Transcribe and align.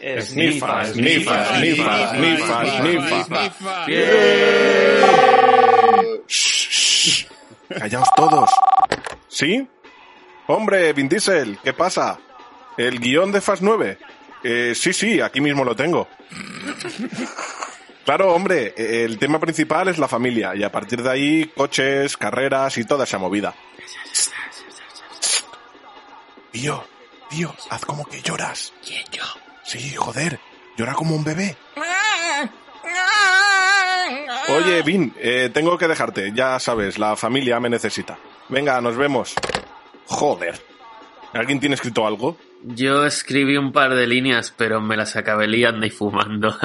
Snifa, 0.00 0.84
snifa, 0.84 1.56
snifa, 1.56 2.10
snifa, 2.14 2.64
snifa. 2.78 3.86
Shh, 6.28 7.26
Callaos 7.68 8.08
todos. 8.16 8.50
¿Sí? 9.28 9.66
Hombre, 10.46 10.92
Vin 10.92 11.08
Diesel, 11.08 11.58
¿qué 11.62 11.72
pasa? 11.72 12.18
¿El 12.76 13.00
guion 13.00 13.32
de 13.32 13.40
Fast 13.40 13.62
9? 13.62 13.98
Eh, 14.44 14.72
sí, 14.74 14.92
sí, 14.92 15.20
aquí 15.20 15.40
mismo 15.40 15.64
lo 15.64 15.74
tengo. 15.74 16.08
Claro, 18.04 18.32
hombre, 18.32 18.72
el 18.76 19.18
tema 19.18 19.38
principal 19.38 19.88
es 19.88 19.98
la 19.98 20.08
familia 20.08 20.54
y 20.54 20.62
a 20.62 20.72
partir 20.72 21.02
de 21.02 21.10
ahí 21.10 21.52
coches, 21.54 22.16
carreras 22.16 22.78
y 22.78 22.84
toda 22.84 23.04
esa 23.04 23.18
movida. 23.18 23.54
Tío, 26.52 26.84
tío, 27.28 27.54
haz 27.68 27.84
como 27.84 28.06
que 28.06 28.22
lloras. 28.22 28.72
¿Quién 28.82 29.04
yo? 29.12 29.24
Sí, 29.68 29.94
joder, 29.94 30.40
llora 30.78 30.94
como 30.94 31.14
un 31.14 31.22
bebé. 31.22 31.54
Oye, 34.48 34.80
Vin, 34.80 35.12
eh, 35.18 35.50
tengo 35.52 35.76
que 35.76 35.86
dejarte, 35.86 36.32
ya 36.34 36.58
sabes, 36.58 36.98
la 36.98 37.16
familia 37.16 37.60
me 37.60 37.68
necesita. 37.68 38.18
Venga, 38.48 38.80
nos 38.80 38.96
vemos. 38.96 39.34
Joder. 40.06 40.58
¿Alguien 41.34 41.60
tiene 41.60 41.74
escrito 41.74 42.06
algo? 42.06 42.38
Yo 42.62 43.04
escribí 43.04 43.58
un 43.58 43.70
par 43.72 43.94
de 43.94 44.06
líneas, 44.06 44.54
pero 44.56 44.80
me 44.80 44.96
las 44.96 45.16
acabé 45.16 45.46
liando 45.46 45.84
y 45.84 45.90
fumando. 45.90 46.56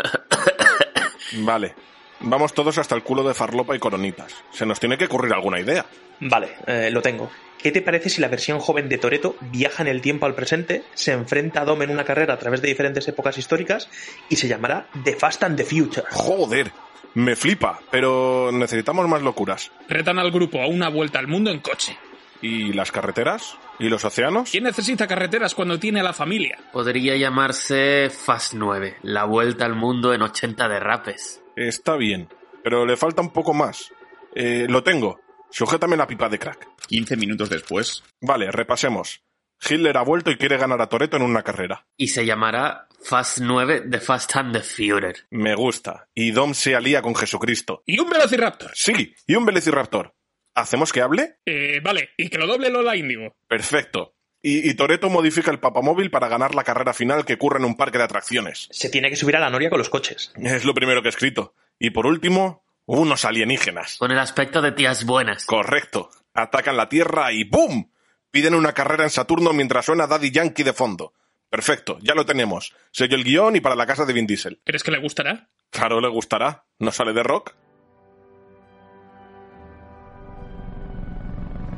Vale. 1.39 1.75
Vamos 2.23 2.53
todos 2.53 2.77
hasta 2.77 2.95
el 2.95 3.03
culo 3.03 3.23
de 3.23 3.33
farlopa 3.33 3.75
y 3.75 3.79
coronitas. 3.79 4.33
Se 4.51 4.65
nos 4.65 4.79
tiene 4.79 4.97
que 4.97 5.05
ocurrir 5.05 5.33
alguna 5.33 5.59
idea. 5.59 5.85
Vale, 6.21 6.55
eh, 6.65 6.89
lo 6.89 7.01
tengo. 7.01 7.29
¿Qué 7.61 7.71
te 7.71 7.81
parece 7.81 8.09
si 8.09 8.21
la 8.21 8.29
versión 8.29 8.59
joven 8.59 8.87
de 8.87 8.97
Toreto 8.97 9.35
viaja 9.39 9.83
en 9.83 9.89
el 9.89 10.01
tiempo 10.01 10.25
al 10.25 10.33
presente, 10.33 10.83
se 10.93 11.11
enfrenta 11.11 11.61
a 11.61 11.65
Dom 11.65 11.81
en 11.81 11.91
una 11.91 12.05
carrera 12.05 12.33
a 12.33 12.39
través 12.39 12.61
de 12.61 12.69
diferentes 12.69 13.07
épocas 13.07 13.37
históricas 13.37 13.89
y 14.29 14.37
se 14.37 14.47
llamará 14.47 14.87
The 15.03 15.15
Fast 15.15 15.43
and 15.43 15.57
the 15.57 15.65
Future? 15.65 16.05
Joder. 16.11 16.71
Me 17.15 17.35
flipa, 17.35 17.79
pero 17.91 18.51
necesitamos 18.51 19.07
más 19.07 19.21
locuras. 19.21 19.71
Retan 19.87 20.17
al 20.17 20.31
grupo 20.31 20.61
a 20.61 20.67
una 20.67 20.89
vuelta 20.89 21.19
al 21.19 21.27
mundo 21.27 21.51
en 21.51 21.59
coche. 21.59 21.97
¿Y 22.41 22.73
las 22.73 22.91
carreteras? 22.91 23.57
¿Y 23.79 23.89
los 23.89 24.03
océanos? 24.03 24.49
¿Quién 24.49 24.63
necesita 24.63 25.07
carreteras 25.07 25.55
cuando 25.55 25.77
tiene 25.77 25.99
a 25.99 26.03
la 26.03 26.13
familia? 26.13 26.57
Podría 26.71 27.15
llamarse 27.15 28.09
Fast 28.09 28.53
9, 28.53 28.97
la 29.03 29.25
vuelta 29.25 29.65
al 29.65 29.75
mundo 29.75 30.13
en 30.13 30.21
80 30.21 30.67
derrapes. 30.67 31.42
Está 31.55 31.95
bien, 31.95 32.29
pero 32.63 32.85
le 32.85 32.97
falta 32.97 33.21
un 33.21 33.31
poco 33.31 33.53
más. 33.53 33.91
Eh, 34.35 34.65
lo 34.69 34.83
tengo. 34.83 35.19
Sujétame 35.49 35.97
la 35.97 36.07
pipa 36.07 36.29
de 36.29 36.39
crack. 36.39 36.67
15 36.87 37.15
minutos 37.17 37.49
después. 37.49 38.03
Vale, 38.21 38.51
repasemos. 38.51 39.23
Hitler 39.61 39.95
ha 39.97 40.01
vuelto 40.01 40.31
y 40.31 40.37
quiere 40.37 40.57
ganar 40.57 40.81
a 40.81 40.87
Toreto 40.87 41.17
en 41.17 41.23
una 41.23 41.43
carrera. 41.43 41.85
Y 41.95 42.07
se 42.07 42.25
llamará 42.25 42.87
Fast 43.03 43.39
9 43.39 43.83
The 43.89 43.99
Fast 43.99 44.35
and 44.35 44.53
the 44.53 44.61
Führer. 44.61 45.15
Me 45.29 45.55
gusta. 45.55 46.09
Y 46.13 46.31
Dom 46.31 46.53
se 46.53 46.75
alía 46.75 47.01
con 47.01 47.15
Jesucristo. 47.15 47.83
Y 47.85 47.99
un 47.99 48.09
Velociraptor. 48.09 48.71
Sí, 48.73 49.13
y 49.27 49.35
un 49.35 49.45
Velociraptor. 49.45 50.15
¿Hacemos 50.55 50.91
que 50.91 51.01
hable? 51.01 51.37
Eh, 51.45 51.79
vale, 51.83 52.09
y 52.17 52.29
que 52.29 52.37
lo 52.37 52.45
doble 52.45 52.69
Lola 52.69 52.95
Índigo. 52.95 53.35
Perfecto. 53.47 54.15
Y, 54.45 54.69
y 54.69 54.73
Toreto 54.75 55.09
modifica 55.09 55.49
el 55.49 55.59
papamóvil 55.59 56.11
para 56.11 56.27
ganar 56.27 56.53
la 56.53 56.65
carrera 56.65 56.93
final 56.93 57.25
que 57.25 57.35
ocurre 57.35 57.59
en 57.59 57.65
un 57.65 57.77
parque 57.77 57.97
de 57.97 58.03
atracciones. 58.03 58.67
Se 58.71 58.89
tiene 58.89 59.09
que 59.09 59.15
subir 59.15 59.37
a 59.37 59.39
la 59.39 59.49
noria 59.49 59.69
con 59.69 59.79
los 59.79 59.89
coches. 59.89 60.33
Es 60.35 60.65
lo 60.65 60.73
primero 60.73 61.01
que 61.01 61.07
he 61.07 61.09
escrito. 61.09 61.55
Y 61.79 61.91
por 61.91 62.05
último, 62.05 62.63
unos 62.85 63.23
alienígenas. 63.25 63.97
Con 63.97 64.11
el 64.11 64.19
aspecto 64.19 64.61
de 64.61 64.73
tías 64.73 65.05
buenas. 65.05 65.45
Correcto. 65.45 66.09
Atacan 66.33 66.75
la 66.75 66.89
Tierra 66.89 67.31
y 67.31 67.45
¡boom! 67.45 67.89
Piden 68.31 68.55
una 68.55 68.73
carrera 68.73 69.03
en 69.05 69.09
Saturno 69.11 69.53
mientras 69.53 69.85
suena 69.85 70.07
Daddy 70.07 70.31
Yankee 70.31 70.63
de 70.63 70.73
fondo. 70.73 71.13
Perfecto, 71.49 71.99
ya 72.01 72.15
lo 72.15 72.25
tenemos. 72.25 72.73
Sello 72.91 73.15
el 73.15 73.23
guion 73.23 73.55
y 73.55 73.61
para 73.61 73.75
la 73.75 73.85
casa 73.85 74.05
de 74.05 74.13
Vin 74.13 74.25
Diesel. 74.27 74.59
¿Crees 74.65 74.83
que 74.83 74.91
le 74.91 74.97
gustará? 74.99 75.49
Claro, 75.69 76.01
le 76.01 76.09
gustará. 76.09 76.65
¿No 76.79 76.91
sale 76.91 77.13
de 77.13 77.23
rock? 77.23 77.53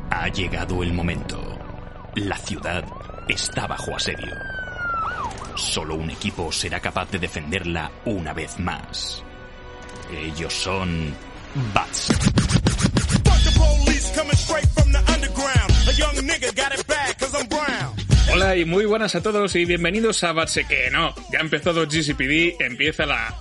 Ha 0.10 0.30
llegado 0.30 0.82
el 0.82 0.94
momento. 0.94 1.55
La 2.16 2.38
ciudad 2.38 2.86
está 3.28 3.68
bajo 3.68 3.94
asedio. 3.94 4.34
Solo 5.56 5.96
un 5.96 6.10
equipo 6.10 6.50
será 6.50 6.80
capaz 6.80 7.12
de 7.12 7.20
defenderla 7.20 7.92
una 8.06 8.32
vez 8.32 8.58
más. 8.58 9.22
Ellos 10.10 10.54
son 10.54 11.14
Bats. 11.74 12.08
Hola 18.32 18.56
y 18.56 18.66
muy 18.66 18.86
buenas 18.86 19.16
a 19.16 19.22
todos 19.22 19.54
y 19.58 19.66
bienvenidos 19.66 20.24
a 20.24 20.32
Batse 20.32 20.66
que 20.66 20.90
no. 20.92 21.14
Ya 21.34 21.40
ha 21.40 21.42
empezado 21.42 21.86
GCPD, 21.86 22.62
empieza 22.62 23.06
la 23.06 23.36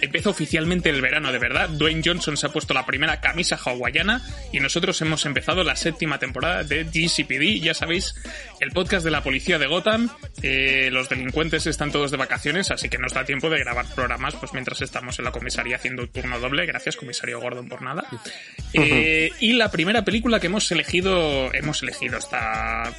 empieza 0.00 0.30
oficialmente 0.30 0.90
el 0.90 1.00
verano 1.00 1.32
de 1.32 1.38
verdad. 1.38 1.68
Dwayne 1.68 2.02
Johnson 2.04 2.36
se 2.36 2.46
ha 2.46 2.50
puesto 2.50 2.74
la 2.74 2.86
primera 2.86 3.20
camisa 3.20 3.58
hawaiana 3.62 4.22
y 4.52 4.60
nosotros 4.60 5.00
hemos 5.02 5.24
empezado 5.26 5.64
la 5.64 5.76
séptima 5.76 6.18
temporada 6.18 6.64
de 6.64 6.84
GCPD. 6.84 7.62
Ya 7.62 7.74
sabéis, 7.74 8.14
el 8.60 8.70
podcast 8.70 9.04
de 9.04 9.10
la 9.10 9.22
policía 9.22 9.58
de 9.58 9.66
Gotham. 9.66 10.10
Eh, 10.42 10.88
los 10.92 11.08
delincuentes 11.08 11.66
están 11.66 11.90
todos 11.90 12.10
de 12.10 12.16
vacaciones, 12.16 12.70
así 12.70 12.88
que 12.88 12.98
nos 12.98 13.12
da 13.12 13.24
tiempo 13.24 13.50
de 13.50 13.58
grabar 13.58 13.86
programas 13.94 14.34
pues 14.36 14.52
mientras 14.52 14.80
estamos 14.82 15.18
en 15.18 15.24
la 15.24 15.32
comisaría 15.32 15.76
haciendo 15.76 16.02
un 16.02 16.08
turno 16.08 16.38
doble. 16.38 16.66
Gracias, 16.66 16.96
comisario 16.96 17.40
Gordon, 17.40 17.68
por 17.68 17.82
nada. 17.82 18.04
Eh, 18.72 19.30
y 19.40 19.52
la 19.54 19.70
primera 19.70 20.04
película 20.04 20.40
que 20.40 20.46
hemos 20.46 20.70
elegido, 20.70 21.52
hemos 21.54 21.82
elegido 21.82 22.18
esta 22.18 22.92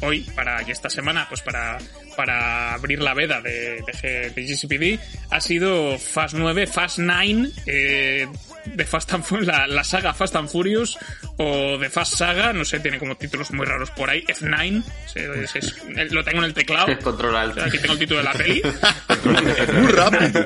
hoy 0.00 0.20
para 0.34 0.62
y 0.62 0.70
esta 0.70 0.88
semana 0.90 1.26
pues 1.28 1.40
para 1.42 1.78
para 2.16 2.74
abrir 2.74 3.00
la 3.00 3.14
veda 3.14 3.40
de, 3.40 3.82
de, 4.02 4.30
de 4.30 4.42
GCPD 4.44 4.98
ha 5.30 5.40
sido 5.40 5.98
Fast 5.98 6.34
9 6.34 6.66
Fast 6.66 6.98
9 6.98 7.50
eh, 7.66 8.26
de 8.66 8.84
Fast 8.84 9.12
and 9.14 9.24
la, 9.46 9.66
la 9.66 9.82
saga 9.84 10.12
Fast 10.12 10.36
and 10.36 10.48
Furious 10.48 10.98
o 11.38 11.78
de 11.78 11.88
Fast 11.88 12.14
Saga 12.16 12.52
no 12.52 12.64
sé 12.64 12.80
tiene 12.80 12.98
como 12.98 13.16
títulos 13.16 13.50
muy 13.52 13.64
raros 13.64 13.90
por 13.92 14.10
ahí 14.10 14.22
F9 14.28 14.82
es- 15.14 15.56
es- 15.56 15.74
es- 15.96 16.12
lo 16.12 16.22
tengo 16.24 16.38
en 16.38 16.44
el 16.44 16.54
teclado 16.54 16.86
sea, 17.54 17.64
aquí 17.64 17.78
tengo 17.78 17.94
el 17.94 17.98
título 17.98 18.18
de 18.18 18.24
la 18.24 18.32
peli 18.32 18.62
Muy 19.80 19.92
rápido. 19.92 20.40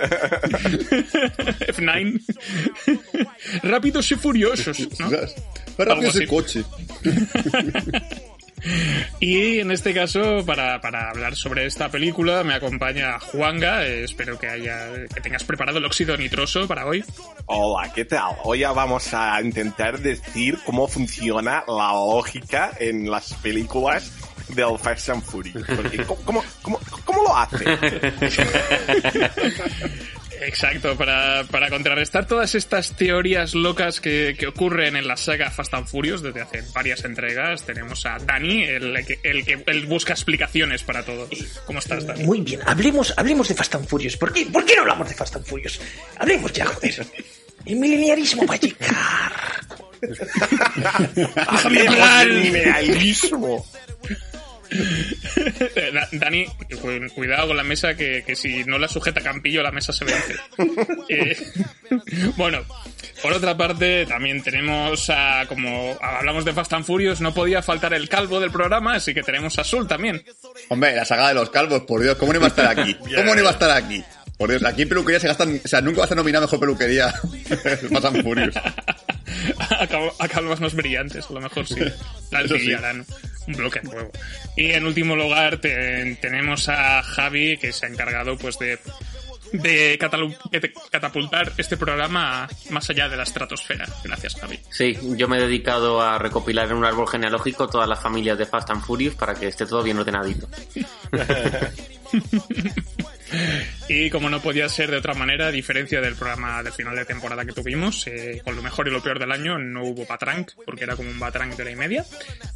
F9 1.69 2.21
rápidos 3.63 4.11
y 4.13 4.15
furiosos 4.17 4.79
¿no? 5.01 5.11
Rápido 5.77 5.93
Algo 5.93 6.03
ese 6.03 6.19
así. 6.19 6.27
coche. 6.29 6.65
Y 9.21 9.61
en 9.61 9.71
este 9.71 9.95
caso, 9.95 10.45
para, 10.47 10.81
para 10.81 11.11
hablar 11.11 11.37
sobre 11.37 11.67
esta 11.67 11.91
película, 11.91 12.43
me 12.45 12.55
acompaña 12.55 13.19
Juanga. 13.19 13.87
Eh, 13.87 14.05
espero 14.05 14.39
que 14.39 14.49
haya 14.49 14.89
que 15.15 15.21
tengas 15.21 15.45
preparado 15.45 15.79
el 15.79 15.85
óxido 15.85 16.17
nitroso 16.17 16.67
para 16.67 16.87
hoy. 16.87 17.05
Hola, 17.47 17.93
¿qué 17.93 18.05
tal? 18.05 18.37
Hoy 18.45 18.63
vamos 18.63 19.13
a 19.13 19.41
intentar 19.43 20.01
decir 20.01 20.59
cómo 20.65 20.89
funciona 20.89 21.65
la 21.67 21.93
lógica 21.93 22.73
en 22.79 23.11
las 23.11 23.35
películas 23.35 24.13
del 24.49 24.79
Fast 24.79 25.11
and 25.11 25.23
Furious. 25.23 25.67
Porque, 25.67 26.05
¿cómo, 26.05 26.23
cómo, 26.25 26.45
cómo, 26.63 26.81
cómo 27.05 27.23
lo 27.23 27.37
hace? 27.37 27.65
Exacto, 30.43 30.97
para, 30.97 31.45
para 31.45 31.71
contrarrestar 31.71 32.27
todas 32.27 32.55
estas 32.55 32.97
teorías 32.97 33.55
locas 33.55 34.01
que, 34.01 34.35
que 34.39 34.47
ocurren 34.47 34.97
en 34.97 35.07
la 35.07 35.17
saga 35.17 35.51
Fast 35.51 35.75
and 35.75 35.87
Furious 35.87 36.23
desde 36.23 36.43
hace 36.43 36.63
varias 36.73 37.05
entregas, 37.05 37.65
tenemos 37.65 38.05
a 38.07 38.19
Dani, 38.19 38.65
el 38.65 39.05
que, 39.07 39.19
el 39.23 39.45
que 39.45 39.63
él 39.67 39.87
busca 39.87 40.13
explicaciones 40.13 40.83
para 40.83 41.05
todo. 41.05 41.29
¿Cómo 41.67 41.79
estás, 41.79 42.07
Dani? 42.07 42.25
Muy 42.25 42.41
bien, 42.41 42.61
hablemos, 42.67 43.15
hablemos 43.17 43.49
de 43.49 43.55
Fast 43.55 43.75
and 43.75 43.87
Furious. 43.87 44.17
¿Por 44.17 44.33
qué, 44.33 44.47
¿Por 44.47 44.65
qué 44.65 44.77
no 44.77 44.83
hablamos 44.83 45.09
de 45.09 45.15
Fast 45.15 45.37
and 45.37 45.47
Furious? 45.47 45.81
Hablemos 46.19 46.53
ya, 46.53 46.67
joder. 46.67 47.07
El 47.67 47.77
mileniarismo 47.77 48.47
va 48.47 48.55
a 48.55 48.59
llegar. 48.59 49.33
Hablemos 51.47 52.19
del 52.19 52.43
mineralismo. 52.43 53.67
Da- 55.93 56.09
Dani, 56.13 56.47
cu- 56.81 57.15
cuidado 57.15 57.49
con 57.49 57.57
la 57.57 57.65
mesa 57.65 57.95
que, 57.95 58.23
que 58.27 58.35
si 58.37 58.65
no 58.65 58.79
la 58.79 58.89
sujeta 58.89 59.21
Campillo 59.21 59.63
la 59.63 59.71
mesa 59.73 59.93
se 59.93 60.05
vence. 60.05 60.35
Eh, 61.09 61.37
bueno, 62.37 62.63
por 63.23 63.33
otra 63.35 63.57
parte 63.57 64.07
también 64.07 64.43
tenemos 64.43 65.11
a, 65.11 65.45
como 65.47 65.97
hablamos 66.01 66.45
de 66.47 66.53
Fast 66.55 66.73
and 66.73 66.85
Furious, 66.87 67.21
no 67.21 67.35
podía 67.35 67.63
faltar 67.63 67.93
el 67.95 68.09
calvo 68.09 68.41
del 68.41 68.51
programa, 68.51 68.95
así 68.95 69.13
que 69.13 69.23
tenemos 69.23 69.59
a 69.59 69.65
Sul 69.65 69.87
también. 69.87 70.25
Hombre, 70.71 70.97
la 70.97 71.05
saga 71.05 71.29
de 71.29 71.35
los 71.35 71.51
calvos, 71.51 71.83
por 71.83 72.03
Dios, 72.03 72.17
¿cómo 72.17 72.33
no 72.33 72.39
iba 72.39 72.47
a 72.47 72.49
estar 72.49 72.67
aquí? 72.79 72.95
¿Cómo 73.17 73.35
no 73.35 73.41
iba 73.41 73.51
a 73.51 73.53
estar 73.53 73.71
aquí? 73.71 74.03
Por 74.39 74.51
Dios, 74.51 74.65
aquí 74.65 74.83
en 74.83 74.89
peluquería 74.89 75.21
se 75.21 75.29
gastan, 75.29 75.61
o 75.65 75.69
sea, 75.69 75.81
nunca 75.81 76.01
vas 76.01 76.13
a 76.13 76.15
nominar 76.17 76.41
mejor 76.41 76.59
peluquería. 76.59 77.13
Fast 77.93 78.05
and 78.07 78.23
Furious. 78.23 78.55
a, 79.59 79.87
cal- 79.87 80.13
a 80.19 80.29
calvos 80.29 80.61
más 80.61 80.75
brillantes, 80.75 81.27
a 81.29 81.33
lo 81.33 81.41
mejor 81.41 81.67
sí. 81.67 81.77
La 82.31 82.41
Eso 82.45 82.57
sí. 82.59 82.73
harán 82.73 83.05
un 83.47 83.55
bloque 83.55 83.81
nuevo. 83.83 84.11
Y 84.57 84.71
en 84.73 84.85
último 84.87 85.17
lugar 85.17 85.59
te- 85.59 86.17
tenemos 86.21 86.69
a 86.69 87.03
Javi, 87.03 87.57
que 87.59 87.73
se 87.73 87.87
ha 87.87 87.89
encargado 87.89 88.37
pues 88.39 88.59
de 88.59 88.79
de 89.53 89.99
catapultar 90.91 91.53
este 91.59 91.77
programa 91.77 92.49
más 92.71 92.91
allá 92.91 93.09
de 93.09 93.17
la 93.17 93.23
estratosfera. 93.23 93.87
Gracias, 94.03 94.35
Javi. 94.35 94.59
Sí, 94.69 94.99
yo 95.17 95.29
me 95.29 95.37
he 95.39 95.43
dedicado 95.43 96.03
a 96.03 96.19
recopilar 96.19 96.67
en 96.73 96.79
un 96.79 96.85
árbol 96.85 97.07
genealógico 97.07 97.69
todas 97.69 97.89
las 97.89 98.01
familias 98.01 98.37
de 98.37 98.47
Fast 98.47 98.71
and 98.71 98.83
Furious 98.83 99.15
para 99.15 99.35
que 99.35 99.47
esté 99.47 99.65
todo 99.65 99.85
bien 99.85 99.99
ordenadito. 99.99 100.49
Y 103.89 104.11
como 104.11 104.31
no 104.31 104.41
podía 104.41 104.69
ser 104.69 104.91
de 104.91 104.97
otra 104.97 105.15
manera, 105.15 105.49
a 105.49 105.53
diferencia 105.53 106.01
del 106.01 106.15
programa 106.17 106.63
del 106.63 106.73
final 106.73 106.97
de 106.97 107.05
temporada 107.05 107.45
que 107.45 107.53
tuvimos, 107.53 108.07
eh, 108.07 108.41
con 108.45 108.57
lo 108.57 108.63
mejor 108.63 108.89
y 108.89 108.91
lo 108.91 109.03
peor 109.03 109.19
del 109.19 109.33
año, 109.33 109.59
no 109.59 109.85
hubo 109.85 110.07
Batrank, 110.07 110.53
porque 110.65 110.85
era 110.85 110.97
como 110.97 111.11
un 111.11 111.19
Batrank 111.19 111.55
de 111.57 111.63
hora 111.63 111.71
y 111.73 111.77
media. 111.77 112.05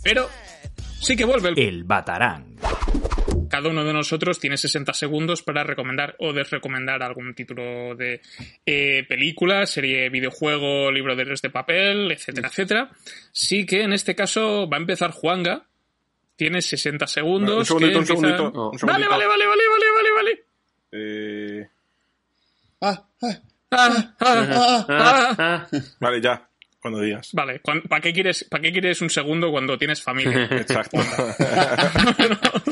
Pero 0.03 0.29
sí 1.01 1.17
que 1.17 1.25
vuelve 1.25 1.51
el 1.51 1.59
El 1.59 1.85
Batarang. 1.85 2.45
cada 3.51 3.69
uno 3.71 3.83
de 3.85 3.93
nosotros 3.93 4.39
tiene 4.41 4.57
60 4.59 4.93
segundos 4.93 5.43
para 5.43 5.65
recomendar 5.65 6.15
o 6.19 6.33
desrecomendar 6.33 7.03
algún 7.03 7.35
título 7.35 7.95
de 7.97 8.21
eh, 8.67 9.05
película, 9.09 9.65
serie, 9.67 10.09
videojuego, 10.11 10.91
libro 10.93 11.17
de 11.17 11.25
de 11.25 11.51
papel, 11.51 12.13
etcétera, 12.13 12.49
etcétera. 12.49 12.91
Sí 13.33 13.65
que 13.67 13.83
en 13.83 13.93
este 13.93 14.15
caso 14.15 14.69
va 14.69 14.77
a 14.77 14.81
empezar 14.81 15.11
Juanga. 15.13 15.65
Tiene 16.37 16.63
60 16.63 17.07
segundos. 17.09 17.59
Un 17.59 17.65
segundito, 17.67 17.93
que 17.95 17.99
un 17.99 18.07
segundito. 18.07 18.47
empiezan- 18.47 18.61
un 18.61 18.71
Vale, 18.71 18.79
segundito. 18.79 19.11
vale, 19.11 19.27
vale, 19.27 19.27
vale, 19.27 19.47
vale, 19.47 19.47
vale, 19.49 19.67
vale. 19.69 19.88
Eh, 20.93 21.69
Ah, 22.81 23.05
ah, 23.23 24.15
Ah, 24.89 25.67
vale, 26.01 26.21
ya. 26.21 26.49
Cuando 26.81 27.01
digas. 27.01 27.31
Vale, 27.33 27.61
¿para 27.61 28.01
qué, 28.01 28.13
quieres, 28.13 28.45
¿para 28.45 28.63
qué 28.63 28.73
quieres 28.73 29.03
un 29.03 29.11
segundo 29.11 29.51
cuando 29.51 29.77
tienes 29.77 30.01
familia? 30.03 30.45
Exacto. 30.53 30.99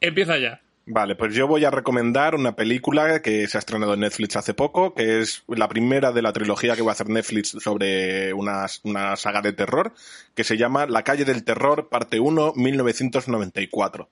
Empieza 0.00 0.38
ya. 0.38 0.60
Vale, 0.84 1.14
pues 1.14 1.32
yo 1.34 1.46
voy 1.46 1.64
a 1.64 1.70
recomendar 1.70 2.34
una 2.34 2.56
película 2.56 3.22
que 3.22 3.46
se 3.46 3.56
ha 3.56 3.60
estrenado 3.60 3.94
en 3.94 4.00
Netflix 4.00 4.36
hace 4.36 4.52
poco, 4.52 4.94
que 4.94 5.20
es 5.20 5.44
la 5.46 5.68
primera 5.68 6.10
de 6.12 6.22
la 6.22 6.32
trilogía 6.32 6.74
que 6.74 6.82
va 6.82 6.90
a 6.90 6.92
hacer 6.92 7.08
Netflix 7.08 7.56
sobre 7.60 8.32
una, 8.32 8.66
una 8.82 9.14
saga 9.16 9.40
de 9.40 9.52
terror, 9.52 9.94
que 10.34 10.42
se 10.44 10.56
llama 10.56 10.86
La 10.86 11.04
calle 11.04 11.24
del 11.24 11.44
terror, 11.44 11.88
parte 11.88 12.18
1, 12.18 12.54
1994. 12.56 14.08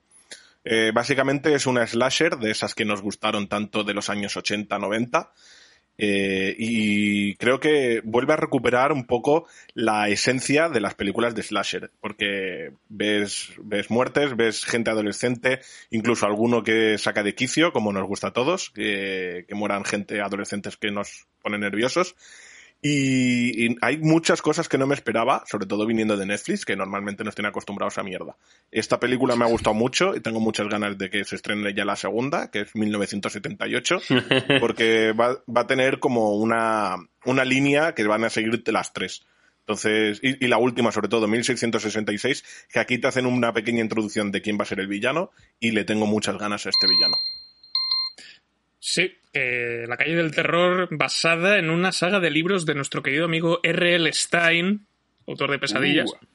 Eh, 0.63 0.91
básicamente 0.93 1.53
es 1.55 1.65
una 1.65 1.85
slasher 1.87 2.37
de 2.37 2.51
esas 2.51 2.75
que 2.75 2.85
nos 2.85 3.01
gustaron 3.01 3.47
tanto 3.47 3.83
de 3.83 3.93
los 3.93 4.09
años 4.09 4.35
80-90. 4.37 5.31
eh, 5.97 6.55
y 6.57 7.35
creo 7.35 7.59
que 7.59 8.01
vuelve 8.03 8.33
a 8.33 8.37
recuperar 8.37 8.91
un 8.91 9.05
poco 9.05 9.47
la 9.73 10.09
esencia 10.09 10.69
de 10.69 10.79
las 10.81 10.95
películas 10.95 11.35
de 11.35 11.43
slasher, 11.43 11.91
porque 11.99 12.73
ves, 12.89 13.49
ves 13.61 13.91
muertes, 13.91 14.35
ves 14.35 14.65
gente 14.65 14.89
adolescente, 14.89 15.59
incluso 15.91 16.25
alguno 16.25 16.63
que 16.63 16.97
saca 16.97 17.23
de 17.23 17.35
quicio, 17.35 17.71
como 17.73 17.93
nos 17.93 18.07
gusta 18.07 18.27
a 18.29 18.33
todos, 18.33 18.71
que, 18.71 19.45
que 19.47 19.55
mueran 19.55 19.85
gente 19.85 20.21
adolescentes 20.21 20.77
que 20.77 20.91
nos 20.91 21.27
ponen 21.41 21.61
nerviosos. 21.61 22.15
Y, 22.83 23.67
y 23.67 23.77
hay 23.81 23.99
muchas 23.99 24.41
cosas 24.41 24.67
que 24.67 24.79
no 24.79 24.87
me 24.87 24.95
esperaba, 24.95 25.43
sobre 25.45 25.67
todo 25.67 25.85
viniendo 25.85 26.17
de 26.17 26.25
Netflix, 26.25 26.65
que 26.65 26.75
normalmente 26.75 27.23
nos 27.23 27.35
tiene 27.35 27.49
acostumbrados 27.49 27.99
a 27.99 28.03
mierda. 28.03 28.35
Esta 28.71 28.99
película 28.99 29.35
me 29.35 29.45
ha 29.45 29.49
gustado 29.49 29.75
mucho 29.75 30.15
y 30.15 30.19
tengo 30.19 30.39
muchas 30.39 30.67
ganas 30.67 30.97
de 30.97 31.11
que 31.11 31.23
se 31.23 31.35
estrene 31.35 31.75
ya 31.75 31.85
la 31.85 31.95
segunda, 31.95 32.49
que 32.49 32.61
es 32.61 32.75
1978, 32.75 33.99
porque 34.59 35.11
va, 35.13 35.43
va 35.47 35.61
a 35.61 35.67
tener 35.67 35.99
como 35.99 36.35
una, 36.35 36.95
una 37.25 37.45
línea 37.45 37.93
que 37.93 38.03
van 38.05 38.23
a 38.23 38.31
seguir 38.31 38.63
de 38.63 38.71
las 38.71 38.93
tres. 38.93 39.21
Entonces, 39.59 40.19
y, 40.23 40.43
y 40.43 40.47
la 40.47 40.57
última, 40.57 40.91
sobre 40.91 41.07
todo, 41.07 41.27
1666, 41.27 42.43
que 42.73 42.79
aquí 42.79 42.97
te 42.97 43.07
hacen 43.07 43.27
una 43.27 43.53
pequeña 43.53 43.81
introducción 43.81 44.31
de 44.31 44.41
quién 44.41 44.57
va 44.57 44.63
a 44.63 44.67
ser 44.67 44.79
el 44.79 44.87
villano 44.87 45.29
y 45.59 45.71
le 45.71 45.83
tengo 45.83 46.07
muchas 46.07 46.37
ganas 46.37 46.65
a 46.65 46.69
este 46.69 46.87
villano. 46.87 47.15
Sí, 48.79 49.13
eh, 49.33 49.85
La 49.87 49.97
calle 49.97 50.15
del 50.15 50.33
terror 50.33 50.87
basada 50.91 51.57
en 51.57 51.69
una 51.69 51.91
saga 51.91 52.19
de 52.19 52.31
libros 52.31 52.65
de 52.65 52.75
nuestro 52.75 53.03
querido 53.03 53.25
amigo 53.25 53.59
R.L. 53.63 54.11
Stein, 54.13 54.85
autor 55.27 55.51
de 55.51 55.59
Pesadillas. 55.59 56.11
Uh. 56.11 56.25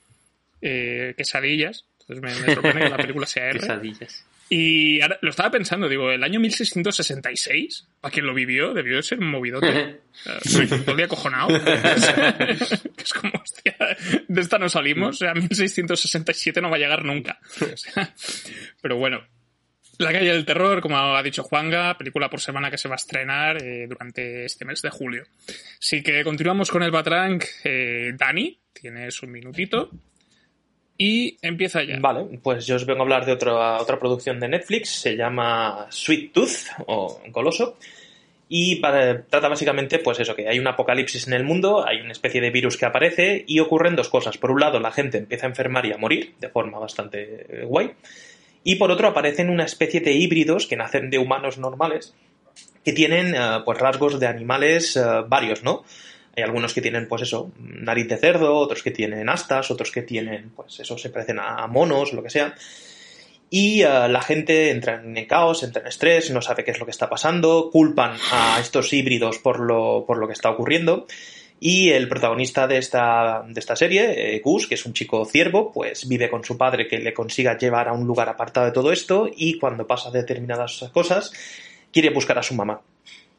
Eh, 0.63 1.15
quesadillas. 1.17 1.87
Entonces 2.01 2.23
me, 2.23 2.47
me 2.47 2.55
sorprende 2.55 2.85
que 2.85 2.91
la 2.91 2.97
película 2.97 3.27
sea 3.27 3.51
R. 3.51 3.61
Quesadillas. 3.61 4.25
Y 4.49 5.01
ahora 5.01 5.19
lo 5.23 5.31
estaba 5.31 5.51
pensando, 5.51 5.89
digo, 5.89 6.11
el 6.13 6.23
año 6.23 6.39
1666, 6.39 7.89
para 8.01 8.13
quien 8.13 8.27
lo 8.27 8.35
vivió, 8.35 8.75
debió 8.75 8.97
de 8.97 9.03
ser 9.03 9.19
un 9.19 9.29
movidote. 9.29 10.03
Soy 10.45 10.69
todo 10.69 10.93
el 10.93 10.97
día 10.97 11.07
acojonado. 11.07 11.49
es 11.57 13.13
como, 13.13 13.33
hostia, 13.43 13.77
de 14.29 14.41
esta 14.41 14.59
no 14.59 14.69
salimos, 14.69 15.17
o 15.17 15.19
sea, 15.19 15.35
1667 15.35 16.61
no 16.61 16.71
va 16.71 16.77
a 16.77 16.79
llegar 16.79 17.05
nunca. 17.05 17.41
O 17.61 17.77
sea, 17.77 18.15
pero 18.81 18.97
bueno. 18.97 19.21
La 19.99 20.13
calle 20.13 20.33
del 20.33 20.45
terror, 20.45 20.81
como 20.83 20.97
ha 20.97 21.23
dicho 21.23 21.43
Juanga, 21.43 21.97
película 21.97 22.29
por 22.29 22.41
semana 22.41 22.71
que 22.71 22.77
se 22.79 22.89
va 22.89 22.95
a 22.95 22.97
estrenar 22.97 23.63
eh, 23.63 23.87
durante 23.89 24.45
este 24.45 24.65
mes 24.65 24.83
de 24.83 24.91
julio. 24.91 25.25
Así 25.81 26.03
que 26.03 26.23
continuamos 26.23 26.71
con 26.71 26.83
el 26.83 26.91
Batrank. 26.91 27.45
Eh, 27.65 28.13
Dani, 28.15 28.59
tienes 28.73 29.23
un 29.23 29.33
minutito. 29.33 29.91
Y 30.99 31.37
empieza 31.43 31.83
ya. 31.83 31.99
Vale, 32.01 32.39
pues 32.43 32.67
yo 32.67 32.77
os 32.77 32.87
vengo 32.87 33.01
a 33.01 33.03
hablar 33.05 33.27
de 33.27 33.33
otra, 33.33 33.79
otra 33.81 33.99
producción 33.99 34.41
de 34.41 34.49
Netflix, 34.49 34.89
se 34.91 35.15
llama 35.17 35.87
Sweet 35.91 36.33
Tooth 36.33 36.57
o 36.87 37.21
Goloso. 37.29 37.79
Y 38.49 38.77
para- 38.77 39.23
trata 39.23 39.49
básicamente, 39.49 39.99
pues 39.99 40.21
eso, 40.21 40.35
que 40.37 40.49
hay 40.49 40.59
un 40.59 40.67
apocalipsis 40.69 41.27
en 41.27 41.33
el 41.35 41.45
mundo, 41.45 41.87
hay 41.87 42.01
una 42.01 42.13
especie 42.13 42.41
de 42.41 42.51
virus 42.51 42.77
que 42.77 42.87
aparece 42.87 43.45
y 43.47 43.59
ocurren 43.61 43.97
dos 43.97 44.09
cosas. 44.09 44.39
Por 44.39 44.51
un 44.53 44.61
lado, 44.61 44.79
la 44.79 44.93
gente 44.93 45.19
empieza 45.19 45.47
a 45.47 45.49
enfermar 45.51 45.85
y 45.85 45.93
a 45.93 45.99
morir 45.99 46.35
de 46.39 46.49
forma 46.49 46.79
bastante 46.79 47.47
eh, 47.49 47.65
guay. 47.65 47.93
Y 48.69 48.75
por 48.75 48.91
otro, 48.91 49.07
aparecen 49.07 49.49
una 49.49 49.65
especie 49.65 50.01
de 50.01 50.11
híbridos 50.11 50.67
que 50.67 50.75
nacen 50.75 51.09
de 51.09 51.19
humanos 51.19 51.57
normales 51.57 52.15
que 52.85 52.93
tienen 52.93 53.33
eh, 53.33 53.61
pues 53.65 53.79
rasgos 53.79 54.19
de 54.19 54.27
animales 54.27 54.97
eh, 54.97 55.05
varios, 55.29 55.63
¿no? 55.63 55.85
Hay 56.37 56.43
algunos 56.43 56.75
que 56.75 56.81
tienen, 56.81 57.07
pues 57.07 57.23
eso, 57.23 57.53
nariz 57.61 58.09
de 58.09 58.17
cerdo, 58.17 58.57
otros 58.57 58.83
que 58.83 58.91
tienen 58.91 59.29
astas, 59.29 59.71
otros 59.71 59.93
que 59.93 60.03
tienen, 60.03 60.51
pues 60.51 60.81
eso, 60.81 60.99
se 60.99 61.11
parecen 61.11 61.39
a 61.39 61.65
monos, 61.69 62.13
lo 62.13 62.25
que 62.25 62.31
sea. 62.31 62.57
Y 63.51 63.83
eh, 63.83 64.09
la 64.09 64.21
gente 64.21 64.73
entra 64.73 65.01
en 65.01 65.25
caos, 65.27 65.63
entra 65.63 65.83
en 65.83 65.87
estrés, 65.87 66.33
no 66.33 66.43
sabe 66.43 66.65
qué 66.65 66.73
es 66.73 66.81
lo 66.81 66.87
que 66.87 66.91
está 66.91 67.09
pasando, 67.09 67.71
culpan 67.71 68.17
a 68.33 68.59
estos 68.61 68.93
híbridos 68.93 69.39
por 69.39 69.61
lo, 69.61 70.05
por 70.09 70.19
lo 70.19 70.27
que 70.27 70.33
está 70.33 70.51
ocurriendo. 70.51 71.07
Y 71.59 71.89
el 71.91 72.07
protagonista 72.09 72.67
de 72.67 72.77
esta, 72.77 73.43
de 73.49 73.59
esta 73.59 73.75
serie, 73.77 74.35
eh, 74.37 74.41
Gus, 74.45 74.67
que 74.67 74.75
es 74.75 74.85
un 74.85 74.93
chico 74.93 75.25
ciervo, 75.25 75.73
pues 75.73 76.07
vive 76.07 76.29
con 76.29 76.45
su 76.45 76.59
padre 76.59 76.87
que 76.87 76.99
le 76.99 77.15
consiga 77.15 77.57
llevar 77.57 77.89
a 77.89 77.93
un 77.95 78.07
lugar 78.07 78.29
apartado 78.29 78.67
de 78.67 78.73
todo 78.73 78.93
esto 78.93 79.31
y 79.35 79.59
cuando 79.59 79.87
pasa 79.87 80.11
determinadas 80.11 80.85
cosas, 80.93 81.33
quiere 81.91 82.11
buscar 82.11 82.39
a 82.39 82.43
su 82.43 82.55
mamá, 82.55 82.83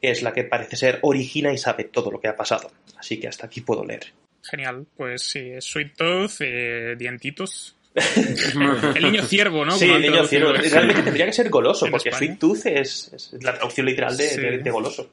que 0.02 0.10
es 0.10 0.22
la 0.22 0.32
que 0.32 0.42
parece 0.42 0.76
ser 0.76 0.98
origina 1.02 1.52
y 1.52 1.58
sabe 1.58 1.84
todo 1.84 2.10
lo 2.10 2.20
que 2.20 2.26
ha 2.26 2.34
pasado. 2.36 2.72
Así 2.98 3.20
que 3.20 3.28
hasta 3.28 3.46
aquí 3.46 3.60
puedo 3.60 3.84
leer. 3.84 4.06
Genial, 4.42 4.84
pues 4.96 5.22
sí, 5.22 5.50
es 5.50 5.64
Sweet 5.64 5.94
Tooth, 5.96 6.40
eh, 6.40 6.96
dientitos. 6.98 7.76
el 8.96 9.02
niño 9.02 9.22
ciervo, 9.24 9.64
¿no? 9.64 9.72
sí, 9.72 9.86
Como 9.86 9.96
el 9.96 10.02
niño 10.02 10.24
ciervo. 10.26 10.52
Realmente 10.52 11.02
tendría 11.02 11.26
que 11.26 11.32
ser 11.32 11.48
goloso, 11.50 11.86
en 11.86 11.92
porque 11.92 12.08
España. 12.08 12.26
Sweet 12.36 12.38
Tooth 12.40 12.66
es, 12.66 13.12
es 13.12 13.32
la 13.44 13.54
traducción 13.54 13.86
literal 13.86 14.16
de, 14.16 14.28
Sí. 14.28 14.40
de- 14.40 14.58
de 14.58 14.70
goloso. 14.70 15.08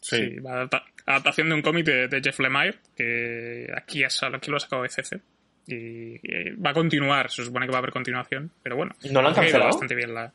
Sí, 0.00 0.36
la 0.40 0.52
adapta- 0.52 0.84
adaptación 1.12 1.48
de 1.48 1.54
un 1.54 1.62
cómic 1.62 1.84
de, 1.86 2.08
de 2.08 2.20
Jeff 2.22 2.38
Lemire, 2.40 2.74
que 2.96 3.66
aquí, 3.76 4.02
es, 4.04 4.22
aquí 4.22 4.50
lo 4.50 4.56
ha 4.56 4.60
sacado 4.60 4.82
de 4.82 4.88
CC. 4.88 5.20
Y 5.66 6.18
va 6.56 6.70
a 6.70 6.74
continuar, 6.74 7.30
se 7.30 7.44
supone 7.44 7.66
que 7.66 7.72
va 7.72 7.78
a 7.78 7.80
haber 7.80 7.90
continuación, 7.92 8.50
pero 8.62 8.76
bueno. 8.76 8.94
¿No 9.10 9.20
lo 9.22 9.28
han 9.28 9.34
cancelado? 9.34 9.66
bastante 9.66 9.94
bien 9.94 10.14
la... 10.14 10.32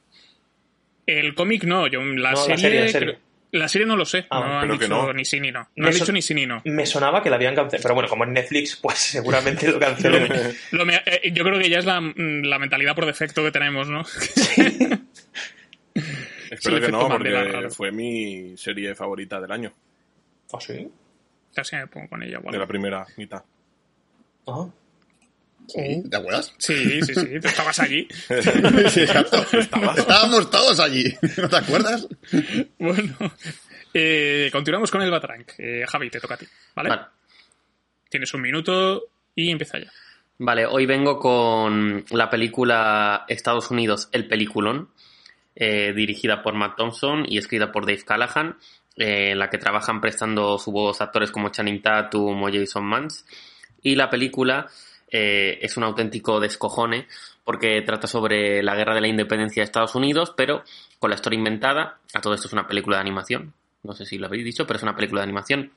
El 1.06 1.34
cómic 1.36 1.63
no, 1.65 1.88
yo 1.88 2.01
la, 2.01 2.32
No, 2.32 2.48
la 2.48 2.58
serie, 2.58 2.58
serie, 2.58 2.80
la 2.82 2.88
serie. 2.88 3.08
creo- 3.10 3.20
la 3.51 3.68
serie 3.68 3.86
no 3.86 3.96
lo 3.96 4.03
sé, 4.06 4.25
Ah, 4.32 4.39
no 4.39 4.60
han 4.62 4.80
dicho 4.80 4.88
no. 4.88 5.13
ni 5.13 5.25
sí 5.25 5.39
ni 5.39 5.51
no. 5.51 5.60
No 5.75 5.84
Me 5.84 5.88
han 5.89 5.94
dicho 5.94 6.12
ni 6.12 6.22
sí 6.24 6.34
ni 6.34 6.48
no. 6.48 6.62
Me 6.65 6.88
sonaba 6.88 7.22
que 7.22 7.30
la 7.30 7.36
habían 7.36 7.53
cancelado, 7.53 7.84
pero 7.84 7.94
bueno, 7.94 8.10
como 8.10 8.24
en 8.24 8.34
Netflix, 8.34 8.75
pues 8.77 8.98
seguramente 9.00 9.72
lo 9.72 9.80
cancelen. 9.80 10.27
Lo 10.72 10.86
me- 10.88 11.01
eh, 11.06 11.32
yo 11.32 11.44
creo 11.44 11.60
que 11.60 11.70
ya 11.70 11.77
es 11.80 11.86
la, 11.86 12.01
la 12.15 12.58
mentalidad 12.60 12.96
por 12.96 13.06
defecto 13.06 13.44
que 13.44 13.51
tenemos, 13.51 13.89
¿no? 13.89 14.03
Espero 16.50 16.80
que 16.82 16.92
no, 16.92 17.08
porque 17.08 17.30
Mandela 17.32 17.70
fue 17.70 17.92
mi 17.92 18.56
serie 18.58 18.96
favorita 18.96 19.39
del 19.42 19.51
año, 19.51 19.72
¿Ah, 20.54 20.60
sí? 20.60 20.90
Casi 21.54 21.76
me 21.76 21.88
pongo 21.88 22.10
con 22.10 22.24
ella. 22.24 22.38
de 22.38 22.44
bueno. 22.44 22.60
la 22.60 22.68
primera 22.68 23.06
mitad. 23.18 23.44
Ah. 24.48 24.68
Sí, 25.68 26.04
¿Te 26.10 26.18
acuerdas? 26.18 26.54
Sí, 26.58 27.02
sí, 27.04 27.14
sí, 27.16 27.40
tú 27.40 27.48
estabas 27.48 27.80
allí. 27.80 28.08
Sí, 28.90 29.02
exacto. 29.02 29.46
Estabas. 29.58 29.98
Estábamos 29.98 30.52
todos 30.52 30.80
allí. 30.80 31.06
¿No 31.38 31.48
te 31.48 31.56
acuerdas? 31.56 32.08
Bueno, 32.78 33.16
eh, 33.94 34.50
continuamos 34.52 34.92
con 34.92 35.02
el 35.02 35.12
Batrank. 35.12 35.54
Eh, 35.58 35.86
Javi, 35.88 36.10
te 36.10 36.20
toca 36.20 36.34
a 36.34 36.38
ti, 36.38 36.46
¿vale? 36.76 36.90
Vale. 36.90 37.02
Tienes 38.10 38.34
un 38.34 38.42
minuto 38.42 39.04
y 39.36 39.50
empieza 39.50 39.80
ya. 39.80 39.92
Vale, 40.40 40.66
hoy 40.66 40.86
vengo 40.86 41.20
con 41.20 42.04
la 42.12 42.30
película 42.30 43.26
Estados 43.28 43.72
Unidos, 43.72 44.10
El 44.12 44.28
Peliculón, 44.28 44.90
eh, 45.56 45.94
dirigida 45.96 46.42
por 46.44 46.56
Matt 46.56 46.76
Thompson 46.76 47.26
y 47.28 47.38
escrita 47.38 47.72
por 47.72 47.86
Dave 47.86 48.04
Callahan, 48.04 48.58
eh, 48.96 49.32
en 49.32 49.40
la 49.40 49.50
que 49.50 49.58
trabajan 49.58 50.02
prestando 50.02 50.58
su 50.58 50.72
voz 50.72 51.02
actores 51.02 51.32
como 51.32 51.50
Channing 51.50 51.82
Tatum 51.82 52.44
o 52.44 52.52
Jason 52.52 52.86
Mans. 52.86 53.26
Y 53.82 53.96
la 53.96 54.10
película 54.10 54.68
eh, 55.10 55.60
es 55.62 55.78
un 55.78 55.84
auténtico 55.84 56.40
descojone 56.40 57.08
porque 57.44 57.82
trata 57.82 58.08
sobre 58.08 58.64
la 58.64 58.76
guerra 58.76 58.96
de 58.96 59.02
la 59.02 59.08
independencia 59.08 59.62
de 59.62 59.66
Estados 59.66 59.96
Unidos, 59.96 60.34
pero 60.36 60.64
con 61.00 61.10
la 61.10 61.16
historia 61.16 61.38
inventada. 61.38 62.00
A 62.14 62.22
todo 62.22 62.34
esto 62.34 62.48
es 62.48 62.54
una 62.54 62.68
película 62.68 62.98
de 62.98 63.02
animación. 63.02 63.54
No 63.84 63.94
sé 63.94 64.06
si 64.06 64.18
lo 64.18 64.28
habéis 64.28 64.46
dicho, 64.46 64.66
pero 64.66 64.78
es 64.78 64.84
una 64.84 64.96
película 64.96 65.22
de 65.22 65.26
animación 65.26 65.72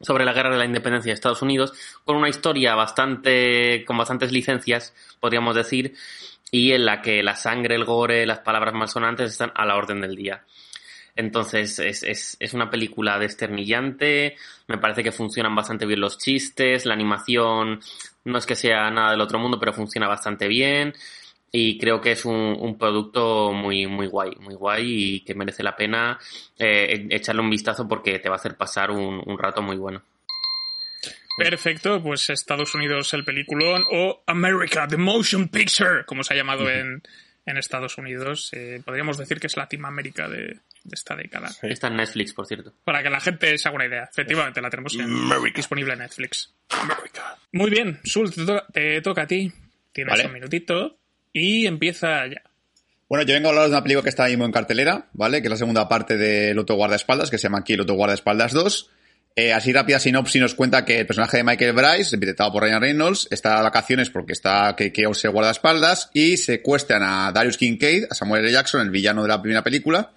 sobre 0.00 0.24
la 0.24 0.32
guerra 0.32 0.50
de 0.50 0.58
la 0.58 0.64
independencia 0.64 1.10
de 1.10 1.14
Estados 1.14 1.42
Unidos, 1.42 1.72
con 2.04 2.16
una 2.16 2.28
historia 2.28 2.74
bastante, 2.74 3.84
con 3.84 3.98
bastantes 3.98 4.32
licencias, 4.32 4.94
podríamos 5.20 5.54
decir, 5.54 5.94
y 6.50 6.72
en 6.72 6.86
la 6.86 7.02
que 7.02 7.22
la 7.22 7.36
sangre, 7.36 7.74
el 7.74 7.84
gore, 7.84 8.26
las 8.26 8.40
palabras 8.40 8.74
malsonantes 8.74 9.30
están 9.30 9.52
a 9.54 9.66
la 9.66 9.76
orden 9.76 10.00
del 10.00 10.16
día. 10.16 10.44
Entonces 11.20 11.78
es, 11.78 12.02
es, 12.02 12.36
es, 12.40 12.54
una 12.54 12.70
película 12.70 13.18
desternillante, 13.18 14.36
me 14.68 14.78
parece 14.78 15.02
que 15.02 15.12
funcionan 15.12 15.54
bastante 15.54 15.84
bien 15.84 16.00
los 16.00 16.16
chistes, 16.16 16.86
la 16.86 16.94
animación 16.94 17.80
no 18.24 18.38
es 18.38 18.46
que 18.46 18.56
sea 18.56 18.90
nada 18.90 19.10
del 19.10 19.20
otro 19.20 19.38
mundo, 19.38 19.58
pero 19.60 19.74
funciona 19.74 20.08
bastante 20.08 20.48
bien 20.48 20.94
y 21.52 21.78
creo 21.78 22.00
que 22.00 22.12
es 22.12 22.24
un, 22.24 22.56
un 22.58 22.78
producto 22.78 23.52
muy, 23.52 23.86
muy 23.86 24.06
guay, 24.06 24.34
muy 24.40 24.54
guay 24.54 24.84
y 24.86 25.20
que 25.20 25.34
merece 25.34 25.62
la 25.62 25.76
pena 25.76 26.18
eh, 26.58 27.06
echarle 27.10 27.42
un 27.42 27.50
vistazo 27.50 27.86
porque 27.86 28.18
te 28.18 28.30
va 28.30 28.36
a 28.36 28.38
hacer 28.38 28.56
pasar 28.56 28.90
un, 28.90 29.22
un 29.24 29.38
rato 29.38 29.60
muy 29.60 29.76
bueno. 29.76 30.02
Perfecto, 31.36 32.02
pues 32.02 32.30
Estados 32.30 32.74
Unidos 32.74 33.12
el 33.12 33.24
peliculón 33.24 33.84
o 33.90 34.22
America, 34.26 34.88
the 34.88 34.96
Motion 34.96 35.48
Picture, 35.48 36.04
como 36.06 36.24
se 36.24 36.32
ha 36.32 36.36
llamado 36.36 36.70
en, 36.70 37.02
en 37.46 37.56
Estados 37.58 37.98
Unidos. 37.98 38.50
Eh, 38.52 38.80
podríamos 38.84 39.18
decir 39.18 39.38
que 39.38 39.46
es 39.48 39.56
Latinoamérica 39.56 40.28
de, 40.28 40.60
de 40.90 40.94
esta 40.94 41.16
década. 41.16 41.48
Sí. 41.48 41.68
Está 41.68 41.86
en 41.86 41.96
Netflix, 41.96 42.34
por 42.34 42.46
cierto. 42.46 42.74
Para 42.84 43.02
que 43.02 43.10
la 43.10 43.20
gente 43.20 43.56
se 43.56 43.68
haga 43.68 43.76
una 43.76 43.86
idea. 43.86 44.08
Efectivamente, 44.10 44.60
la 44.60 44.68
tenemos 44.68 44.94
en, 44.94 45.08
disponible 45.54 45.92
en 45.94 46.00
Netflix. 46.00 46.52
America. 46.68 47.38
Muy 47.52 47.70
bien, 47.70 48.00
Sul, 48.04 48.32
te, 48.34 48.44
to 48.44 48.62
te 48.72 49.00
toca 49.00 49.22
a 49.22 49.26
ti. 49.26 49.52
Tienes 49.92 50.12
Vale. 50.12 50.26
un 50.26 50.32
minutito 50.34 50.98
y 51.32 51.66
empieza 51.66 52.26
ya. 52.26 52.42
Bueno, 53.08 53.24
yo 53.24 53.34
vengo 53.34 53.48
a 53.48 53.50
hablar 53.50 53.64
de 53.64 53.70
una 53.70 53.82
película 53.82 54.02
que 54.04 54.08
está 54.08 54.24
ahí 54.24 54.32
mismo 54.32 54.44
en 54.44 54.52
cartelera, 54.52 55.08
¿vale? 55.14 55.40
Que 55.40 55.48
es 55.48 55.50
la 55.50 55.56
segunda 55.56 55.88
parte 55.88 56.16
del 56.16 56.58
Otro 56.58 56.76
Guardaespaldas, 56.76 57.30
que 57.30 57.38
se 57.38 57.44
llama 57.44 57.58
aquí 57.58 57.72
El 57.72 57.80
Otro 57.80 57.96
Guardaespaldas 57.96 58.52
2. 58.52 58.90
Eh, 59.36 59.52
así 59.52 59.72
rápida 59.72 60.00
sinopsis 60.00 60.40
nos 60.40 60.54
cuenta 60.54 60.84
que 60.84 61.00
el 61.00 61.06
personaje 61.06 61.38
de 61.38 61.44
Michael 61.44 61.72
Bryce, 61.72 62.16
interpretado 62.16 62.52
por 62.52 62.62
Ryan 62.62 62.80
Reynolds, 62.80 63.28
está 63.30 63.56
de 63.56 63.62
vacaciones 63.62 64.10
porque 64.10 64.32
está 64.32 64.74
que, 64.76 64.92
que 64.92 65.08
se 65.14 65.28
guardaespaldas 65.28 66.10
y 66.12 66.36
secuestran 66.36 67.02
a 67.02 67.32
Darius 67.32 67.56
Kincaid, 67.56 68.04
a 68.10 68.14
Samuel 68.14 68.44
L. 68.44 68.52
Jackson, 68.52 68.80
el 68.80 68.90
villano 68.90 69.22
de 69.22 69.28
la 69.28 69.40
primera 69.40 69.62
película, 69.62 70.12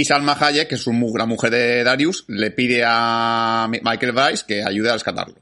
y 0.00 0.04
Salma 0.06 0.32
Hayek, 0.32 0.66
que 0.66 0.76
es 0.76 0.86
una 0.86 1.26
mujer 1.26 1.50
de 1.50 1.84
Darius, 1.84 2.24
le 2.28 2.50
pide 2.52 2.82
a 2.86 3.68
Michael 3.70 4.12
Bryce 4.12 4.44
que 4.48 4.64
ayude 4.64 4.88
a 4.88 4.94
rescatarlo. 4.94 5.36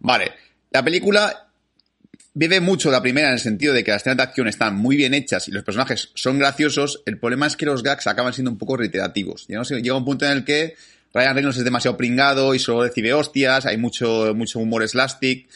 Vale, 0.00 0.32
la 0.72 0.82
película 0.82 1.48
vive 2.34 2.60
mucho 2.60 2.90
la 2.90 3.00
primera 3.00 3.28
en 3.28 3.34
el 3.34 3.38
sentido 3.38 3.72
de 3.72 3.84
que 3.84 3.92
las 3.92 4.02
escenas 4.02 4.16
de 4.16 4.22
acción 4.24 4.48
están 4.48 4.74
muy 4.74 4.96
bien 4.96 5.14
hechas 5.14 5.46
y 5.46 5.52
los 5.52 5.62
personajes 5.62 6.10
son 6.14 6.40
graciosos. 6.40 7.04
El 7.06 7.18
problema 7.18 7.46
es 7.46 7.56
que 7.56 7.66
los 7.66 7.84
gags 7.84 8.08
acaban 8.08 8.32
siendo 8.32 8.50
un 8.50 8.58
poco 8.58 8.76
reiterativos. 8.76 9.46
Ya 9.46 9.58
no 9.58 9.62
llega 9.62 9.94
un 9.94 10.04
punto 10.04 10.26
en 10.26 10.32
el 10.32 10.44
que 10.44 10.74
Ryan 11.14 11.34
Reynolds 11.34 11.58
es 11.58 11.64
demasiado 11.64 11.96
pringado 11.96 12.52
y 12.52 12.58
solo 12.58 12.82
recibe 12.82 13.14
hostias, 13.14 13.64
hay 13.64 13.76
mucho, 13.76 14.32
mucho 14.34 14.58
humor 14.58 14.88
slastic. 14.88 15.48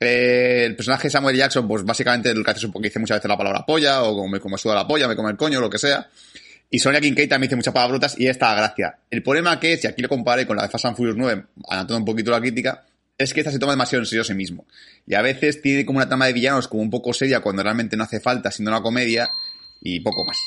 Eh, 0.00 0.64
el 0.66 0.74
personaje 0.74 1.04
de 1.04 1.10
Samuel 1.10 1.36
Jackson, 1.36 1.68
pues 1.68 1.84
básicamente 1.84 2.34
lo 2.34 2.42
que 2.42 2.50
hace 2.50 2.66
un 2.66 2.72
poco, 2.72 2.82
dice 2.82 2.98
muchas 2.98 3.18
veces 3.18 3.28
la 3.28 3.38
palabra 3.38 3.64
polla, 3.64 4.02
o 4.02 4.16
como 4.16 4.28
me 4.28 4.40
como 4.40 4.58
suda 4.58 4.74
la 4.74 4.88
polla, 4.88 5.06
me 5.06 5.14
come 5.14 5.30
el 5.30 5.36
coño, 5.36 5.60
lo 5.60 5.70
que 5.70 5.78
sea. 5.78 6.08
Y 6.74 6.78
Sonia 6.78 7.02
Kincaid 7.02 7.28
también 7.28 7.48
dice 7.48 7.56
muchas 7.56 7.74
palabrotas 7.74 8.18
y 8.18 8.26
esta 8.26 8.54
gracia. 8.54 8.96
El 9.10 9.22
problema 9.22 9.60
que 9.60 9.74
es, 9.74 9.84
y 9.84 9.86
aquí 9.86 10.00
lo 10.00 10.08
comparé 10.08 10.46
con 10.46 10.56
la 10.56 10.62
de 10.62 10.70
Fast 10.70 10.86
and 10.86 10.96
Furious 10.96 11.18
9, 11.18 11.44
anotando 11.68 11.98
un 11.98 12.04
poquito 12.06 12.30
la 12.30 12.40
crítica, 12.40 12.86
es 13.18 13.34
que 13.34 13.40
esta 13.40 13.52
se 13.52 13.58
toma 13.58 13.74
demasiado 13.74 14.00
en 14.02 14.06
serio 14.06 14.22
a 14.22 14.24
sí 14.24 14.32
mismo. 14.32 14.64
Y 15.06 15.14
a 15.14 15.20
veces 15.20 15.60
tiene 15.60 15.84
como 15.84 15.98
una 15.98 16.08
trama 16.08 16.24
de 16.24 16.32
villanos 16.32 16.68
como 16.68 16.82
un 16.82 16.88
poco 16.88 17.12
seria 17.12 17.40
cuando 17.40 17.62
realmente 17.62 17.94
no 17.94 18.04
hace 18.04 18.20
falta, 18.20 18.50
siendo 18.50 18.70
una 18.70 18.80
comedia, 18.80 19.28
y 19.82 20.00
poco 20.00 20.24
más. 20.24 20.38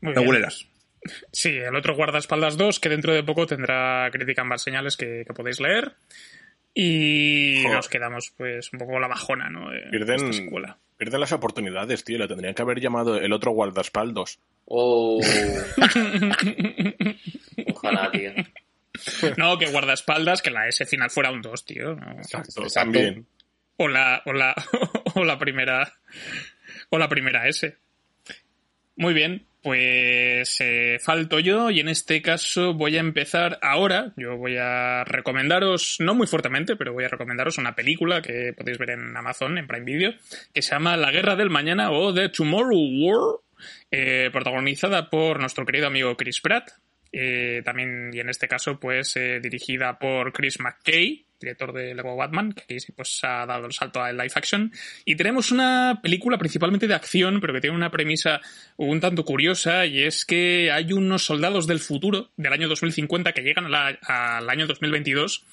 Muy. 0.00 0.12
Reguleras. 0.12 0.66
Sí, 1.30 1.50
el 1.50 1.76
otro 1.76 1.94
guardaespaldas 1.94 2.56
2, 2.56 2.80
que 2.80 2.88
dentro 2.88 3.14
de 3.14 3.22
poco 3.22 3.46
tendrá 3.46 4.10
crítica 4.10 4.42
en 4.42 4.48
más 4.48 4.62
señales 4.62 4.96
que, 4.96 5.22
que 5.24 5.32
podéis 5.32 5.60
leer. 5.60 5.94
Y 6.74 7.60
Joder. 7.62 7.76
nos 7.76 7.88
quedamos 7.88 8.32
pues 8.36 8.72
un 8.72 8.80
poco 8.80 8.98
la 8.98 9.06
bajona, 9.06 9.48
¿no? 9.50 9.70
De 9.70 9.82
Pierden, 9.90 10.30
esta 10.30 10.76
pierden 11.00 11.20
las 11.20 11.32
oportunidades, 11.32 12.04
tío. 12.04 12.18
Le 12.18 12.28
tendrían 12.28 12.54
que 12.54 12.60
haber 12.60 12.78
llamado 12.78 13.16
el 13.16 13.32
otro 13.32 13.52
guardaespaldos. 13.52 14.38
Oh. 14.66 15.18
Ojalá, 17.74 18.10
tío. 18.12 18.32
No, 19.38 19.58
que 19.58 19.70
guardaespaldas, 19.70 20.42
que 20.42 20.50
la 20.50 20.68
S 20.68 20.84
final 20.84 21.08
fuera 21.08 21.32
un 21.32 21.40
2, 21.40 21.64
tío. 21.64 21.94
¿no? 21.94 22.10
Exacto, 22.18 22.64
Exacto. 22.64 22.74
también. 22.74 23.26
O 23.78 23.88
la, 23.88 24.22
o 24.26 24.34
la, 24.34 24.54
o 25.14 25.24
la 25.24 25.38
primera, 25.38 25.90
o 26.90 26.98
la 26.98 27.08
primera 27.08 27.48
S. 27.48 27.78
Muy 28.96 29.14
bien, 29.14 29.46
pues 29.62 30.60
eh, 30.60 30.98
falto 31.02 31.38
yo 31.38 31.70
y 31.70 31.80
en 31.80 31.88
este 31.88 32.22
caso 32.22 32.74
voy 32.74 32.96
a 32.96 33.00
empezar 33.00 33.58
ahora. 33.62 34.12
Yo 34.16 34.36
voy 34.36 34.56
a 34.58 35.04
recomendaros, 35.04 35.96
no 36.00 36.14
muy 36.14 36.26
fuertemente, 36.26 36.76
pero 36.76 36.92
voy 36.92 37.04
a 37.04 37.08
recomendaros 37.08 37.58
una 37.58 37.74
película 37.74 38.22
que 38.22 38.52
podéis 38.56 38.78
ver 38.78 38.90
en 38.90 39.16
Amazon, 39.16 39.58
en 39.58 39.66
Prime 39.66 39.84
Video, 39.84 40.12
que 40.54 40.62
se 40.62 40.70
llama 40.70 40.96
La 40.96 41.10
Guerra 41.10 41.36
del 41.36 41.50
Mañana 41.50 41.90
o 41.90 42.14
The 42.14 42.30
Tomorrow 42.30 42.78
War, 43.02 43.40
eh, 43.90 44.30
protagonizada 44.32 45.10
por 45.10 45.40
nuestro 45.40 45.66
querido 45.66 45.86
amigo 45.86 46.16
Chris 46.16 46.40
Pratt. 46.40 46.70
eh, 47.12 47.62
también, 47.64 48.10
y 48.12 48.20
en 48.20 48.28
este 48.28 48.46
caso, 48.46 48.78
pues 48.78 49.16
eh, 49.16 49.40
dirigida 49.40 49.98
por 49.98 50.32
Chris 50.32 50.60
McKay, 50.60 51.26
director 51.40 51.72
de 51.72 51.94
Lego 51.94 52.14
Batman, 52.16 52.52
que 52.52 52.62
aquí 52.62 52.92
pues 52.94 53.20
ha 53.22 53.46
dado 53.46 53.66
el 53.66 53.72
salto 53.72 54.02
al 54.02 54.16
live 54.16 54.32
action. 54.34 54.72
Y 55.04 55.16
tenemos 55.16 55.50
una 55.50 56.00
película 56.02 56.38
principalmente 56.38 56.86
de 56.86 56.94
acción, 56.94 57.40
pero 57.40 57.52
que 57.54 57.60
tiene 57.60 57.76
una 57.76 57.90
premisa 57.90 58.40
un 58.76 59.00
tanto 59.00 59.24
curiosa, 59.24 59.86
y 59.86 60.02
es 60.02 60.24
que 60.24 60.70
hay 60.72 60.92
unos 60.92 61.24
soldados 61.24 61.66
del 61.66 61.80
futuro, 61.80 62.30
del 62.36 62.52
año 62.52 62.68
2050, 62.68 63.32
que 63.32 63.42
llegan 63.42 63.66
a 63.66 63.68
la- 63.68 63.98
al 64.38 64.48
año 64.50 64.66
2022, 64.66 65.44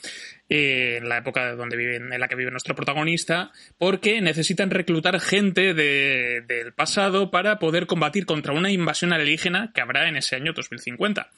en 0.50 1.10
la 1.10 1.18
época 1.18 1.56
donde 1.56 1.76
viven, 1.78 2.14
en 2.14 2.20
la 2.20 2.28
que 2.28 2.36
vive 2.36 2.52
nuestro 2.52 2.76
protagonista, 2.76 3.52
porque 3.78 4.22
necesitan 4.22 4.70
reclutar 4.70 5.20
gente 5.20 5.74
de- 5.74 6.42
del 6.48 6.74
pasado 6.74 7.32
para 7.32 7.60
poder 7.60 7.86
combatir 7.88 8.26
contra 8.26 8.54
una 8.54 8.72
invasión 8.72 9.14
alienígena 9.14 9.72
que 9.74 9.82
habrá 9.82 10.08
en 10.08 10.16
ese 10.18 10.36
año 10.36 10.54
2050. 10.54 11.30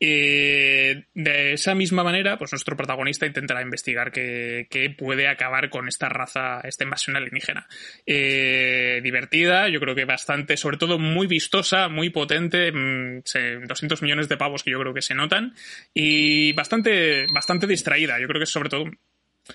Eh, 0.00 1.04
de 1.14 1.52
esa 1.52 1.74
misma 1.74 2.02
manera, 2.02 2.36
pues 2.36 2.52
nuestro 2.52 2.76
protagonista 2.76 3.24
intentará 3.24 3.62
investigar 3.62 4.10
qué, 4.10 4.66
puede 4.98 5.28
acabar 5.28 5.70
con 5.70 5.88
esta 5.88 6.08
raza, 6.08 6.60
esta 6.64 6.84
invasión 6.84 7.16
alienígena. 7.16 7.66
Eh, 8.04 9.00
divertida, 9.02 9.68
yo 9.68 9.78
creo 9.80 9.94
que 9.94 10.04
bastante, 10.04 10.56
sobre 10.56 10.76
todo 10.76 10.98
muy 10.98 11.26
vistosa, 11.26 11.88
muy 11.88 12.10
potente, 12.10 12.72
mm, 12.72 13.22
se- 13.24 13.58
200 13.60 14.02
millones 14.02 14.28
de 14.28 14.36
pavos 14.36 14.62
que 14.64 14.72
yo 14.72 14.80
creo 14.80 14.92
que 14.92 15.02
se 15.02 15.14
notan, 15.14 15.54
y 15.94 16.52
bastante, 16.52 17.26
bastante 17.32 17.66
distraída. 17.66 18.18
Yo 18.20 18.26
creo 18.26 18.40
que 18.42 18.44
es 18.44 18.50
sobre 18.50 18.68
todo 18.68 18.84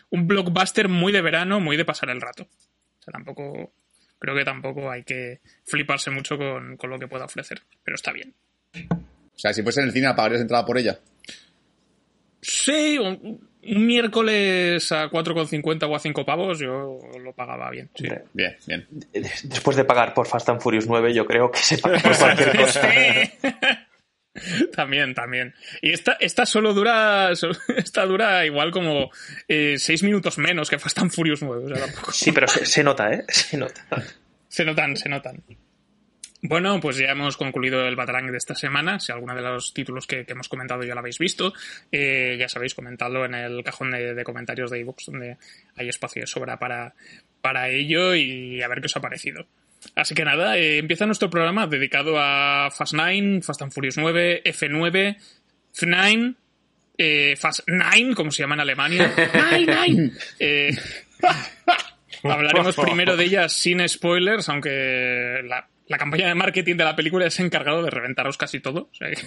un 0.10 0.28
blockbuster 0.28 0.88
muy 0.88 1.12
de 1.12 1.22
verano, 1.22 1.60
muy 1.60 1.78
de 1.78 1.86
pasar 1.86 2.10
el 2.10 2.22
rato. 2.22 2.44
O 2.44 3.04
sea, 3.04 3.12
tampoco, 3.12 3.74
creo 4.18 4.36
que 4.36 4.46
tampoco 4.46 4.90
hay 4.90 5.04
que 5.04 5.42
fliparse 5.66 6.10
mucho 6.10 6.38
con, 6.38 6.78
con 6.78 6.90
lo 6.90 6.98
que 6.98 7.08
pueda 7.08 7.26
ofrecer, 7.26 7.62
pero 7.84 7.96
está 7.96 8.12
bien. 8.12 8.34
O 8.74 9.40
sea, 9.40 9.54
si 9.54 9.62
fuese 9.62 9.82
en 9.82 9.88
el 9.88 9.94
cine, 9.94 10.14
pagarías 10.14 10.42
entrada 10.42 10.66
por 10.66 10.78
ella. 10.78 11.00
Sí, 12.42 12.98
un, 12.98 13.48
un 13.64 13.86
miércoles 13.86 14.92
a 14.92 15.10
4,50 15.10 15.90
o 15.90 15.96
a 15.96 16.00
5 16.00 16.26
pavos 16.26 16.60
yo 16.60 17.00
lo 17.22 17.34
pagaba 17.34 17.70
bien. 17.70 17.90
sí. 17.96 18.08
Bien, 18.34 18.56
bien. 18.66 18.88
Después 19.44 19.76
de 19.76 19.84
pagar 19.84 20.14
por 20.14 20.28
Fast 20.28 20.50
and 20.50 20.62
Furious 20.62 20.88
9, 20.88 21.14
yo 21.14 21.26
creo 21.26 21.52
que 21.52 21.60
se 21.60 21.78
paga 21.78 22.00
por 22.00 22.18
cualquier 22.18 22.58
cosa. 22.58 22.90
también, 24.78 25.14
también. 25.14 25.54
Y 25.82 25.92
esta, 25.92 26.14
esta 26.22 26.46
solo 26.46 26.74
dura, 26.74 27.32
esta 27.76 28.06
dura 28.06 28.46
igual 28.46 28.72
como 28.72 29.12
6 29.50 30.04
minutos 30.04 30.38
menos 30.38 30.70
que 30.70 30.80
Fast 30.80 31.00
and 31.00 31.12
Furious 31.12 31.42
9. 31.44 31.66
o 31.66 31.68
sea, 31.76 31.86
tampoco- 31.86 32.12
Sí, 32.14 32.32
pero 32.32 32.48
se, 32.48 32.66
se 32.66 32.82
nota, 32.84 33.12
¿eh? 33.12 33.26
Se 33.28 33.58
nota. 33.58 33.86
Se 34.48 34.64
notan, 34.64 34.96
se 34.96 35.10
notan. 35.10 35.44
Bueno, 36.42 36.80
pues 36.80 36.98
ya 36.98 37.08
hemos 37.08 37.36
concluido 37.36 37.86
el 37.88 37.96
Batarang 37.96 38.32
de 38.32 38.38
esta 38.38 38.56
semana. 38.56 39.00
Si 39.00 39.12
alguno 39.12 39.36
de 39.36 39.42
los 39.42 39.74
títulos 39.74 40.06
que, 40.08 40.24
que 40.26 40.34
hemos 40.34 40.48
comentado 40.48 40.84
ya 40.84 40.94
lo 40.94 41.00
habéis 41.00 41.18
visto, 41.18 41.52
eh, 41.92 42.38
ya 42.40 42.48
sabéis, 42.48 42.74
comentadlo 42.76 43.26
en 43.26 43.34
el 43.34 43.64
cajón 43.64 43.92
de, 43.92 44.14
de 44.14 44.24
comentarios 44.24 44.70
de 44.72 44.80
iVoox, 44.80 45.06
donde 45.08 45.38
hay 45.76 45.90
espacio 45.90 46.22
de 46.22 46.28
sobra 46.28 46.58
para, 46.60 46.94
para 47.42 47.70
ello 47.70 48.14
y 48.16 48.62
a 48.62 48.68
ver 48.68 48.80
qué 48.82 48.86
os 48.86 48.96
ha 48.96 49.02
parecido. 49.02 49.48
Así 49.96 50.16
que 50.16 50.26
nada, 50.26 50.58
eh, 50.58 50.78
empieza 50.80 51.06
nuestro 51.06 51.30
programa 51.30 51.68
dedicado 51.68 52.16
a 52.20 52.70
Fast 52.72 52.94
9, 52.94 53.42
Fast 53.42 53.62
and 53.62 53.72
Furious 53.72 53.98
9, 53.98 54.42
F9, 54.46 55.18
F9, 55.76 56.36
eh, 56.98 57.36
Fast 57.38 57.62
9, 57.68 58.14
como 58.16 58.32
se 58.32 58.44
llama 58.44 58.56
en 58.56 58.62
Alemania. 58.62 59.14
Nine, 59.52 59.76
nine. 59.88 60.12
Eh, 60.40 60.76
hablaremos 62.24 62.76
primero 62.76 63.16
de 63.16 63.24
ella 63.26 63.50
sin 63.50 63.88
spoilers, 63.88 64.50
aunque 64.50 65.42
la, 65.46 65.68
la 65.88 65.98
campaña 65.98 66.28
de 66.28 66.36
marketing 66.36 66.76
de 66.76 66.84
la 66.84 66.96
película 66.96 67.26
ha 67.28 67.42
encargado 67.44 67.84
de 67.84 67.90
reventaros 67.92 68.38
casi 68.38 68.60
todo. 68.60 68.90
o 68.92 68.96
sea 68.96 69.10
que- 69.12 69.18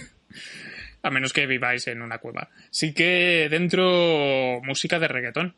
a 1.03 1.09
menos 1.09 1.33
que 1.33 1.47
viváis 1.47 1.87
en 1.87 2.03
una 2.03 2.19
cueva. 2.19 2.49
Así 2.69 2.93
que 2.93 3.47
dentro 3.49 4.61
música 4.63 4.99
de 4.99 5.07
reggaetón. 5.07 5.55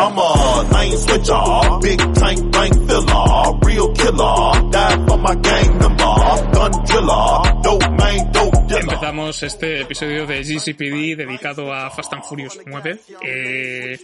I'm 0.00 0.16
a 0.16 0.62
lane 0.72 0.96
switcher, 0.96 1.78
big 1.82 1.98
tank 2.14 2.52
bank 2.52 2.72
filler, 2.88 3.58
real 3.66 3.92
killer, 3.92 4.70
die 4.70 5.04
for 5.06 5.18
my 5.18 5.34
gang 5.34 5.78
member, 5.78 6.14
gun 6.54 6.72
driller, 6.86 7.62
dope 7.62 7.90
man, 7.98 8.32
dope 8.32 8.60
Empezamos 8.70 9.42
este 9.42 9.82
episodio 9.82 10.26
de 10.26 10.42
GCPD 10.42 11.16
dedicado 11.16 11.70
a 11.74 11.90
Fast 11.90 12.14
and 12.14 12.22
Furious 12.22 12.58
9. 12.64 12.98
Eh, 13.22 13.98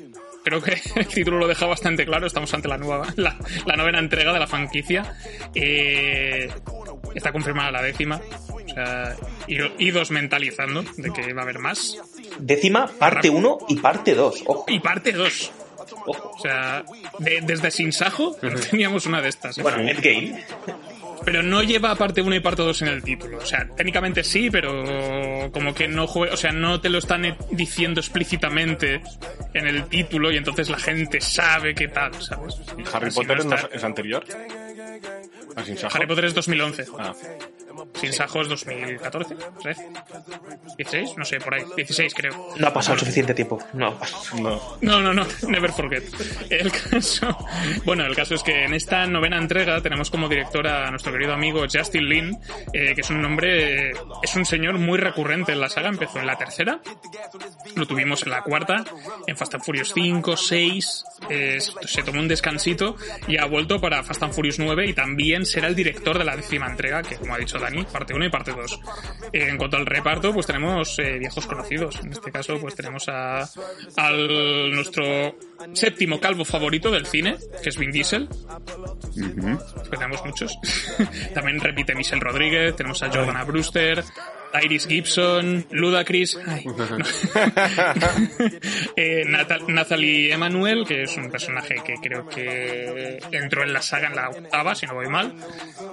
creo 0.45 0.61
que 0.61 0.77
el 0.97 1.07
título 1.07 1.39
lo 1.39 1.49
deja 1.49 1.65
bastante 1.65 2.05
claro. 2.05 2.27
Estamos 2.27 2.53
ante 2.53 2.69
la 2.69 2.77
nueva, 2.77 3.07
la, 3.17 3.39
la 3.65 3.77
novena 3.77 3.99
entrega 3.99 4.35
de 4.35 4.39
la 4.39 4.47
franquicia. 4.47 5.15
Eh, 5.55 6.51
está 7.15 7.33
confirmada 7.33 7.71
la 7.71 7.83
décima. 7.83 8.21
O 8.51 8.69
sea, 8.69 9.17
y, 9.47 9.91
dos 9.91 10.11
mentalizando 10.11 10.85
de 10.99 11.11
que 11.11 11.33
va 11.33 11.41
a 11.41 11.45
haber 11.45 11.59
más. 11.59 11.97
Décima, 12.39 12.87
parte 12.87 13.31
1 13.31 13.59
y 13.69 13.77
parte 13.77 14.15
2. 14.15 14.45
Y 14.67 14.81
parte 14.81 15.13
2. 15.13 15.53
O 16.07 16.39
sea, 16.41 16.85
de- 17.19 17.41
desde 17.43 17.71
Sin 17.71 17.93
Sajo 17.93 18.37
no 18.43 18.59
teníamos 18.61 19.07
una 19.07 19.21
de 19.23 19.29
estas. 19.29 19.59
¿eh? 19.59 19.63
Bueno, 19.63 19.79
Endgame. 19.79 20.45
Pero 21.25 21.43
no 21.43 21.63
lleva 21.63 21.95
parte 21.97 22.21
1 22.23 22.37
y 22.37 22.41
parte 22.41 22.63
2 22.63 22.83
en 22.83 22.89
el 22.89 23.03
título. 23.03 23.39
O 23.39 23.45
sea, 23.47 23.67
técnicamente 23.77 24.23
sí, 24.23 24.49
pero 24.51 25.51
como 25.51 25.75
que 25.75 25.89
no 25.89 26.07
jue- 26.07 26.31
o 26.31 26.37
sea, 26.37 26.53
no 26.53 26.81
te 26.81 26.89
lo 26.89 26.99
están 26.99 27.25
e- 27.25 27.37
diciendo 27.51 28.01
explícitamente 28.01 29.01
en 29.55 29.67
el 29.67 29.85
título 29.89 30.31
y 30.31 30.37
entonces 30.37 30.69
la 30.69 30.79
gente 30.79 31.21
sabe 31.21 31.75
qué 31.75 31.89
tal, 31.89 32.13
¿sabes? 32.23 32.57
¿Y 32.79 32.83
Harry 32.95 33.09
Así 33.09 33.17
Potter 33.21 33.39
no 33.39 33.45
no 33.45 33.55
está- 33.57 33.69
es, 33.69 33.75
es 33.77 33.85
anterior? 33.85 34.25
¿A 35.57 35.65
Sin 35.65 35.77
Sajo? 35.79 35.97
Harry 35.97 36.07
Potter 36.07 36.27
es 36.27 36.35
2011. 36.35 36.85
Ah, 36.99 37.13
Sin 37.95 38.13
Sajo 38.13 38.43
es 38.43 38.49
2014, 38.49 39.37
¿13? 39.37 40.77
16, 40.77 41.17
no 41.17 41.25
sé, 41.25 41.39
por 41.39 41.55
ahí. 41.55 41.65
16 41.77 42.15
creo. 42.15 42.55
No 42.57 42.69
ha 42.69 42.73
pasado 42.73 42.95
el 42.95 43.01
suficiente 43.01 43.35
tiempo. 43.35 43.59
No 43.73 43.89
ha 43.89 43.99
pasado. 43.99 44.41
no. 44.41 44.77
No, 44.81 45.01
no, 45.01 45.13
no, 45.13 45.27
never 45.49 45.73
forget. 45.73 46.05
El 46.51 46.71
caso, 46.73 47.37
bueno, 47.85 48.05
el 48.05 48.15
caso 48.15 48.35
es 48.35 48.43
que 48.43 48.65
en 48.65 48.75
esta 48.75 49.07
novena 49.07 49.39
entrega 49.39 49.81
tenemos 49.81 50.11
como 50.11 50.29
director 50.29 50.67
a 50.67 50.91
nuestro 50.91 51.13
querido 51.13 51.33
amigo 51.33 51.65
Justin 51.71 52.09
Lin, 52.09 52.39
eh, 52.73 52.95
que 52.95 53.01
es 53.01 53.11
un 53.11 53.21
nombre, 53.21 53.91
es 54.23 54.37
un 54.37 54.45
señor 54.45 54.79
muy 54.79 54.99
recurrente 54.99 55.53
en 55.53 55.61
la 55.61 55.69
saga, 55.69 55.89
empezó 55.89 56.19
en 56.19 56.27
la 56.27 56.37
tercera, 56.37 56.81
lo 57.75 57.87
tuvimos 57.87 58.23
en 58.25 58.31
la 58.31 58.43
cuarta, 58.43 58.85
en 59.27 59.37
Fast 59.37 59.55
and 59.55 59.65
Furious 59.65 59.93
5, 59.95 60.37
6, 60.37 61.05
eh, 61.31 61.59
se 61.61 62.03
tomó 62.03 62.21
un 62.21 62.29
descansito 62.29 62.97
y 63.27 63.39
ha 63.39 63.47
vuelto 63.47 63.81
para 63.81 64.03
Fast 64.03 64.23
and 64.23 64.33
Furious 64.33 64.59
9 64.59 64.87
y 64.87 64.95
también 64.95 65.45
será 65.47 65.69
el 65.69 65.75
director 65.75 66.19
de 66.19 66.25
la 66.25 66.37
décima 66.37 66.67
entrega, 66.67 67.03
que 67.03 67.17
como 67.17 67.35
ha 67.35 67.39
dicho 67.39 67.59
Dani, 67.67 67.85
parte 67.85 68.15
1 68.15 68.25
y 68.25 68.31
parte 68.31 68.53
2. 68.53 68.81
Eh, 69.33 69.49
en 69.49 69.57
cuanto 69.57 69.77
al 69.77 69.87
reparto, 69.87 70.33
pues 70.33 70.47
tenemos 70.47 70.99
eh, 70.99 71.19
viejos 71.19 71.47
conocidos. 71.47 71.99
En 72.03 72.13
este 72.13 72.31
caso, 72.31 72.59
pues 72.61 72.75
tenemos 72.75 73.09
a 73.09 73.49
al 73.97 74.71
nuestro 74.71 75.37
séptimo 75.73 76.21
calvo 76.21 76.45
favorito 76.45 76.91
del 76.91 77.07
cine, 77.07 77.37
que 77.63 77.71
es 77.71 77.79
Vin 77.79 77.91
Diesel. 77.91 78.29
Pues 78.29 79.91
tenemos 79.91 80.25
muchos. 80.25 80.59
También 81.35 81.61
repite 81.61 81.95
Michelle 81.95 82.21
Rodríguez, 82.21 82.77
tenemos 82.77 83.03
a 83.03 83.09
Jordana 83.09 83.45
Brewster, 83.45 84.05
Iris 84.63 84.87
Gibson, 84.87 85.67
Ludacris, 85.71 86.39
ay, 86.47 86.65
no. 86.65 86.77
Eh, 88.97 89.25
Natal- 89.27 89.65
Nathalie 89.69 90.33
Emanuel, 90.33 90.85
que 90.87 91.03
es 91.03 91.17
un 91.17 91.31
personaje 91.31 91.77
que 91.85 91.95
creo 92.03 92.29
que 92.29 93.19
entró 93.33 93.63
en 93.63 93.73
la 93.73 93.83
saga 93.83 94.09
en 94.09 94.17
la 94.17 94.31
octava, 94.31 94.75
si 94.75 94.87
no 94.87 94.95
voy 94.95 95.09
mal. 95.09 95.35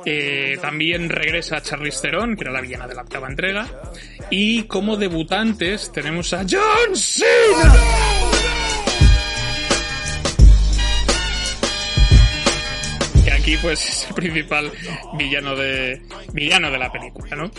Eh, 0.06 0.58
también 0.62 1.10
regresa 1.10 1.62
Charlize 1.62 2.02
Theron, 2.02 2.36
que 2.36 2.44
era 2.44 2.52
la 2.52 2.62
villana 2.62 2.88
de 2.88 2.96
la 2.96 3.02
octava 3.02 3.28
entrega. 3.28 3.68
Y 4.30 4.64
como 4.64 4.98
debutantes 4.98 5.92
tenemos 5.92 6.34
a 6.34 6.46
John 6.50 6.96
Cena. 6.96 7.74
que 13.24 13.32
aquí 13.32 13.58
pues 13.62 13.88
es 13.88 14.08
el 14.10 14.16
principal 14.16 14.72
villano 15.14 15.56
de 15.56 16.02
villano 16.34 16.70
de 16.72 16.78
la 16.78 16.92
película, 16.92 17.36
¿no? 17.36 17.52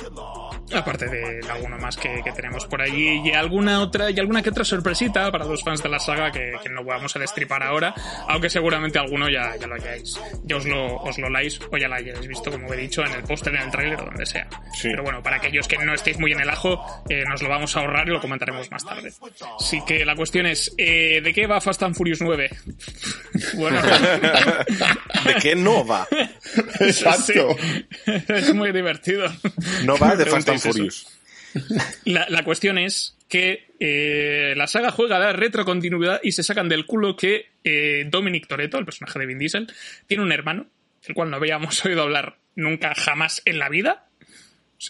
Aparte 0.72 1.06
de 1.06 1.40
alguno 1.50 1.76
más 1.78 1.96
que, 1.96 2.22
que 2.24 2.32
tenemos 2.32 2.66
por 2.66 2.80
allí 2.80 3.20
y 3.24 3.32
alguna 3.32 3.80
otra 3.80 4.10
y 4.10 4.18
alguna 4.18 4.42
que 4.42 4.50
otra 4.50 4.64
sorpresita 4.64 5.30
para 5.30 5.44
los 5.44 5.62
fans 5.62 5.82
de 5.82 5.88
la 5.88 5.98
saga 5.98 6.30
que, 6.30 6.52
que 6.62 6.68
no 6.68 6.82
vamos 6.84 7.14
a 7.16 7.18
destripar 7.18 7.62
ahora, 7.62 7.94
aunque 8.28 8.48
seguramente 8.48 8.98
alguno 8.98 9.28
ya, 9.28 9.56
ya 9.56 9.66
lo 9.66 9.74
hayáis, 9.74 10.18
ya 10.44 10.56
os 10.56 10.64
lo, 10.64 10.96
os 10.96 11.18
lo 11.18 11.28
láis 11.28 11.60
o 11.70 11.76
ya 11.76 11.88
lo 11.88 11.94
hayáis 11.96 12.26
visto, 12.26 12.50
como 12.50 12.72
he 12.72 12.76
dicho, 12.76 13.04
en 13.04 13.12
el 13.12 13.22
póster, 13.22 13.54
en 13.54 13.62
el 13.62 13.70
tráiler 13.70 14.00
o 14.00 14.04
donde 14.06 14.26
sea. 14.26 14.48
Sí. 14.72 14.88
Pero 14.90 15.02
bueno, 15.02 15.22
para 15.22 15.36
aquellos 15.36 15.68
que 15.68 15.76
no 15.78 15.94
estéis 15.94 16.18
muy 16.18 16.32
en 16.32 16.40
el 16.40 16.48
ajo, 16.48 16.82
eh, 17.08 17.24
nos 17.28 17.42
lo 17.42 17.48
vamos 17.48 17.76
a 17.76 17.80
ahorrar 17.80 18.08
y 18.08 18.12
lo 18.12 18.20
comentaremos 18.20 18.70
más 18.70 18.84
tarde. 18.84 19.12
Así 19.60 19.82
que 19.86 20.04
la 20.04 20.16
cuestión 20.16 20.46
es, 20.46 20.74
eh, 20.78 21.20
¿de 21.22 21.32
qué 21.32 21.46
va 21.46 21.60
Fast 21.60 21.82
and 21.82 21.94
Furious 21.94 22.20
9? 22.20 22.50
bueno, 23.56 23.80
¿De 25.24 25.34
qué 25.40 25.54
no 25.54 25.86
va? 25.86 26.06
Exacto. 26.80 27.56
Sí. 28.04 28.12
es 28.28 28.54
muy 28.54 28.72
divertido. 28.72 29.26
No 29.84 29.96
va 29.98 30.16
de 30.16 30.26
Fast 30.26 30.48
and. 30.54 30.62
Furious. 30.62 31.06
La, 32.04 32.26
la 32.28 32.42
cuestión 32.42 32.78
es 32.78 33.14
que 33.28 33.74
eh, 33.80 34.54
la 34.56 34.66
saga 34.66 34.90
juega 34.90 35.16
a 35.16 35.20
la 35.20 35.32
retrocontinuidad 35.32 36.20
y 36.22 36.32
se 36.32 36.42
sacan 36.42 36.68
del 36.68 36.86
culo 36.86 37.16
que 37.16 37.46
eh, 37.64 38.06
Dominic 38.08 38.46
Toretto, 38.46 38.78
el 38.78 38.84
personaje 38.84 39.18
de 39.18 39.26
Vin 39.26 39.38
Diesel, 39.38 39.72
tiene 40.06 40.22
un 40.22 40.32
hermano, 40.32 40.66
el 41.02 41.14
cual 41.14 41.30
no 41.30 41.36
habíamos 41.36 41.84
oído 41.84 42.02
hablar 42.02 42.38
nunca 42.54 42.94
jamás 42.94 43.42
en 43.44 43.58
la 43.58 43.68
vida. 43.68 44.08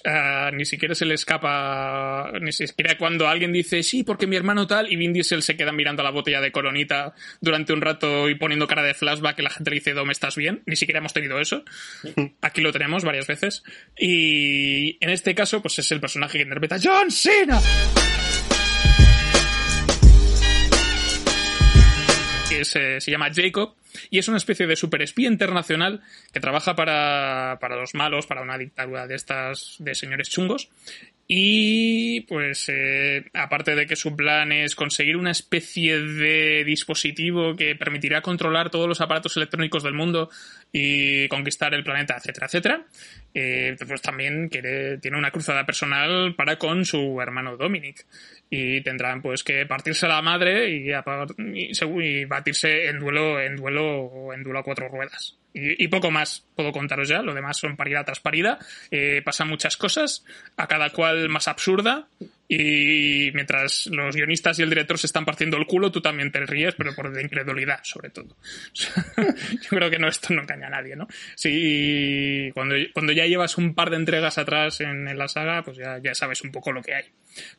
Sea, 0.02 0.50
ni 0.50 0.64
siquiera 0.64 0.94
se 0.94 1.04
le 1.04 1.14
escapa, 1.14 2.32
ni 2.40 2.52
siquiera 2.52 2.96
cuando 2.98 3.28
alguien 3.28 3.52
dice, 3.52 3.82
sí, 3.82 4.02
porque 4.02 4.26
mi 4.26 4.36
hermano 4.36 4.66
tal, 4.66 4.90
y 4.92 4.96
Vin 4.96 5.12
Diesel 5.12 5.42
se 5.42 5.56
queda 5.56 5.72
mirando 5.72 6.02
la 6.02 6.10
botella 6.10 6.40
de 6.40 6.50
coronita 6.50 7.14
durante 7.40 7.72
un 7.72 7.80
rato 7.80 8.28
y 8.28 8.34
poniendo 8.34 8.66
cara 8.66 8.82
de 8.82 8.94
flashback, 8.94 9.36
que 9.36 9.42
la 9.42 9.50
gente 9.50 9.70
le 9.70 9.76
dice, 9.76 9.92
Dom, 9.92 10.10
¿estás 10.10 10.36
bien? 10.36 10.62
Ni 10.66 10.76
siquiera 10.76 10.98
hemos 10.98 11.12
tenido 11.12 11.38
eso. 11.38 11.64
Aquí 12.40 12.60
lo 12.60 12.72
tenemos 12.72 13.04
varias 13.04 13.26
veces. 13.26 13.62
Y 13.96 14.98
en 15.04 15.10
este 15.10 15.34
caso, 15.34 15.62
pues 15.62 15.78
es 15.78 15.90
el 15.92 16.00
personaje 16.00 16.38
que 16.38 16.44
interpreta 16.44 16.76
John 16.82 17.10
Cena. 17.10 17.60
que 22.48 22.64
se, 22.64 23.00
se 23.00 23.10
llama 23.10 23.30
Jacob 23.34 23.74
y 24.10 24.18
es 24.18 24.28
una 24.28 24.36
especie 24.36 24.66
de 24.66 24.76
superespía 24.76 25.28
internacional 25.28 26.02
que 26.32 26.40
trabaja 26.40 26.74
para, 26.74 27.58
para 27.60 27.76
los 27.76 27.94
malos, 27.94 28.26
para 28.26 28.42
una 28.42 28.58
dictadura 28.58 29.06
de 29.06 29.14
estas 29.14 29.76
de 29.78 29.94
señores 29.94 30.28
chungos. 30.28 30.68
Y 31.26 32.20
pues 32.22 32.68
eh, 32.68 33.24
aparte 33.32 33.74
de 33.74 33.86
que 33.86 33.96
su 33.96 34.14
plan 34.14 34.52
es 34.52 34.74
conseguir 34.74 35.16
una 35.16 35.30
especie 35.30 35.98
de 35.98 36.64
dispositivo 36.64 37.56
que 37.56 37.74
permitirá 37.76 38.20
controlar 38.20 38.68
todos 38.68 38.86
los 38.86 39.00
aparatos 39.00 39.36
electrónicos 39.38 39.82
del 39.82 39.94
mundo 39.94 40.28
y 40.70 41.26
conquistar 41.28 41.72
el 41.72 41.82
planeta, 41.82 42.16
etcétera, 42.18 42.46
etcétera, 42.46 42.86
eh, 43.34 43.76
pues 43.86 44.00
también 44.00 44.48
tiene 44.48 45.18
una 45.18 45.32
cruzada 45.32 45.66
personal 45.66 46.34
para 46.36 46.56
con 46.56 46.84
su 46.84 47.20
hermano 47.20 47.56
Dominic. 47.56 48.06
Y 48.48 48.82
tendrán 48.82 49.20
pues 49.20 49.42
que 49.42 49.66
partirse 49.66 50.06
la 50.06 50.22
madre 50.22 50.70
y, 50.70 52.24
batirse 52.26 52.86
en 52.86 53.00
duelo 53.00 53.40
en 53.40 53.56
duelo 53.56 54.32
en 54.32 54.44
duelo 54.44 54.60
a 54.60 54.62
cuatro 54.62 54.88
ruedas. 54.88 55.36
Y, 55.52 55.82
y 55.82 55.88
poco 55.88 56.12
más 56.12 56.46
puedo 56.54 56.70
contaros 56.70 57.08
ya. 57.08 57.22
Lo 57.22 57.34
demás 57.34 57.58
son 57.58 57.76
parida 57.76 58.04
tras 58.04 58.20
parida. 58.20 58.58
Eh, 58.92 59.22
pasan 59.24 59.48
muchas 59.48 59.76
cosas 59.76 60.24
a 60.56 60.68
cada 60.68 60.90
cual 60.90 61.28
más 61.28 61.48
absurda 61.48 62.06
y 62.56 63.30
mientras 63.32 63.86
los 63.86 64.14
guionistas 64.14 64.58
y 64.58 64.62
el 64.62 64.68
director 64.68 64.98
se 64.98 65.06
están 65.06 65.24
partiendo 65.24 65.56
el 65.56 65.66
culo 65.66 65.90
tú 65.90 66.00
también 66.00 66.30
te 66.30 66.44
ríes 66.46 66.74
pero 66.76 66.94
por 66.94 67.12
de 67.12 67.22
incredulidad 67.22 67.80
sobre 67.82 68.10
todo 68.10 68.36
yo 68.74 69.68
creo 69.68 69.90
que 69.90 69.98
no 69.98 70.08
esto 70.08 70.32
no 70.34 70.42
engaña 70.42 70.68
a 70.68 70.70
nadie 70.70 70.96
no 70.96 71.06
sí 71.34 72.50
cuando, 72.54 72.76
cuando 72.92 73.12
ya 73.12 73.26
llevas 73.26 73.58
un 73.58 73.74
par 73.74 73.90
de 73.90 73.96
entregas 73.96 74.38
atrás 74.38 74.80
en, 74.80 75.08
en 75.08 75.18
la 75.18 75.28
saga 75.28 75.62
pues 75.62 75.76
ya, 75.76 75.98
ya 75.98 76.14
sabes 76.14 76.42
un 76.42 76.52
poco 76.52 76.72
lo 76.72 76.82
que 76.82 76.94
hay 76.94 77.04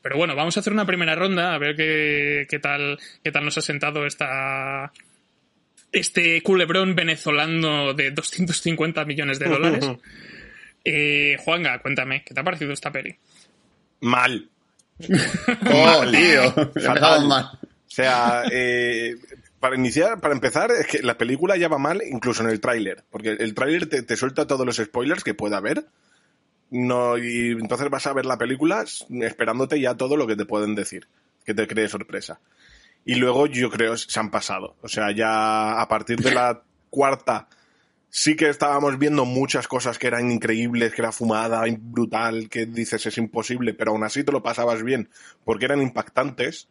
pero 0.02 0.18
bueno, 0.18 0.36
vamos 0.36 0.56
a 0.56 0.62
hacer 0.62 0.72
una 0.72 0.86
primera 0.86 1.16
ronda 1.16 1.54
a 1.54 1.58
ver 1.58 1.76
qué, 1.76 2.48
qué 2.50 2.60
tal 2.60 2.98
qué 3.24 3.32
tal 3.32 3.46
nos 3.46 3.58
ha 3.58 3.62
sentado 3.62 4.06
esta 4.06 4.92
este 5.92 6.42
culebrón 6.42 6.96
venezolano 6.96 7.94
de 7.94 8.12
250 8.12 9.06
millones 9.06 9.40
de 9.40 9.50
dólares. 9.50 9.86
Eh, 10.88 11.36
Juanga, 11.40 11.80
cuéntame, 11.80 12.24
¿qué 12.24 12.36
te 12.36 12.40
ha 12.40 12.44
parecido 12.44 12.72
esta 12.72 12.92
peli? 12.92 13.18
Mal. 14.02 14.52
Oh, 15.00 16.04
tío. 16.12 16.54
Empezamos 16.58 17.26
mal. 17.26 17.60
O 17.64 17.90
sea, 17.96 18.44
eh, 18.52 19.16
para 19.60 19.76
iniciar, 19.76 20.20
para 20.20 20.34
empezar, 20.34 20.72
es 20.72 20.88
que 20.88 21.02
la 21.02 21.18
película 21.18 21.58
ya 21.58 21.68
va 21.68 21.78
mal 21.78 22.02
incluso 22.06 22.44
en 22.44 22.50
el 22.50 22.60
tráiler, 22.60 23.04
porque 23.10 23.30
el 23.32 23.54
tráiler 23.54 23.88
te, 23.88 24.04
te 24.04 24.16
suelta 24.16 24.48
todos 24.48 24.66
los 24.66 24.78
spoilers 24.78 25.24
que 25.24 25.34
pueda 25.34 25.58
haber. 25.58 25.86
No, 26.72 27.18
y 27.18 27.52
entonces 27.52 27.90
vas 27.90 28.08
a 28.08 28.14
ver 28.14 28.26
la 28.26 28.38
película 28.38 28.84
esperándote 29.22 29.80
ya 29.80 29.96
todo 29.96 30.18
lo 30.18 30.28
que 30.28 30.36
te 30.36 30.46
pueden 30.46 30.76
decir, 30.76 31.08
que 31.46 31.54
te 31.54 31.68
cree 31.68 31.88
sorpresa. 31.88 32.40
Y 33.06 33.16
luego 33.16 33.46
yo 33.48 33.70
creo 33.70 33.96
se 33.98 34.20
han 34.20 34.32
pasado. 34.32 34.76
O 34.82 34.88
sea, 34.88 35.12
ya 35.12 35.80
a 35.80 35.88
partir 35.88 36.18
de 36.18 36.34
la 36.34 36.64
cuarta 36.90 37.48
sí 38.18 38.38
que 38.38 38.48
estábamos 38.48 38.98
viendo 38.98 39.26
muchas 39.26 39.68
cosas 39.68 40.00
que 40.00 40.08
eran 40.08 40.32
increíbles, 40.32 40.94
que 40.94 41.02
era 41.02 41.12
fumada, 41.12 41.64
brutal, 41.78 42.48
que 42.48 42.66
dices 42.66 43.06
es 43.06 43.18
imposible, 43.18 43.74
pero 43.74 43.92
aún 43.92 44.06
así 44.06 44.24
te 44.24 44.32
lo 44.32 44.42
pasabas 44.42 44.84
bien, 44.84 45.10
porque 45.44 45.66
eran 45.66 45.82
impactantes. 45.82 46.70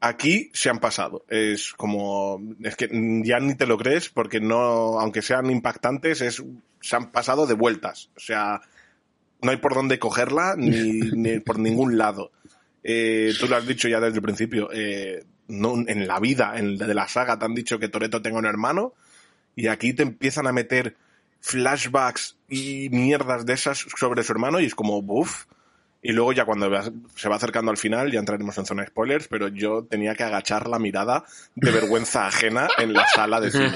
Aquí 0.00 0.50
se 0.52 0.70
han 0.70 0.80
pasado. 0.80 1.24
Es 1.28 1.72
como, 1.74 2.42
es 2.60 2.74
que 2.74 2.88
ya 3.24 3.38
ni 3.38 3.54
te 3.54 3.68
lo 3.68 3.78
crees, 3.78 4.08
porque 4.08 4.40
no, 4.40 4.98
aunque 4.98 5.22
sean 5.22 5.48
impactantes, 5.48 6.20
es, 6.22 6.42
se 6.80 6.96
han 6.96 7.12
pasado 7.12 7.46
de 7.46 7.54
vueltas. 7.54 8.10
O 8.16 8.20
sea, 8.20 8.60
no 9.42 9.52
hay 9.52 9.58
por 9.58 9.74
dónde 9.74 10.00
cogerla 10.00 10.56
ni, 10.58 10.72
ni 11.14 11.38
por 11.38 11.60
ningún 11.60 11.96
lado. 11.96 12.32
Eh, 12.82 13.32
tú 13.38 13.46
lo 13.46 13.54
has 13.54 13.66
dicho 13.66 13.86
ya 13.86 14.00
desde 14.00 14.16
el 14.16 14.22
principio. 14.22 14.70
eh, 14.72 15.22
no, 15.46 15.74
en 15.86 16.08
la 16.08 16.18
vida, 16.18 16.54
en 16.56 16.78
de 16.78 16.94
la 16.94 17.06
saga, 17.06 17.38
te 17.38 17.44
han 17.44 17.54
dicho 17.54 17.78
que 17.78 17.88
Toreto 17.88 18.20
tenga 18.22 18.38
un 18.38 18.46
hermano 18.46 18.94
y 19.56 19.68
aquí 19.68 19.92
te 19.92 20.02
empiezan 20.02 20.46
a 20.46 20.52
meter 20.52 20.96
flashbacks 21.40 22.36
y 22.48 22.88
mierdas 22.90 23.44
de 23.44 23.52
esas 23.52 23.78
sobre 23.96 24.22
su 24.22 24.32
hermano 24.32 24.60
y 24.60 24.66
es 24.66 24.74
como, 24.74 24.98
uff. 24.98 25.44
Y 26.02 26.12
luego 26.12 26.34
ya 26.34 26.44
cuando 26.44 26.70
se 27.16 27.28
va 27.30 27.36
acercando 27.36 27.70
al 27.70 27.78
final, 27.78 28.12
ya 28.12 28.18
entraremos 28.18 28.58
en 28.58 28.66
zona 28.66 28.82
de 28.82 28.88
spoilers, 28.88 29.26
pero 29.26 29.48
yo 29.48 29.84
tenía 29.84 30.14
que 30.14 30.22
agachar 30.22 30.68
la 30.68 30.78
mirada 30.78 31.24
de 31.54 31.70
vergüenza 31.70 32.26
ajena 32.26 32.68
en 32.78 32.92
la 32.92 33.06
sala 33.06 33.40
de 33.40 33.50
cine. 33.50 33.72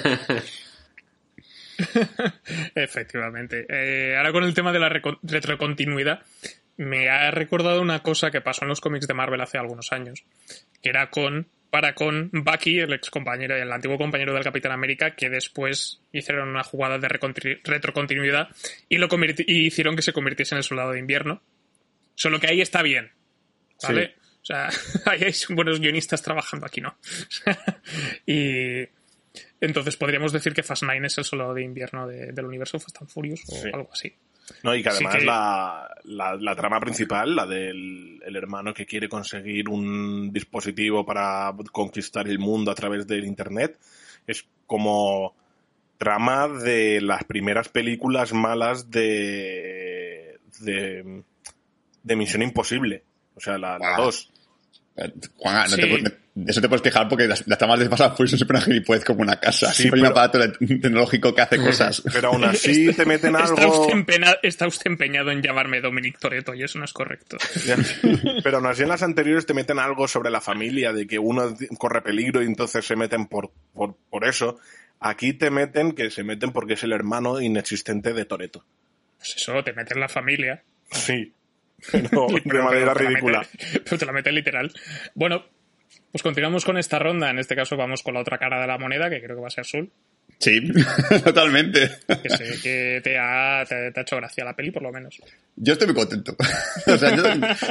Efectivamente. 2.75 3.67
Eh, 3.69 4.17
ahora 4.17 4.33
con 4.33 4.45
el 4.45 4.53
tema 4.53 4.73
de 4.73 4.79
la 4.79 4.91
retrocontinuidad, 5.23 6.23
me 6.77 7.09
ha 7.09 7.31
recordado 7.31 7.81
una 7.81 8.03
cosa 8.03 8.31
que 8.31 8.41
pasó 8.41 8.65
en 8.65 8.69
los 8.69 8.81
cómics 8.81 9.07
de 9.09 9.15
Marvel 9.15 9.41
hace 9.41 9.59
algunos 9.59 9.91
años, 9.93 10.25
que 10.83 10.91
era 10.91 11.11
con 11.11 11.49
para 11.71 11.95
con 11.95 12.31
Bucky, 12.33 12.79
el 12.81 12.93
ex 12.95 13.11
compañero, 13.11 13.55
el 13.57 13.71
antiguo 13.71 13.99
compañero 13.99 14.33
del 14.35 14.43
Capitán 14.43 14.73
América, 14.73 15.15
que 15.15 15.29
después 15.29 16.01
hicieron 16.13 16.49
una 16.49 16.63
jugada 16.63 16.99
de 16.99 17.09
retrocontinuidad 17.09 18.49
y 18.89 18.97
lo 18.99 19.09
y 19.47 19.67
hicieron 19.67 19.95
que 19.97 20.03
se 20.03 20.13
convirtiese 20.13 20.55
en 20.55 20.59
el 20.59 20.65
soldado 20.65 20.93
de 20.93 20.99
invierno. 20.99 21.43
Solo 22.15 22.41
que 22.41 22.49
ahí 22.49 22.61
está 22.61 22.83
bien. 22.83 23.13
¿Vale? 23.83 24.15
O 24.43 24.45
sea, 24.45 24.69
ahí 25.07 25.23
hay 25.25 25.35
buenos 25.51 25.79
guionistas 25.81 26.23
trabajando, 26.23 26.67
aquí 26.67 26.81
no. 26.81 26.97
y 28.27 28.89
entonces 29.61 29.97
podríamos 29.97 30.33
decir 30.33 30.53
que 30.55 30.63
Fast 30.63 30.83
Nine 30.85 31.07
es 31.07 31.19
el 31.19 31.25
soldado 31.25 31.55
de 31.55 31.63
invierno 31.63 32.07
de- 32.07 32.33
del 32.33 32.47
universo 32.47 32.79
Fast 32.81 33.01
and 33.03 33.11
Furious 33.11 33.43
o 33.49 33.55
Sí. 33.55 33.71
algo 33.73 33.91
así. 33.93 34.15
No, 34.63 34.75
y 34.75 34.83
que 34.83 34.91
Sí 34.91 34.97
además 35.05 35.17
que- 35.17 35.25
La, 35.25 35.95
la, 36.05 36.37
la 36.37 36.57
trama 36.57 36.81
principal, 36.81 37.35
la 37.37 37.47
del 37.47 38.21
el 38.25 38.37
hermano 38.37 38.75
que 38.75 38.85
quiere 38.87 39.09
conseguir 39.09 39.69
un 39.69 40.33
dispositivo 40.33 41.05
para 41.07 41.53
conquistar 41.73 42.29
el 42.29 42.39
mundo 42.39 42.71
a 42.71 42.75
través 42.75 43.07
del 43.07 43.25
internet, 43.25 43.79
es 44.27 44.47
como 44.67 45.35
trama 45.97 46.47
de 46.49 47.01
las 47.01 47.25
primeras 47.25 47.69
películas 47.69 48.33
malas 48.33 48.91
de 48.91 50.39
de, 50.61 51.23
de 52.03 52.17
Misión 52.17 52.43
Imposible. 52.43 53.03
O 53.35 53.41
sea, 53.41 53.57
la, 53.59 53.79
la 53.79 53.95
Ah. 53.95 54.01
2. 54.01 54.33
Juan, 55.37 55.71
no 55.71 55.77
Sí. 55.77 55.81
te 55.81 55.87
puedes- 55.87 56.13
de 56.35 56.53
eso 56.53 56.61
te 56.61 56.69
puedes 56.69 56.83
quejar 56.83 57.09
porque 57.09 57.27
las, 57.27 57.45
las 57.49 57.59
tramas 57.59 57.81
de 57.81 57.89
Fast 57.89 58.03
and 58.03 58.17
Furious 58.17 58.37
siempre 58.39 58.57
una 58.59 58.65
gilipollez 58.65 59.05
como 59.05 59.23
una 59.23 59.41
casa. 59.41 59.73
Sí, 59.73 59.83
siempre 59.83 59.99
hay 60.01 60.07
un 60.07 60.13
aparato 60.13 60.39
te- 60.39 60.67
tecnológico 60.79 61.35
que 61.35 61.41
hace 61.41 61.57
cosas. 61.59 62.01
Pero 62.13 62.29
aún 62.29 62.45
así 62.45 62.93
te 62.95 63.05
meten 63.05 63.35
Está 63.35 63.45
algo. 63.65 63.87
usted, 63.89 64.23
está 64.45 64.69
usted 64.69 64.87
empeñado 64.89 65.33
en 65.33 65.43
llamarme 65.43 65.81
Dominic 65.81 66.17
Toretto 66.21 66.55
y 66.55 66.63
eso 66.63 66.79
no 66.79 66.85
es 66.85 66.93
correcto. 66.93 67.39
Pero 68.45 68.59
aún 68.59 68.67
así 68.67 68.83
en 68.83 68.89
las 68.89 69.03
anteriores 69.03 69.47
te 69.47 69.55
meten 69.55 69.81
algo 69.81 70.07
sobre 70.07 70.31
la 70.31 70.41
familia, 70.41 70.93
de 70.93 71.09
que 71.09 71.19
uno 71.19 71.57
corre 71.77 72.03
peligro 72.03 72.41
y 72.41 72.47
entonces 72.47 72.85
se 72.87 72.95
meten 72.95 73.27
por, 73.27 73.51
por, 73.75 73.97
por 74.09 74.25
eso. 74.25 74.61
Aquí 75.01 75.33
te 75.33 75.51
meten 75.51 75.91
que 75.93 76.09
se 76.11 76.23
meten 76.23 76.53
porque 76.53 76.75
es 76.75 76.83
el 76.85 76.93
hermano 76.93 77.41
inexistente 77.41 78.13
de 78.13 78.25
Toreto. 78.27 78.65
Pues 79.19 79.35
eso, 79.37 79.63
te 79.65 79.73
metes 79.73 79.93
en 79.97 80.01
la 80.01 80.09
familia. 80.09 80.63
Sí. 80.93 81.33
Pero 81.93 82.27
de 82.45 82.63
manera 82.63 82.95
pero 82.95 83.09
ridícula. 83.09 83.41
mete- 83.41 83.81
pero 83.85 83.99
te 83.99 84.07
la 84.07 84.13
mete 84.13 84.33
literal. 84.33 84.73
Bueno, 85.15 85.45
pues 86.13 86.23
continuamos 86.23 86.65
con 86.65 86.79
esta 86.79 86.99
ronda. 86.99 87.31
En 87.31 87.39
este 87.39 87.55
caso 87.57 87.77
vamos 87.77 88.03
con 88.03 88.15
la 88.15 88.21
otra 88.21 88.39
cara 88.39 88.61
de 88.61 88.67
la 88.67 88.79
moneda, 88.79 89.09
que 89.11 89.23
creo 89.23 89.37
que 89.37 89.43
va 89.43 89.49
a 89.49 89.51
ser 89.51 89.65
Sul. 89.65 89.91
Sí, 90.41 90.61
totalmente. 91.25 91.91
Que 92.23 92.31
sé 92.31 92.61
que 92.63 93.01
te 93.03 93.19
ha, 93.19 93.65
te, 93.69 93.91
te 93.91 94.01
ha 94.01 94.03
hecho 94.03 94.17
gracia 94.17 94.45
la 94.45 94.55
peli, 94.55 94.71
por 94.71 94.83
lo 94.83 94.93
menos. 94.93 95.21
Yo 95.57 95.73
estoy 95.73 95.89
muy 95.89 95.97
contento. 95.97 96.37
o 96.87 96.97
sea, 96.97 97.17
yo 97.17 97.23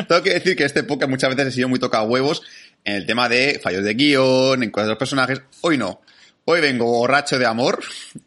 tengo 0.06 0.22
que 0.24 0.34
decir 0.34 0.56
que 0.58 0.66
este 0.66 0.84
podcast 0.84 1.10
muchas 1.10 1.30
veces 1.34 1.48
he 1.54 1.56
sido 1.56 1.70
muy 1.70 1.80
toca 1.80 2.02
huevos 2.04 2.42
en 2.84 2.96
el 2.96 3.06
tema 3.06 3.30
de 3.30 3.60
fallos 3.64 3.84
de 3.86 3.94
guion, 3.94 4.64
en 4.64 4.72
cosas 4.72 4.88
de 4.88 4.92
los 4.92 5.00
personajes. 5.00 5.42
Hoy 5.62 5.78
no. 5.78 6.02
Hoy 6.44 6.60
vengo 6.62 6.86
borracho 6.86 7.40
de 7.40 7.46
amor. 7.46 7.82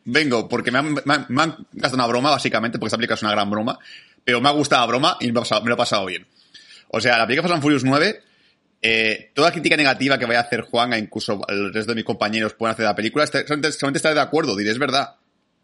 Vengo 0.05 0.49
porque 0.49 0.71
me 0.71 0.79
han, 0.79 0.95
me 0.95 1.15
han, 1.15 1.27
me 1.29 1.43
han 1.43 1.57
gastado 1.73 1.97
una 1.97 2.07
broma, 2.07 2.31
básicamente, 2.31 2.79
porque 2.79 2.89
esta 2.89 2.97
película 2.97 3.15
es 3.17 3.23
una 3.23 3.33
gran 3.33 3.51
broma. 3.51 3.79
Pero 4.25 4.41
me 4.41 4.49
ha 4.49 4.53
gustado 4.53 4.83
la 4.83 4.87
broma 4.87 5.17
y 5.21 5.33
me, 5.33 5.41
lo 5.41 5.75
he 5.75 5.77
pasado 5.77 6.07
bien. 6.07 6.27
O 6.89 7.01
sea, 7.01 7.19
la 7.19 7.27
película 7.27 7.49
Fast 7.49 7.55
and 7.55 7.63
Furious 7.63 7.85
9, 7.85 8.21
eh, 8.83 9.31
toda 9.35 9.53
crítica 9.53 9.77
negativa 9.77 10.19
que 10.19 10.27
vaya 10.27 10.41
a 10.41 10.43
hacer 10.43 10.63
Juan, 10.63 10.93
e 10.93 10.99
incluso 10.99 11.41
el 11.49 11.73
resto 11.73 11.93
de 11.93 11.97
mis 11.97 12.05
compañeros 12.05 12.55
pueden 12.55 12.73
hacer 12.75 12.85
la 12.87 12.95
película, 12.95 13.25
este- 13.25 13.43
solamente, 13.47 13.73
solamente 13.73 13.99
estaré 13.99 14.15
de 14.15 14.21
acuerdo, 14.21 14.57
diré, 14.57 14.71
es 14.71 14.79
verdad. 14.79 15.17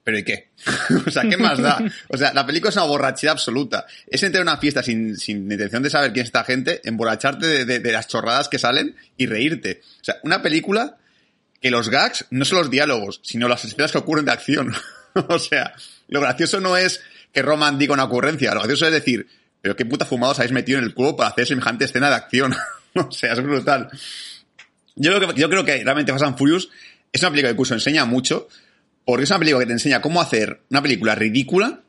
¿Pero 0.04 0.18
y 0.18 0.22
qué? 0.24 0.50
o 1.06 1.10
sea, 1.10 1.24
¿qué 1.28 1.36
más 1.36 1.58
da? 1.58 1.78
O 2.08 2.16
sea, 2.16 2.32
la 2.32 2.46
película 2.46 2.70
es 2.70 2.76
una 2.76 2.84
borrachera 2.84 3.32
absoluta. 3.32 3.86
Es 4.06 4.22
entrar 4.22 4.40
a 4.42 4.52
una 4.52 4.56
fiesta 4.58 4.80
sin, 4.82 5.16
sin 5.16 5.50
intención 5.50 5.82
de 5.82 5.90
saber 5.90 6.12
quién 6.12 6.22
es 6.22 6.28
esta 6.28 6.44
gente, 6.44 6.80
emborracharte 6.84 7.44
de, 7.46 7.64
de- 7.64 7.80
de 7.80 7.92
las 7.92 8.06
chorradas 8.06 8.48
que 8.48 8.60
salen 8.60 8.94
y 9.16 9.26
reírte. 9.26 9.80
O 10.00 10.04
sea, 10.04 10.16
una 10.22 10.42
película 10.42 10.96
que 11.60 11.72
los 11.72 11.88
gags 11.88 12.26
no 12.30 12.44
son 12.44 12.58
los 12.58 12.70
diálogos, 12.70 13.20
sino 13.24 13.48
las 13.48 13.64
escenas 13.64 13.90
que 13.90 13.98
ocurren 13.98 14.26
de 14.26 14.30
acción. 14.32 14.72
o 15.28 15.38
sea, 15.40 15.74
lo 16.06 16.20
gracioso 16.20 16.60
no 16.60 16.76
es 16.76 17.00
que 17.36 17.42
Roman 17.42 17.76
diga 17.78 17.92
una 17.92 18.04
ocurrencia, 18.04 18.54
lo 18.54 18.60
gracioso 18.60 18.86
es 18.86 18.92
decir, 18.92 19.26
pero 19.60 19.76
qué 19.76 19.84
puta 19.84 20.06
fumados 20.06 20.38
habéis 20.38 20.52
metido 20.52 20.78
en 20.78 20.86
el 20.86 20.94
cubo 20.94 21.16
para 21.16 21.28
hacer 21.28 21.46
semejante 21.46 21.84
escena 21.84 22.08
de 22.08 22.14
acción. 22.14 22.54
o 22.94 23.12
sea, 23.12 23.34
es 23.34 23.42
brutal. 23.42 23.90
Yo 24.94 25.14
creo, 25.14 25.34
que, 25.34 25.38
yo 25.38 25.50
creo 25.50 25.62
que 25.62 25.84
realmente 25.84 26.12
Fast 26.12 26.24
and 26.24 26.38
Furious 26.38 26.70
es 27.12 27.20
una 27.20 27.30
película 27.32 27.50
que 27.50 27.52
incluso 27.52 27.74
enseña 27.74 28.06
mucho, 28.06 28.48
porque 29.04 29.24
es 29.24 29.30
una 29.30 29.38
película 29.38 29.60
que 29.60 29.66
te 29.66 29.72
enseña 29.74 30.00
cómo 30.00 30.22
hacer 30.22 30.62
una 30.70 30.80
película 30.80 31.14
ridícula 31.14 31.82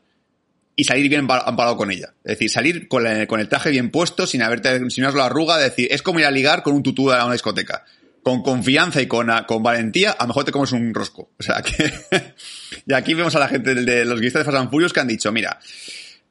y 0.76 0.84
salir 0.84 1.08
bien 1.08 1.26
ampa- 1.26 1.44
amparado 1.46 1.78
con 1.78 1.90
ella. 1.90 2.12
Es 2.24 2.32
decir, 2.32 2.50
salir 2.50 2.86
con, 2.86 3.06
el 3.06 3.48
traje 3.48 3.70
bien 3.70 3.90
puesto, 3.90 4.26
sin 4.26 4.42
haberte, 4.42 4.90
sin 4.90 5.04
haber 5.04 5.16
la 5.16 5.24
arruga, 5.24 5.56
de 5.56 5.64
decir, 5.64 5.88
es 5.90 6.02
como 6.02 6.20
ir 6.20 6.26
a 6.26 6.30
ligar 6.30 6.62
con 6.62 6.74
un 6.74 6.82
tutú 6.82 7.10
a 7.10 7.24
una 7.24 7.32
discoteca. 7.32 7.86
Con 8.22 8.42
confianza 8.42 9.00
y 9.00 9.06
con, 9.06 9.28
con 9.46 9.62
valentía, 9.62 10.12
a 10.12 10.24
lo 10.24 10.28
mejor 10.28 10.44
te 10.44 10.52
comes 10.52 10.72
un 10.72 10.92
rosco. 10.92 11.30
O 11.38 11.42
sea 11.42 11.62
que... 11.62 11.92
y 12.86 12.92
aquí 12.92 13.14
vemos 13.14 13.34
a 13.36 13.38
la 13.38 13.48
gente 13.48 13.74
de, 13.74 14.04
los 14.04 14.18
guionistas 14.18 14.40
de 14.40 14.44
Fast 14.44 14.58
and 14.58 14.70
Furious 14.70 14.92
que 14.92 15.00
han 15.00 15.08
dicho, 15.08 15.32
mira, 15.32 15.58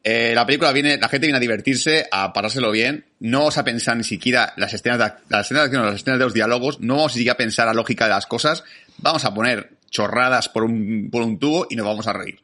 eh, 0.03 0.33
la 0.35 0.45
película 0.45 0.71
viene, 0.71 0.97
la 0.97 1.09
gente 1.09 1.27
viene 1.27 1.37
a 1.37 1.41
divertirse, 1.41 2.07
a 2.11 2.31
pasárselo 2.31 2.71
bien. 2.71 3.05
No 3.19 3.39
vamos 3.39 3.57
a 3.57 3.63
pensar 3.63 3.97
ni 3.97 4.03
siquiera 4.03 4.53
las 4.57 4.73
escenas 4.73 4.99
de, 4.99 5.05
las 5.29 5.45
escenas 5.45 5.63
de 5.63 5.65
acción, 5.65 5.85
las 5.85 5.95
escenas 5.95 6.19
de 6.19 6.25
los 6.25 6.33
diálogos. 6.33 6.79
No 6.79 6.95
vamos 6.95 7.13
ni 7.13 7.19
siquiera 7.19 7.33
a 7.33 7.37
pensar 7.37 7.65
la 7.67 7.73
lógica 7.73 8.05
de 8.05 8.11
las 8.11 8.25
cosas. 8.25 8.63
Vamos 8.99 9.25
a 9.25 9.33
poner 9.33 9.71
chorradas 9.89 10.49
por 10.49 10.63
un, 10.63 11.09
por 11.11 11.23
un 11.23 11.39
tubo 11.39 11.67
y 11.69 11.75
nos 11.75 11.85
vamos 11.85 12.07
a 12.07 12.13
reír. 12.13 12.39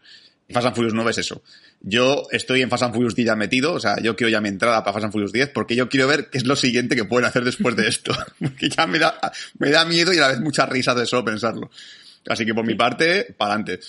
Y 0.47 0.53
Fast 0.53 0.67
and 0.67 0.75
Furious 0.75 0.93
9 0.93 1.12
es 1.12 1.17
eso. 1.19 1.41
Yo 1.85 2.23
estoy 2.31 2.61
en 2.61 2.69
Fast 2.69 2.83
and 2.83 2.93
Furious 2.93 3.13
10 3.13 3.27
ya 3.27 3.35
metido, 3.35 3.73
o 3.73 3.79
sea, 3.79 3.97
yo 4.01 4.15
quiero 4.15 4.29
ya 4.31 4.39
mi 4.39 4.47
entrada 4.47 4.83
para 4.83 4.93
Fast 4.93 5.03
and 5.03 5.11
Furious 5.11 5.33
10 5.33 5.49
porque 5.49 5.75
yo 5.75 5.89
quiero 5.89 6.07
ver 6.07 6.29
qué 6.29 6.37
es 6.37 6.45
lo 6.45 6.55
siguiente 6.55 6.95
que 6.95 7.03
pueden 7.03 7.27
hacer 7.27 7.43
después 7.43 7.75
de 7.75 7.89
esto. 7.89 8.13
Porque 8.39 8.69
ya 8.69 8.87
me 8.87 8.99
da, 8.99 9.19
me 9.59 9.69
da 9.69 9.83
miedo 9.83 10.13
y 10.13 10.17
a 10.17 10.21
la 10.21 10.27
vez 10.29 10.39
mucha 10.39 10.65
risa 10.65 10.95
de 10.95 11.05
solo 11.05 11.25
pensarlo. 11.25 11.69
Así 12.27 12.45
que 12.45 12.53
por 12.53 12.65
mi 12.65 12.75
parte, 12.75 13.35
para 13.37 13.55
adelante. 13.55 13.85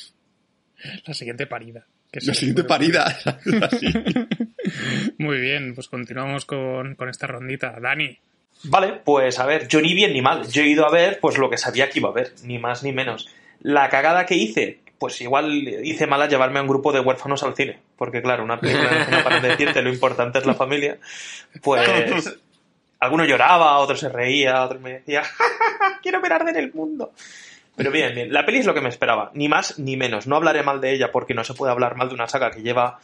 La 1.06 1.14
siguiente 1.14 1.46
parida. 1.46 1.86
que 2.10 2.20
La 2.22 2.34
siguiente 2.34 2.64
parida. 2.64 3.16
Muy 5.18 5.38
bien, 5.38 5.74
pues 5.76 5.88
continuamos 5.88 6.44
con, 6.44 6.96
con 6.96 7.08
esta 7.08 7.28
rondita. 7.28 7.78
Dani, 7.80 8.18
Vale, 8.64 9.00
pues 9.04 9.38
a 9.38 9.46
ver, 9.46 9.68
yo 9.68 9.80
ni 9.80 9.94
bien 9.94 10.12
ni 10.12 10.22
mal. 10.22 10.48
Yo 10.48 10.62
he 10.62 10.68
ido 10.68 10.86
a 10.86 10.90
ver 10.90 11.18
pues 11.20 11.38
lo 11.38 11.50
que 11.50 11.58
sabía 11.58 11.90
que 11.90 11.98
iba 11.98 12.08
a 12.08 12.12
ver, 12.12 12.32
ni 12.44 12.58
más 12.58 12.82
ni 12.82 12.92
menos. 12.92 13.28
La 13.60 13.88
cagada 13.88 14.26
que 14.26 14.36
hice, 14.36 14.80
pues 14.98 15.20
igual 15.20 15.52
hice 15.84 16.06
mal 16.06 16.22
a 16.22 16.28
llevarme 16.28 16.58
a 16.58 16.62
un 16.62 16.68
grupo 16.68 16.92
de 16.92 17.00
huérfanos 17.00 17.42
al 17.42 17.54
cine. 17.54 17.78
Porque 17.96 18.22
claro, 18.22 18.44
una 18.44 18.58
película 18.58 19.06
no 19.10 19.22
para 19.22 19.40
de 19.40 19.48
decirte 19.48 19.82
lo 19.82 19.90
importante 19.90 20.38
es 20.38 20.46
la 20.46 20.54
familia. 20.54 20.98
Pues 21.62 22.36
alguno 23.00 23.24
lloraba, 23.24 23.78
otro 23.78 23.96
se 23.96 24.08
reía, 24.08 24.62
otro 24.64 24.80
me 24.80 24.94
decía, 24.94 25.22
"Ja, 25.22 25.44
ja, 25.44 25.78
ja, 25.78 26.00
quiero 26.02 26.20
ver 26.20 26.32
arder 26.32 26.56
el 26.56 26.72
mundo. 26.72 27.12
Pero 27.76 27.90
bien, 27.90 28.14
bien. 28.14 28.32
La 28.32 28.46
peli 28.46 28.58
es 28.58 28.66
lo 28.66 28.74
que 28.74 28.80
me 28.80 28.88
esperaba. 28.88 29.30
Ni 29.34 29.48
más 29.48 29.78
ni 29.78 29.96
menos. 29.96 30.26
No 30.26 30.36
hablaré 30.36 30.62
mal 30.62 30.80
de 30.80 30.92
ella 30.92 31.10
porque 31.10 31.34
no 31.34 31.42
se 31.44 31.54
puede 31.54 31.72
hablar 31.72 31.96
mal 31.96 32.08
de 32.08 32.14
una 32.14 32.28
saga 32.28 32.50
que 32.50 32.62
lleva 32.62 33.00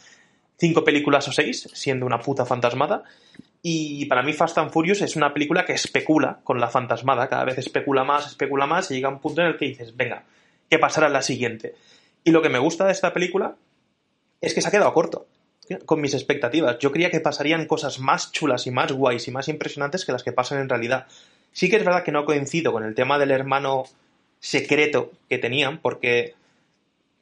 cinco 0.57 0.83
películas 0.83 1.27
o 1.27 1.31
seis, 1.31 1.67
siendo 1.73 2.05
una 2.05 2.19
puta 2.19 2.45
fantasmada. 2.45 3.03
Y 3.61 4.05
para 4.05 4.23
mí 4.23 4.33
Fast 4.33 4.57
and 4.57 4.71
Furious 4.71 5.01
es 5.01 5.15
una 5.15 5.33
película 5.33 5.65
que 5.65 5.73
especula 5.73 6.39
con 6.43 6.59
la 6.59 6.69
fantasmada. 6.69 7.27
Cada 7.27 7.43
vez 7.43 7.57
especula 7.57 8.03
más, 8.03 8.27
especula 8.27 8.65
más 8.65 8.89
y 8.91 8.95
llega 8.95 9.09
un 9.09 9.19
punto 9.19 9.41
en 9.41 9.47
el 9.47 9.57
que 9.57 9.65
dices, 9.65 9.95
venga, 9.95 10.23
¿qué 10.71 10.79
pasará 10.79 11.07
en 11.07 11.13
la 11.13 11.21
siguiente? 11.21 11.75
Y 12.23 12.31
lo 12.31 12.41
que 12.41 12.49
me 12.49 12.57
gusta 12.57 12.85
de 12.85 12.93
esta 12.93 13.13
película 13.13 13.55
es 14.39 14.53
que 14.53 14.61
se 14.61 14.69
ha 14.69 14.71
quedado 14.71 14.93
corto 14.93 15.27
con 15.85 15.99
mis 15.99 16.13
expectativas. 16.13 16.79
Yo 16.79 16.91
creía 16.91 17.11
que 17.11 17.19
pasarían 17.19 17.65
cosas 17.65 17.99
más 17.99 18.31
chulas 18.31 18.67
y 18.67 18.71
más 18.71 18.91
guays 18.91 19.27
y 19.27 19.31
más 19.31 19.49
impresionantes 19.49 20.05
que 20.05 20.13
las 20.13 20.23
que 20.23 20.31
pasan 20.31 20.59
en 20.59 20.69
realidad. 20.69 21.07
Sí 21.51 21.69
que 21.69 21.75
es 21.75 21.85
verdad 21.85 22.03
que 22.03 22.13
no 22.13 22.25
coincido 22.25 22.71
con 22.71 22.83
el 22.83 22.95
tema 22.95 23.19
del 23.19 23.31
hermano 23.31 23.83
secreto 24.39 25.11
que 25.29 25.37
tenían, 25.37 25.79
porque 25.79 26.35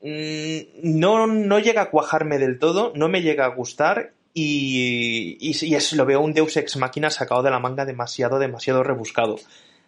mm, 0.02 1.00
no, 1.00 1.26
no 1.26 1.60
llega 1.60 1.82
a 1.82 1.90
cuajarme 1.90 2.38
del 2.38 2.60
todo, 2.60 2.94
no 2.96 3.10
me 3.10 3.24
llega 3.24 3.46
a 3.46 3.56
gustar 3.56 4.14
y, 4.34 5.38
y, 5.40 5.66
y 5.66 5.76
es, 5.76 5.94
lo 5.94 6.06
veo 6.06 6.22
un 6.22 6.34
Deus 6.34 6.56
Ex 6.56 6.78
Máquina 6.78 7.10
sacado 7.10 7.42
de 7.42 7.50
la 7.50 7.60
manga 7.60 7.86
demasiado, 7.86 8.38
demasiado 8.38 8.84
rebuscado. 8.84 9.38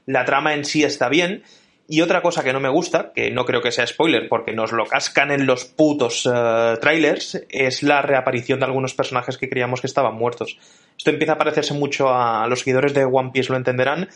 La 0.08 0.26
trama 0.26 0.56
en 0.56 0.66
sí 0.66 0.84
está 0.84 1.10
bien 1.10 1.44
Y 1.92 2.00
otra 2.00 2.22
cosa 2.22 2.42
que 2.42 2.54
no 2.54 2.62
me 2.62 2.70
gusta, 2.70 3.12
que 3.14 3.32
no 3.32 3.44
creo 3.44 3.62
que 3.62 3.74
sea 3.74 3.86
spoiler 3.86 4.30
porque 4.30 4.54
nos 4.54 4.72
lo 4.72 4.86
cascan 4.86 5.30
en 5.30 5.46
los 5.46 5.66
putos 5.66 6.26
eh, 6.26 6.78
trailers, 6.80 7.46
es 7.50 7.84
la 7.84 8.02
reaparición 8.02 8.60
de 8.60 8.66
algunos 8.66 8.94
personajes 8.94 9.38
que 9.38 9.50
creíamos 9.50 9.82
que 9.82 9.88
estaban 9.88 10.16
muertos. 10.16 10.58
Esto 10.98 11.10
empieza 11.10 11.34
a 11.34 11.38
parecerse 11.38 11.74
mucho 11.74 12.08
a, 12.08 12.48
los 12.48 12.60
seguidores 12.60 12.94
de 12.94 13.04
One 13.04 13.32
Piece, 13.34 13.52
lo 13.52 13.58
entenderán. 13.58 14.08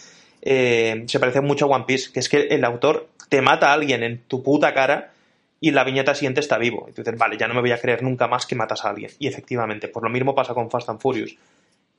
Eh, 0.42 1.04
se 1.06 1.20
parece 1.20 1.42
mucho 1.42 1.66
a 1.66 1.76
One 1.76 1.84
Piece, 1.86 2.14
que 2.14 2.22
es 2.22 2.30
que 2.30 2.44
el 2.44 2.64
autor 2.64 3.10
te 3.28 3.42
mata 3.42 3.72
a 3.72 3.74
alguien 3.74 4.04
en 4.04 4.22
tu 4.22 4.42
puta 4.42 4.74
cara 4.74 5.12
y 5.60 5.72
la 5.72 5.84
viñeta 5.84 6.16
siguiente 6.16 6.40
está 6.40 6.58
vivo. 6.58 6.88
Y 6.90 6.94
tú 6.94 7.02
dices, 7.02 7.20
vale, 7.20 7.36
ya 7.36 7.50
no 7.50 7.56
me 7.56 7.60
voy 7.60 7.74
a 7.74 7.82
creer 7.82 8.04
nunca 8.04 8.30
más 8.30 8.46
que 8.46 8.56
matas 8.56 8.86
a 8.86 8.90
alguien. 8.92 9.12
Y 9.20 9.28
efectivamente, 9.28 9.90
pues 9.90 10.02
lo 10.02 10.10
mismo 10.10 10.34
pasa 10.34 10.54
con 10.54 10.72
Fast 10.72 10.88
and 10.88 11.02
Furious. 11.02 11.36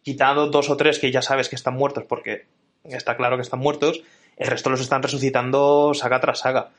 Quitado 0.03 0.47
dos 0.47 0.71
o 0.71 0.79
tres 0.79 0.99
que 0.99 1.12
ya 1.12 1.21
sabes 1.21 1.51
que 1.51 1.57
están 1.57 1.75
muertos 1.75 2.05
porque 2.09 2.47
está 2.85 3.19
claro 3.19 3.37
que 3.37 3.43
están 3.43 3.61
muertos, 3.61 4.03
el 4.37 4.49
resto 4.49 4.70
los 4.70 4.81
están 4.81 5.03
resucitando 5.03 5.92
saga 5.94 6.20
tras 6.20 6.40
saga. 6.40 6.70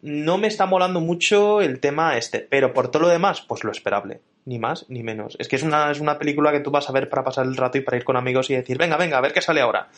No 0.00 0.38
me 0.38 0.46
está 0.46 0.66
molando 0.66 1.00
mucho 1.00 1.60
el 1.60 1.80
tema 1.80 2.16
este, 2.16 2.40
pero 2.40 2.72
por 2.72 2.90
todo 2.90 3.02
lo 3.02 3.08
demás, 3.08 3.40
pues 3.40 3.64
lo 3.64 3.72
esperable. 3.72 4.20
Ni 4.44 4.58
más 4.58 4.86
ni 4.88 5.02
menos. 5.02 5.36
Es 5.38 5.48
que 5.48 5.56
es 5.56 5.62
una, 5.62 5.90
es 5.90 6.00
una 6.00 6.18
película 6.18 6.52
que 6.52 6.60
tú 6.60 6.70
vas 6.70 6.88
a 6.88 6.92
ver 6.92 7.08
para 7.08 7.24
pasar 7.24 7.46
el 7.46 7.56
rato 7.56 7.78
y 7.78 7.82
para 7.82 7.96
ir 7.96 8.04
con 8.04 8.16
amigos 8.16 8.48
y 8.50 8.54
decir, 8.54 8.78
venga, 8.78 8.96
venga, 8.96 9.18
a 9.18 9.20
ver 9.20 9.32
qué 9.32 9.42
sale 9.42 9.60
ahora 9.60 9.88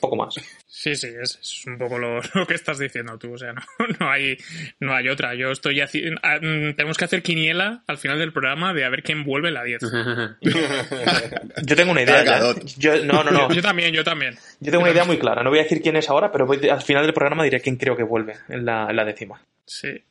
poco 0.00 0.16
más. 0.16 0.34
Sí, 0.66 0.96
sí, 0.96 1.08
es, 1.20 1.64
un 1.66 1.78
poco 1.78 1.98
lo, 1.98 2.20
que 2.46 2.54
estás 2.54 2.78
diciendo 2.78 3.18
tú. 3.18 3.34
O 3.34 3.38
sea, 3.38 3.52
no, 3.52 3.62
no, 4.00 4.10
hay, 4.10 4.36
no 4.80 4.94
hay 4.94 5.08
otra. 5.08 5.34
Yo 5.34 5.50
estoy 5.50 5.80
haciendo. 5.80 6.20
Ah, 6.22 6.38
mm, 6.40 6.74
tenemos 6.74 6.96
que 6.96 7.04
hacer 7.04 7.22
quiniela 7.22 7.82
al 7.86 7.98
final 7.98 8.18
del 8.18 8.32
programa 8.32 8.74
de 8.74 8.84
a 8.84 8.88
ver 8.88 9.02
quién 9.02 9.24
vuelve 9.24 9.50
la 9.50 9.62
10. 9.62 9.82
yo 11.62 11.76
tengo 11.76 11.92
una 11.92 12.02
idea. 12.02 12.54
Yo, 12.78 13.04
no, 13.04 13.22
no, 13.22 13.30
no. 13.30 13.52
Yo 13.52 13.62
también, 13.62 13.92
yo 13.92 14.02
también. 14.02 14.36
Yo 14.60 14.70
tengo 14.70 14.82
una 14.82 14.92
idea 14.92 15.04
muy 15.04 15.18
clara. 15.18 15.42
No 15.42 15.50
voy 15.50 15.60
a 15.60 15.62
decir 15.62 15.80
quién 15.82 15.96
es 15.96 16.08
ahora, 16.08 16.32
pero 16.32 16.50
al 16.50 16.82
final 16.82 17.04
del 17.04 17.14
programa 17.14 17.44
diré 17.44 17.60
quién 17.60 17.76
creo 17.76 17.96
que 17.96 18.02
vuelve 18.02 18.34
en 18.48 18.64
la, 18.64 18.88
en 18.90 18.96
la 18.96 19.04
décima. 19.04 19.40
Sí. 19.66 20.02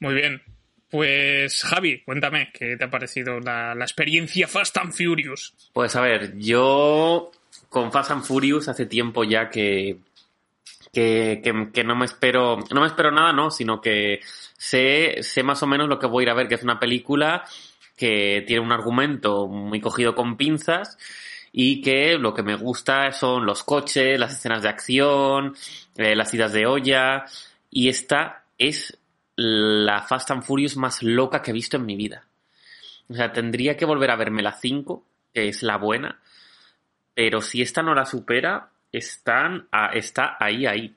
Muy 0.00 0.14
bien. 0.14 0.42
Pues 0.90 1.64
Javi, 1.64 2.02
cuéntame, 2.04 2.50
¿qué 2.52 2.76
te 2.76 2.84
ha 2.84 2.90
parecido 2.90 3.40
la, 3.40 3.74
la 3.74 3.84
experiencia 3.84 4.46
Fast 4.46 4.76
and 4.76 4.92
Furious? 4.92 5.52
Pues 5.72 5.96
a 5.96 6.00
ver, 6.00 6.38
yo 6.38 7.32
con 7.74 7.90
Fast 7.90 8.12
and 8.12 8.22
Furious 8.22 8.68
hace 8.68 8.86
tiempo 8.86 9.24
ya 9.24 9.50
que, 9.50 9.98
que, 10.92 11.82
no 11.84 11.96
me 11.96 12.04
espero, 12.04 12.58
no 12.72 12.80
me 12.80 12.86
espero 12.86 13.10
nada, 13.10 13.32
no, 13.32 13.50
sino 13.50 13.80
que 13.80 14.20
sé, 14.56 15.16
sé 15.22 15.42
más 15.42 15.60
o 15.64 15.66
menos 15.66 15.88
lo 15.88 15.98
que 15.98 16.06
voy 16.06 16.22
a 16.22 16.26
ir 16.26 16.30
a 16.30 16.34
ver, 16.34 16.46
que 16.46 16.54
es 16.54 16.62
una 16.62 16.78
película 16.78 17.44
que 17.96 18.44
tiene 18.46 18.64
un 18.64 18.70
argumento 18.70 19.48
muy 19.48 19.80
cogido 19.80 20.14
con 20.14 20.36
pinzas 20.36 20.96
y 21.50 21.82
que 21.82 22.16
lo 22.16 22.32
que 22.32 22.44
me 22.44 22.54
gusta 22.54 23.10
son 23.10 23.44
los 23.44 23.64
coches, 23.64 24.20
las 24.20 24.34
escenas 24.34 24.62
de 24.62 24.68
acción, 24.68 25.56
eh, 25.96 26.14
las 26.14 26.32
idas 26.32 26.52
de 26.52 26.66
olla 26.66 27.24
y 27.70 27.88
esta 27.88 28.44
es 28.56 28.96
la 29.34 30.02
Fast 30.02 30.30
and 30.30 30.44
Furious 30.44 30.76
más 30.76 31.02
loca 31.02 31.42
que 31.42 31.50
he 31.50 31.54
visto 31.54 31.76
en 31.76 31.86
mi 31.86 31.96
vida. 31.96 32.24
O 33.08 33.14
sea, 33.14 33.32
tendría 33.32 33.76
que 33.76 33.84
volver 33.84 34.12
a 34.12 34.16
verme 34.16 34.44
la 34.44 34.52
5, 34.52 35.04
que 35.34 35.48
es 35.48 35.64
la 35.64 35.76
buena, 35.76 36.20
pero 37.14 37.40
si 37.40 37.62
esta 37.62 37.82
no 37.82 37.94
la 37.94 38.04
supera, 38.04 38.70
están 38.92 39.68
está 39.92 40.36
ahí, 40.38 40.66
ahí. 40.66 40.94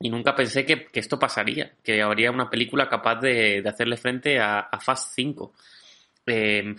Y 0.00 0.10
nunca 0.10 0.34
pensé 0.34 0.66
que, 0.66 0.88
esto 0.92 1.18
pasaría, 1.18 1.72
que 1.82 2.02
habría 2.02 2.30
una 2.30 2.50
película 2.50 2.88
capaz 2.88 3.16
de, 3.16 3.62
hacerle 3.66 3.96
frente 3.96 4.38
a, 4.38 4.68
Fast 4.80 5.14
5. 5.14 5.52
Em, 6.26 6.76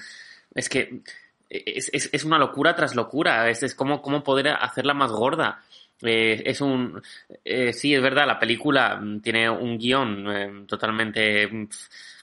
es 0.54 0.70
que 0.70 1.02
es, 1.50 2.24
una 2.24 2.38
locura 2.38 2.76
tras 2.76 2.96
locura, 2.96 3.50
es, 3.50 3.74
como, 3.76 4.02
poder 4.24 4.50
hacerla 4.50 4.94
más 4.94 5.12
gorda. 5.12 5.64
Eh, 6.02 6.44
es 6.46 6.62
un. 6.62 7.02
Eh, 7.44 7.74
sí, 7.74 7.96
es 7.96 8.02
verdad, 8.02 8.28
la 8.28 8.40
película 8.40 9.02
tiene 9.24 9.50
un 9.50 9.78
guion 9.78 10.28
em, 10.30 10.68
totalmente. 10.68 11.50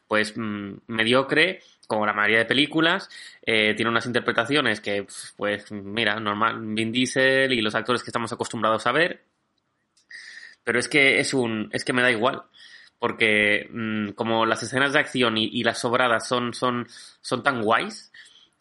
Pues 0.07 0.35
mm, 0.37 0.75
mediocre, 0.89 1.63
como 1.93 2.07
la 2.07 2.15
mayoría 2.15 2.39
de 2.39 2.45
películas, 2.47 3.11
eh, 3.45 3.75
tiene 3.77 3.91
unas 3.91 4.07
interpretaciones 4.07 4.81
que, 4.81 5.07
pues, 5.37 5.71
mira, 5.71 6.19
normal, 6.19 6.59
Vin 6.59 6.91
Diesel 6.91 7.53
y 7.53 7.61
los 7.61 7.75
actores 7.75 8.03
que 8.03 8.09
estamos 8.09 8.33
acostumbrados 8.33 8.87
a 8.87 8.93
ver, 8.93 9.23
pero 10.65 10.79
es 10.79 10.89
que 10.89 11.21
es 11.21 11.35
un, 11.35 11.69
es 11.71 11.85
que 11.85 11.93
me 11.93 12.01
da 12.01 12.11
igual, 12.11 12.45
porque 12.99 13.69
mm, 13.71 14.13
como 14.13 14.47
las 14.47 14.63
escenas 14.63 14.95
de 14.95 15.01
acción 15.01 15.37
y, 15.37 15.63
las 15.65 15.81
sobradas 15.81 16.27
son, 16.27 16.55
son, 16.55 16.89
son 17.21 17.43
tan 17.43 17.61
guays, 17.61 18.11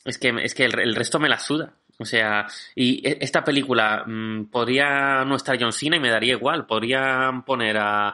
es 0.03 0.17
que, 0.17 0.33
es 0.43 0.53
que 0.53 0.65
el 0.65 0.93
resto 0.95 1.17
me 1.17 1.29
la 1.29 1.39
suda. 1.39 1.73
O 2.01 2.05
sea, 2.05 2.47
y 2.75 3.07
e, 3.07 3.17
esta 3.21 3.43
película 3.43 4.03
mm, 4.05 4.45
podría 4.45 5.23
no 5.23 5.35
estar 5.35 5.57
John 5.59 5.71
Cena 5.71 5.97
y 5.97 5.99
me 5.99 6.09
daría 6.09 6.33
igual. 6.33 6.65
Podrían 6.65 7.43
poner 7.43 7.77
a, 7.79 8.13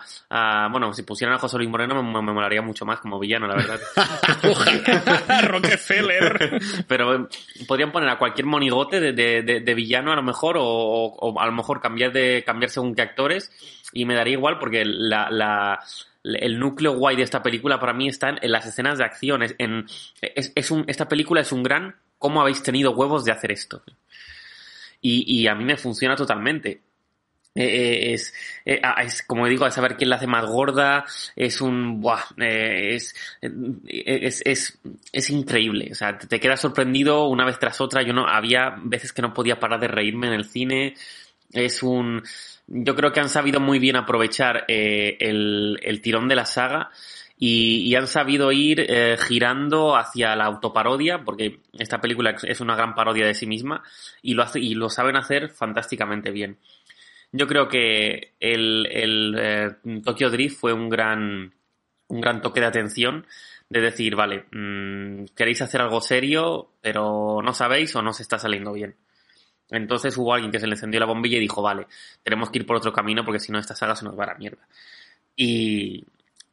bueno, 0.71 0.93
si 0.93 1.03
pusieran 1.03 1.35
a 1.35 1.39
José 1.39 1.57
Luis 1.57 1.69
Moreno 1.69 2.03
me, 2.03 2.21
molaría 2.21 2.61
mucho 2.61 2.85
más 2.85 2.99
como 2.99 3.19
villano, 3.19 3.47
la 3.47 3.55
verdad. 3.55 3.79
Rockefeller. 5.47 6.59
Pero 6.87 7.15
eh, 7.15 7.27
podrían 7.67 7.91
poner 7.91 8.09
a 8.09 8.17
cualquier 8.17 8.45
monigote 8.45 8.99
de, 8.99 9.73
villano 9.73 10.11
a 10.11 10.15
lo 10.15 10.23
mejor 10.23 10.57
o, 10.59 11.39
a 11.39 11.45
lo 11.45 11.51
mejor 11.51 11.79
cambiar 11.79 12.11
de 12.11 12.43
cambiar 12.45 12.69
según 12.69 12.95
qué 12.95 13.03
actores 13.03 13.51
y 13.93 14.05
me 14.05 14.15
daría 14.15 14.33
igual 14.33 14.59
porque 14.59 14.83
la, 14.85 15.79
el 16.23 16.59
núcleo 16.59 16.97
guay 16.97 17.15
de 17.15 17.23
esta 17.23 17.41
película 17.41 17.79
para 17.79 17.93
mí 17.93 18.07
está 18.07 18.29
en, 18.29 18.51
las 18.51 18.65
escenas 18.65 18.97
de 18.97 19.05
acción. 19.05 19.43
En, 19.57 19.85
es, 20.21 20.71
un, 20.71 20.83
esta 20.87 21.07
película 21.07 21.41
es 21.41 21.51
un 21.51 21.63
gran 21.63 21.95
¿Cómo 22.17 22.41
habéis 22.41 22.63
tenido 22.63 22.91
huevos 22.91 23.25
de 23.25 23.31
hacer 23.31 23.51
esto? 23.51 23.83
Y, 25.01 25.47
a 25.47 25.55
mí 25.55 25.63
me 25.63 25.77
funciona 25.77 26.15
totalmente. 26.15 26.81
Eh, 27.55 27.63
eh, 27.63 28.13
es, 28.13 28.33
eh, 28.65 28.81
es, 29.03 29.23
como 29.23 29.47
digo, 29.47 29.65
a 29.65 29.71
saber 29.71 29.95
quién 29.95 30.09
la 30.11 30.17
hace 30.17 30.27
más 30.27 30.45
gorda, 30.45 31.05
es 31.35 31.59
un, 31.59 32.01
buah, 32.01 32.23
es, 32.37 33.15
es, 33.41 34.79
es, 35.11 35.29
increíble, 35.31 35.89
o 35.91 35.95
sea, 35.95 36.19
te, 36.19 36.39
quedas 36.39 36.61
sorprendido 36.61 37.27
una 37.27 37.45
vez 37.45 37.57
tras 37.57 37.81
otra, 37.81 38.03
yo 38.03 38.13
no, 38.13 38.27
había 38.27 38.75
veces 38.83 39.11
que 39.11 39.23
no 39.23 39.33
podía 39.33 39.59
parar 39.59 39.79
de 39.79 39.87
reírme 39.87 40.27
en 40.27 40.33
el 40.33 40.45
cine, 40.45 40.93
es 41.51 41.81
un, 41.81 42.21
yo 42.67 42.95
creo 42.95 43.11
que 43.11 43.21
han 43.21 43.29
sabido 43.29 43.59
muy 43.59 43.79
bien 43.79 43.95
aprovechar 43.95 44.65
el, 44.67 45.79
el 45.81 46.01
tirón 46.01 46.27
de 46.27 46.35
la 46.35 46.45
saga, 46.45 46.91
y, 47.39 47.93
han 47.95 48.07
sabido 48.07 48.51
ir 48.51 48.85
eh, 48.87 49.15
girando 49.17 49.95
hacia 49.95 50.35
la 50.35 50.45
autoparodia, 50.45 51.23
porque 51.23 51.59
esta 51.77 52.01
película 52.01 52.35
es 52.41 52.61
una 52.61 52.75
gran 52.75 52.95
parodia 52.95 53.27
de 53.27 53.35
sí 53.35 53.45
misma 53.45 53.83
y 54.23 54.33
lo, 54.33 54.45
y 54.55 54.73
lo 54.73 54.89
saben 54.89 55.17
hacer 55.17 55.49
fantásticamente 55.49 56.31
bien. 56.31 56.57
Yo 57.31 57.45
creo 57.45 57.67
que 57.67 58.33
el, 58.39 58.87
el 58.89 59.35
eh, 59.37 59.69
Tokyo 60.03 60.31
Drift 60.31 60.59
fue 60.59 60.73
un 60.73 60.89
gran, 60.89 61.53
un 62.07 62.21
gran 62.21 62.41
toque 62.41 62.59
de 62.59 62.65
atención 62.65 63.27
de 63.69 63.81
decir, 63.81 64.15
vale, 64.15 64.45
mm, 64.51 65.25
queréis 65.35 65.61
hacer 65.61 65.81
algo 65.81 66.01
serio, 66.01 66.71
pero 66.81 67.41
no 67.43 67.53
sabéis 67.53 67.95
o 67.95 68.01
no 68.01 68.13
se 68.13 68.23
está 68.23 68.39
saliendo 68.39 68.73
bien. 68.73 68.95
Entonces 69.69 70.17
hubo 70.17 70.33
alguien 70.33 70.51
que 70.51 70.59
se 70.59 70.65
le 70.65 70.73
encendió 70.73 70.99
la 70.99 71.05
bombilla 71.05 71.37
y 71.37 71.41
dijo, 71.41 71.61
vale, 71.61 71.85
tenemos 72.23 72.49
que 72.49 72.59
ir 72.59 72.65
por 72.65 72.77
otro 72.77 72.93
camino 72.93 73.23
porque 73.25 73.41
si 73.41 73.51
no 73.51 73.59
esta 73.59 73.75
saga 73.75 73.95
se 73.95 74.05
nos 74.05 74.17
va 74.17 74.23
a 74.23 74.27
la 74.27 74.35
mierda. 74.35 74.65
Y, 75.35 76.05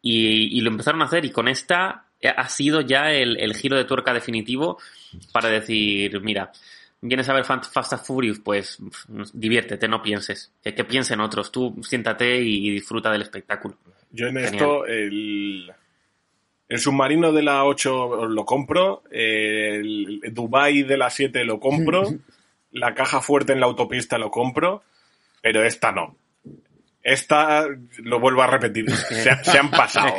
y, 0.07 0.61
lo 0.61 0.71
empezaron 0.71 1.01
a 1.01 1.07
hacer 1.07 1.25
y 1.25 1.31
con 1.31 1.49
esta 1.49 2.05
ha 2.23 2.49
sido 2.49 2.83
ya 2.83 3.11
el, 3.11 3.55
giro 3.55 3.77
de 3.77 3.85
tuerca 3.85 4.13
definitivo 4.13 4.79
para 5.33 5.49
decir, 5.49 6.21
mira, 6.21 6.53
vienes 7.01 7.29
a 7.29 7.33
ver 7.33 7.45
Fast 7.45 7.93
and 7.93 8.03
Furious, 8.03 8.39
pues 8.39 8.79
diviértete, 9.33 9.89
no 9.89 10.03
pienses, 10.03 10.53
que, 10.63 10.75
que 10.75 10.85
piensen 10.85 11.21
otros, 11.21 11.51
tú 11.51 11.75
siéntate 11.83 12.39
y 12.39 12.71
disfruta 12.71 13.11
del 13.11 13.23
espectáculo. 13.23 13.79
Yo 14.11 14.29
en 14.29 14.37
esto, 14.39 14.87
el, 14.87 15.73
el 16.69 16.79
submarino 16.79 17.33
de 17.33 17.43
la 17.43 17.65
8 17.65 18.27
lo 18.27 18.45
compro, 18.45 19.03
el 19.11 20.21
Dubai 20.33 20.83
de 20.83 20.99
la 20.99 21.09
7 21.09 21.45
lo 21.45 21.59
compro, 21.61 22.05
la 22.73 22.95
caja 22.95 23.21
fuerte 23.21 23.53
en 23.55 23.61
la 23.61 23.67
autopista 23.67 24.19
lo 24.19 24.31
compro, 24.31 24.83
pero 25.41 25.65
esta 25.65 25.93
no. 25.93 26.17
Esta, 27.05 27.67
lo 27.99 28.19
vuelvo 28.19 28.43
a 28.43 28.47
repetir, 28.47 28.91
se, 28.91 29.59
han 29.59 29.71
pasado. 29.71 30.17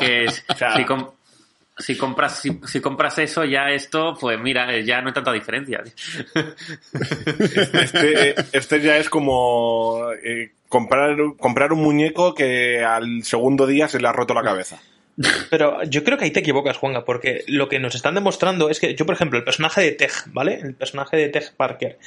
si, 1.80 1.96
compras, 1.96 2.44
si, 2.64 2.80
compras 2.80 3.18
eso, 3.18 3.44
ya 3.44 3.72
esto, 3.72 4.16
pues 4.22 4.40
mira, 4.40 4.80
ya 4.82 5.02
no 5.02 5.08
hay 5.08 5.14
tanta 5.14 5.34
diferencia. 5.34 5.84
Este, 7.74 8.36
este 8.54 8.82
ya 8.82 8.98
es 8.98 9.10
como 9.10 10.12
eh, 10.24 10.52
comprar, 10.70 11.18
comprar 11.40 11.74
un 11.74 11.82
muñeco 11.82 12.36
que 12.36 12.84
al 12.84 13.24
segundo 13.24 13.66
día 13.66 13.88
se 13.88 14.00
le 14.00 14.08
ha 14.08 14.14
roto 14.14 14.36
la 14.36 14.44
cabeza. 14.44 14.80
Pero 15.50 15.84
yo 15.84 16.04
creo 16.04 16.18
que 16.18 16.26
ahí 16.26 16.32
te 16.32 16.42
equivocas, 16.42 16.78
Juanga, 16.78 17.04
porque 17.06 17.44
lo 17.48 17.68
que 17.68 17.80
nos 17.80 17.96
están 17.96 18.16
demostrando 18.16 18.70
es 18.70 18.80
que 18.80 18.94
yo, 18.96 19.06
por 19.06 19.16
ejemplo, 19.16 19.40
el 19.40 19.46
personaje 19.46 19.82
de 19.82 19.92
Tej, 19.94 20.12
¿vale? 20.28 20.60
El 20.62 20.76
personaje 20.76 21.18
de 21.18 21.30
Tej 21.30 21.52
Parker, 21.56 21.98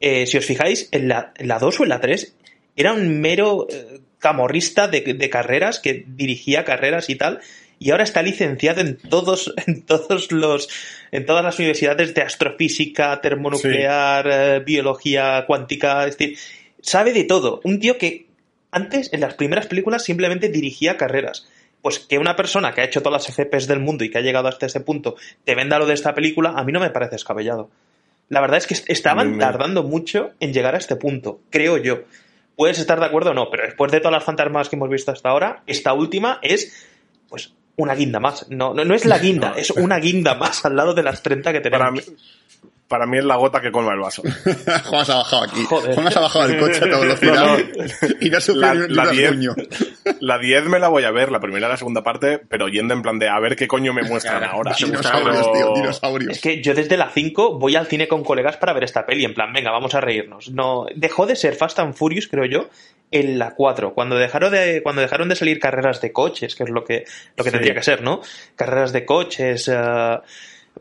eh, 0.00 0.26
si 0.26 0.38
os 0.38 0.44
fijáis, 0.44 0.88
en 0.92 1.08
la, 1.08 1.32
en 1.36 1.48
la 1.48 1.58
2 1.58 1.80
o 1.80 1.82
en 1.82 1.88
la 1.88 2.00
3 2.00 2.36
era 2.76 2.92
un 2.92 3.20
mero 3.20 3.66
eh, 3.68 4.00
camorrista 4.20 4.86
de, 4.86 5.30
carreras, 5.30 5.80
que 5.80 6.04
dirigía 6.06 6.64
carreras 6.64 7.10
y 7.10 7.16
tal, 7.16 7.40
y 7.80 7.90
ahora 7.90 8.04
está 8.04 8.22
licenciado 8.22 8.82
en 8.82 8.96
todos, 8.96 9.52
en 9.66 9.82
todos 9.82 10.30
los, 10.30 10.68
en 11.10 11.26
todas 11.26 11.44
las 11.44 11.58
universidades 11.58 12.14
de 12.14 12.22
astrofísica, 12.22 13.20
termonuclear, 13.20 14.28
eh, 14.30 14.60
biología 14.60 15.44
cuántica, 15.46 16.06
es 16.06 16.16
decir, 16.16 16.38
sabe 16.82 17.12
de 17.12 17.24
todo. 17.24 17.60
Un 17.64 17.80
tío 17.80 17.98
que 17.98 18.26
antes, 18.70 19.12
en 19.12 19.20
las 19.20 19.34
primeras 19.34 19.66
películas, 19.66 20.04
simplemente 20.04 20.48
dirigía 20.48 20.96
carreras. 20.96 21.48
Pues 21.82 21.98
que 21.98 22.18
una 22.18 22.36
persona 22.36 22.72
que 22.72 22.82
ha 22.82 22.84
hecho 22.84 23.02
todas 23.02 23.26
las 23.26 23.34
FPs 23.34 23.66
del 23.66 23.80
mundo 23.80 24.04
y 24.04 24.10
que 24.10 24.18
ha 24.18 24.22
llegado 24.22 24.48
hasta 24.48 24.66
ese 24.66 24.80
punto 24.80 25.16
te 25.44 25.54
venda 25.54 25.78
lo 25.78 25.86
de 25.86 25.94
esta 25.94 26.14
película, 26.14 26.50
a 26.50 26.62
mí 26.62 26.72
no 26.72 26.80
me 26.80 26.90
parece 26.90 27.16
escabellado. 27.16 27.70
La 28.28 28.42
verdad 28.42 28.58
es 28.58 28.66
que 28.66 28.92
estaban 28.92 29.38
tardando 29.38 29.82
mucho 29.82 30.32
en 30.38 30.52
llegar 30.52 30.74
a 30.74 30.78
este 30.78 30.94
punto, 30.94 31.40
creo 31.50 31.78
yo. 31.78 32.04
Puedes 32.60 32.78
estar 32.78 33.00
de 33.00 33.06
acuerdo 33.06 33.30
o 33.30 33.32
no, 33.32 33.48
pero 33.50 33.62
después 33.62 33.90
de 33.90 34.00
todas 34.00 34.12
las 34.12 34.22
fantasmas 34.22 34.68
que 34.68 34.76
hemos 34.76 34.90
visto 34.90 35.10
hasta 35.10 35.30
ahora, 35.30 35.62
esta 35.66 35.94
última 35.94 36.40
es, 36.42 36.86
pues, 37.26 37.54
una 37.76 37.94
guinda 37.94 38.20
más. 38.20 38.50
No, 38.50 38.74
no, 38.74 38.84
no 38.84 38.94
es 38.94 39.06
la 39.06 39.16
guinda, 39.18 39.54
es 39.56 39.70
una 39.70 39.98
guinda 39.98 40.34
más 40.34 40.62
al 40.66 40.76
lado 40.76 40.92
de 40.92 41.02
las 41.02 41.22
30 41.22 41.54
que 41.54 41.60
tenemos. 41.60 41.80
Para 41.80 41.90
mí, 41.90 42.02
para 42.86 43.06
mí 43.06 43.16
es 43.16 43.24
la 43.24 43.36
gota 43.36 43.62
que 43.62 43.72
colma 43.72 43.94
el 43.94 44.00
vaso. 44.00 44.22
Juan 44.84 45.06
se 45.06 45.12
ha 45.12 45.16
bajado 45.16 45.44
aquí. 45.44 45.64
Joder. 45.64 45.94
Juan 45.94 46.12
se 46.12 46.18
ha 46.18 46.20
bajado 46.20 46.48
del 46.48 46.60
coche 46.60 46.84
a 46.84 46.90
toda 46.90 46.98
velocidad. 47.00 47.46
No, 47.46 48.08
y 48.20 48.28
no 48.28 48.36
ha 48.36 48.40
sufrido 48.42 48.74
La, 48.88 49.04
la 49.04 49.10
10 49.10 49.30
rasguño. 49.30 49.54
La 50.20 50.38
10 50.38 50.64
me 50.66 50.78
la 50.78 50.88
voy 50.88 51.04
a 51.04 51.10
ver, 51.10 51.30
la 51.32 51.40
primera 51.40 51.66
y 51.66 51.70
la 51.70 51.76
segunda 51.76 52.02
parte, 52.02 52.38
pero 52.38 52.68
yendo 52.68 52.94
en 52.94 53.02
plan 53.02 53.18
de 53.18 53.28
a 53.28 53.38
ver 53.40 53.56
qué 53.56 53.66
coño 53.66 53.92
me 53.92 54.02
muestran 54.02 54.38
Claro, 54.38 54.52
ahora. 54.54 54.72
Dinosaurios, 54.78 55.36
Pero- 55.38 55.52
tío, 55.52 55.72
dinosaurios. 55.82 56.32
Es 56.32 56.40
que 56.40 56.62
yo 56.62 56.74
desde 56.74 56.96
la 56.96 57.08
5 57.10 57.58
voy 57.58 57.76
al 57.76 57.86
cine 57.86 58.06
con 58.08 58.22
colegas 58.24 58.56
para 58.56 58.72
ver 58.72 58.84
esta 58.84 59.06
peli, 59.06 59.24
en 59.24 59.34
plan, 59.34 59.52
venga, 59.52 59.70
vamos 59.70 59.94
a 59.94 60.00
reírnos. 60.00 60.50
No, 60.50 60.86
dejó 60.94 61.26
de 61.26 61.36
ser 61.36 61.54
Fast 61.54 61.78
and 61.78 61.94
Furious, 61.94 62.28
creo 62.28 62.44
yo, 62.44 62.68
en 63.10 63.38
la 63.38 63.54
4, 63.54 63.92
cuando 63.94 64.16
dejaron 64.16 64.52
de, 64.52 64.82
cuando 64.82 65.02
dejaron 65.02 65.28
de 65.28 65.34
salir 65.36 65.58
carreras 65.58 66.00
de 66.00 66.12
coches, 66.12 66.54
que 66.54 66.62
es 66.64 66.70
lo 66.70 66.84
que, 66.84 67.04
lo 67.36 67.42
que 67.44 67.50
Sí. 67.50 67.56
tendría 67.56 67.74
que 67.74 67.82
ser, 67.82 68.02
¿no? 68.02 68.20
Carreras 68.56 68.92
de 68.92 69.04
coches, 69.04 69.66
eh, 69.68 70.18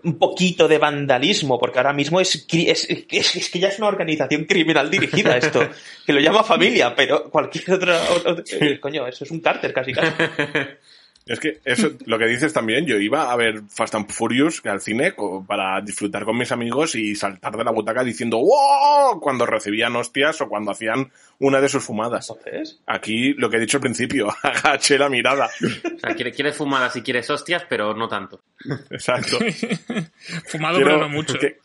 un 0.03 0.17
poquito 0.17 0.67
de 0.67 0.77
vandalismo, 0.77 1.59
porque 1.59 1.79
ahora 1.79 1.93
mismo 1.93 2.19
es, 2.19 2.47
cri- 2.47 2.69
es, 2.69 2.87
es- 2.89 3.35
es 3.35 3.49
que 3.49 3.59
ya 3.59 3.67
es 3.69 3.77
una 3.79 3.87
organización 3.87 4.45
criminal 4.45 4.89
dirigida 4.89 5.37
esto, 5.37 5.67
que 6.05 6.13
lo 6.13 6.19
llama 6.19 6.43
familia, 6.43 6.93
pero 6.95 7.29
cualquier 7.29 7.71
otra, 7.73 7.99
otro- 8.25 8.43
coño, 8.79 9.07
eso 9.07 9.23
es 9.23 9.31
un 9.31 9.39
cárter 9.39 9.73
casi 9.73 9.93
casi. 9.93 10.11
Es 11.29 11.39
que 11.39 11.59
eso, 11.63 11.91
lo 12.07 12.17
que 12.17 12.25
dices 12.25 12.51
también, 12.51 12.85
yo 12.85 12.97
iba 12.97 13.31
a 13.31 13.35
ver 13.37 13.61
Fast 13.69 13.93
and 13.95 14.09
Furious 14.11 14.65
al 14.65 14.81
cine 14.81 15.13
para 15.47 15.79
disfrutar 15.79 16.25
con 16.25 16.37
mis 16.37 16.51
amigos 16.51 16.95
y 16.95 17.15
saltar 17.15 17.55
de 17.55 17.63
la 17.63 17.71
butaca 17.71 18.03
diciendo 18.03 18.39
¡Wow! 18.39 19.19
cuando 19.21 19.45
recibían 19.45 19.95
hostias 19.95 20.41
o 20.41 20.49
cuando 20.49 20.71
hacían 20.71 21.11
una 21.37 21.61
de 21.61 21.69
sus 21.69 21.83
fumadas. 21.83 22.29
Entonces, 22.29 22.79
Aquí, 22.87 23.33
lo 23.35 23.49
que 23.49 23.57
he 23.57 23.59
dicho 23.61 23.77
al 23.77 23.81
principio, 23.81 24.27
agaché 24.43 24.97
la 24.97 25.07
mirada. 25.07 25.45
O 25.45 25.99
sea, 25.99 26.15
quieres, 26.15 26.35
quieres 26.35 26.57
fumadas 26.57 26.95
y 26.95 27.01
quieres 27.03 27.29
hostias, 27.29 27.63
pero 27.69 27.93
no 27.93 28.07
tanto. 28.07 28.41
Exacto. 28.89 29.37
Fumado, 30.47 30.77
Quiero 30.77 30.91
pero 30.91 30.97
no 31.01 31.09
mucho. 31.09 31.35
Que, 31.39 31.57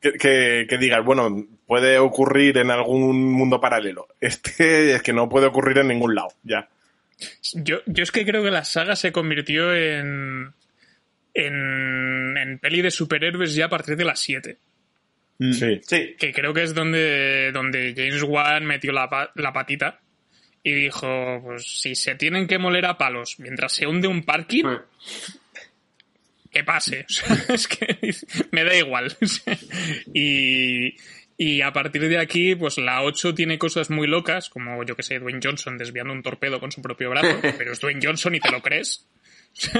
que, 0.00 0.12
que- 0.18 0.66
que 0.68 0.78
digas, 0.78 1.04
bueno, 1.04 1.46
puede 1.66 1.98
ocurrir 1.98 2.58
en 2.58 2.70
algún 2.70 3.32
mundo 3.32 3.60
paralelo. 3.60 4.08
Este 4.20 4.94
es 4.94 5.02
que 5.02 5.12
no 5.12 5.28
puede 5.28 5.46
ocurrir 5.46 5.78
en 5.78 5.88
ningún 5.88 6.14
lado, 6.14 6.28
ya. 6.42 6.68
Yo, 7.54 7.80
yo 7.86 8.02
es 8.02 8.12
que 8.12 8.24
creo 8.24 8.42
que 8.42 8.50
la 8.50 8.64
saga 8.64 8.96
se 8.96 9.12
convirtió 9.12 9.74
en, 9.74 10.52
en, 11.32 12.36
en 12.36 12.58
peli 12.58 12.82
de 12.82 12.90
superhéroes 12.90 13.54
ya 13.54 13.66
a 13.66 13.70
partir 13.70 13.96
de 13.96 14.04
las 14.04 14.20
7. 14.20 14.58
Sí. 15.52 15.80
sí, 15.82 16.14
Que 16.16 16.32
creo 16.32 16.54
que 16.54 16.62
es 16.62 16.74
donde, 16.74 17.50
donde 17.52 17.92
James 17.96 18.22
Wan 18.22 18.64
metió 18.64 18.92
la, 18.92 19.32
la 19.34 19.52
patita 19.52 20.00
y 20.62 20.72
dijo, 20.72 21.40
pues 21.42 21.80
si 21.80 21.94
se 21.94 22.14
tienen 22.14 22.46
que 22.46 22.58
moler 22.58 22.86
a 22.86 22.96
palos 22.96 23.36
mientras 23.38 23.72
se 23.72 23.86
hunde 23.86 24.08
un 24.08 24.22
parking, 24.22 24.64
que 26.50 26.64
pase. 26.64 27.04
O 27.10 27.12
sea, 27.12 27.54
es 27.54 27.68
que 27.68 27.98
me 28.52 28.64
da 28.64 28.74
igual. 28.76 29.14
Y, 30.14 30.94
y 31.36 31.62
a 31.62 31.72
partir 31.72 32.08
de 32.08 32.18
aquí, 32.18 32.54
pues 32.54 32.78
la 32.78 33.02
8 33.02 33.34
tiene 33.34 33.58
cosas 33.58 33.90
muy 33.90 34.06
locas, 34.06 34.48
como 34.48 34.84
yo 34.84 34.94
que 34.94 35.02
sé, 35.02 35.18
Dwayne 35.18 35.40
Johnson 35.42 35.76
desviando 35.76 36.12
un 36.12 36.22
torpedo 36.22 36.60
con 36.60 36.70
su 36.70 36.80
propio 36.80 37.10
brazo, 37.10 37.40
pero 37.58 37.72
es 37.72 37.80
Dwayne 37.80 38.00
Johnson 38.02 38.34
y 38.34 38.40
te 38.40 38.50
lo 38.50 38.62
crees. 38.62 39.06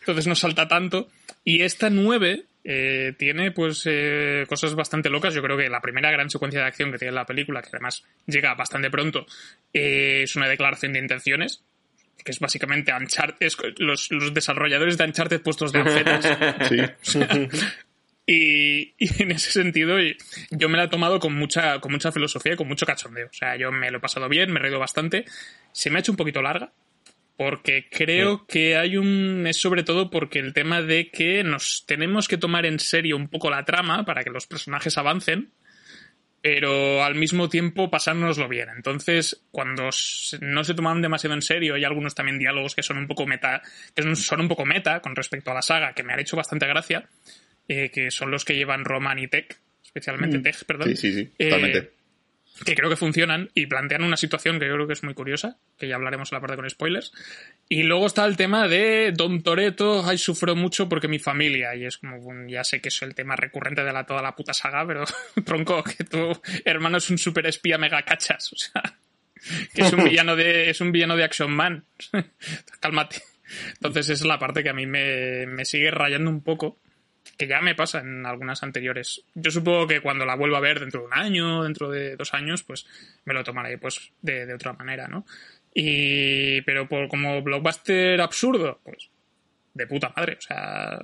Entonces 0.00 0.26
no 0.26 0.34
salta 0.34 0.68
tanto. 0.68 1.08
Y 1.44 1.62
esta 1.62 1.90
9 1.90 2.44
eh, 2.64 3.12
tiene 3.18 3.50
pues 3.50 3.82
eh, 3.86 4.44
cosas 4.48 4.74
bastante 4.74 5.10
locas. 5.10 5.34
Yo 5.34 5.42
creo 5.42 5.56
que 5.56 5.68
la 5.68 5.80
primera 5.80 6.10
gran 6.10 6.30
secuencia 6.30 6.60
de 6.60 6.66
acción 6.66 6.92
que 6.92 6.98
tiene 6.98 7.12
la 7.12 7.26
película, 7.26 7.60
que 7.60 7.68
además 7.72 8.04
llega 8.26 8.54
bastante 8.54 8.90
pronto, 8.90 9.26
eh, 9.72 10.22
es 10.22 10.36
una 10.36 10.48
declaración 10.48 10.92
de 10.92 11.00
intenciones. 11.00 11.64
Que 12.24 12.30
es 12.30 12.40
básicamente 12.40 12.90
Uncharted, 12.90 13.46
es 13.46 13.56
los, 13.76 14.10
los 14.10 14.32
desarrolladores 14.32 14.96
de 14.96 15.04
Uncharted 15.04 15.42
puestos 15.42 15.72
de 15.72 15.78
ancetas. 15.80 16.38
Sí. 17.02 17.18
Y, 18.26 18.94
y 18.98 19.22
en 19.22 19.32
ese 19.32 19.50
sentido, 19.50 19.98
yo 20.50 20.68
me 20.68 20.78
la 20.78 20.84
he 20.84 20.88
tomado 20.88 21.20
con 21.20 21.34
mucha, 21.34 21.80
con 21.80 21.92
mucha 21.92 22.12
filosofía 22.12 22.54
y 22.54 22.56
con 22.56 22.68
mucho 22.68 22.86
cachondeo. 22.86 23.26
O 23.28 23.32
sea, 23.32 23.56
yo 23.56 23.70
me 23.70 23.90
lo 23.90 23.98
he 23.98 24.00
pasado 24.00 24.28
bien, 24.28 24.52
me 24.52 24.60
he 24.60 24.62
reído 24.62 24.78
bastante. 24.78 25.24
Se 25.72 25.90
me 25.90 25.98
ha 25.98 26.00
hecho 26.00 26.12
un 26.12 26.16
poquito 26.16 26.40
larga, 26.40 26.72
porque 27.36 27.88
creo 27.90 28.46
que 28.46 28.76
hay 28.76 28.96
un. 28.96 29.46
Es 29.46 29.58
sobre 29.58 29.82
todo 29.82 30.10
porque 30.10 30.38
el 30.38 30.54
tema 30.54 30.80
de 30.80 31.10
que 31.10 31.44
nos 31.44 31.84
tenemos 31.86 32.28
que 32.28 32.38
tomar 32.38 32.64
en 32.64 32.78
serio 32.78 33.16
un 33.16 33.28
poco 33.28 33.50
la 33.50 33.64
trama 33.64 34.04
para 34.04 34.24
que 34.24 34.30
los 34.30 34.46
personajes 34.46 34.96
avancen, 34.96 35.50
pero 36.40 37.04
al 37.04 37.16
mismo 37.16 37.50
tiempo 37.50 37.90
pasárnoslo 37.90 38.48
bien. 38.48 38.68
Entonces, 38.74 39.44
cuando 39.50 39.90
no 40.40 40.64
se 40.64 40.74
toman 40.74 41.02
demasiado 41.02 41.34
en 41.34 41.42
serio, 41.42 41.74
hay 41.74 41.84
algunos 41.84 42.14
también 42.14 42.38
diálogos 42.38 42.74
que 42.74 42.82
son 42.82 42.96
un 42.96 43.06
poco 43.06 43.26
meta, 43.26 43.60
que 43.94 44.14
son 44.14 44.40
un 44.40 44.48
poco 44.48 44.64
meta 44.64 45.00
con 45.00 45.14
respecto 45.14 45.50
a 45.50 45.54
la 45.54 45.62
saga, 45.62 45.92
que 45.92 46.02
me 46.02 46.14
han 46.14 46.20
hecho 46.20 46.36
bastante 46.36 46.66
gracia 46.66 47.08
eh, 47.68 47.90
que 47.90 48.10
son 48.10 48.30
los 48.30 48.44
que 48.44 48.56
llevan 48.56 48.84
Roman 48.84 49.18
y 49.18 49.28
Tech, 49.28 49.58
especialmente 49.84 50.38
Tech, 50.40 50.64
perdón. 50.64 50.88
Sí, 50.88 50.96
sí, 50.96 51.12
sí, 51.12 51.32
eh, 51.38 51.48
totalmente. 51.48 51.90
que 52.64 52.74
creo 52.74 52.90
que 52.90 52.96
funcionan 52.96 53.50
y 53.54 53.66
plantean 53.66 54.04
una 54.04 54.16
situación 54.16 54.58
que 54.58 54.66
yo 54.66 54.74
creo 54.74 54.86
que 54.86 54.92
es 54.92 55.02
muy 55.02 55.14
curiosa, 55.14 55.56
que 55.78 55.88
ya 55.88 55.94
hablaremos 55.94 56.30
en 56.30 56.36
la 56.36 56.40
parte 56.40 56.56
con 56.56 56.68
spoilers. 56.68 57.12
Y 57.68 57.84
luego 57.84 58.06
está 58.06 58.24
el 58.26 58.36
tema 58.36 58.68
de 58.68 59.12
Don 59.12 59.42
Toreto, 59.42 60.04
ay, 60.06 60.18
sufro 60.18 60.54
mucho 60.54 60.88
porque 60.88 61.08
mi 61.08 61.18
familia, 61.18 61.74
y 61.74 61.86
es 61.86 61.98
como, 61.98 62.20
bueno, 62.20 62.48
ya 62.48 62.64
sé 62.64 62.80
que 62.80 62.88
es 62.88 63.02
el 63.02 63.14
tema 63.14 63.36
recurrente 63.36 63.82
de 63.82 63.92
la, 63.92 64.04
toda 64.04 64.20
la 64.20 64.36
puta 64.36 64.52
saga, 64.52 64.86
pero 64.86 65.04
tronco, 65.44 65.82
que 65.82 66.04
tu 66.04 66.38
hermano 66.64 66.98
es 66.98 67.08
un 67.08 67.18
super 67.18 67.46
espía 67.46 67.78
mega 67.78 68.02
cachas, 68.02 68.52
o 68.52 68.56
sea, 68.56 68.82
que 69.72 69.82
es 69.82 69.92
un 69.92 70.04
villano 70.10 70.36
de, 70.36 70.70
es 70.70 70.80
un 70.80 70.92
villano 70.92 71.16
de 71.16 71.24
Action 71.24 71.50
Man. 71.50 71.84
Cálmate. 72.80 73.22
Entonces 73.74 74.08
esa 74.08 74.24
es 74.24 74.26
la 74.26 74.38
parte 74.38 74.62
que 74.62 74.70
a 74.70 74.74
mí 74.74 74.86
me, 74.86 75.46
me 75.46 75.64
sigue 75.64 75.90
rayando 75.90 76.30
un 76.30 76.42
poco 76.42 76.78
que 77.36 77.46
ya 77.46 77.60
me 77.60 77.74
pasa 77.74 78.00
en 78.00 78.24
algunas 78.26 78.62
anteriores. 78.62 79.24
Yo 79.34 79.50
supongo 79.50 79.86
que 79.86 80.00
cuando 80.00 80.24
la 80.24 80.36
vuelva 80.36 80.58
a 80.58 80.62
ver 80.62 80.80
dentro 80.80 81.00
de 81.00 81.06
un 81.06 81.14
año, 81.14 81.62
dentro 81.64 81.90
de 81.90 82.16
dos 82.16 82.32
años, 82.34 82.62
pues 82.62 82.86
me 83.24 83.34
lo 83.34 83.42
tomaré 83.44 83.78
pues 83.78 84.12
de, 84.22 84.46
de 84.46 84.54
otra 84.54 84.72
manera, 84.72 85.08
¿no? 85.08 85.26
Y 85.74 86.60
pero 86.62 86.88
por 86.88 87.08
como 87.08 87.42
blockbuster 87.42 88.20
absurdo, 88.20 88.80
pues 88.84 89.10
de 89.74 89.86
puta 89.88 90.12
madre, 90.16 90.36
o 90.38 90.40
sea, 90.40 90.98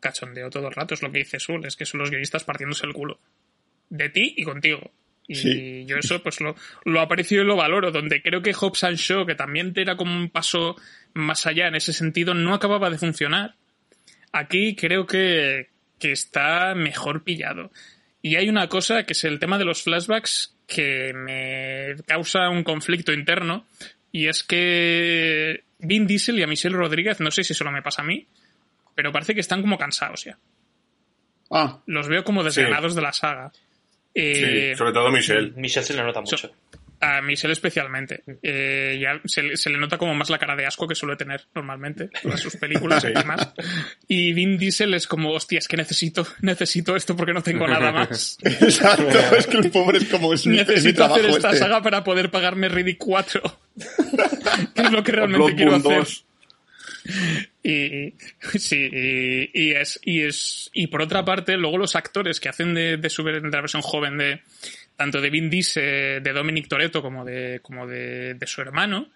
cachondeo 0.00 0.50
todo 0.50 0.68
el 0.68 0.74
rato, 0.74 0.92
es 0.94 1.02
lo 1.02 1.10
que 1.10 1.18
dice 1.18 1.40
Sul, 1.40 1.64
es 1.64 1.76
que 1.76 1.86
son 1.86 2.00
los 2.00 2.10
guionistas 2.10 2.44
partiéndose 2.44 2.86
el 2.86 2.92
culo. 2.92 3.18
De 3.88 4.10
ti 4.10 4.34
y 4.36 4.44
contigo. 4.44 4.92
Y 5.26 5.34
Sí. 5.36 5.84
yo 5.86 5.96
eso 5.96 6.22
pues 6.22 6.42
lo, 6.42 6.54
lo 6.84 7.00
aprecio 7.00 7.40
y 7.40 7.46
lo 7.46 7.56
valoro, 7.56 7.90
donde 7.90 8.20
creo 8.20 8.42
que 8.42 8.52
Hobbs 8.52 8.84
and 8.84 8.98
Shaw, 8.98 9.24
que 9.24 9.34
también 9.34 9.72
era 9.74 9.96
como 9.96 10.14
un 10.14 10.28
paso 10.28 10.76
más 11.14 11.46
allá 11.46 11.68
en 11.68 11.76
ese 11.76 11.94
sentido, 11.94 12.34
no 12.34 12.52
acababa 12.52 12.90
de 12.90 12.98
funcionar 12.98 13.54
aquí 14.34 14.74
creo 14.74 15.06
que, 15.06 15.68
que 15.98 16.12
está 16.12 16.74
mejor 16.74 17.22
pillado. 17.22 17.70
Y 18.20 18.36
hay 18.36 18.48
una 18.48 18.68
cosa 18.68 19.04
que 19.04 19.12
es 19.12 19.24
el 19.24 19.38
tema 19.38 19.58
de 19.58 19.64
los 19.64 19.82
flashbacks 19.82 20.56
que 20.66 21.12
me 21.14 21.94
causa 22.06 22.48
un 22.48 22.64
conflicto 22.64 23.12
interno 23.12 23.66
y 24.10 24.28
es 24.28 24.42
que 24.42 25.64
Vin 25.78 26.06
Diesel 26.06 26.38
y 26.38 26.42
a 26.42 26.46
Michelle 26.46 26.76
Rodríguez, 26.76 27.20
no 27.20 27.30
sé 27.30 27.44
si 27.44 27.54
solo 27.54 27.70
me 27.70 27.82
pasa 27.82 28.02
a 28.02 28.04
mí, 28.04 28.26
pero 28.94 29.12
parece 29.12 29.34
que 29.34 29.40
están 29.40 29.60
como 29.60 29.76
cansados 29.78 30.24
ya. 30.24 30.38
Ah, 31.50 31.80
Los 31.86 32.08
veo 32.08 32.24
como 32.24 32.42
desganados 32.42 32.94
de 32.94 33.02
la 33.02 33.12
saga. 33.12 33.52
Eh, 34.14 34.70
Sí, 34.72 34.78
sobre 34.78 34.92
todo 34.92 35.10
Michelle. 35.10 35.52
Michelle 35.56 35.84
se 35.84 35.94
le 35.94 36.02
nota 36.02 36.20
mucho. 36.20 36.50
A 37.04 37.20
Michelle 37.22 37.52
especialmente. 37.52 38.22
Eh, 38.42 38.98
ya 39.00 39.20
se, 39.24 39.42
le- 39.42 39.56
se 39.56 39.70
le 39.70 39.78
nota 39.78 39.98
como 39.98 40.14
más 40.14 40.30
la 40.30 40.38
cara 40.38 40.56
de 40.56 40.66
asco 40.66 40.88
que 40.88 40.94
suele 40.94 41.16
tener 41.16 41.42
normalmente 41.54 42.10
en 42.22 42.38
sus 42.38 42.56
películas 42.56 43.04
y 43.04 43.08
demás. 43.12 43.52
Y 44.08 44.32
Vin 44.32 44.56
Diesel 44.58 44.94
es 44.94 45.06
como, 45.06 45.30
hostia, 45.32 45.58
es 45.58 45.68
que 45.68 45.76
necesito, 45.76 46.26
necesito 46.40 46.96
esto 46.96 47.14
porque 47.16 47.32
no 47.32 47.42
tengo 47.42 47.66
nada 47.68 47.92
más. 47.92 48.38
exacto. 48.42 49.18
es 49.36 49.46
que 49.46 49.56
el 49.58 49.70
pobre 49.70 49.98
es 49.98 50.04
como 50.06 50.32
es, 50.34 50.46
mi- 50.46 50.58
es 50.58 50.66
mi 50.68 50.74
necesito 50.74 50.96
trabajo 50.96 51.20
hacer 51.20 51.30
esta 51.30 51.48
este. 51.48 51.58
saga 51.60 51.82
para 51.82 52.02
poder 52.04 52.30
pagarme 52.30 52.68
Riddick 52.68 52.98
4. 52.98 53.42
que 54.74 54.82
es 54.82 54.90
lo 54.90 55.02
que 55.02 55.12
realmente 55.12 55.54
quiero 55.56 55.74
hacer. 55.76 55.98
2. 55.98 56.24
Y 57.62 58.14
sí, 58.58 58.88
y, 58.92 59.50
y 59.52 59.72
es, 59.72 59.98
y 60.02 60.22
es. 60.22 60.70
Y 60.72 60.86
por 60.86 61.02
otra 61.02 61.24
parte, 61.24 61.56
luego 61.56 61.76
los 61.78 61.96
actores 61.96 62.40
que 62.40 62.48
hacen 62.48 62.74
de, 62.74 62.96
de, 62.96 63.10
su, 63.10 63.22
de 63.24 63.40
la 63.40 63.60
versión 63.60 63.82
joven 63.82 64.16
de 64.18 64.40
tanto 64.96 65.20
de 65.20 65.30
Vin 65.30 65.50
Diesel, 65.50 66.22
de 66.22 66.32
Dominic 66.32 66.68
Toretto, 66.68 67.02
como 67.02 67.24
de, 67.24 67.60
como 67.62 67.86
de, 67.86 68.34
de 68.34 68.46
su 68.46 68.60
hermano, 68.60 69.08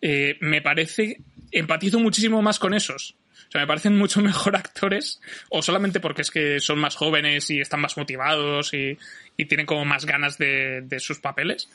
eh, 0.00 0.36
me 0.40 0.62
parece. 0.62 1.18
Empatizo 1.52 1.98
muchísimo 1.98 2.40
más 2.42 2.58
con 2.58 2.74
esos. 2.74 3.16
O 3.48 3.50
sea, 3.50 3.62
me 3.62 3.66
parecen 3.66 3.96
mucho 3.96 4.20
mejor 4.22 4.56
actores, 4.56 5.20
o 5.48 5.62
solamente 5.62 6.00
porque 6.00 6.22
es 6.22 6.30
que 6.30 6.60
son 6.60 6.78
más 6.78 6.96
jóvenes 6.96 7.50
y 7.50 7.60
están 7.60 7.80
más 7.80 7.96
motivados 7.96 8.72
y, 8.74 8.96
y 9.36 9.44
tienen 9.46 9.66
como 9.66 9.84
más 9.84 10.06
ganas 10.06 10.38
de, 10.38 10.82
de 10.82 11.00
sus 11.00 11.18
papeles. 11.18 11.68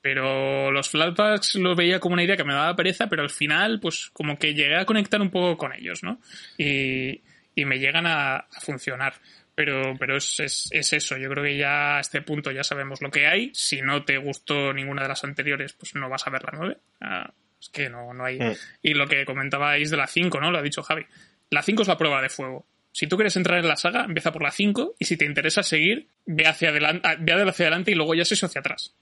Pero 0.00 0.70
los 0.70 0.88
flashbacks 0.88 1.56
los 1.56 1.76
veía 1.76 1.98
como 1.98 2.12
una 2.12 2.22
idea 2.22 2.36
que 2.36 2.44
me 2.44 2.54
daba 2.54 2.76
pereza, 2.76 3.08
pero 3.08 3.22
al 3.22 3.30
final, 3.30 3.80
pues 3.80 4.10
como 4.12 4.38
que 4.38 4.54
llegué 4.54 4.76
a 4.76 4.84
conectar 4.84 5.20
un 5.20 5.30
poco 5.30 5.56
con 5.56 5.72
ellos, 5.72 6.04
¿no? 6.04 6.20
Y, 6.56 7.22
y 7.56 7.64
me 7.64 7.80
llegan 7.80 8.06
a 8.06 8.46
funcionar. 8.60 9.14
Pero, 9.56 9.96
pero 9.98 10.18
es, 10.18 10.38
es, 10.38 10.68
es 10.70 10.92
eso, 10.92 11.16
yo 11.16 11.30
creo 11.30 11.42
que 11.42 11.56
ya 11.56 11.96
a 11.96 12.00
este 12.00 12.20
punto 12.20 12.52
ya 12.52 12.62
sabemos 12.62 13.00
lo 13.00 13.10
que 13.10 13.26
hay. 13.26 13.50
Si 13.54 13.80
no 13.80 14.04
te 14.04 14.18
gustó 14.18 14.74
ninguna 14.74 15.02
de 15.02 15.08
las 15.08 15.24
anteriores, 15.24 15.72
pues 15.72 15.94
no 15.94 16.10
vas 16.10 16.26
a 16.26 16.30
ver 16.30 16.44
la 16.44 16.50
9. 16.52 16.76
Ah, 17.00 17.32
es 17.58 17.70
que 17.70 17.88
no, 17.88 18.12
no 18.12 18.26
hay. 18.26 18.38
Mm. 18.38 18.52
Y 18.82 18.92
lo 18.92 19.06
que 19.06 19.24
comentabais 19.24 19.90
de 19.90 19.96
la 19.96 20.06
5, 20.06 20.38
¿no? 20.40 20.50
Lo 20.50 20.58
ha 20.58 20.62
dicho 20.62 20.82
Javi. 20.82 21.06
La 21.48 21.62
5 21.62 21.82
es 21.82 21.88
la 21.88 21.96
prueba 21.96 22.20
de 22.20 22.28
fuego. 22.28 22.66
Si 22.92 23.06
tú 23.06 23.16
quieres 23.16 23.36
entrar 23.36 23.58
en 23.58 23.68
la 23.68 23.76
saga, 23.76 24.04
empieza 24.04 24.30
por 24.30 24.42
la 24.42 24.50
5 24.50 24.96
y 24.98 25.06
si 25.06 25.16
te 25.16 25.24
interesa 25.24 25.62
seguir, 25.62 26.06
ve 26.26 26.46
hacia 26.46 26.68
adelante, 26.68 27.08
ve 27.20 27.32
hacia 27.32 27.66
adelante 27.66 27.92
y 27.92 27.94
luego 27.94 28.14
ya 28.14 28.26
se 28.26 28.34
hizo 28.34 28.46
hacia 28.46 28.60
atrás. 28.60 28.94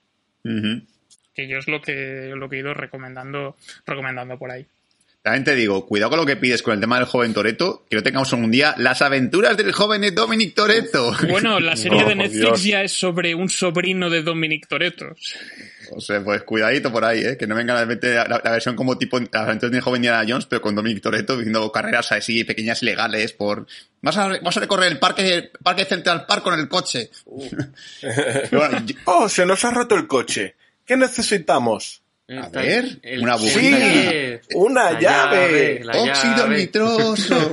Que 1.34 1.48
yo 1.48 1.58
es 1.58 1.66
lo 1.66 1.80
que, 1.80 2.32
lo 2.36 2.48
que 2.48 2.56
he 2.56 2.58
ido 2.60 2.74
recomendando, 2.74 3.56
recomendando 3.86 4.38
por 4.38 4.52
ahí. 4.52 4.66
También 5.24 5.42
te 5.42 5.54
digo, 5.54 5.86
cuidado 5.86 6.10
con 6.10 6.18
lo 6.20 6.26
que 6.26 6.36
pides 6.36 6.62
con 6.62 6.74
el 6.74 6.80
tema 6.80 6.96
del 6.98 7.06
joven 7.06 7.32
Toreto, 7.32 7.86
que 7.88 7.96
no 7.96 8.02
tengamos 8.02 8.30
un 8.34 8.50
día 8.50 8.74
las 8.76 9.00
aventuras 9.00 9.56
del 9.56 9.72
joven 9.72 10.14
Dominic 10.14 10.54
Toreto. 10.54 11.14
Bueno, 11.30 11.58
la 11.60 11.76
serie 11.78 12.02
No, 12.02 12.08
de 12.10 12.14
Netflix 12.14 12.40
Dios. 12.40 12.62
ya 12.64 12.82
es 12.82 12.92
sobre 12.92 13.34
un 13.34 13.48
sobrino 13.48 14.10
de 14.10 14.22
Dominic 14.22 14.68
Toretto. 14.68 15.16
O 15.92 16.00
sea, 16.02 16.22
pues 16.22 16.42
cuidadito 16.42 16.92
por 16.92 17.06
ahí, 17.06 17.20
¿eh? 17.24 17.36
Que 17.38 17.46
no 17.46 17.54
venga 17.54 17.80
a 17.80 17.86
meter 17.86 18.28
la, 18.28 18.38
la 18.44 18.50
versión 18.50 18.76
como 18.76 18.98
tipo 18.98 19.18
las 19.18 19.30
aventuras 19.32 19.72
del 19.72 19.80
joven 19.80 20.00
Indiana 20.02 20.26
Jones, 20.28 20.44
pero 20.44 20.60
con 20.60 20.74
Dominic 20.74 21.02
Toreto 21.02 21.38
haciendo 21.38 21.72
carreras 21.72 22.12
así 22.12 22.44
pequeñas 22.44 22.82
legales 22.82 23.32
por... 23.32 23.66
Vas 24.02 24.18
a, 24.18 24.28
vas 24.42 24.56
a 24.58 24.60
recorrer 24.60 24.92
el 24.92 24.98
parque, 24.98 25.34
el 25.34 25.50
parque 25.62 25.86
Central 25.86 26.26
Park 26.26 26.42
con 26.42 26.60
el 26.60 26.68
coche. 26.68 27.08
Pero 28.02 28.58
bueno, 28.58 28.82
yo- 28.84 28.94
Oh, 29.06 29.26
se 29.30 29.46
nos 29.46 29.64
ha 29.64 29.70
roto 29.70 29.94
el 29.94 30.06
coche. 30.06 30.54
¿Qué 30.84 30.98
necesitamos? 30.98 32.02
A 32.26 32.48
ver, 32.48 33.00
una 33.20 33.36
Sí, 33.36 33.44
bujía. 33.44 34.40
una 34.54 34.92
La 34.92 35.00
llave. 35.00 35.80
la 35.84 35.92
óxido 35.98 36.36
llave. 36.38 36.56
nitroso. 36.56 37.50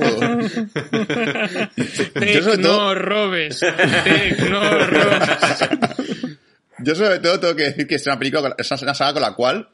Yo 2.32 2.42
sobre 2.42 2.58
todo- 2.58 2.88
Tecno 2.88 2.94
robes. 2.94 3.60
Tecno 3.60 4.86
robes. 4.86 5.28
Yo 6.84 6.94
sobre 6.94 7.18
todo 7.18 7.38
tengo 7.38 7.54
que 7.54 7.64
decir 7.64 7.86
que 7.86 7.96
es 7.96 8.06
una 8.06 8.18
película, 8.18 8.54
es 8.58 8.70
una 8.82 8.94
saga 8.94 9.12
con 9.12 9.22
la 9.22 9.32
cual 9.34 9.68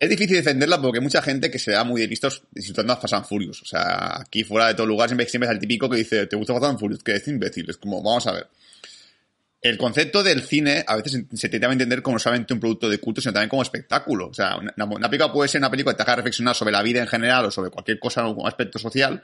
es 0.00 0.08
difícil 0.10 0.36
defenderla 0.36 0.80
porque 0.82 0.98
hay 0.98 1.02
mucha 1.04 1.22
gente 1.22 1.50
que 1.50 1.58
se 1.58 1.70
da 1.72 1.84
muy 1.84 2.00
de 2.00 2.08
listos 2.08 2.42
disfrutando 2.50 2.92
a 2.94 2.96
Fast 2.96 3.14
and 3.14 3.26
Furious. 3.26 3.62
O 3.62 3.66
sea, 3.66 4.20
aquí 4.20 4.42
fuera 4.44 4.66
de 4.68 4.74
todo 4.74 4.86
lugar 4.86 5.08
siempre, 5.08 5.28
siempre 5.28 5.48
es 5.48 5.52
el 5.54 5.60
típico 5.60 5.88
que 5.88 5.98
dice, 5.98 6.26
¿te 6.26 6.36
gusta 6.36 6.52
Fast 6.54 6.64
and 6.66 6.78
Furious? 6.80 7.02
Que 7.04 7.14
es 7.14 7.28
imbécil. 7.28 7.70
Es 7.70 7.76
como, 7.76 8.02
vamos 8.02 8.26
a 8.26 8.32
ver. 8.32 8.48
El 9.62 9.76
concepto 9.76 10.22
del 10.22 10.42
cine 10.42 10.84
a 10.86 10.96
veces 10.96 11.12
se 11.34 11.46
intenta 11.46 11.70
entender 11.70 12.00
como 12.00 12.14
no 12.14 12.18
solamente 12.18 12.54
un 12.54 12.60
producto 12.60 12.88
de 12.88 12.98
culto, 12.98 13.20
sino 13.20 13.34
también 13.34 13.50
como 13.50 13.60
espectáculo. 13.62 14.28
O 14.28 14.34
sea, 14.34 14.56
una, 14.56 15.10
película 15.10 15.30
puede 15.32 15.48
ser 15.48 15.60
una 15.60 15.70
película 15.70 15.92
que 15.94 15.98
te 15.98 16.02
haga 16.04 16.16
reflexionar 16.16 16.54
sobre 16.54 16.72
la 16.72 16.82
vida 16.82 17.00
en 17.00 17.06
general 17.06 17.44
o 17.44 17.50
sobre 17.50 17.70
cualquier 17.70 17.98
cosa, 17.98 18.22
algún 18.22 18.46
aspecto 18.48 18.78
social, 18.78 19.22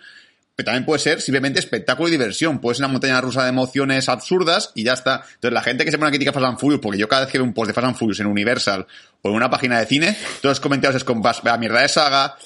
pero 0.54 0.66
también 0.66 0.84
puede 0.84 0.98
ser 0.98 1.22
simplemente 1.22 1.58
espectáculo 1.58 2.08
y 2.08 2.12
diversión. 2.12 2.60
Puede 2.60 2.74
ser 2.76 2.84
una 2.84 2.92
montaña 2.92 3.18
rusa 3.22 3.44
de 3.44 3.48
emociones 3.48 4.10
absurdas 4.10 4.72
y 4.74 4.84
ya 4.84 4.92
está. 4.92 5.22
Entonces, 5.36 5.52
la 5.52 5.62
gente 5.62 5.86
que 5.86 5.90
se 5.90 5.96
pone 5.96 6.08
a 6.08 6.10
criticar 6.10 6.34
Fast 6.34 6.46
and 6.46 6.58
Furious, 6.58 6.80
porque 6.82 6.98
yo 6.98 7.08
cada 7.08 7.22
vez 7.22 7.32
que 7.32 7.38
veo 7.38 7.44
un 7.46 7.54
post 7.54 7.68
de 7.68 7.74
Fast 7.74 7.86
and 7.86 7.96
Furious 7.96 8.20
en 8.20 8.26
Universal 8.26 8.86
o 9.22 9.28
en 9.30 9.34
una 9.34 9.48
página 9.48 9.78
de 9.80 9.86
cine, 9.86 10.16
todos 10.42 10.56
los 10.56 10.60
comentarios 10.60 10.96
es 10.96 11.04
con 11.04 11.22
"Vas- 11.22 11.42
vaya 11.42 11.56
mierda 11.56 11.80
de 11.80 11.88
saga, 11.88 12.36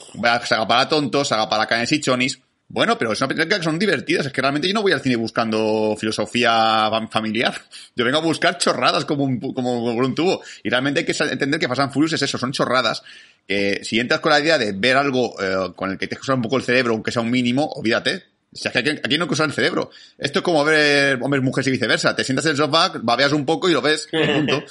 saga 0.44 0.68
para 0.68 0.88
tontos, 0.88 1.26
saga 1.26 1.48
para 1.48 1.66
canes 1.66 1.90
y 1.90 2.00
chonis. 2.00 2.40
Bueno, 2.72 2.96
pero 2.96 3.10
es 3.12 3.20
una 3.20 3.26
película 3.26 3.58
que 3.58 3.64
son 3.64 3.80
divertidas. 3.80 4.26
Es 4.26 4.32
que 4.32 4.40
realmente 4.40 4.68
yo 4.68 4.74
no 4.74 4.82
voy 4.82 4.92
al 4.92 5.00
cine 5.00 5.16
buscando 5.16 5.96
filosofía 5.98 6.88
fam- 6.88 7.10
familiar. 7.10 7.52
Yo 7.96 8.04
vengo 8.04 8.18
a 8.18 8.22
buscar 8.22 8.58
chorradas 8.58 9.04
como 9.04 9.24
un, 9.24 9.40
como, 9.40 9.82
un 9.82 10.14
tubo. 10.14 10.40
Y 10.62 10.70
realmente 10.70 11.00
hay 11.00 11.06
que 11.06 11.14
entender 11.24 11.58
que 11.58 11.66
Fast 11.66 11.80
and 11.80 11.92
Furious 11.92 12.12
es 12.12 12.22
eso, 12.22 12.38
son 12.38 12.52
chorradas. 12.52 13.02
Que 13.46 13.80
si 13.82 13.98
entras 13.98 14.20
con 14.20 14.30
la 14.30 14.38
idea 14.40 14.56
de 14.56 14.70
ver 14.72 14.96
algo 14.96 15.34
eh, 15.42 15.72
con 15.74 15.90
el 15.90 15.98
que 15.98 16.06
te 16.06 16.14
que 16.14 16.22
usar 16.22 16.36
un 16.36 16.42
poco 16.42 16.58
el 16.58 16.62
cerebro, 16.62 16.92
aunque 16.94 17.10
sea 17.10 17.22
un 17.22 17.30
mínimo, 17.32 17.66
olvídate. 17.66 18.22
O 18.52 18.56
sea, 18.56 18.70
que 18.70 18.78
aquí, 18.78 18.90
aquí 18.90 19.18
no 19.18 19.24
hay 19.24 19.28
que 19.28 19.34
usar 19.34 19.46
el 19.46 19.52
cerebro. 19.52 19.90
Esto 20.16 20.38
es 20.38 20.44
como 20.44 20.64
ver 20.64 21.18
hombres, 21.20 21.42
mujeres 21.42 21.66
y 21.66 21.70
viceversa. 21.72 22.14
Te 22.14 22.22
sientas 22.22 22.44
en 22.46 22.52
el 22.52 22.56
sofá, 22.56 22.92
babeas 23.02 23.32
un 23.32 23.44
poco 23.44 23.68
y 23.68 23.72
lo 23.72 23.82
ves. 23.82 24.06
punto. 24.36 24.62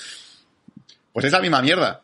Pues 1.11 1.25
es 1.25 1.31
la 1.33 1.41
misma 1.41 1.61
mierda. 1.61 2.01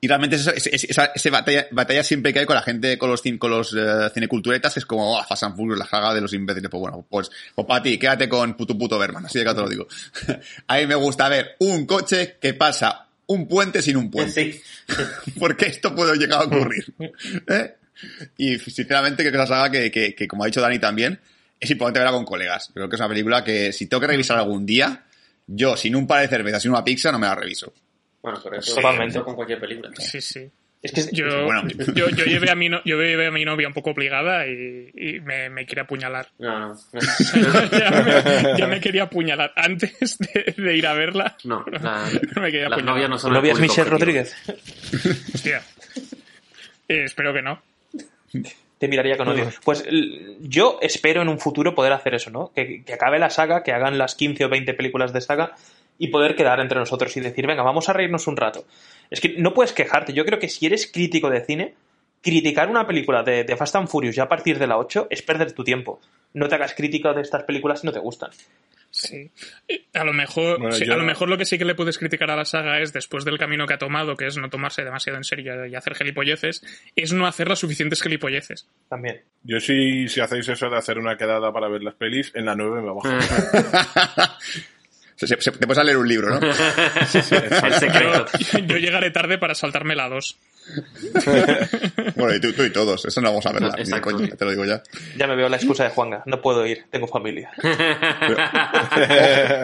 Y 0.00 0.08
realmente 0.08 0.36
es, 0.36 0.46
es- 0.48 0.66
es- 0.66 0.84
esa, 0.84 1.06
esa 1.14 1.30
batalla, 1.30 1.66
batalla 1.70 2.02
siempre 2.02 2.32
que 2.32 2.40
hay 2.40 2.46
con 2.46 2.56
la 2.56 2.62
gente, 2.62 2.98
con 2.98 3.08
los, 3.10 3.22
con 3.38 3.50
los 3.50 3.72
eh, 3.74 4.10
cineculturetas, 4.12 4.74
que 4.74 4.80
es 4.80 4.86
como, 4.86 5.16
oh, 5.16 5.24
Fast 5.24 5.44
and 5.44 5.56
Furious, 5.56 5.78
la 5.78 5.86
saga 5.86 6.12
de 6.12 6.20
los 6.20 6.32
imbéciles. 6.32 6.68
Pues 6.70 6.80
bueno, 6.80 7.06
pues, 7.08 7.30
pues 7.54 7.66
para 7.66 7.82
ti, 7.82 7.96
quédate 7.98 8.28
con 8.28 8.54
puto 8.56 8.76
puto 8.76 8.98
Berman, 8.98 9.26
así 9.26 9.38
de 9.38 9.44
que 9.44 9.54
te 9.54 9.60
lo 9.60 9.68
digo. 9.68 9.86
A 10.66 10.76
mí 10.78 10.86
me 10.86 10.96
gusta 10.96 11.28
ver 11.28 11.54
un 11.60 11.86
coche 11.86 12.36
que 12.40 12.54
pasa 12.54 13.06
un 13.28 13.46
puente 13.48 13.80
sin 13.82 13.96
un 13.96 14.10
puente. 14.10 14.52
Sí. 14.52 14.62
Porque 15.38 15.66
esto 15.66 15.94
puede 15.94 16.16
llegar 16.16 16.40
a 16.42 16.44
ocurrir. 16.44 16.92
¿Eh? 17.48 17.74
Y 18.36 18.58
sinceramente 18.58 19.22
creo 19.22 19.32
que 19.32 19.38
es 19.38 19.48
una 19.48 19.56
saga 19.56 19.70
que, 19.70 19.90
que, 19.90 20.14
que, 20.14 20.28
como 20.28 20.42
ha 20.42 20.46
dicho 20.46 20.60
Dani 20.60 20.78
también, 20.78 21.18
es 21.58 21.70
importante 21.70 22.00
verla 22.00 22.12
con 22.12 22.24
colegas. 22.24 22.70
Creo 22.74 22.88
que 22.88 22.96
es 22.96 23.00
una 23.00 23.08
película 23.08 23.42
que 23.44 23.72
si 23.72 23.86
tengo 23.86 24.00
que 24.00 24.06
revisar 24.08 24.36
algún 24.36 24.66
día, 24.66 25.04
yo 25.46 25.76
sin 25.76 25.96
un 25.96 26.06
par 26.06 26.20
de 26.22 26.28
cervezas 26.28 26.64
y 26.64 26.68
una 26.68 26.84
pizza 26.84 27.10
no 27.10 27.18
me 27.18 27.26
la 27.26 27.34
reviso. 27.36 27.72
Bueno, 28.26 28.40
pero 28.42 28.58
eso 28.58 28.74
Totalmente. 28.74 29.20
con 29.20 29.36
cualquier 29.36 29.60
película. 29.60 29.90
Sí, 29.98 30.20
sí. 30.20 30.50
Es 30.82 30.90
que 30.92 31.00
es- 31.00 31.10
Yo, 31.12 31.24
Bueno. 31.46 31.62
yo, 31.94 32.08
yo 32.10 32.24
llevé 32.24 32.50
a 32.50 32.56
mi 32.56 32.68
no- 32.68 32.82
yo 32.84 33.00
llevé 33.00 33.28
a 33.28 33.30
mi 33.30 33.44
novia 33.44 33.68
un 33.68 33.72
poco 33.74 33.90
obligada 33.90 34.46
y, 34.48 34.90
y 34.94 35.20
me, 35.20 35.48
me 35.48 35.64
quiere 35.64 35.82
apuñalar. 35.82 36.26
No, 36.38 36.70
no. 36.70 36.76
ya, 37.70 37.90
me, 38.02 38.58
ya 38.58 38.66
me 38.66 38.80
quería 38.80 39.04
apuñalar 39.04 39.52
antes 39.54 40.18
de, 40.18 40.54
de 40.56 40.76
ir 40.76 40.86
a 40.88 40.94
verla. 40.94 41.36
No, 41.44 41.64
la- 41.70 42.08
me 42.40 42.50
quería 42.50 42.66
apuñalar. 42.66 42.84
novias 42.84 43.08
no 43.24 43.30
¿No 43.30 43.40
vías 43.42 43.56
público 43.58 43.72
Michelle 43.74 43.90
objetivo. 43.94 43.98
Rodríguez? 43.98 44.36
Hostia. 45.34 45.62
Eh, 46.88 47.04
espero 47.04 47.32
que 47.32 47.42
no. 47.42 47.62
Te 48.78 48.88
miraría 48.88 49.16
con 49.16 49.28
odio. 49.28 49.50
Pues 49.64 49.84
yo 50.40 50.78
espero 50.82 51.22
en 51.22 51.28
un 51.28 51.38
futuro 51.38 51.74
poder 51.74 51.92
hacer 51.94 52.14
eso, 52.14 52.30
¿no? 52.30 52.52
Que, 52.54 52.82
que 52.84 52.92
acabe 52.92 53.18
la 53.18 53.30
saga, 53.30 53.62
que 53.62 53.72
hagan 53.72 53.96
las 53.96 54.14
15 54.14 54.44
o 54.44 54.48
20 54.50 54.74
películas 54.74 55.12
de 55.14 55.20
saga 55.22 55.54
y 55.98 56.08
poder 56.08 56.34
quedar 56.36 56.60
entre 56.60 56.78
nosotros 56.78 57.16
y 57.16 57.20
decir, 57.20 57.46
venga, 57.46 57.62
vamos 57.62 57.88
a 57.88 57.92
reírnos 57.92 58.26
un 58.26 58.36
rato. 58.36 58.64
Es 59.10 59.20
que 59.20 59.34
no 59.38 59.54
puedes 59.54 59.72
quejarte. 59.72 60.12
Yo 60.12 60.24
creo 60.24 60.38
que 60.38 60.48
si 60.48 60.66
eres 60.66 60.90
crítico 60.90 61.30
de 61.30 61.44
cine, 61.44 61.74
criticar 62.22 62.68
una 62.68 62.86
película 62.86 63.22
de, 63.22 63.44
de 63.44 63.56
Fast 63.56 63.76
and 63.76 63.88
Furious 63.88 64.16
ya 64.16 64.24
a 64.24 64.28
partir 64.28 64.58
de 64.58 64.66
la 64.66 64.78
8 64.78 65.06
es 65.10 65.22
perder 65.22 65.52
tu 65.52 65.64
tiempo. 65.64 66.00
No 66.34 66.48
te 66.48 66.54
hagas 66.56 66.74
crítica 66.74 67.12
de 67.12 67.22
estas 67.22 67.44
películas 67.44 67.80
si 67.80 67.86
no 67.86 67.92
te 67.92 67.98
gustan. 68.00 68.30
Sí. 68.90 69.30
A 69.92 70.04
lo 70.04 70.12
mejor, 70.14 70.58
Bueno, 70.58 70.72
sí, 70.74 70.86
yo- 70.86 70.94
a 70.94 70.96
lo 70.96 71.04
mejor 71.04 71.28
lo 71.28 71.36
que 71.36 71.44
sí 71.44 71.58
que 71.58 71.64
le 71.66 71.74
puedes 71.74 71.98
criticar 71.98 72.30
a 72.30 72.36
la 72.36 72.44
saga 72.46 72.80
es 72.80 72.92
después 72.94 73.24
del 73.26 73.36
camino 73.38 73.66
que 73.66 73.74
ha 73.74 73.78
tomado, 73.78 74.16
que 74.16 74.26
es 74.26 74.38
no 74.38 74.48
tomarse 74.48 74.84
demasiado 74.84 75.18
en 75.18 75.24
serio 75.24 75.66
y 75.66 75.74
hacer 75.74 75.94
gilipolleces, 75.94 76.62
es 76.94 77.12
no 77.12 77.26
hacer 77.26 77.48
las 77.48 77.58
suficientes 77.58 78.00
gilipolleces. 78.02 78.66
También. 78.88 79.20
Yo 79.42 79.60
sí, 79.60 80.08
si 80.08 80.20
hacéis 80.20 80.48
eso 80.48 80.70
de 80.70 80.78
hacer 80.78 80.98
una 80.98 81.16
quedada 81.18 81.52
para 81.52 81.68
ver 81.68 81.82
las 81.82 81.94
pelis, 81.94 82.32
en 82.34 82.46
la 82.46 82.54
9 82.54 82.80
me 82.80 82.88
bajo. 82.88 83.02
Se- 85.16 85.26
se- 85.26 85.40
se- 85.40 85.50
te 85.52 85.66
puedes 85.66 85.84
leer 85.84 85.96
un 85.98 86.06
libro, 86.08 86.28
¿no? 86.38 86.46
el 86.46 87.06
secreto. 87.74 88.26
Yo, 88.52 88.58
yo 88.60 88.76
llegaré 88.76 89.10
tarde 89.10 89.38
para 89.38 89.54
saltarme 89.54 89.96
la 89.96 90.08
2. 90.08 90.36
bueno, 92.16 92.34
y 92.34 92.40
tú, 92.40 92.52
tú 92.52 92.64
y 92.64 92.70
todos. 92.70 93.04
Eso 93.04 93.20
no 93.20 93.28
vamos 93.30 93.46
a 93.46 93.52
verla. 93.52 93.68
ni 93.70 93.76
de 93.76 93.82
Exacto. 93.82 94.10
coña, 94.10 94.28
te 94.36 94.44
lo 94.44 94.50
digo 94.50 94.64
ya. 94.64 94.82
Ya 95.16 95.26
me 95.26 95.36
veo 95.36 95.48
la 95.48 95.56
excusa 95.56 95.84
de 95.84 95.90
Juanga. 95.90 96.22
No 96.26 96.40
puedo 96.42 96.66
ir, 96.66 96.84
tengo 96.90 97.06
familia. 97.06 97.50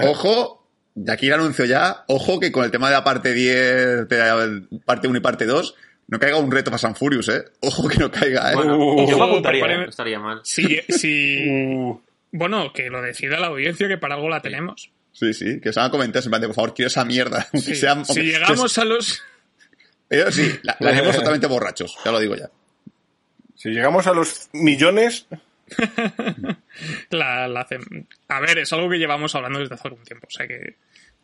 Ojo, 0.09 0.67
de 0.95 1.13
aquí 1.13 1.27
el 1.27 1.35
anuncio 1.35 1.65
ya. 1.65 2.05
Ojo 2.09 2.39
que 2.41 2.53
con 2.53 2.65
el 2.65 2.71
tema 2.71 2.89
de 2.89 2.95
la 2.95 3.05
parte 3.05 3.33
10, 3.33 4.09
de 4.09 4.19
la 4.19 4.63
parte 4.85 5.09
1 5.09 5.19
y 5.19 5.21
parte 5.21 5.45
2, 5.47 5.75
no 6.09 6.19
caiga 6.19 6.37
un 6.39 6.51
reto 6.51 6.71
Fast 6.71 6.85
and 6.85 6.97
Furious, 6.97 7.29
¿eh? 7.29 7.45
Ojo 7.61 7.89
que 7.89 7.99
no 7.99 8.11
caiga, 8.11 8.53
¿eh? 8.53 8.55
Bueno, 8.55 8.77
Uh, 8.79 9.11
Yo 9.11 9.19
me 9.19 9.25
apuntaría, 9.25 9.67
No 9.79 9.85
estaría 9.89 10.19
mal. 10.19 10.41
Si, 10.45 10.81
si, 10.89 11.49
uh, 11.49 12.01
bueno, 12.33 12.73
que 12.73 12.91
lo 12.91 13.03
decida 13.03 13.39
la 13.41 13.49
audiencia, 13.49 13.89
que 13.89 13.99
para 13.99 14.15
algo 14.15 14.29
la 14.29 14.41
tenemos. 14.41 14.91
Sí, 15.13 15.35
sí, 15.35 15.61
que 15.61 15.69
os 15.71 15.77
hagan 15.79 15.91
comentarios 15.91 16.27
en 16.27 16.31
plan 16.31 16.41
de, 16.41 16.49
por 16.49 16.57
favor, 16.57 16.75
quiero 16.75 16.89
esa 16.89 17.05
mierda. 17.05 17.47
Aunque 17.53 17.69
Sí, 17.75 17.81
sea- 17.81 18.05
si 18.05 18.21
llegamos 18.23 18.77
a 18.79 18.85
los... 18.85 19.23
Pero 20.09 20.31
sí, 20.33 20.51
la, 20.63 20.77
la 20.81 20.91
haremos 20.91 21.15
totalmente 21.17 21.47
borrachos, 21.47 21.97
ya 22.05 22.13
lo 22.13 22.19
digo 22.21 22.35
ya. 22.37 22.51
si 23.57 23.71
llegamos 23.71 24.07
a 24.07 24.13
los 24.13 24.49
millones, 24.53 25.27
La, 27.11 27.49
la 27.49 27.61
hacen- 27.67 28.07
A 28.29 28.41
ver, 28.41 28.59
es 28.59 28.73
algo 28.73 28.89
que 28.91 28.99
llevamos 28.99 29.35
hablando 29.35 29.59
desde 29.61 29.75
hace 29.75 29.89
algún 29.89 30.05
tiempo, 30.05 30.27
o 30.27 30.31
sea 30.31 30.47
que 30.47 30.77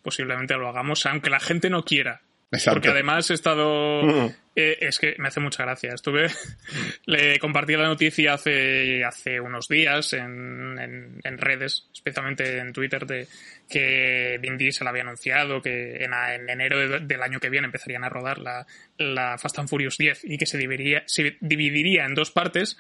posiblemente 0.03 0.55
lo 0.55 0.69
hagamos, 0.69 1.05
aunque 1.07 1.29
la 1.31 1.41
gente 1.41 1.69
no 1.71 1.85
quiera. 1.85 2.23
Exacto. 2.51 2.77
Porque 2.77 2.89
además 2.91 3.31
he 3.31 3.35
estado... 3.35 4.03
Mm. 4.03 4.27
eh, 4.57 4.79
es 4.81 4.99
que 4.99 5.15
me 5.19 5.29
hace 5.29 5.41
mucha 5.41 5.65
gracia. 5.65 5.93
Estuve... 5.93 6.29
le 7.07 7.39
compartí 7.39 7.75
la 7.77 7.87
noticia 7.89 8.35
hace, 8.35 9.05
hace 9.05 9.41
unos 9.41 9.69
días 9.69 10.13
en, 10.15 10.79
en, 10.79 11.21
en 11.25 11.39
redes, 11.39 11.89
especialmente 11.93 12.59
en 12.59 12.73
Twitter, 12.73 13.05
de 13.07 13.27
que 13.69 14.39
Vin 14.41 14.57
Diesel 14.57 14.87
había 14.89 15.03
anunciado 15.03 15.61
que 15.61 16.03
en, 16.05 16.13
en 16.15 16.49
enero 16.49 16.79
de- 16.89 17.01
del 17.01 17.23
año 17.23 17.39
que 17.41 17.51
viene 17.51 17.67
empezarían 17.67 18.05
a 18.05 18.09
rodar 18.09 18.39
la, 18.39 18.67
la 18.97 19.37
Fast 19.39 19.59
and 19.59 19.69
Furious 19.69 19.99
10 19.99 20.25
y 20.25 20.39
que 20.39 20.47
se 20.47 20.57
dividiría, 20.57 21.03
se 21.07 21.37
dividiría 21.41 22.07
en 22.07 22.15
dos 22.15 22.31
partes. 22.31 22.79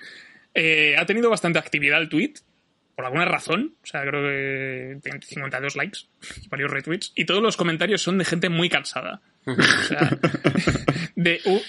Eh, 0.55 0.97
ha 0.99 1.05
tenido 1.05 1.29
bastante 1.29 1.59
actividad 1.59 2.01
el 2.01 2.09
tweet 2.09 2.33
por 2.99 3.05
alguna 3.05 3.27
razón, 3.27 3.77
o 3.81 3.87
sea, 3.87 4.01
creo 4.03 4.23
que 4.25 4.99
tiene 5.05 5.21
52 5.23 5.77
likes 5.77 5.99
varios 6.51 6.69
retweets, 6.69 7.13
y 7.15 7.27
todos 7.27 7.41
los 7.41 7.57
comentarios 7.57 8.03
son 8.03 8.19
de 8.19 8.25
gente 8.25 8.49
muy 8.49 8.69
cansada. 8.69 9.21
O 9.47 9.55
sea, 9.85 10.19
de 11.15 11.41
uh, 11.45 11.61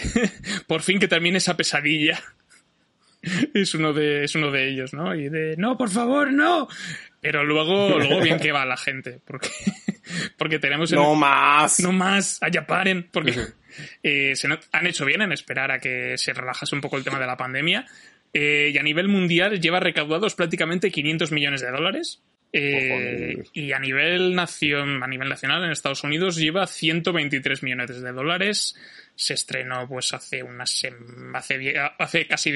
por 0.66 0.80
fin 0.80 0.98
que 0.98 1.08
termine 1.08 1.36
esa 1.36 1.58
pesadilla. 1.58 2.18
Es 3.52 3.74
uno 3.74 3.92
de, 3.92 4.24
es 4.24 4.34
uno 4.34 4.50
de 4.50 4.66
ellos, 4.70 4.94
¿no? 4.94 5.14
Y 5.14 5.28
de 5.28 5.56
no, 5.58 5.76
por 5.76 5.90
favor, 5.90 6.32
no. 6.32 6.68
Pero 7.20 7.44
luego, 7.44 7.98
luego 7.98 8.22
bien 8.22 8.40
que 8.40 8.50
va 8.50 8.64
la 8.64 8.78
gente, 8.78 9.20
porque, 9.26 9.50
porque 10.38 10.58
tenemos 10.58 10.90
el- 10.90 10.98
No 10.98 11.14
más. 11.14 11.80
no 11.80 11.92
más, 11.92 12.42
allá 12.42 12.66
paren, 12.66 13.10
porque 13.12 13.34
eh, 14.02 14.34
se 14.36 14.48
no- 14.48 14.58
han 14.72 14.86
hecho 14.86 15.04
bien 15.04 15.20
en 15.20 15.32
esperar 15.32 15.70
a 15.70 15.78
que 15.80 16.16
se 16.16 16.32
relajase 16.32 16.74
un 16.74 16.80
poco 16.80 16.96
el 16.96 17.04
tema 17.04 17.20
de 17.20 17.26
la 17.26 17.36
pandemia. 17.36 17.84
Eh, 18.32 18.70
y 18.72 18.78
a 18.78 18.82
nivel 18.82 19.08
mundial 19.08 19.60
lleva 19.60 19.80
recaudados 19.80 20.34
prácticamente 20.34 20.90
500 20.90 21.32
millones 21.32 21.60
de 21.60 21.70
dólares. 21.70 22.22
Eh, 22.54 23.44
y 23.54 23.72
a 23.72 23.78
nivel 23.78 24.34
nación, 24.34 25.02
a 25.02 25.06
nivel 25.06 25.30
nacional 25.30 25.64
en 25.64 25.70
Estados 25.70 26.04
Unidos 26.04 26.36
lleva 26.36 26.66
123 26.66 27.62
millones 27.62 28.00
de 28.00 28.12
dólares. 28.12 28.76
Se 29.14 29.34
estrenó 29.34 29.88
pues 29.88 30.12
hace 30.12 30.42
unas 30.42 30.86
hace, 31.34 31.74
hace 31.98 32.26
casi 32.26 32.52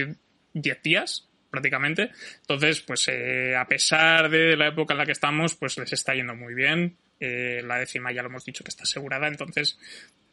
10 0.53 0.83
días 0.83 1.29
prácticamente. 1.51 2.11
Entonces, 2.43 2.81
pues 2.83 3.09
eh, 3.09 3.57
a 3.57 3.67
pesar 3.67 4.29
de 4.29 4.57
la 4.57 4.69
época 4.69 4.95
en 4.95 4.99
la 4.99 5.07
que 5.07 5.13
estamos, 5.13 5.55
pues 5.55 5.79
les 5.79 5.93
está 5.93 6.15
yendo 6.15 6.35
muy 6.35 6.55
bien. 6.55 6.97
Eh, 7.19 7.63
la 7.65 7.79
décima 7.79 8.13
ya 8.13 8.23
lo 8.23 8.29
hemos 8.29 8.45
dicho 8.45 8.63
que 8.63 8.69
está 8.69 8.83
asegurada, 8.83 9.27
entonces 9.27 9.79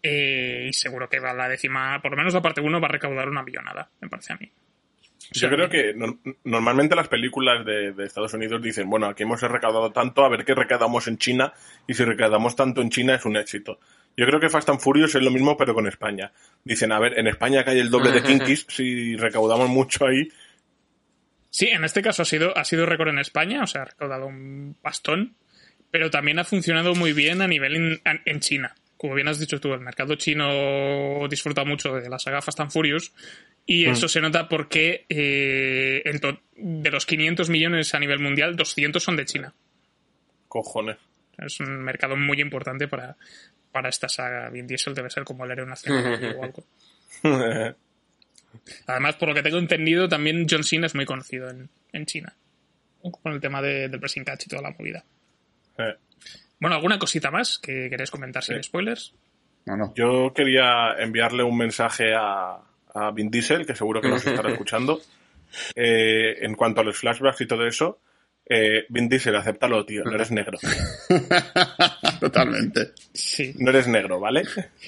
eh, 0.01 0.65
y 0.67 0.73
seguro 0.73 1.07
que 1.07 1.19
va 1.19 1.33
la 1.33 1.47
décima, 1.47 2.01
por 2.01 2.11
lo 2.11 2.17
menos 2.17 2.33
la 2.33 2.41
parte 2.41 2.59
1 2.59 2.81
va 2.81 2.87
a 2.87 2.91
recaudar 2.91 3.29
una 3.29 3.41
millonada, 3.41 3.89
me 4.01 4.09
parece 4.09 4.33
a 4.33 4.37
mí. 4.37 4.51
Yo 5.31 5.49
creo 5.49 5.69
que 5.69 5.93
no- 5.95 6.19
normalmente 6.43 6.95
las 6.95 7.07
películas 7.07 7.65
de, 7.65 7.93
de 7.93 8.05
Estados 8.05 8.33
Unidos 8.33 8.61
dicen, 8.61 8.89
bueno, 8.89 9.07
aquí 9.07 9.23
hemos 9.23 9.41
recaudado 9.41 9.91
tanto, 9.91 10.23
a 10.25 10.29
ver 10.29 10.43
qué 10.45 10.53
recaudamos 10.53 11.07
en 11.07 11.17
China, 11.17 11.53
y 11.87 11.93
si 11.93 12.03
recaudamos 12.03 12.55
tanto 12.55 12.81
en 12.81 12.89
China 12.89 13.15
es 13.15 13.25
un 13.25 13.37
éxito. 13.37 13.79
Yo 14.15 14.25
creo 14.27 14.39
que 14.39 14.49
Fast 14.49 14.69
and 14.69 14.79
Furious 14.79 15.15
es 15.15 15.23
lo 15.23 15.31
mismo, 15.31 15.57
pero 15.57 15.73
con 15.73 15.87
España. 15.87 16.31
Dicen, 16.63 16.91
a 16.91 16.99
ver, 16.99 17.17
en 17.17 17.27
España 17.27 17.63
que 17.63 17.71
hay 17.71 17.79
el 17.79 17.89
doble 17.89 18.11
de 18.11 18.21
Kinkis, 18.21 18.65
si 18.69 19.15
recaudamos 19.15 19.69
mucho 19.69 20.05
ahí, 20.05 20.27
Sí, 21.49 21.67
en 21.67 21.83
este 21.83 22.01
caso 22.01 22.23
ha 22.23 22.25
sido, 22.25 22.57
ha 22.57 22.63
sido 22.65 22.85
récord 22.87 23.09
en 23.09 23.19
España, 23.19 23.61
o 23.63 23.67
sea, 23.67 23.83
ha 23.83 23.85
recaudado 23.85 24.25
un 24.25 24.75
bastón, 24.81 25.35
pero 25.91 26.09
también 26.09 26.39
ha 26.39 26.43
funcionado 26.43 26.95
muy 26.95 27.13
bien 27.13 27.43
a 27.43 27.47
nivel 27.47 27.75
en, 27.75 28.01
en 28.25 28.39
China. 28.39 28.73
Como 28.97 29.13
bien 29.13 29.27
has 29.27 29.39
dicho 29.39 29.59
tú, 29.59 29.71
el 29.73 29.81
mercado 29.81 30.15
chino 30.15 31.27
disfruta 31.29 31.63
mucho 31.63 31.93
de 31.93 32.09
la 32.09 32.17
saga 32.17 32.41
Fast 32.41 32.59
and 32.61 32.71
Furious 32.71 33.13
y 33.65 33.85
eso 33.85 34.07
se 34.07 34.19
nota 34.21 34.47
porque 34.49 35.05
eh, 35.09 36.01
en 36.05 36.19
to- 36.19 36.41
de 36.55 36.91
los 36.91 37.05
500 37.05 37.49
millones 37.49 37.93
a 37.95 37.99
nivel 37.99 38.19
mundial, 38.19 38.55
200 38.55 39.01
son 39.03 39.15
de 39.15 39.25
China. 39.25 39.53
cojones. 40.47 40.97
Es 41.37 41.59
un 41.61 41.81
mercado 41.83 42.15
muy 42.15 42.39
importante 42.41 42.87
para, 42.87 43.15
para 43.71 43.89
esta 43.89 44.07
saga. 44.07 44.49
Vin 44.49 44.67
Diesel 44.67 44.93
debe 44.93 45.09
ser 45.09 45.23
como 45.23 45.45
el 45.45 45.51
héroe 45.51 45.65
nacional 45.65 46.35
o 46.37 46.43
algo. 46.43 46.63
Además, 48.87 49.15
por 49.15 49.29
lo 49.29 49.35
que 49.35 49.41
tengo 49.41 49.57
entendido, 49.57 50.07
también 50.07 50.45
John 50.49 50.63
Cena 50.63 50.85
es 50.87 50.95
muy 50.95 51.05
conocido 51.05 51.49
en, 51.49 51.69
en 51.91 52.05
China. 52.05 52.35
Con 53.01 53.33
el 53.33 53.41
tema 53.41 53.61
de- 53.61 53.89
del 53.89 53.99
pressing 53.99 54.23
catch 54.23 54.45
y 54.45 54.49
toda 54.49 54.61
la 54.61 54.71
movida. 54.77 55.03
Eh, 55.77 55.95
Bueno, 56.59 56.75
¿alguna 56.75 56.99
cosita 56.99 57.31
más 57.31 57.57
que 57.59 57.89
queréis 57.89 58.11
comentar 58.11 58.43
sin 58.43 58.61
spoilers? 58.63 59.13
No, 59.65 59.75
no. 59.75 59.93
Yo 59.95 60.31
quería 60.33 60.93
enviarle 60.99 61.43
un 61.43 61.57
mensaje 61.57 62.13
a, 62.15 62.59
a 62.93 63.11
Vin 63.11 63.29
Diesel, 63.29 63.65
que 63.65 63.75
seguro 63.75 64.01
que 64.01 64.09
nos 64.09 64.25
estará 64.25 64.49
escuchando, 64.53 65.01
eh, 65.75 66.37
en 66.41 66.55
cuanto 66.55 66.81
a 66.81 66.83
los 66.83 66.97
flashbacks 66.97 67.41
y 67.41 67.47
todo 67.47 67.65
eso. 67.65 67.99
Eh, 68.45 68.85
Vin 68.89 69.07
Diesel, 69.07 69.35
acéptalo, 69.37 69.85
tío, 69.85 70.03
no 70.03 70.15
eres 70.15 70.31
negro. 70.31 70.57
Totalmente. 72.19 72.91
Sí. 73.13 73.53
No 73.57 73.69
eres 73.69 73.87
negro, 73.87 74.19
¿vale? 74.19 74.43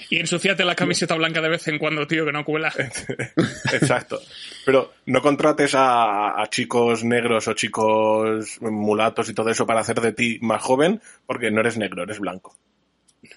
Y 0.10 0.20
ensuciate 0.20 0.66
la 0.66 0.76
camiseta 0.76 1.16
blanca 1.16 1.42
de 1.42 1.50
vez 1.50 1.66
en 1.70 1.80
cuando, 1.80 2.06
tío, 2.06 2.26
que 2.26 2.34
no 2.34 2.44
cuela. 2.44 2.74
Exacto. 3.74 4.20
Pero 4.66 4.94
no 5.06 5.22
contrates 5.22 5.74
a, 5.74 6.42
a 6.42 6.50
chicos 6.50 7.06
negros 7.06 7.48
o 7.48 7.54
chicos 7.54 8.62
mulatos 8.62 9.30
y 9.30 9.34
todo 9.34 9.50
eso 9.50 9.66
para 9.66 9.80
hacer 9.80 10.02
de 10.02 10.12
ti 10.12 10.38
más 10.42 10.62
joven, 10.62 11.02
porque 11.26 11.50
no 11.50 11.62
eres 11.62 11.78
negro, 11.78 12.04
eres 12.04 12.20
blanco. 12.20 12.58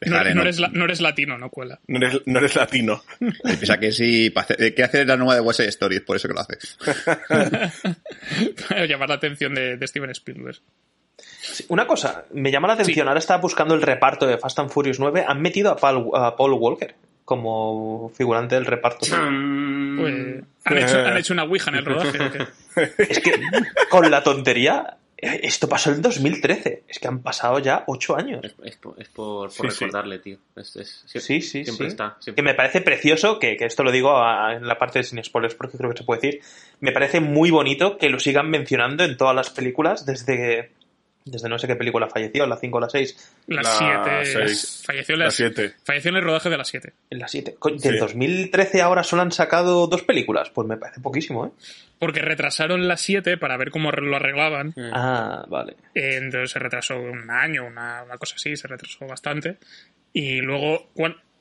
No, 0.07 0.43
eres, 0.43 0.59
la- 0.59 0.69
no 0.69 0.85
eres 0.85 1.01
latino, 1.01 1.39
no 1.39 1.51
cuela. 1.51 1.79
No 1.87 1.99
eres, 1.99 2.21
no 2.27 2.39
eres 2.39 2.55
latino. 2.57 3.03
Piensa 3.45 3.79
que 3.79 3.93
sí, 3.93 4.33
que 4.77 4.83
hacer 4.83 5.07
la 5.07 5.17
nueva 5.17 5.35
de 5.35 5.41
West 5.41 5.59
Side 5.59 5.69
Story, 5.71 5.97
es 5.97 6.03
por 6.03 6.17
eso 6.17 6.29
que 6.29 6.35
lo 6.35 6.41
hace. 6.41 6.59
Para 8.69 8.87
llamar 8.87 9.09
la 9.09 9.15
atención 9.17 9.55
de, 9.55 9.77
de 9.77 9.87
Steven 9.87 10.11
Spielberg. 10.11 10.59
Sí, 11.41 11.65
Una 11.69 11.87
cosa, 11.87 12.25
me 12.33 12.51
llama 12.51 12.69
la 12.69 12.75
atención, 12.75 13.09
ahora 13.09 13.19
estaba 13.21 13.41
buscando 13.41 13.75
el 13.75 13.83
reparto 13.83 14.27
de 14.27 14.39
Fast 14.39 14.59
and 14.61 14.71
Furious 14.71 15.01
9, 15.01 15.25
han 15.27 15.41
metido 15.41 15.71
a 15.71 15.77
Paul, 15.77 16.11
a 16.15 16.37
Paul 16.37 16.53
Walker 16.55 16.95
como 17.25 18.11
figurante 18.15 18.55
del 18.55 18.65
reparto. 18.67 19.07
Mm, 19.15 19.99
Pues, 19.99 20.45
¿han, 20.65 20.79
hecho, 20.79 20.99
han 21.07 21.17
hecho 21.17 21.33
una 21.35 21.45
ouija 21.45 21.71
en 21.71 21.77
el 21.77 21.85
rodaje. 21.85 22.19
Es 22.99 23.19
que 23.21 23.33
con 23.91 24.11
la 24.11 24.23
tontería, 24.23 24.97
esto 25.21 25.69
pasó 25.69 25.91
en 25.91 26.01
2013, 26.01 26.85
es 26.89 26.99
que 26.99 27.09
han 27.09 27.23
pasado 27.23 27.59
ya 27.59 27.83
ocho 27.89 28.17
años. 28.17 28.41
Es, 28.45 28.55
es 28.65 28.77
por, 28.77 29.01
es 29.03 29.09
por- 29.09 29.53
por 29.55 29.71
Sí, 29.71 29.77
sí. 29.79 29.85
recordarle, 29.85 30.19
tío. 30.21 30.39
Es- 30.57 30.77
es- 30.77 31.05
sie- 31.07 31.21
Sí, 31.21 31.41
sí, 31.43 31.65
siempre 31.65 31.87
sí. 31.87 31.91
está. 31.91 32.15
Que 32.19 32.23
siempre 32.25 32.45
me 32.45 32.55
parece 32.55 32.81
precioso, 32.81 33.39
que, 33.39 33.57
que 33.57 33.65
esto 33.65 33.83
lo 33.83 33.91
digo 33.91 34.17
a- 34.17 34.55
en 34.55 34.67
la 34.69 34.79
parte 34.79 35.01
de 35.01 35.03
sin 35.05 35.23
spoilers 35.25 35.55
porque 35.57 35.77
creo 35.77 35.91
que 35.91 35.99
se 35.99 36.05
puede 36.05 36.21
decir, 36.21 36.41
me 36.81 36.93
parece 36.93 37.21
muy 37.21 37.51
bonito 37.51 37.99
que 37.99 38.09
lo 38.11 38.21
sigan 38.21 38.49
mencionando 38.49 39.03
en 39.05 39.17
todas 39.17 39.35
las 39.35 39.51
películas 39.51 40.07
desde, 40.07 40.71
desde 41.25 41.49
no 41.49 41.59
sé 41.59 41.67
qué 41.67 41.77
película 41.77 42.09
falleció, 42.09 42.47
la 42.47 42.57
5 42.57 42.79
o 42.79 42.81
la 42.81 42.89
6, 42.89 43.35
Las 43.49 43.65
La 43.81 44.03
7. 44.25 44.25
seis. 44.47 44.83
Falleció 44.87 45.15
en 45.15 45.19
La 45.19 45.25
las- 45.27 45.35
7. 45.35 45.75
Falleció 45.85 46.11
en 46.11 46.17
el 46.17 46.23
rodaje 46.25 46.49
de 46.51 46.57
las 46.57 46.69
7. 46.69 46.93
en 47.11 47.19
la 47.19 47.29
7. 47.29 47.55
Del 47.65 47.81
Sí. 47.81 47.99
2013 47.99 48.81
ahora 48.83 49.03
solo 49.05 49.23
han 49.23 49.33
sacado 49.33 49.87
dos 49.87 50.03
películas, 50.03 50.51
pues 50.51 50.67
me 50.67 50.77
parece 50.77 51.01
poquísimo, 51.01 51.47
¿eh? 51.47 51.51
Porque 51.99 52.21
retrasaron 52.23 52.87
las 52.89 53.01
7 53.01 53.37
para 53.39 53.57
ver 53.57 53.71
cómo 53.71 53.91
lo 53.91 54.17
arreglaban. 54.17 54.69
Mm. 54.77 54.91
Ah, 54.95 55.45
vale. 55.49 55.73
Eh, 55.95 56.17
Entonces 56.23 56.53
se 56.53 56.59
retrasó 56.61 56.97
un 56.99 57.31
año, 57.31 57.67
una, 57.67 58.05
una 58.05 58.17
cosa 58.17 58.37
así, 58.37 58.57
se 58.57 58.69
retrasó 58.69 59.07
bastante. 59.07 59.59
Y 60.13 60.41
luego, 60.41 60.89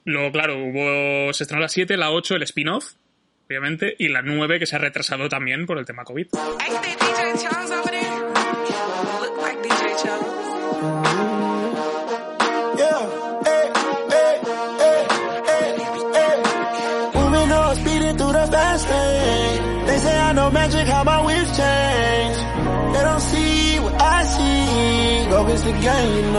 luego 0.05 0.31
claro, 0.31 0.57
hubo, 0.57 1.31
se 1.33 1.43
estrenó 1.43 1.61
la 1.61 1.69
7, 1.69 1.95
la 1.95 2.11
8, 2.11 2.35
el 2.35 2.43
spin-off, 2.43 2.93
obviamente, 3.47 3.95
y 3.99 4.09
la 4.09 4.21
9 4.23 4.59
que 4.59 4.65
se 4.65 4.75
ha 4.75 4.79
retrasado 4.79 5.29
también 5.29 5.65
por 5.65 5.77
el 5.77 5.85
tema 5.85 6.03
COVID. 6.03 6.27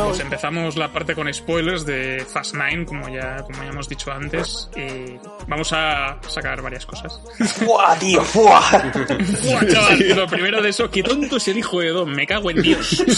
Pues 0.06 0.20
empezamos 0.20 0.76
la 0.76 0.90
parte 0.90 1.14
con 1.14 1.32
spoilers 1.32 1.84
de 1.84 2.24
Fast 2.32 2.54
9, 2.54 2.86
como 2.86 3.08
ya, 3.10 3.42
como 3.42 3.62
ya 3.62 3.68
hemos 3.68 3.86
dicho 3.86 4.10
antes. 4.10 4.70
Y 4.74 5.18
vamos 5.46 5.70
a 5.72 6.18
sacar 6.26 6.62
varias 6.62 6.86
cosas. 6.86 7.20
¡Buah, 7.60 7.98
tío! 7.98 8.24
¡Buah! 8.32 8.70
Buah, 9.44 9.66
chaval, 9.66 10.16
lo 10.16 10.26
primero 10.26 10.62
de 10.62 10.70
eso, 10.70 10.90
qué 10.90 11.02
tonto 11.02 11.36
es 11.36 11.48
el 11.48 11.58
hijo 11.58 11.80
de 11.80 11.88
Don, 11.88 12.10
me 12.10 12.26
cago 12.26 12.50
en 12.50 12.62
Dios. 12.62 13.04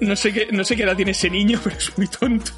No 0.00 0.16
sé, 0.16 0.32
qué, 0.32 0.48
no 0.50 0.64
sé 0.64 0.74
qué 0.74 0.82
edad 0.82 0.96
tiene 0.96 1.12
ese 1.12 1.30
niño, 1.30 1.60
pero 1.62 1.76
es 1.76 1.96
muy 1.96 2.08
tonto. 2.08 2.52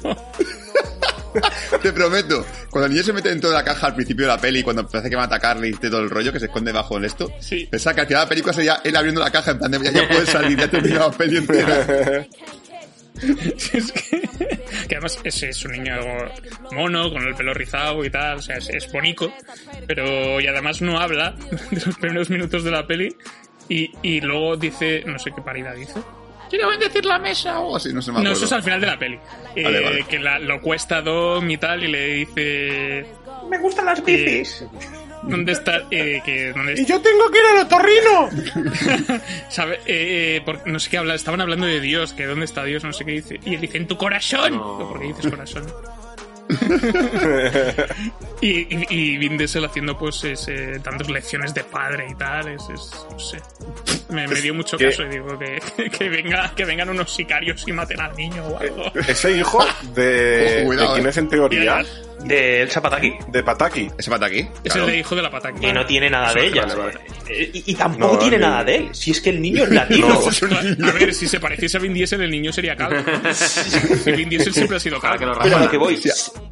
Te 1.81 1.91
prometo, 1.93 2.45
cuando 2.69 2.87
el 2.87 2.91
niño 2.93 3.03
se 3.03 3.13
mete 3.13 3.29
dentro 3.29 3.49
de 3.49 3.55
la 3.55 3.63
caja 3.63 3.87
al 3.87 3.95
principio 3.95 4.25
de 4.25 4.31
la 4.33 4.39
peli, 4.39 4.63
cuando 4.63 4.87
parece 4.87 5.09
que 5.09 5.15
va 5.15 5.23
a 5.23 5.25
atacarle 5.25 5.69
y 5.69 5.73
todo 5.73 5.99
el 5.99 6.09
rollo 6.09 6.31
que 6.33 6.39
se 6.39 6.45
esconde 6.45 6.71
bajo 6.71 6.97
el 6.97 7.05
esto, 7.05 7.31
Sí. 7.39 7.67
pensaba 7.69 7.93
que 7.95 8.01
al 8.01 8.07
final 8.07 8.21
de 8.21 8.25
la 8.25 8.29
película 8.29 8.53
sería 8.53 8.81
él 8.83 8.95
abriendo 8.95 9.21
la 9.21 9.31
caja 9.31 9.51
en 9.51 9.59
plan 9.59 9.71
de 9.71 9.79
ya, 9.79 9.91
ya 9.91 10.07
puedes 10.07 10.29
salir, 10.29 10.57
ya 10.57 10.69
te 10.69 10.81
la 10.81 11.11
peli 11.11 11.37
entera. 11.37 12.25
Es 13.73 13.91
que, 13.93 14.27
que 14.89 14.95
además 14.95 15.17
es, 15.23 15.43
es 15.43 15.63
un 15.63 15.71
niño 15.71 15.95
mono, 16.73 17.09
con 17.13 17.23
el 17.25 17.33
pelo 17.33 17.53
rizado 17.53 18.03
y 18.03 18.09
tal, 18.09 18.39
o 18.39 18.41
sea, 18.41 18.57
es, 18.57 18.67
es 18.69 18.91
bonito, 18.91 19.31
pero 19.87 20.41
y 20.41 20.47
además 20.47 20.81
no 20.81 20.99
habla 20.99 21.33
de 21.71 21.81
los 21.85 21.95
primeros 21.97 22.29
minutos 22.29 22.65
de 22.65 22.71
la 22.71 22.85
peli 22.85 23.15
y, 23.69 23.89
y 24.03 24.19
luego 24.19 24.57
dice, 24.57 25.03
no 25.05 25.17
sé 25.17 25.31
qué 25.33 25.41
parida 25.41 25.73
dice. 25.73 25.93
Quiero 26.49 26.69
bendecir 26.69 27.05
la 27.05 27.17
mesa 27.19 27.59
o 27.59 27.75
así, 27.75 27.91
no 27.93 28.01
se 28.01 28.11
me 28.11 28.21
No, 28.21 28.31
eso 28.31 28.45
es 28.45 28.51
al 28.51 28.63
final 28.63 28.79
de 28.81 28.87
la 28.87 28.97
peli. 28.99 29.19
Eh, 29.55 29.63
Vale, 29.63 29.79
vale. 29.81 30.03
Que 30.07 30.19
la- 30.19 30.39
lo 30.39 30.61
cuesta 30.61 31.01
Dom 31.01 31.49
y 31.49 31.57
tal 31.57 31.83
y 31.83 31.87
le 31.87 32.07
dice... 32.07 33.05
¡Me 33.49 33.57
gustan 33.59 33.85
las 33.85 34.03
bicis! 34.03 34.65
¿Dónde 35.23 35.53
está? 35.53 35.83
Eh, 35.89 36.21
que, 36.23 36.51
¿dónde 36.53 36.73
¡Y 36.79 36.85
yo 36.85 36.99
tengo 37.01 37.29
que 37.31 37.39
ir 37.39 37.45
al 37.45 37.65
otorrino! 37.65 39.19
¿Sabe? 39.49 39.75
Eh, 39.85 40.37
eh, 40.37 40.41
por- 40.45 40.67
no 40.67 40.79
sé 40.79 40.89
qué 40.89 40.97
habla, 40.97 41.15
estaban 41.15 41.41
hablando 41.41 41.65
de 41.65 41.79
Dios, 41.79 42.13
que 42.13 42.25
dónde 42.25 42.45
está 42.45 42.63
Dios, 42.63 42.83
no 42.83 42.93
sé 42.93 43.05
qué 43.05 43.11
dice. 43.11 43.39
Y 43.43 43.55
él 43.55 43.61
dice, 43.61 43.77
en 43.77 43.87
tu 43.87 43.97
corazón. 43.97 44.55
No. 44.57 44.77
¿Por 44.89 44.99
qué 44.99 45.07
dices 45.07 45.27
corazón? 45.27 45.65
y, 48.41 48.49
y, 48.49 48.85
y 48.89 49.17
Vin 49.17 49.37
Diesel 49.37 49.65
haciendo 49.65 49.97
pues 49.97 50.23
ese, 50.23 50.79
tantas 50.79 51.09
lecciones 51.09 51.53
de 51.53 51.63
padre 51.63 52.07
y 52.11 52.15
tal, 52.15 52.47
es, 52.49 52.63
es 52.73 52.91
no 53.11 53.19
sé. 53.19 53.37
Me, 54.09 54.27
me 54.27 54.41
dio 54.41 54.53
mucho 54.53 54.77
que- 54.77 54.85
caso 54.89 55.03
y 55.03 55.09
digo 55.09 55.37
que, 55.39 55.89
que, 55.97 56.09
venga, 56.09 56.53
que 56.55 56.65
vengan 56.65 56.89
unos 56.89 57.13
sicarios 57.13 57.63
y 57.67 57.71
maten 57.71 57.99
al 57.99 58.15
niño 58.15 58.45
o 58.45 58.59
algo. 58.59 58.91
Ese 59.07 59.31
hijo 59.37 59.65
de, 59.93 60.57
Ojo, 60.59 60.65
cuidado, 60.67 60.87
de 60.89 60.93
quién 60.95 61.05
eh. 61.07 61.09
es 61.09 61.17
en 61.17 61.29
teoría, 61.29 61.83
De 62.23 62.61
Elsa 62.61 62.81
Pataki. 62.81 63.13
de 63.27 63.43
Pataki. 63.43 63.89
¿Ese 63.97 64.09
pata 64.09 64.25
aquí? 64.27 64.47
Es 64.63 64.75
el 64.75 64.85
de 64.85 64.99
hijo 64.99 65.15
de 65.15 65.21
la 65.21 65.29
pataki. 65.31 65.59
Que 65.59 65.73
no 65.73 65.85
tiene 65.85 66.09
nada 66.09 66.33
de 66.33 66.47
ella. 66.47 66.63
Vale, 66.65 66.75
vale. 66.75 66.93
Eh, 67.29 67.51
Y, 67.53 67.71
y 67.71 67.75
tampoco 67.75 68.13
No, 68.13 68.19
tiene 68.19 68.37
nada 68.37 68.63
de 68.63 68.75
él. 68.77 68.89
Si 68.93 69.11
es 69.11 69.21
que 69.21 69.29
el 69.31 69.41
niño 69.41 69.63
es 69.63 69.69
latino. 69.71 70.07
No. 70.77 70.87
A 70.87 70.91
ver, 70.91 71.13
si 71.13 71.27
se 71.27 71.39
pareciese 71.39 71.77
a 71.77 71.79
Vin 71.79 71.93
Diesel, 71.93 72.21
el 72.21 72.31
niño 72.31 72.51
sería 72.53 72.75
calvo. 72.75 73.03
Vin 74.05 74.29
Diesel 74.29 74.53
siempre 74.53 74.77
ha 74.77 74.79
sido 74.79 74.99
Para 74.99 75.13
que 75.17 75.25
calvo. 75.25 75.35
lo 75.35 75.41
Pero 75.43 75.57
a 75.57 75.59
lo 75.61 75.69
que 75.71 75.77
voy, 75.77 75.99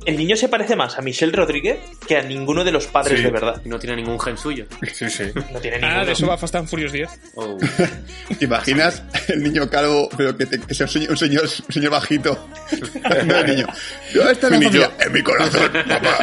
el 0.06 0.18
niño 0.18 0.36
se 0.36 0.50
parece 0.50 0.76
más 0.76 0.98
a 0.98 1.02
Michelle 1.02 1.32
Rodríguez 1.32 1.80
que 2.08 2.18
a 2.18 2.22
ninguno 2.24 2.64
de 2.64 2.72
los 2.72 2.88
padres 2.88 3.20
Sí. 3.20 3.24
de 3.26 3.32
verdad. 3.32 3.62
Y 3.64 3.70
no 3.70 3.80
tiene 3.80 3.96
ningún 3.98 4.20
gen 4.20 4.38
suyo. 4.38 4.66
Sí, 4.94 5.10
sí. 5.10 5.24
No 5.52 5.60
tiene 5.60 5.78
ninguno. 5.80 6.02
Ah, 6.02 6.06
de 6.06 6.12
eso 6.12 6.28
va 6.28 6.38
Fast 6.38 6.56
and 6.56 6.68
Furious 6.68 6.92
10. 6.92 7.10
Oh. 7.36 7.58
¿Te 8.40 8.46
imaginas 8.46 9.04
el 9.30 9.42
niño 9.44 9.70
calvo, 9.70 10.10
pero 10.18 10.36
que, 10.36 10.46
te, 10.46 10.60
que 10.60 10.74
sea 10.74 10.86
un 10.88 10.92
señor, 10.92 11.12
un 11.12 11.18
señor, 11.18 11.44
un 11.44 11.74
señor 11.74 11.92
bajito? 11.92 12.48
No 13.26 13.38
el 13.38 13.46
niño. 13.48 13.68
¿Dónde 14.14 14.32
está 14.34 14.50
la 14.50 14.58
Mi 14.58 14.66
familia? 14.66 14.88
niño. 14.88 15.00
En 15.06 15.12
mi 15.14 15.22
corazón, 15.24 15.72
papá. 15.88 16.18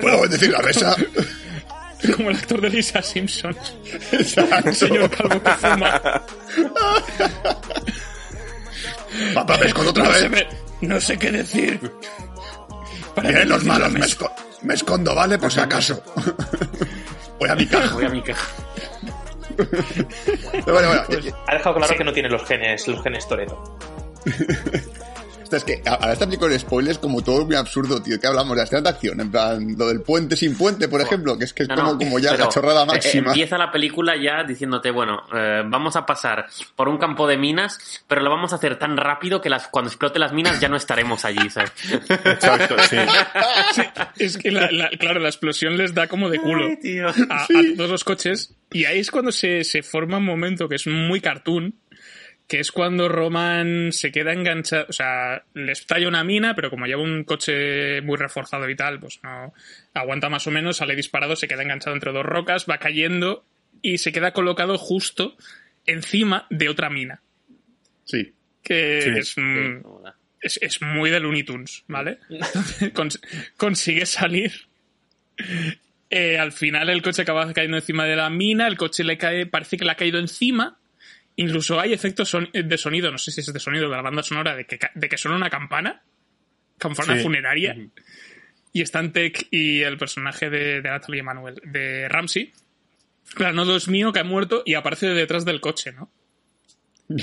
¿Puedo 0.00 0.20
bendecir 0.22 0.50
la 0.50 0.58
mesa? 0.60 0.96
Como 2.16 2.30
el 2.30 2.36
actor 2.36 2.60
de 2.60 2.70
Lisa 2.70 3.00
Simpson. 3.02 3.56
Exacto. 4.12 4.68
El 4.70 4.74
señor 4.74 5.10
calvo 5.10 5.40
que 5.42 5.50
fuma. 5.52 6.22
Papá, 9.34 9.58
me 9.58 9.66
escondo 9.66 9.90
otra 9.90 10.04
No 10.04 10.12
sé, 10.12 10.28
vez. 10.28 10.46
me- 10.80 10.88
no 10.88 11.00
sé 11.00 11.16
qué 11.18 11.30
decir. 11.30 11.78
Vienen 13.20 13.48
los 13.48 13.64
malos, 13.64 13.92
me, 13.92 14.00
esco- 14.00 14.32
me 14.62 14.74
escondo, 14.74 15.14
¿vale? 15.14 15.38
Por 15.38 15.52
si 15.52 15.60
acaso. 15.60 16.02
Voy 17.38 17.48
a 17.50 17.54
mi 17.54 17.66
caja. 17.66 17.94
Voy 17.94 18.04
a 18.04 18.08
mi 18.08 18.22
caja. 18.22 18.48
Bueno, 20.64 20.88
bueno, 20.88 21.02
Pues, 21.06 21.34
Ha 21.46 21.54
dejado 21.54 21.76
claro 21.76 21.94
que 21.96 22.04
no 22.04 22.12
tiene 22.12 22.28
los 22.28 22.42
genes, 22.44 22.88
los 22.88 23.02
genes 23.02 23.26
Toreto. 23.28 23.78
es 25.56 25.64
que 25.64 25.82
ahora 25.86 26.12
esta 26.12 26.26
película 26.26 26.50
de 26.50 26.58
spoilers 26.58 26.98
como 26.98 27.22
todo 27.22 27.44
muy 27.46 27.56
absurdo, 27.56 28.02
tío. 28.02 28.18
¿Qué 28.20 28.26
hablamos? 28.26 28.50
De 28.52 28.56
la 28.58 28.64
escena 28.64 28.82
de 28.82 28.88
acción, 28.90 29.20
en 29.20 29.30
plan, 29.30 29.74
lo 29.78 29.88
del 29.88 30.00
puente 30.02 30.36
sin 30.36 30.56
puente, 30.56 30.88
por 30.88 31.00
ejemplo, 31.00 31.36
que 31.38 31.44
es 31.44 31.52
que 31.52 31.64
es 31.64 31.68
No, 31.68 31.74
como, 31.76 31.92
no, 31.92 31.98
como 31.98 32.18
ya 32.18 32.36
la 32.36 32.48
chorrada 32.48 32.82
eh, 32.82 32.86
máxima. 32.86 33.28
Empieza 33.28 33.58
la 33.58 33.70
película 33.70 34.14
ya 34.16 34.44
diciéndote, 34.44 34.90
bueno, 34.90 35.22
eh, 35.34 35.62
vamos 35.66 35.96
a 35.96 36.06
pasar 36.06 36.46
por 36.76 36.88
un 36.88 36.98
campo 36.98 37.26
de 37.26 37.36
minas, 37.36 38.02
pero 38.08 38.20
lo 38.22 38.30
vamos 38.30 38.52
a 38.52 38.56
hacer 38.56 38.78
tan 38.78 38.96
rápido 38.96 39.40
que 39.40 39.50
las, 39.50 39.68
cuando 39.68 39.88
explote 39.90 40.18
las 40.18 40.32
minas 40.32 40.60
ya 40.60 40.68
no 40.68 40.76
estaremos 40.76 41.24
allí, 41.24 41.48
¿sabes? 41.50 41.72
Exacto, 42.08 42.76
sí. 42.88 42.96
Sí, 43.74 43.82
es 44.18 44.38
que, 44.38 44.50
la- 44.50 44.70
la- 44.70 44.90
claro, 44.90 45.20
la 45.20 45.28
explosión 45.28 45.76
les 45.76 45.94
da 45.94 46.06
como 46.06 46.28
de 46.28 46.38
culo 46.38 46.66
Ay, 46.66 46.76
tío. 46.80 47.08
a, 47.08 47.10
a 47.10 47.46
todos 47.76 47.90
los 47.90 48.04
coches. 48.04 48.54
Y 48.70 48.84
ahí 48.86 49.00
es 49.00 49.10
cuando 49.10 49.32
se, 49.32 49.64
se 49.64 49.82
forma 49.82 50.16
un 50.18 50.24
momento 50.24 50.68
que 50.68 50.76
es 50.76 50.86
muy 50.86 51.20
cartoon, 51.20 51.74
que 52.48 52.60
es 52.60 52.70
cuando 52.72 53.08
Roman 53.08 53.92
se 53.92 54.12
queda 54.12 54.32
enganchado, 54.32 54.86
o 54.88 54.92
sea, 54.92 55.44
le 55.54 55.72
estalla 55.72 56.08
una 56.08 56.22
mina, 56.24 56.54
pero 56.54 56.68
como 56.70 56.86
lleva 56.86 57.00
un 57.02 57.24
coche 57.24 58.00
muy 58.02 58.16
reforzado 58.18 58.68
y 58.68 58.76
tal, 58.76 59.00
pues 59.00 59.20
no 59.22 59.54
aguanta 59.94 60.28
más 60.28 60.46
o 60.46 60.50
menos, 60.50 60.76
sale 60.78 60.94
disparado, 60.96 61.34
se 61.36 61.48
queda 61.48 61.62
enganchado 61.62 61.94
entre 61.96 62.12
dos 62.12 62.26
rocas, 62.26 62.66
va 62.68 62.78
cayendo 62.78 63.44
y 63.80 63.98
se 63.98 64.12
queda 64.12 64.32
colocado 64.32 64.76
justo 64.76 65.36
encima 65.86 66.46
de 66.50 66.68
otra 66.68 66.90
mina. 66.90 67.22
Sí. 68.04 68.32
Que 68.62 69.00
Sí, 69.02 69.10
es, 69.16 69.34
mm, 69.38 69.78
es, 70.42 70.58
es 70.62 70.82
muy 70.82 71.10
de 71.10 71.20
Looney 71.20 71.44
Tunes, 71.44 71.84
¿vale? 71.88 72.18
Cons- 72.94 73.20
consigue 73.56 74.04
salir. 74.06 74.52
Eh, 76.10 76.38
al 76.38 76.52
final 76.52 76.90
el 76.90 77.00
coche 77.02 77.22
acaba 77.22 77.50
cayendo 77.52 77.78
encima 77.78 78.04
de 78.04 78.16
la 78.16 78.28
mina, 78.28 78.66
el 78.68 78.76
coche 78.76 79.02
le 79.04 79.16
cae, 79.16 79.46
parece 79.46 79.76
que 79.78 79.84
le 79.84 79.92
ha 79.92 79.96
caído 79.96 80.18
encima. 80.18 80.78
Incluso 81.36 81.80
hay 81.80 81.92
efectos 81.92 82.28
son- 82.28 82.50
de 82.52 82.78
sonido, 82.78 83.10
no 83.10 83.18
sé 83.18 83.30
si 83.30 83.40
es 83.40 83.52
de 83.52 83.58
sonido 83.60 83.88
de 83.88 83.96
la 83.96 84.02
banda 84.02 84.22
sonora, 84.22 84.54
de 84.54 84.66
que, 84.66 84.78
de 84.94 85.08
que 85.08 85.16
suena 85.16 85.36
una 85.36 85.48
campana, 85.50 86.02
campana 86.78 87.16
Sí. 87.16 87.22
funeraria. 87.22 87.76
Y 88.74 88.82
están 88.82 89.12
Tech 89.12 89.48
y 89.50 89.82
el 89.82 89.96
personaje 89.98 90.50
de, 90.50 90.80
de 90.80 90.90
Natalie 90.90 91.20
Emanuel, 91.20 91.60
de 91.64 92.08
Ramsey. 92.08 92.52
Claro, 93.34 93.54
no 93.64 93.76
es 93.76 93.88
mío 93.88 94.12
que 94.12 94.20
ha 94.20 94.24
muerto 94.24 94.62
y 94.66 94.74
aparece 94.74 95.06
detrás 95.08 95.44
del 95.44 95.60
coche, 95.60 95.92
¿no? 95.92 96.10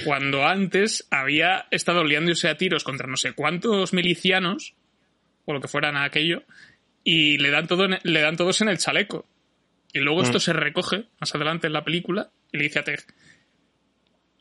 Cuando 0.06 0.46
antes 0.46 1.08
había 1.10 1.66
estado 1.72 2.04
liándose 2.04 2.48
a 2.50 2.58
tiros 2.58 2.84
contra 2.84 3.08
no 3.08 3.18
sé 3.18 3.34
cuántos 3.34 3.94
milicianos, 3.94 4.76
o 5.46 5.54
lo 5.54 5.62
que 5.62 5.68
fueran 5.68 5.98
aquello, 5.98 6.44
y 7.04 7.38
le 7.40 7.50
dan, 7.50 7.68
todo 7.68 7.86
en- 7.86 8.00
le 8.04 8.22
dan 8.22 8.38
todos 8.38 8.62
en 8.62 8.70
el 8.70 8.78
chaleco. 8.78 9.28
Y 9.94 10.00
luego 10.00 10.22
esto 10.22 10.40
se 10.40 10.54
recoge 10.54 11.06
más 11.20 11.34
adelante 11.34 11.66
en 11.68 11.74
la 11.74 11.84
película 11.84 12.30
y 12.52 12.58
le 12.58 12.64
dice 12.66 12.80
a 12.80 12.84
Tech, 12.84 13.04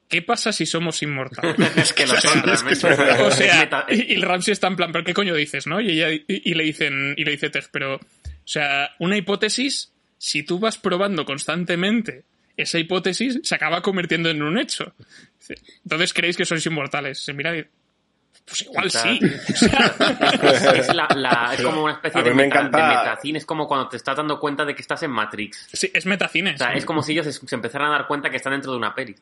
¿qué 0.08 0.22
pasa 0.22 0.52
si 0.52 0.66
somos 0.66 1.02
inmortales? 1.02 1.56
es 1.76 1.92
que 1.92 2.06
lo 2.06 2.20
son 2.20 2.42
realmente. 2.42 2.86
O 3.22 3.28
Es 3.28 3.34
sea, 3.34 3.86
y, 3.88 4.12
y 4.12 4.16
el 4.16 4.22
Ramsey 4.22 4.52
está 4.52 4.66
en 4.68 4.76
plan, 4.76 4.92
¿pero 4.92 5.04
qué 5.04 5.14
coño 5.14 5.34
dices, 5.34 5.66
no? 5.66 5.80
Y, 5.80 5.90
ella, 5.90 6.10
y, 6.12 6.24
y 6.28 6.54
le 6.54 6.64
dicen, 6.64 7.14
y 7.16 7.24
le 7.24 7.30
dice 7.32 7.50
Tej, 7.50 7.66
pero, 7.70 7.96
o 7.96 8.00
sea, 8.44 8.90
una 8.98 9.16
hipótesis, 9.16 9.92
si 10.18 10.42
tú 10.42 10.58
vas 10.58 10.78
probando 10.78 11.24
constantemente 11.24 12.24
esa 12.56 12.78
hipótesis, 12.78 13.38
se 13.42 13.54
acaba 13.54 13.82
convirtiendo 13.82 14.30
en 14.30 14.42
un 14.42 14.58
hecho. 14.58 14.94
Entonces 15.84 16.12
creéis 16.12 16.36
que 16.36 16.44
sois 16.44 16.64
inmortales. 16.66 17.18
Se 17.24 17.32
mira 17.32 17.56
y 17.56 17.64
pues 18.44 18.62
igual 18.62 18.90
sí. 18.90 19.20
O 19.52 20.54
sea, 20.54 20.72
es, 20.72 20.94
la- 20.94 21.08
la- 21.14 21.54
es 21.54 21.62
como 21.62 21.84
una 21.84 21.92
especie 21.94 22.22
de, 22.22 22.30
me 22.30 22.44
meta, 22.44 22.60
encanta- 22.60 22.76
de 22.88 22.96
metacine, 22.96 23.38
es 23.38 23.46
como 23.46 23.68
cuando 23.68 23.88
te 23.88 23.96
estás 23.96 24.16
dando 24.16 24.40
cuenta 24.40 24.64
de 24.64 24.74
que 24.74 24.80
estás 24.82 25.02
en 25.02 25.10
Matrix. 25.10 25.68
sí, 25.72 25.90
es 25.92 26.06
metacine. 26.06 26.54
O 26.54 26.58
sea, 26.58 26.72
es 26.72 26.84
como 26.84 27.02
si 27.02 27.12
ellos 27.12 27.26
se, 27.26 27.32
se 27.32 27.54
empezaran 27.54 27.88
a 27.88 27.92
dar 27.92 28.06
cuenta 28.06 28.30
que 28.30 28.36
están 28.36 28.52
dentro 28.52 28.72
de 28.72 28.78
una 28.78 28.94
peli. 28.94 29.14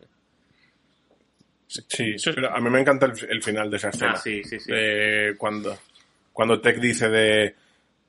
Sí, 1.68 2.14
es- 2.14 2.24
pero 2.34 2.54
a 2.54 2.60
mí 2.60 2.70
me 2.70 2.80
encanta 2.80 3.06
el, 3.06 3.12
el 3.28 3.42
final 3.42 3.70
de 3.70 3.76
esa 3.76 3.88
escena. 3.90 4.12
Ah, 4.12 4.16
sí, 4.16 4.42
sí, 4.44 4.58
sí. 4.60 4.70
Cuando, 5.38 5.78
cuando 6.32 6.60
Tech 6.60 6.78
dice 6.78 7.08
de... 7.08 7.54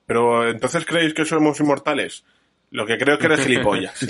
Pero 0.05 0.47
entonces 0.49 0.85
creéis 0.85 1.13
que 1.13 1.25
somos 1.25 1.59
inmortales. 1.59 2.23
Lo 2.69 2.85
que 2.85 2.97
creo 2.97 3.17
que 3.17 3.27
eres 3.27 3.45
gilipollas. 3.45 3.93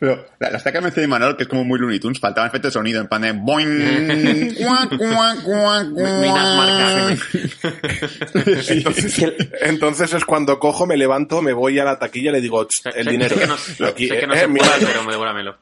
Pero 0.00 0.26
la, 0.38 0.50
la 0.50 0.56
estaca 0.58 0.80
de 0.80 1.06
Manol, 1.08 1.36
que 1.36 1.42
es 1.42 1.48
como 1.48 1.64
muy 1.64 1.78
Looney 1.78 1.98
Tunes, 1.98 2.20
faltaba 2.20 2.46
efecto 2.46 2.68
de 2.68 2.72
sonido, 2.72 3.00
en 3.00 3.08
plan 3.08 3.22
de 3.22 3.32
boing, 3.32 4.54
cuac, 4.58 4.96
cuac, 4.96 5.42
cuac, 5.42 5.86
Minas 5.88 6.56
marcas. 6.56 7.20
cuac. 7.30 7.74
Entonces, 8.70 9.24
entonces 9.62 10.12
es 10.12 10.24
cuando 10.24 10.58
cojo, 10.58 10.86
me 10.86 10.96
levanto, 10.96 11.42
me 11.42 11.52
voy 11.52 11.78
a 11.78 11.84
la 11.84 11.98
taquilla 11.98 12.30
y 12.30 12.34
le 12.34 12.40
digo, 12.40 12.64
"Ch, 12.66 12.82
Sé- 12.82 12.90
el 12.94 13.06
dinero. 13.06 13.34
Sé 13.34 13.40
que 13.40 13.46
no, 13.46 13.86
Aquí, 13.88 14.08
sé 14.08 14.14
eh, 14.14 14.20
pero 14.20 15.02
me 15.04 15.12
devuélvamelo. 15.12 15.58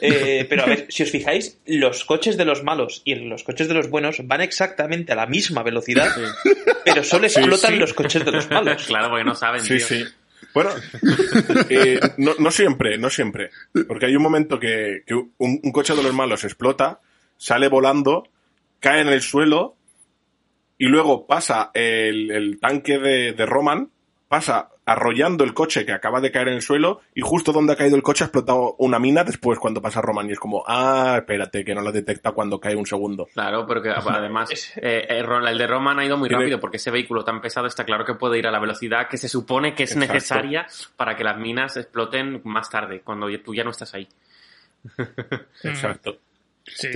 Eh, 0.00 0.46
pero 0.48 0.62
a 0.64 0.66
ver, 0.66 0.86
si 0.88 1.02
os 1.02 1.10
fijáis, 1.10 1.58
los 1.66 2.04
coches 2.04 2.36
de 2.36 2.44
los 2.44 2.62
malos 2.62 3.02
y 3.04 3.14
los 3.14 3.42
coches 3.42 3.68
de 3.68 3.74
los 3.74 3.88
buenos 3.90 4.18
van 4.26 4.40
exactamente 4.40 5.12
a 5.12 5.16
la 5.16 5.26
misma 5.26 5.62
velocidad, 5.62 6.10
pero 6.84 7.02
solo 7.04 7.26
explotan 7.26 7.72
sí. 7.72 7.78
los 7.78 7.92
coches 7.92 8.24
de 8.24 8.32
los 8.32 8.48
malos. 8.50 8.84
Claro, 8.86 9.10
porque 9.10 9.24
no 9.24 9.34
saben, 9.34 9.60
Sí, 9.62 9.78
tío. 9.78 10.06
Bueno, 10.54 10.70
eh, 11.68 12.00
no, 12.18 12.32
no 12.38 12.50
siempre, 12.50 12.96
no 12.96 13.10
siempre. 13.10 13.50
Porque 13.88 14.06
hay 14.06 14.16
un 14.16 14.22
momento 14.22 14.58
que, 14.58 15.02
que 15.04 15.14
un, 15.14 15.28
un 15.38 15.72
coche 15.72 15.94
de 15.94 16.02
los 16.02 16.14
malos 16.14 16.44
explota, 16.44 17.00
sale 17.36 17.68
volando, 17.68 18.28
cae 18.78 19.00
en 19.00 19.08
el 19.08 19.20
suelo 19.20 19.76
y 20.78 20.86
luego 20.86 21.26
pasa 21.26 21.70
el, 21.74 22.30
el 22.30 22.60
tanque 22.60 22.98
de, 22.98 23.32
de 23.32 23.46
Roman, 23.46 23.90
pasa 24.28 24.68
arrollando 24.86 25.44
el 25.44 25.54
coche 25.54 25.86
que 25.86 25.92
acaba 25.92 26.20
de 26.20 26.30
caer 26.30 26.48
en 26.48 26.54
el 26.54 26.62
suelo 26.62 27.00
y 27.14 27.22
justo 27.22 27.52
donde 27.52 27.72
ha 27.72 27.76
caído 27.76 27.96
el 27.96 28.02
coche 28.02 28.24
ha 28.24 28.26
explotado 28.26 28.74
una 28.78 28.98
mina 28.98 29.24
después 29.24 29.58
cuando 29.58 29.80
pasa 29.80 30.02
Roman 30.02 30.28
y 30.28 30.32
es 30.32 30.38
como, 30.38 30.62
ah, 30.66 31.14
espérate, 31.18 31.64
que 31.64 31.74
no 31.74 31.80
la 31.80 31.90
detecta 31.90 32.32
cuando 32.32 32.60
cae 32.60 32.76
un 32.76 32.84
segundo. 32.84 33.26
Claro, 33.32 33.66
pero 33.66 33.80
que 33.82 33.88
además 33.94 34.50
eh, 34.76 35.06
eh, 35.08 35.24
el 35.48 35.58
de 35.58 35.66
Roman 35.66 35.98
ha 35.98 36.04
ido 36.04 36.16
muy 36.18 36.28
rápido 36.28 36.60
porque 36.60 36.76
ese 36.76 36.90
vehículo 36.90 37.24
tan 37.24 37.40
pesado 37.40 37.66
está 37.66 37.84
claro 37.84 38.04
que 38.04 38.14
puede 38.14 38.38
ir 38.38 38.46
a 38.46 38.50
la 38.50 38.58
velocidad 38.60 39.08
que 39.08 39.16
se 39.16 39.28
supone 39.28 39.74
que 39.74 39.84
es 39.84 39.92
Exacto. 39.92 40.12
necesaria 40.12 40.66
para 40.96 41.16
que 41.16 41.24
las 41.24 41.38
minas 41.38 41.76
exploten 41.78 42.42
más 42.44 42.68
tarde, 42.68 43.00
cuando 43.00 43.30
ya- 43.30 43.42
tú 43.42 43.54
ya 43.54 43.64
no 43.64 43.70
estás 43.70 43.94
ahí. 43.94 44.06
Exacto. 45.62 46.18
Sí. 46.66 46.88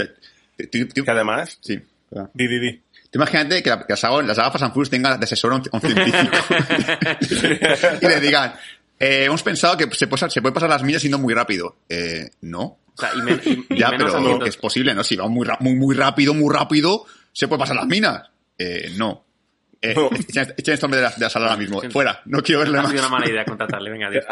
Que 0.57 1.11
además, 1.11 1.59
Sí, 1.61 1.81
verdad. 2.11 2.31
di, 2.35 2.49
di, 2.49 2.59
di. 2.59 2.83
Tú 3.11 3.19
imagínate 3.19 3.63
que 3.63 3.71
la, 3.71 3.79
que 3.81 3.93
la 3.93 3.97
saga, 3.97 4.23
la 4.23 4.35
saga 4.35 4.51
Fast 4.51 4.65
and 4.65 4.73
Furious 4.75 4.91
tenga 4.91 5.17
de 5.17 5.25
asesor 5.25 5.53
un, 5.53 5.63
un 5.73 5.81
científico. 5.81 6.19
y 8.03 8.07
le 8.07 8.21
digan, 8.21 8.53
eh, 8.99 9.25
hemos 9.25 9.43
pensado 9.43 9.77
que 9.77 9.89
se 9.95 10.07
puede, 10.07 10.29
se 10.31 10.43
puede 10.43 10.53
pasar 10.55 10.69
las 10.69 10.83
millas 10.83 11.03
yendo 11.03 11.19
muy 11.19 11.33
rápido. 11.35 11.77
Eh, 11.89 12.31
no. 12.43 12.63
O 12.63 13.01
sea, 13.01 13.11
y, 13.15 13.23
men- 13.23 13.41
y- 13.45 13.67
y 13.75 13.79
Ya, 13.79 13.91
menos 13.91 14.13
pero 14.13 14.39
que 14.41 14.49
es 14.49 14.57
posible, 14.57 14.95
¿no? 14.95 15.03
Si 15.05 15.17
va 15.17 15.27
muy, 15.29 15.47
muy, 15.61 15.75
muy 15.77 15.95
rápido, 15.95 16.35
muy 16.35 16.55
rápido, 16.55 17.07
¿se 17.33 17.49
puede 17.49 17.61
pasar 17.61 17.77
las 17.77 17.87
minas? 17.87 18.29
Eh, 18.59 18.93
no. 18.97 19.25
Eh, 19.81 19.95
No. 19.95 20.11
echen, 20.13 20.55
este 20.57 20.85
hombre 20.85 20.99
de 21.01 21.05
la, 21.05 21.11
de 21.11 21.21
la 21.21 21.31
sala 21.31 21.47
ahora 21.47 21.57
mismo. 21.57 21.81
Fuera, 21.91 22.21
no 22.27 22.43
quiero 22.43 22.61
verle 22.61 22.79
ha 22.79 22.83
más. 22.83 22.91
sido 22.91 23.03
una 23.05 23.11
mala 23.11 23.31
idea 23.31 23.45
contratarle, 23.45 23.91
venga, 23.91 24.09
adiós. 24.09 24.25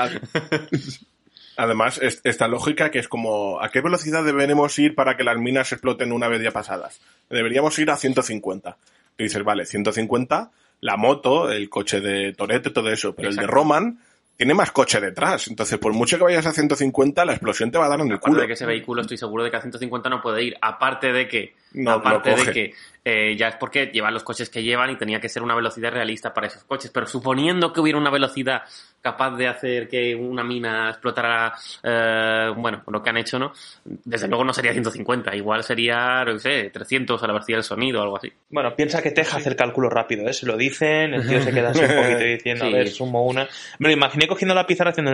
Además, 1.56 1.98
es- 2.02 2.20
esta 2.24 2.48
lógica 2.48 2.90
que 2.90 2.98
es 2.98 3.08
como, 3.08 3.60
¿a 3.60 3.70
qué 3.70 3.80
velocidad 3.80 4.24
deberemos 4.24 4.78
ir 4.78 4.94
para 4.94 5.16
que 5.16 5.24
las 5.24 5.38
minas 5.38 5.72
exploten 5.72 6.12
una 6.12 6.28
vez 6.28 6.42
ya 6.42 6.50
pasadas? 6.50 7.00
Deberíamos 7.30 7.78
ir 7.78 7.90
a 7.90 7.96
150. 7.96 8.76
Y 9.18 9.24
dices, 9.24 9.42
vale, 9.42 9.64
150, 9.64 10.50
la 10.80 10.96
moto, 10.96 11.50
el 11.50 11.70
coche 11.70 12.00
de 12.00 12.32
Toretto, 12.34 12.72
todo 12.72 12.90
eso, 12.90 13.14
pero 13.14 13.28
el 13.30 13.36
de. 13.36 13.46
Roman 13.46 13.98
tiene 14.36 14.52
más 14.52 14.70
coche 14.70 15.00
detrás. 15.00 15.48
Entonces, 15.48 15.78
por 15.78 15.94
mucho 15.94 16.18
que 16.18 16.24
vayas 16.24 16.44
a 16.44 16.52
150, 16.52 17.24
la 17.24 17.32
explosión 17.32 17.70
te 17.70 17.78
va 17.78 17.86
a 17.86 17.88
dar 17.88 18.00
en 18.00 18.08
el 18.08 18.12
Aparte 18.16 18.28
culo. 18.28 18.40
de 18.42 18.46
que 18.48 18.52
ese 18.52 18.66
vehículo 18.66 19.00
estoy 19.00 19.16
seguro 19.16 19.42
de 19.44 19.50
que 19.50 19.56
a 19.56 19.62
150 19.62 20.10
no 20.10 20.20
puede 20.20 20.42
ir. 20.44 20.56
Aparte 20.60 21.10
de 21.12 21.26
que, 21.26 21.54
No, 21.72 21.90
aparte 21.92 22.34
de 22.34 22.52
que 22.52 22.74
eh, 23.04 23.36
ya 23.36 23.48
es 23.48 23.56
porque 23.56 23.86
llevan 23.86 24.14
los 24.14 24.24
coches 24.24 24.48
que 24.48 24.62
llevan 24.62 24.90
y 24.90 24.96
tenía 24.96 25.20
que 25.20 25.28
ser 25.28 25.42
una 25.42 25.54
velocidad 25.54 25.92
realista 25.92 26.32
para 26.32 26.46
esos 26.46 26.64
coches. 26.64 26.90
Pero 26.90 27.06
suponiendo 27.06 27.72
que 27.72 27.80
hubiera 27.80 27.98
una 27.98 28.10
velocidad 28.10 28.62
capaz 29.02 29.36
de 29.36 29.46
hacer 29.46 29.86
que 29.88 30.14
una 30.16 30.42
mina 30.42 30.88
explotara, 30.90 31.52
eh, 31.82 32.50
bueno, 32.56 32.82
lo 32.88 33.02
que 33.02 33.10
han 33.10 33.18
hecho, 33.18 33.38
¿no? 33.38 33.52
Desde 33.84 34.26
luego 34.26 34.42
no 34.42 34.52
sería 34.52 34.72
150, 34.72 35.36
igual 35.36 35.62
sería, 35.62 36.24
no 36.24 36.36
sé, 36.40 36.70
300 36.70 37.22
a 37.22 37.26
la 37.28 37.32
velocidad 37.34 37.58
del 37.58 37.64
sonido 37.64 38.00
o 38.00 38.02
algo 38.02 38.16
así. 38.16 38.32
Bueno, 38.50 38.74
piensa 38.74 39.00
que 39.02 39.12
Teja 39.12 39.36
hace 39.36 39.50
el 39.50 39.56
cálculo 39.56 39.88
rápido, 39.90 40.26
¿eh? 40.28 40.32
Se 40.32 40.46
lo 40.46 40.56
dicen, 40.56 41.14
el 41.14 41.28
tío 41.28 41.40
se 41.40 41.52
queda 41.52 41.70
así 41.70 41.80
un 41.84 41.94
poquito 41.94 42.18
diciendo, 42.18 42.64
Sí. 42.64 42.72
a 42.72 42.76
ver, 42.76 42.88
sumo 42.88 43.24
una. 43.24 43.46
Me 43.78 43.88
lo 43.88 43.94
imaginé 43.94 44.26
cogiendo 44.26 44.54
la 44.54 44.66
pizarra 44.66 44.90
haciendo... 44.90 45.12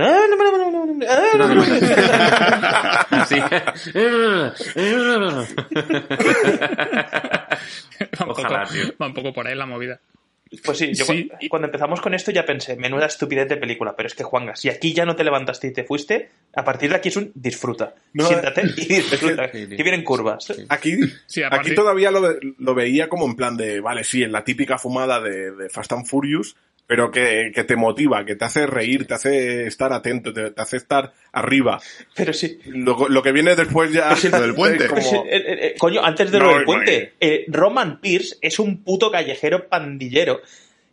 "Ah, 3.31 3.75
no, 3.95 4.01
no, 4.11 4.19
no, 4.19 4.29
no, 4.29 4.41
no, 4.41 4.41
no, 4.41 4.53
ah, 4.77 5.07
no, 5.07 5.19
no, 5.19 5.31
no". 5.31 5.47
Sí. 5.47 5.55
Va 8.21 8.25
un, 8.25 8.31
Ojalá, 8.31 8.63
poco, 8.65 8.73
tío. 8.75 8.95
va 9.01 9.07
un 9.07 9.15
poco 9.15 9.33
por 9.33 9.47
ahí 9.47 9.55
la 9.55 9.67
movida. 9.67 10.01
Pues 10.65 10.77
sí, 10.77 10.93
yo 10.93 11.07
Sí. 11.07 11.31
cuando 11.49 11.67
empezamos 11.69 12.03
con 12.03 12.13
esto 12.13 12.31
ya 12.31 12.45
pensé, 12.45 12.77
menuda 12.77 13.07
estupidez 13.07 13.49
de 13.49 13.57
película, 13.57 13.97
pero 13.97 14.07
es 14.07 14.15
que 14.15 14.23
Juanga, 14.23 14.55
si 14.55 14.69
aquí 14.69 14.93
ya 14.93 15.07
no 15.07 15.17
te 15.17 15.25
levantaste 15.25 15.69
y 15.69 15.73
te 15.73 15.83
fuiste, 15.85 16.29
a 16.55 16.63
partir 16.63 16.91
de 16.91 16.97
aquí 16.97 17.09
es 17.09 17.17
un 17.17 17.33
disfruta. 17.35 17.95
No, 18.13 18.27
Siéntate 18.27 18.63
y 18.77 18.85
disfruta. 18.87 19.51
Que 19.51 19.67
vienen 19.67 20.05
curvas. 20.05 20.53
Aquí, 20.69 20.99
Sí, 21.27 21.43
a 21.43 21.49
aquí 21.51 21.75
todavía 21.75 22.11
lo, 22.11 22.21
ve- 22.21 22.39
lo 22.59 22.75
veía 22.75 23.09
como 23.09 23.25
en 23.25 23.35
plan 23.35 23.57
de, 23.57 23.81
vale, 23.81 24.05
sí, 24.05 24.23
en 24.25 24.33
la 24.33 24.45
típica 24.45 24.77
fumada 24.77 25.21
de, 25.23 25.53
de 25.53 25.71
Fast 25.71 25.93
and 25.93 26.05
Furious, 26.07 26.55
pero 26.95 27.11
que, 27.11 27.53
que 27.55 27.65
te 27.65 27.75
motiva, 27.75 28.23
que 28.27 28.37
te 28.37 28.45
hace 28.45 28.67
reír, 28.67 29.07
te 29.07 29.15
hace 29.15 29.67
estar 29.67 29.95
atento, 29.95 30.31
te, 30.33 30.51
te 30.51 30.61
hace 30.61 30.77
estar 30.77 31.15
arriba. 31.33 31.81
Pero 32.15 32.35
sí. 32.35 32.59
Lo, 32.67 33.09
lo 33.09 33.23
que 33.23 33.33
viene 33.33 33.57
después 33.57 33.91
ya... 33.93 34.15
Lo 34.31 34.41
del 34.43 34.55
puente. 34.55 34.89
como- 34.89 35.25
eh, 35.25 35.29
eh, 35.37 35.45
eh, 35.63 35.75
coño, 35.79 36.05
antes 36.05 36.31
de 36.31 36.39
No, 36.39 36.45
lo 36.51 36.57
del 36.57 36.65
puente, 36.67 37.15
eh, 37.19 37.47
Roman 37.49 37.99
Pierce 38.01 38.37
es 38.43 38.59
un 38.59 38.83
puto 38.85 39.11
callejero 39.11 39.69
pandillero 39.69 40.43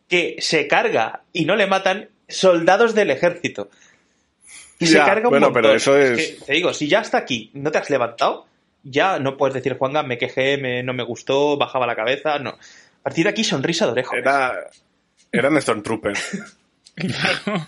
que 0.07 0.37
se 0.39 0.67
carga 0.67 1.23
y 1.33 1.43
no 1.43 1.57
le 1.57 1.67
matan 1.67 2.07
soldados 2.29 2.95
del 2.95 3.11
ejército. 3.11 3.69
Y 4.79 4.87
se 4.87 4.97
carga 4.99 5.27
un 5.27 5.31
bueno, 5.31 5.47
montón. 5.47 5.61
pero 5.61 5.75
eso 5.75 5.97
es- 5.97 6.17
que, 6.37 6.45
te 6.45 6.53
digo, 6.53 6.73
si 6.73 6.87
ya 6.87 6.99
hasta 7.01 7.17
aquí 7.17 7.51
no 7.53 7.69
te 7.71 7.77
has 7.79 7.89
levantado, 7.89 8.45
ya 8.83 9.19
no 9.19 9.35
puedes 9.35 9.53
decir, 9.53 9.77
Juanga, 9.77 10.03
me 10.03 10.17
quejé, 10.17 10.57
me, 10.57 10.81
no 10.83 10.93
me 10.93 11.03
gustó, 11.03 11.57
bajaba 11.57 11.85
la 11.85 11.97
cabeza, 11.97 12.39
no. 12.39 12.51
A 12.51 13.03
partir 13.03 13.25
de 13.25 13.31
aquí, 13.31 13.43
sonrisa 13.43 13.85
de 13.87 13.91
oreja. 13.91 14.15
Era, 14.17 14.53
eran 15.31 15.61
Stormtroopers. 15.61 16.41
Claro. 16.95 17.65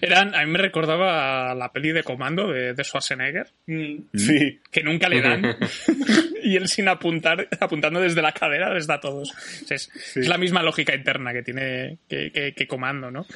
Eran, 0.00 0.32
a 0.36 0.44
mí 0.44 0.52
me 0.52 0.58
recordaba 0.58 1.50
a 1.50 1.54
la 1.56 1.72
peli 1.72 1.90
de 1.90 2.04
Comando 2.04 2.52
de, 2.52 2.74
de 2.74 2.84
Schwarzenegger, 2.84 3.48
Mm, 3.66 3.96
Sí. 4.14 4.60
que 4.70 4.84
nunca 4.84 5.08
le 5.08 5.20
dan. 5.20 5.56
y 6.44 6.54
él 6.56 6.68
sin 6.68 6.86
apuntar, 6.88 7.48
apuntando 7.58 8.00
desde 8.00 8.22
la 8.22 8.30
cadera 8.30 8.72
les 8.72 8.86
da 8.86 8.94
a 8.96 9.00
todos. 9.00 9.32
O 9.32 9.66
sea, 9.66 9.74
es, 9.74 9.90
es 10.14 10.28
la 10.28 10.38
misma 10.38 10.62
lógica 10.62 10.94
interna 10.94 11.32
que 11.32 11.42
tiene 11.42 11.98
que, 12.08 12.30
que- 12.30 12.54
que 12.54 12.66
Comando, 12.68 13.10
¿no? 13.10 13.26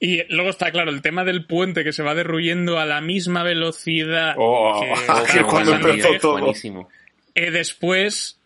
Y 0.00 0.24
luego 0.34 0.50
está 0.50 0.72
claro 0.72 0.90
el 0.90 1.00
tema 1.02 1.22
del 1.24 1.46
puente 1.46 1.84
que 1.84 1.92
se 1.92 2.02
va 2.02 2.16
derruyendo 2.16 2.80
a 2.80 2.86
la 2.86 3.00
misma 3.00 3.44
velocidad 3.44 4.34
Oh, 4.36 4.80
que 4.80 5.32
que 5.32 5.38
está 5.38 5.44
cuando 5.44 5.74
empezó 5.76 6.08
todo. 6.20 6.32
Buenísimo. 6.38 6.88
Eh, 7.36 7.52
después 7.52 8.40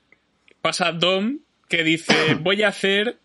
pasa 0.61 0.93
Dom 0.93 1.39
que 1.69 1.83
dice 1.85 2.35
voy 2.41 2.63
a 2.65 2.69
hacer 2.69 3.17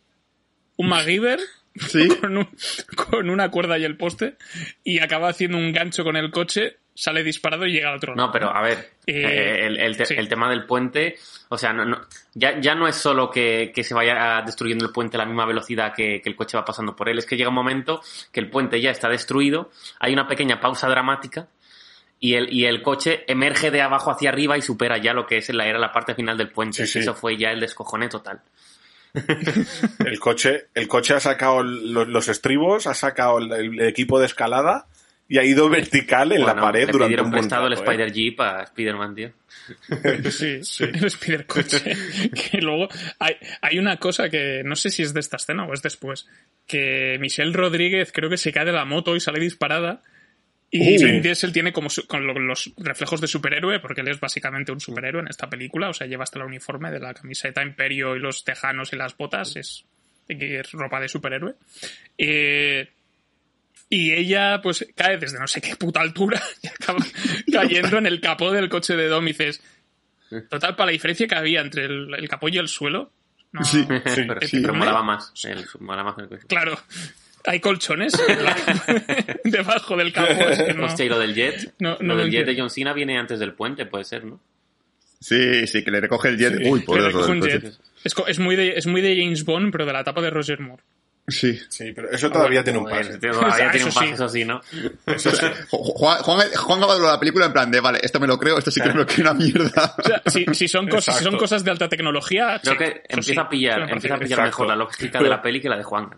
un 0.78 0.90
MacGyver 0.90 1.40
Sí. 1.76 2.08
con, 2.20 2.38
un- 2.38 2.50
con 2.96 3.30
una 3.30 3.50
cuerda 3.50 3.78
y 3.80 3.84
el 3.84 3.98
poste 3.98 4.36
y 4.84 5.00
acaba 5.00 5.30
haciendo 5.30 5.58
un 5.58 5.72
gancho 5.74 6.04
con 6.04 6.16
el 6.16 6.30
coche, 6.30 6.78
sale 6.94 7.24
disparado 7.24 7.66
y 7.66 7.72
llega 7.72 7.90
al 7.90 7.96
otro 7.98 8.14
lado. 8.16 8.28
No, 8.28 8.32
pero 8.32 8.56
a 8.56 8.62
ver, 8.62 8.92
Eh, 9.08 9.24
eh, 9.26 9.66
el, 9.66 9.80
el 9.80 9.98
te- 9.98 10.06
sí. 10.06 10.14
el 10.16 10.28
tema 10.30 10.48
del 10.50 10.66
puente, 10.68 11.16
o 11.50 11.58
sea, 11.58 11.74
no, 11.74 11.84
no- 11.86 12.02
ya, 12.36 12.60
ya 12.60 12.76
no 12.76 12.88
es 12.88 12.96
solo 12.96 13.32
que, 13.32 13.72
que 13.74 13.84
se 13.84 13.96
vaya 13.96 14.44
destruyendo 14.46 14.86
el 14.86 14.92
puente 14.92 15.18
a 15.18 15.22
la 15.22 15.26
misma 15.26 15.48
velocidad 15.48 15.94
que, 15.96 16.22
que 16.22 16.30
el 16.30 16.36
coche 16.36 16.58
va 16.58 16.64
pasando 16.64 16.96
por 16.96 17.10
él, 17.10 17.18
es 17.18 17.26
que 17.26 17.38
llega 17.38 17.50
un 17.50 17.56
momento 17.56 18.02
que 18.32 18.40
el 18.40 18.52
puente 18.52 18.80
ya 18.80 18.92
está 18.92 19.10
destruido, 19.10 19.72
hay 20.00 20.14
una 20.14 20.28
pequeña 20.28 20.60
pausa 20.62 20.88
dramática 20.88 21.48
y 22.20 22.36
el, 22.36 22.54
y 22.54 22.66
el 22.66 22.84
coche 22.84 23.24
emerge 23.28 23.72
de 23.72 23.82
abajo 23.82 24.12
hacia 24.12 24.30
arriba 24.30 24.58
y 24.60 24.62
supera 24.62 25.00
ya 25.00 25.14
lo 25.14 25.26
que 25.26 25.38
es 25.38 25.50
la, 25.50 25.66
era 25.66 25.80
la 25.80 25.92
parte 25.92 26.14
final 26.14 26.38
del 26.38 26.50
puente. 26.52 26.86
Sí, 26.86 26.94
sí. 26.94 27.00
Eso 27.00 27.16
fue 27.16 27.36
ya 27.36 27.50
el 27.52 27.60
descojone 27.60 28.08
total. 28.10 28.42
El 29.14 30.20
coche, 30.20 30.68
el 30.74 30.88
coche 30.88 31.14
ha 31.14 31.20
sacado 31.20 31.64
los, 31.64 32.08
los 32.08 32.28
estribos, 32.28 32.88
ha 32.88 32.94
sacado 32.94 33.38
el, 33.38 33.52
el 33.52 33.82
equipo 33.82 34.20
de 34.20 34.26
escalada 34.26 34.88
y 35.28 35.38
ha 35.38 35.44
ido 35.46 35.70
vertical 35.70 36.32
en 36.32 36.46
la 36.46 36.56
pared 36.56 36.86
le 36.86 36.92
durante 36.92 37.08
pidieron 37.08 37.26
un 37.26 37.32
buen 37.32 37.42
prestado 37.42 37.68
el 37.68 37.74
rato, 37.74 37.84
¿eh? 37.84 37.86
Spider 37.86 38.12
Jeep 38.12 38.40
a 38.42 38.64
Spider-Man, 38.64 39.16
tío. 39.16 39.32
Sí, 40.30 40.60
el 40.84 41.06
Spider 41.06 41.46
Coche. 41.48 41.80
Que 42.52 42.58
luego 42.60 42.90
hay, 43.20 43.36
hay 43.62 43.80
una 43.80 43.98
cosa 43.98 44.30
que 44.30 44.62
no 44.66 44.76
sé 44.76 44.90
si 44.90 45.02
es 45.02 45.14
de 45.14 45.22
esta 45.22 45.38
escena 45.38 45.66
o 45.66 45.74
es 45.74 45.82
después. 45.82 46.28
Que 46.68 47.18
Michelle 47.20 47.54
Rodríguez 47.54 48.12
creo 48.12 48.30
que 48.30 48.38
se 48.38 48.52
cae 48.52 48.66
de 48.66 48.74
la 48.74 48.86
moto 48.86 49.16
y 49.16 49.20
sale 49.20 49.40
disparada. 49.40 50.02
Y 50.76 50.96
Uh. 50.98 51.06
Vin 51.06 51.22
Diesel 51.22 51.54
tiene 51.54 51.72
como 51.72 51.88
su- 51.90 52.08
con 52.08 52.26
lo- 52.26 52.34
los 52.40 52.72
reflejos 52.78 53.22
de 53.22 53.28
superhéroe, 53.28 53.80
porque 53.80 54.02
él 54.02 54.08
es 54.08 54.20
básicamente 54.20 54.72
un 54.72 54.80
superhéroe 54.80 55.22
en 55.22 55.28
esta 55.28 55.48
película. 55.48 55.90
O 55.90 55.94
sea, 55.94 56.08
lleva 56.08 56.24
hasta 56.24 56.40
el 56.40 56.46
uniforme 56.46 56.90
de 56.90 57.00
la 57.00 57.14
camiseta 57.14 57.62
Imperio 57.62 58.16
y 58.16 58.20
los 58.20 58.44
tejanos 58.44 58.92
y 58.92 58.96
las 58.96 59.16
botas. 59.16 59.56
Es, 59.56 59.86
es 60.28 60.72
ropa 60.72 61.00
de 61.00 61.08
superhéroe. 61.10 61.54
Eh, 62.18 62.90
y 63.90 64.14
ella, 64.14 64.60
pues, 64.64 64.88
cae 64.96 65.18
desde 65.20 65.38
no 65.40 65.48
sé 65.48 65.62
qué 65.62 65.76
puta 65.76 66.02
altura 66.02 66.42
y 66.64 66.68
acaba 66.68 67.06
cayendo 67.52 68.00
en 68.00 68.08
el 68.08 68.20
capó 68.20 68.52
del 68.52 68.68
coche 68.70 68.96
de 68.96 69.08
Dom 69.08 69.26
y 69.28 69.34
dices, 69.34 69.62
total, 70.50 70.76
para 70.76 70.88
la 70.88 70.92
diferencia 70.94 71.28
que 71.28 71.36
había 71.36 71.62
entre 71.62 71.86
el, 71.86 72.12
el 72.16 72.28
capó 72.28 72.50
y 72.50 72.58
el 72.58 72.68
suelo. 72.68 73.12
No, 73.52 73.64
Sí. 73.64 73.86
pero, 73.88 74.42
sí. 74.42 74.60
pero 74.62 74.74
molaba 74.74 75.04
más. 75.04 75.32
El, 75.46 75.64
molaba 75.80 76.10
más 76.10 76.18
el 76.18 76.30
coche. 76.30 76.48
Claro, 76.48 76.80
hay 77.46 77.60
colchones 77.60 78.14
debajo 79.44 79.96
del 79.98 80.14
capó. 80.14 80.32
es 80.50 80.62
que 80.64 80.74
no- 80.74 80.86
Hostia, 80.86 81.06
y 81.06 81.10
lo 81.10 81.20
del 81.20 81.34
jet. 81.34 81.74
No, 81.80 81.92
no 81.92 81.98
lo 82.00 82.16
lo 82.16 82.22
del 82.24 82.32
jet 82.32 82.46
de 82.46 82.56
John 82.60 82.70
Cena 82.70 82.94
viene 82.94 83.18
antes 83.18 83.40
del 83.40 83.54
puente, 83.54 83.86
puede 83.86 84.04
ser, 84.04 84.26
¿no? 84.26 84.40
Sí, 85.20 85.68
sí, 85.68 85.84
que 85.84 85.92
le 85.92 86.02
recoge 86.02 86.30
el 86.30 86.38
jet. 86.38 86.58
Sí, 86.58 86.70
Uy, 86.70 86.82
por 86.82 87.00
recoge 87.00 87.32
un 87.32 87.42
jet. 87.42 87.64
Es, 88.04 88.14
es 88.28 88.40
muy 88.40 88.56
de, 88.56 88.78
es 88.78 88.88
muy 88.88 89.02
de 89.02 89.16
James 89.16 89.46
Bond, 89.46 89.72
pero 89.72 89.86
de 89.86 89.94
la 89.94 90.02
etapa 90.02 90.22
de 90.22 90.30
Roger 90.30 90.60
Moore. 90.60 90.84
Sí. 91.26 91.58
Sí, 91.70 91.94
pero 91.96 92.10
eso 92.12 92.30
todavía 92.30 92.66
tiene 92.66 92.80
un 92.80 92.86
pase. 92.86 93.18
todavía 93.18 93.48
Eso 93.70 93.72
tiene 93.72 93.86
un 93.86 93.92
sí. 93.94 94.00
pase, 94.00 94.12
eso 94.12 94.28
sí, 94.30 94.44
¿no? 94.44 94.62
Juan, 95.70 96.18
Juan, 96.22 96.48
Juan 96.54 96.84
ha 96.84 96.88
dado 96.88 97.06
la 97.08 97.20
película 97.20 97.46
en 97.46 97.54
plan 97.54 97.72
de, 97.72 97.80
vale, 97.80 98.00
esto 98.04 98.20
me 98.20 98.28
lo 98.28 98.38
creo, 98.38 98.58
esto 98.58 98.72
sí 98.72 98.82
que 98.82 98.90
me 98.90 98.96
lo 98.96 99.06
creo 99.06 99.22
una 99.22 99.34
mierda. 99.34 99.96
O 99.98 100.04
sea, 100.04 100.22
si, 100.26 100.46
si 100.54 100.68
son 100.68 100.90
cosas, 100.90 101.18
si 101.18 101.24
son 101.24 101.38
cosas 101.38 101.64
de 101.64 101.72
alta 101.72 101.88
tecnología, 101.88 102.60
Creo 102.62 102.78
que 102.78 103.04
empieza 103.08 103.34
sí, 103.34 103.40
a 103.40 103.48
pillar, 103.50 103.72
eso 103.78 103.80
me 103.80 103.88
parece 103.88 104.08
empieza 104.08 104.16
a 104.16 104.20
pillar 104.20 104.44
mejor 104.44 104.68
la 104.68 104.76
lógica 104.76 105.20
de 105.22 105.30
la 105.30 105.42
peli 105.42 105.62
que 105.62 105.70
la 105.70 105.78
de 105.78 105.84
Juan. 105.84 106.10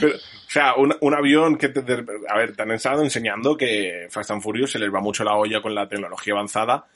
Pero, 0.00 0.14
o 0.16 0.48
sea, 0.50 0.74
un, 0.76 0.94
un 1.00 1.14
avión 1.14 1.56
que 1.56 1.68
te, 1.68 1.80
a 2.28 2.36
ver, 2.38 2.54
te 2.56 2.62
han 2.62 2.70
estado 2.70 3.02
enseñando 3.02 3.56
que 3.56 4.06
Fast 4.10 4.30
and 4.30 4.42
Furious 4.42 4.70
se 4.72 4.78
les 4.78 4.92
va 4.92 5.00
mucho 5.00 5.24
la 5.24 5.34
olla 5.34 5.60
con 5.60 5.74
la 5.74 5.88
tecnología 5.88 6.32
avanzada 6.34 6.86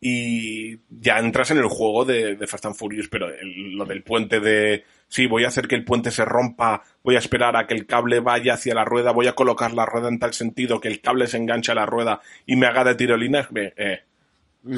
y 0.00 0.78
ya 0.90 1.18
entras 1.18 1.50
en 1.52 1.58
el 1.58 1.68
juego 1.68 2.04
de, 2.04 2.36
de 2.36 2.46
Fast 2.46 2.66
and 2.66 2.74
Furious, 2.74 3.08
pero 3.08 3.28
el- 3.28 3.72
lo 3.76 3.84
del 3.84 4.02
puente 4.02 4.40
de 4.40 4.84
sí, 5.08 5.26
voy 5.26 5.44
a 5.44 5.48
hacer 5.48 5.68
que 5.68 5.76
el 5.76 5.84
puente 5.84 6.10
se 6.10 6.24
rompa, 6.24 6.82
voy 7.04 7.14
a 7.14 7.20
esperar 7.20 7.56
a 7.56 7.66
que 7.66 7.74
el 7.74 7.86
cable 7.86 8.20
vaya 8.20 8.54
hacia 8.54 8.74
la 8.74 8.84
rueda, 8.84 9.12
voy 9.12 9.28
a 9.28 9.34
colocar 9.34 9.72
la 9.72 9.86
rueda 9.86 10.08
en 10.08 10.18
tal 10.18 10.34
sentido 10.34 10.80
que 10.80 10.88
el 10.88 11.00
cable 11.00 11.26
se 11.28 11.36
enganche 11.36 11.72
a 11.72 11.76
la 11.76 11.86
rueda 11.86 12.20
y 12.44 12.56
me 12.56 12.66
haga 12.66 12.82
de 12.84 12.94
tirolinas, 12.96 13.46
eh, 13.54 14.02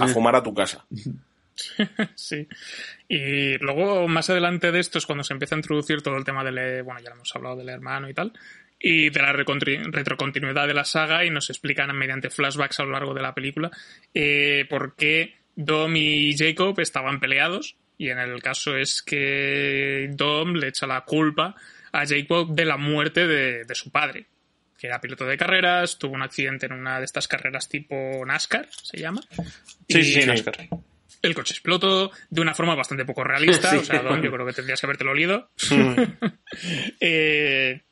a 0.01 0.07
fumar 0.09 0.37
a 0.37 0.43
tu 0.43 0.53
casa. 0.55 0.85
Sí. 2.15 2.47
Y 3.09 3.59
luego, 3.59 4.07
más 4.09 4.31
adelante 4.31 4.71
de 4.73 4.81
esto, 4.81 4.99
es 4.99 5.07
cuando 5.07 5.25
se 5.25 5.33
empieza 5.33 5.55
a 5.55 5.59
introducir 5.59 6.03
todo 6.03 6.17
el 6.17 6.25
tema 6.25 6.45
del. 6.45 6.83
Bueno, 6.83 7.01
ya 7.01 7.11
lo 7.11 7.17
hemos 7.17 7.35
hablado 7.35 7.57
del 7.57 7.69
hermano 7.69 8.09
y 8.09 8.15
tal. 8.15 8.33
Y 8.81 9.11
de 9.11 9.21
la 9.23 9.33
retrocontinuidad 9.33 10.67
de 10.69 10.75
la 10.75 10.85
saga, 10.85 11.25
y 11.25 11.31
nos 11.31 11.51
explican 11.51 11.97
mediante 11.97 12.31
flashbacks 12.31 12.79
a 12.81 12.85
lo 12.85 12.91
largo 12.93 13.13
de 13.13 13.23
la 13.23 13.35
película 13.35 13.71
eh, 14.15 14.67
por 14.71 14.95
qué 14.95 15.35
Dom 15.57 15.97
y 15.97 16.37
Jacob 16.37 16.79
estaban 16.81 17.19
peleados. 17.19 17.77
Y 17.97 18.11
en 18.11 18.19
el 18.21 18.41
caso 18.41 18.77
es 18.77 19.03
que 19.03 20.09
Dom 20.13 20.55
le 20.55 20.69
echa 20.69 20.87
la 20.87 21.01
culpa 21.01 21.57
a 21.91 22.07
Jacob 22.07 22.55
de 22.55 22.65
la 22.65 22.77
muerte 22.77 23.27
de, 23.27 23.65
de 23.65 23.75
su 23.75 23.91
padre, 23.91 24.27
que 24.79 24.87
era 24.87 25.01
piloto 25.01 25.25
de 25.25 25.37
carreras, 25.37 25.99
tuvo 25.99 26.15
un 26.15 26.23
accidente 26.23 26.67
en 26.67 26.75
una 26.75 27.01
de 27.01 27.05
estas 27.07 27.27
carreras 27.27 27.69
tipo 27.69 28.25
NASCAR, 28.25 28.69
se 28.71 28.99
llama. 28.99 29.21
Sí, 29.89 29.99
Y- 29.99 30.05
sí, 30.05 30.21
sí, 30.23 30.27
NASCAR. 30.29 30.69
El 31.23 31.35
coche 31.35 31.53
explotó 31.53 32.11
de 32.31 32.41
una 32.41 32.55
forma 32.55 32.75
bastante 32.75 33.05
poco 33.05 33.25
realista. 33.25 33.71
Sí. 33.73 33.77
O 33.79 33.85
sea, 33.85 34.03
Don, 34.03 34.23
yo 34.23 34.31
creo 34.33 34.47
que 34.47 34.53
tendrías 34.53 34.81
que 34.81 34.87
habértelo 34.87 35.15
leído. 35.15 35.51
Eh, 37.01 37.83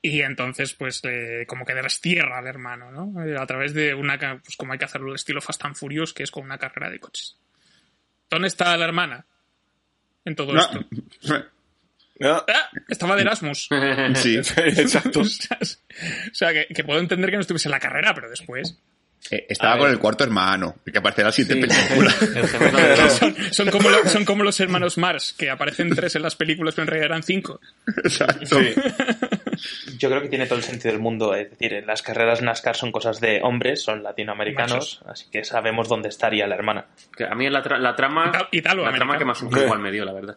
y 0.00 0.20
entonces, 0.22 0.74
pues, 0.74 1.02
le- 1.04 1.46
como 1.46 1.64
que 1.64 1.74
destierra 1.74 2.38
al 2.38 2.46
hermano, 2.46 2.90
¿no? 2.90 3.24
Eh, 3.24 3.36
A 3.38 3.46
través 3.46 3.74
de 3.74 3.94
una, 3.94 4.18
pues 4.42 4.56
como 4.56 4.72
hay 4.72 4.78
que 4.78 4.84
hacerlo 4.84 5.14
estilo 5.14 5.40
Fast 5.40 5.64
and 5.64 5.76
Furious, 5.76 6.12
que 6.12 6.22
es 6.22 6.30
con 6.30 6.44
una 6.44 6.58
carrera 6.58 6.90
de 6.90 6.98
coches. 7.00 7.36
¿Dónde 8.30 8.48
está 8.48 8.76
la 8.76 8.84
hermana? 8.84 9.26
En 10.24 10.34
todo 10.36 10.52
No. 10.52 10.60
esto. 10.60 10.84
¿no? 12.20 12.44
Ah, 12.48 12.70
estaba 12.88 13.16
de 13.16 13.22
Erasmus. 13.22 13.68
Sí. 14.14 14.36
Exacto. 14.36 15.20
o 15.20 15.24
sea, 16.32 16.52
que, 16.52 16.66
que 16.72 16.84
puedo 16.84 17.00
entender 17.00 17.30
que 17.30 17.36
no 17.36 17.40
estuviese 17.42 17.68
en 17.68 17.72
la 17.72 17.80
carrera, 17.80 18.14
pero 18.14 18.30
después. 18.30 18.78
Eh, 19.30 19.46
estaba 19.48 19.74
A 19.74 19.78
con 19.78 19.84
ver. 19.86 19.94
el 19.94 19.98
cuarto 20.00 20.24
hermano, 20.24 20.74
que 20.84 20.98
aparecerá 20.98 21.26
en 21.26 21.28
la 21.28 21.32
siguiente 21.32 21.70
Sí. 21.74 21.80
película. 21.88 22.12
Son, 23.08 23.34
son 23.52 23.70
como 23.70 23.88
lo- 23.88 24.04
son 24.08 24.24
como 24.24 24.42
los 24.44 24.58
hermanos 24.60 24.98
Mars, 24.98 25.32
que 25.38 25.48
aparecen 25.48 25.94
tres 25.94 26.16
en 26.16 26.22
las 26.22 26.34
películas, 26.36 26.74
pero 26.74 26.82
en 26.84 26.88
realidad 26.88 27.10
eran 27.12 27.22
cinco. 27.22 27.60
Exacto. 28.04 28.58
Sí. 28.60 28.74
Yo 29.98 30.08
creo 30.08 30.22
que 30.22 30.28
tiene 30.28 30.46
todo 30.46 30.58
el 30.58 30.64
sentido 30.64 30.92
del 30.92 31.00
mundo. 31.00 31.34
Es 31.34 31.50
decir, 31.50 31.84
las 31.86 32.02
carreras 32.02 32.42
NASCAR 32.42 32.76
son 32.76 32.90
cosas 32.90 33.20
de 33.20 33.40
hombres, 33.42 33.82
son 33.82 34.02
latinoamericanos, 34.02 35.02
así 35.06 35.26
que 35.30 35.44
sabemos 35.44 35.88
dónde 35.88 36.08
estaría 36.08 36.46
la 36.46 36.56
hermana. 36.56 36.86
Que 37.16 37.24
a 37.24 37.34
mí 37.34 37.48
la, 37.48 37.62
tra- 37.62 37.78
la 37.78 37.94
trama, 37.94 38.32
Ital- 38.50 38.82
la 38.82 38.92
trama 38.92 39.18
que 39.18 39.24
más 39.24 39.38
americano. 39.40 39.64
igual 39.66 39.78
me 39.80 39.92
dio, 39.92 40.04
la 40.04 40.12
verdad. 40.12 40.36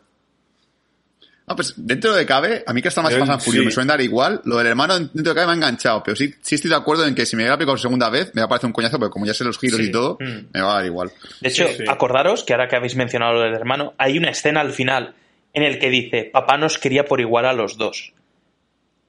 Ah, 1.47 1.55
pues 1.55 1.73
dentro 1.77 2.13
de 2.15 2.25
cabe, 2.25 2.63
a 2.65 2.73
mí 2.73 2.81
que 2.81 2.87
está 2.87 3.03
más 3.03 3.13
Furious 3.13 3.43
sí. 3.61 3.65
me 3.65 3.71
suelen 3.71 3.87
dar 3.87 4.01
igual. 4.01 4.41
Lo 4.45 4.57
del 4.57 4.65
hermano 4.67 4.97
dentro 4.97 5.31
de 5.31 5.35
cabe 5.35 5.45
me 5.45 5.51
ha 5.51 5.55
enganchado, 5.55 6.01
pero 6.03 6.15
sí, 6.15 6.33
sí 6.41 6.55
estoy 6.55 6.69
de 6.69 6.75
acuerdo 6.75 7.05
en 7.05 7.13
que 7.13 7.25
si 7.27 7.35
me 7.35 7.43
llega 7.43 7.53
a 7.53 7.57
picar 7.59 7.73
por 7.73 7.79
segunda 7.79 8.09
vez, 8.09 8.31
me 8.33 8.41
va 8.41 8.45
a 8.45 8.49
parecer 8.49 8.65
un 8.67 8.73
coñazo, 8.73 8.97
pero 8.97 9.11
como 9.11 9.27
ya 9.27 9.33
sé 9.35 9.43
los 9.43 9.59
giros 9.59 9.79
Sí. 9.79 9.87
y 9.87 9.91
todo, 9.91 10.17
Mm. 10.19 10.47
me 10.53 10.61
va 10.61 10.71
a 10.71 10.75
dar 10.77 10.85
igual. 10.85 11.11
De 11.41 11.49
hecho, 11.49 11.67
Sí, 11.67 11.73
sí. 11.77 11.83
acordaros 11.87 12.43
que 12.43 12.53
ahora 12.53 12.67
que 12.67 12.75
habéis 12.75 12.95
mencionado 12.95 13.33
lo 13.33 13.41
del 13.41 13.53
hermano, 13.53 13.93
hay 13.99 14.17
una 14.17 14.29
escena 14.31 14.61
al 14.61 14.71
final 14.71 15.13
en 15.53 15.61
el 15.63 15.77
que 15.77 15.89
dice, 15.91 16.29
papá 16.33 16.57
nos 16.57 16.79
quería 16.79 17.05
por 17.05 17.21
igual 17.21 17.45
a 17.45 17.53
los 17.53 17.77
dos. 17.77 18.11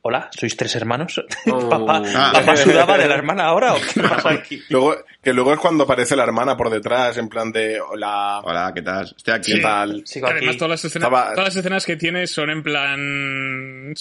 Hola, 0.09 0.31
¿sois 0.39 0.57
tres 0.57 0.77
hermanos? 0.77 1.21
Oh. 1.51 1.69
¿Papá, 1.69 2.03
Ah. 2.15 2.31
¿Papá 2.33 2.57
sudaba 2.57 2.97
de 2.99 3.09
la 3.09 3.15
hermana 3.15 3.45
ahora 3.45 3.75
o 3.75 3.79
qué 3.81 4.01
pasa 4.03 4.31
aquí? 4.31 4.63
Luego, 4.69 4.97
que 5.23 5.33
luego 5.33 5.53
es 5.53 5.59
cuando 5.59 5.85
aparece 5.85 6.15
la 6.17 6.23
hermana 6.25 6.57
por 6.57 6.71
detrás, 6.71 7.17
en 7.19 7.29
plan 7.29 7.51
de 7.53 7.81
hola, 7.81 8.41
Hola, 8.45 8.73
¿qué 8.75 8.83
tal? 8.83 9.13
Estoy 9.17 9.35
aquí. 9.35 9.55
¿qué 9.55 9.61
tal? 9.61 10.03
Sigo 10.07 10.27
Además, 10.27 10.49
aquí. 10.51 10.59
todas 10.59 10.71
las, 10.71 10.85
escenas, 10.85 11.09
Estaba- 11.09 11.31
todas 11.33 11.45
las 11.49 11.57
escenas 11.57 11.85
que 11.87 11.97
tiene 11.97 12.27
son 12.27 12.51
en 12.51 12.63
plan. 12.63 13.95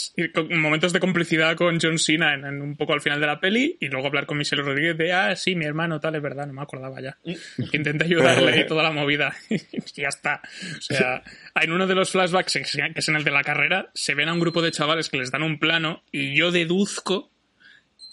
momentos 0.52 0.94
de 0.94 1.00
complicidad 1.00 1.56
con 1.56 1.80
John 1.82 1.98
Cena 1.98 2.34
en, 2.34 2.46
en 2.46 2.62
un 2.62 2.76
poco 2.76 2.94
al 2.94 3.02
final 3.02 3.20
de 3.20 3.28
la 3.28 3.40
peli 3.40 3.78
y 3.80 3.88
luego 3.88 4.08
hablar 4.08 4.26
con 4.26 4.38
Michelle 4.38 4.62
Rodríguez 4.64 4.98
de, 4.98 5.14
ah, 5.14 5.36
sí, 5.36 5.56
mi 5.56 5.66
hermano, 5.66 6.00
tal, 6.00 6.16
es 6.16 6.22
verdad, 6.22 6.46
no 6.48 6.54
me 6.54 6.62
acordaba 6.62 7.02
ya. 7.02 7.18
Que 7.24 7.78
intenta 7.78 8.06
ayudarle 8.06 8.60
y 8.62 8.66
toda 8.68 8.84
la 8.84 8.92
movida. 8.92 9.34
y 9.50 9.58
ya 10.02 10.10
está. 10.10 10.42
O 10.78 10.82
sea, 10.82 11.24
en 11.62 11.72
uno 11.72 11.88
de 11.88 11.96
los 11.96 12.12
flashbacks, 12.12 12.54
que 12.54 12.92
es 12.96 13.10
en 13.10 13.16
el 13.16 13.24
de 13.24 13.32
la 13.32 13.44
carrera, 13.44 13.90
se 13.94 14.14
ven 14.16 14.30
a 14.30 14.34
un 14.34 14.40
grupo 14.40 14.62
de 14.62 14.72
chavales 14.72 15.10
que 15.10 15.18
les 15.18 15.32
dan 15.32 15.44
un 15.44 15.60
plano 15.60 15.95
y 16.12 16.36
yo 16.38 16.52
deduzco 16.52 17.30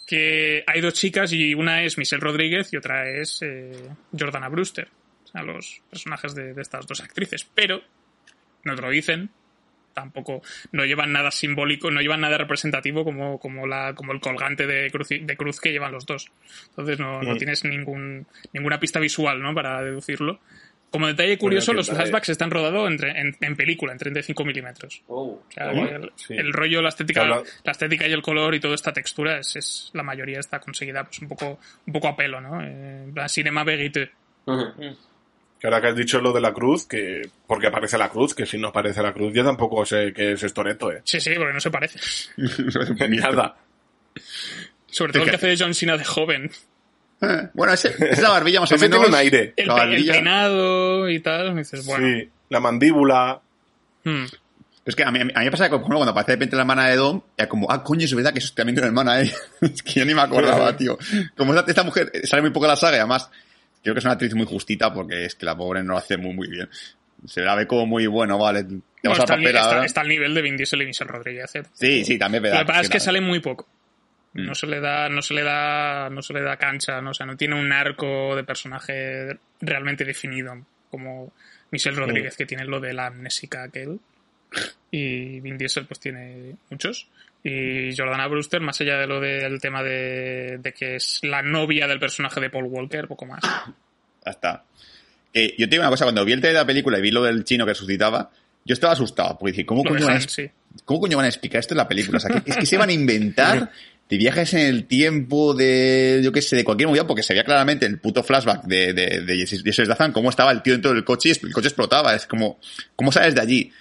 que 0.07 0.65
hay 0.67 0.81
dos 0.81 0.95
chicas 0.95 1.33
y 1.33 1.55
una 1.55 1.83
es 1.85 1.97
Michelle 1.99 2.21
Rodríguez 2.21 2.73
y 2.73 2.77
otra 2.77 3.09
es 3.09 3.41
eh, 3.43 3.73
Jordana 4.19 4.49
Brewster. 4.49 4.89
O 5.25 5.29
sea, 5.29 5.43
los 5.43 5.81
personajes 5.91 6.35
de, 6.35 6.53
de 6.55 6.63
estas 6.63 6.87
dos 6.87 7.01
actrices. 7.01 7.47
Pero 7.55 7.83
no 8.65 8.75
te 8.75 8.83
lo 8.83 8.91
dicen. 8.91 9.31
Tampoco 9.95 10.41
no 10.73 10.87
llevan 10.87 11.13
nada 11.13 11.31
simbólico, 11.31 11.91
no 11.91 12.01
llevan 12.01 12.23
nada 12.23 12.39
representativo 12.39 13.05
como, 13.05 13.39
como, 13.39 13.67
la, 13.67 13.95
como 13.95 14.13
el 14.13 14.21
colgante 14.21 14.67
de 14.67 14.91
cruz, 14.91 15.09
de 15.11 15.37
cruz 15.37 15.61
que 15.61 15.71
llevan 15.71 15.93
los 15.93 16.07
dos. 16.07 16.33
Entonces 16.71 16.99
no, 16.99 17.23
no 17.23 17.35
Mm. 17.35 17.37
tienes 17.37 17.65
ningún, 17.65 18.27
ninguna 18.55 18.81
pista 18.81 19.01
visual 19.01 19.43
¿no? 19.43 19.55
para 19.55 19.83
deducirlo. 19.83 20.41
Como 20.93 21.07
detalle 21.09 21.39
curioso, 21.39 21.73
los 21.73 21.89
flashbacks 21.89 22.29
están 22.29 22.51
rodados 22.51 22.89
en, 22.89 23.03
en, 23.17 23.37
en 23.41 23.57
película, 23.57 23.93
en 23.93 23.99
35 23.99 24.45
milímetros. 24.45 25.03
O 25.09 25.43
sea, 25.49 25.73
Oh, 25.73 25.85
el, 25.87 26.13
sí. 26.15 26.35
el 26.35 26.53
rollo, 26.53 26.83
la 26.83 26.91
estética, 26.91 27.25
la 27.27 27.73
estética 27.73 28.07
y 28.07 28.13
el 28.13 28.21
color 28.23 28.55
y 28.55 28.61
toda 28.61 28.75
esta 28.75 28.93
textura 28.93 29.39
es, 29.39 29.57
es 29.57 29.91
la 29.95 30.03
mayoría 30.03 30.39
está 30.39 30.61
conseguida 30.61 31.03
pues 31.03 31.19
un 31.21 31.29
poco, 31.29 31.59
un 31.87 31.93
poco 31.93 32.09
a 32.09 32.15
pelo, 32.17 32.41
¿no? 32.41 32.61
Eh, 32.63 33.07
cinema 33.29 33.65
verité. 33.65 34.11
Que 34.45 35.67
ahora 35.67 35.81
que 35.81 35.87
has 35.89 35.97
dicho 35.97 36.21
lo 36.21 36.33
de 36.33 36.41
la 36.41 36.53
cruz, 36.53 36.87
que 36.87 37.23
porque 37.47 37.69
aparece 37.69 37.97
la 37.97 38.11
cruz, 38.11 38.35
que 38.35 38.45
si 38.45 38.59
no 38.59 38.69
aparece 38.69 39.03
la 39.03 39.13
cruz, 39.15 39.33
yo 39.33 39.45
tampoco 39.45 39.87
sé 39.87 40.13
qué 40.15 40.33
es 40.33 40.43
Estoreto, 40.43 40.93
eh. 40.93 41.01
Sí, 41.05 41.21
sí, 41.21 41.33
porque 41.37 41.55
no 41.55 41.61
se 41.61 41.71
parece. 41.71 41.99
Nada. 43.09 43.57
Sobre 44.87 45.13
todo 45.13 45.23
el 45.23 45.31
que 45.31 45.37
hace 45.37 45.47
de 45.47 45.57
John 45.59 45.73
Cena 45.75 45.97
de 45.97 46.05
joven. 46.05 46.51
Bueno, 47.55 47.73
ese, 47.73 47.95
esa 48.11 48.29
barbilla 48.31 48.61
más 48.61 48.73
o 48.73 48.75
Ese 48.75 48.85
menos. 48.89 48.99
tiene 49.01 49.15
un 49.15 49.21
aire. 49.21 49.55
El, 49.57 49.67
La 49.69 49.77
pe- 49.77 49.95
el 49.97 50.07
peinado 50.07 51.09
y 51.09 51.21
tal. 51.21 51.53
y 51.53 51.59
dices, 51.59 51.87
bueno. 51.87 52.07
Sí, 52.07 52.29
la 52.51 52.61
mandíbula. 52.61 53.41
hmm. 54.05 54.25
Es 54.85 54.97
que 54.97 55.05
a 55.05 55.13
mí, 55.13 55.21
a 55.21 55.25
mí 55.25 55.33
me 55.33 55.51
pasa 55.53 55.67
que 55.67 55.71
por 55.71 55.79
ejemplo, 55.83 55.99
cuando 55.99 56.11
aparece 56.11 56.33
de 56.33 56.37
repente 56.37 56.57
la 56.57 56.63
hermana 56.63 56.89
de 56.89 56.97
Dom, 56.97 57.21
era 57.37 57.49
como, 57.49 57.71
ah, 57.71 57.85
coño, 57.85 58.05
es 58.05 58.13
verdad 58.15 58.33
que 58.33 58.41
eso 58.41 58.53
también 58.53 58.75
tiene 58.75 58.89
una 58.91 59.03
hermana, 59.03 59.23
eh. 59.23 59.33
es 59.61 59.81
que 59.83 60.01
yo 60.01 60.05
ni 60.05 60.13
me 60.13 60.23
acordaba, 60.23 60.77
tío. 60.77 60.99
Como 61.37 61.55
esta, 61.55 61.71
esta 61.71 61.85
mujer 61.85 62.11
sale 62.25 62.43
muy 62.43 62.51
poco 62.51 62.67
en 62.67 62.71
la 62.71 62.77
saga 62.77 62.97
y 62.97 62.99
además 63.01 63.31
creo 63.81 63.95
que 63.95 64.01
es 64.01 64.05
una 64.05 64.15
actriz 64.15 64.35
muy 64.35 64.45
justita 64.47 64.93
porque 64.93 65.25
es 65.25 65.37
que 65.37 65.47
la 65.47 65.57
pobre 65.57 65.85
no 65.85 65.93
lo 65.93 65.99
hace 65.99 66.17
muy, 66.17 66.35
muy 66.35 66.49
bien. 66.49 66.69
Se 67.27 67.43
la 67.43 67.55
ve 67.55 67.69
como 67.69 67.87
muy 67.87 68.09
bueno, 68.09 68.37
vale. 68.39 68.65
Te 68.65 69.09
al 69.09 69.13
está, 69.13 69.23
al 69.23 69.27
papel 69.41 69.47
está- 69.47 69.65
ahora. 69.65 69.85
está 69.85 70.01
al 70.01 70.09
nivel 70.09 70.35
de 70.35 70.43
Vin 70.43 70.57
Diesel 70.57 70.83
y 70.83 70.87
Michelle 70.87 71.11
Rodríguez. 71.13 71.55
eh. 71.55 71.63
Sí, 71.75 72.05
sí, 72.05 72.19
también 72.19 72.45
es 72.45 72.51
Lo 72.51 72.57
verdad. 72.59 72.67
que 72.67 72.73
pasa 72.73 72.81
es 72.81 72.89
que 72.89 72.99
sale 73.01 73.21
muy 73.21 73.39
poco. 73.39 73.69
Mm. 74.35 74.47
No 74.47 74.55
se 74.55 74.67
le 74.67 74.81
da, 74.81 75.09
no 75.09 75.23
se 75.23 75.35
le 75.35 75.43
da, 75.43 76.09
no 76.11 76.23
se 76.23 76.33
le 76.33 76.43
da 76.43 76.57
cancha, 76.57 77.01
¿no? 77.01 77.11
O 77.11 77.15
sea, 77.15 77.27
no 77.27 77.37
tiene 77.37 77.55
un 77.55 77.73
arco 77.73 78.35
de 78.35 78.45
personaje 78.45 79.39
realmente 79.61 80.05
definido, 80.05 80.65
como 80.91 81.33
Michelle 81.71 81.97
Rodríguez, 81.97 82.37
que 82.37 82.47
tiene 82.47 82.65
lo 82.65 82.81
de 82.81 82.95
la 82.95 83.07
amnésica 83.07 83.65
aquel. 83.65 84.01
Y 84.91 85.41
Vin 85.41 85.57
Diesel, 85.57 85.87
pues 85.87 86.01
tiene 86.01 86.57
muchos. 86.71 87.09
Y 87.45 87.95
Jordana 87.97 88.29
Brewster, 88.29 88.61
más 88.61 88.81
allá 88.81 88.99
de 88.99 89.07
lo 89.07 89.21
del 89.21 89.61
tema 89.61 89.83
de, 89.83 90.59
de 90.59 90.73
que 90.73 90.97
es 90.97 91.21
la 91.23 91.43
novia 91.43 91.89
del 91.89 91.99
personaje 91.99 92.41
de 92.41 92.51
Paul 92.51 92.65
Walker, 92.65 93.09
poco 93.09 93.27
más. 93.27 93.43
Ya 94.25 94.31
está. 94.31 94.65
Eh, 95.35 95.55
yo 95.59 95.67
te 95.67 95.71
digo 95.71 95.83
una 95.83 95.91
cosa, 95.91 96.05
cuando 96.05 96.25
vi 96.25 96.33
el 96.33 96.41
trailer 96.41 96.59
de 96.59 96.63
la 96.63 96.67
película 96.67 96.99
y 96.99 97.03
vi 97.03 97.11
lo 97.11 97.23
del 97.23 97.45
chino 97.45 97.65
que 97.65 97.73
resucitaba, 97.73 98.31
yo 98.65 98.73
estaba 98.75 98.93
asustado, 98.93 99.39
porque 99.39 99.53
dije, 99.53 99.67
¿cómo 99.67 99.83
de 99.83 99.89
coño, 99.91 100.07
van 100.07 100.17
a, 100.17 100.21
sí. 100.21 100.51
¿cómo 100.85 101.01
coño 101.01 101.17
van 101.17 101.27
a 101.27 101.29
explicar 101.29 101.61
esto 101.61 101.75
en 101.75 101.79
la 101.79 101.89
película? 101.89 102.19
O 102.19 102.21
sea, 102.21 102.41
que- 102.41 102.51
es 102.51 102.57
que 102.57 102.67
se 102.67 102.77
van 102.77 102.89
a 102.91 102.93
inventar 103.03 103.71
de 104.09 104.17
viajes 104.19 104.53
en 104.55 104.61
el 104.67 104.85
tiempo, 104.87 105.55
de, 105.55 106.21
yo 106.23 106.33
qué 106.33 106.43
sé, 106.43 106.55
de 106.57 106.65
cualquier 106.65 106.89
movida, 106.89 107.07
porque 107.07 107.23
se 107.23 107.33
veía 107.33 107.45
claramente 107.45 107.87
el 107.87 107.99
puto 107.99 108.23
flashback 108.23 108.65
de, 108.65 108.93
de, 108.93 109.23
de 109.23 109.47
Jason 109.65 109.87
Statham, 109.87 110.13
cómo 110.13 110.29
estaba 110.29 110.53
el 110.53 110.63
tío 110.63 110.75
dentro 110.75 110.93
del 110.93 111.03
coche 111.05 111.31
y 111.31 111.47
el 111.47 111.53
coche 111.53 111.69
explotaba. 111.69 112.15
Es 112.15 112.27
como, 112.27 112.59
¿cómo 112.95 113.11
sales 113.11 113.35
de 113.35 113.41
allí? 113.41 113.73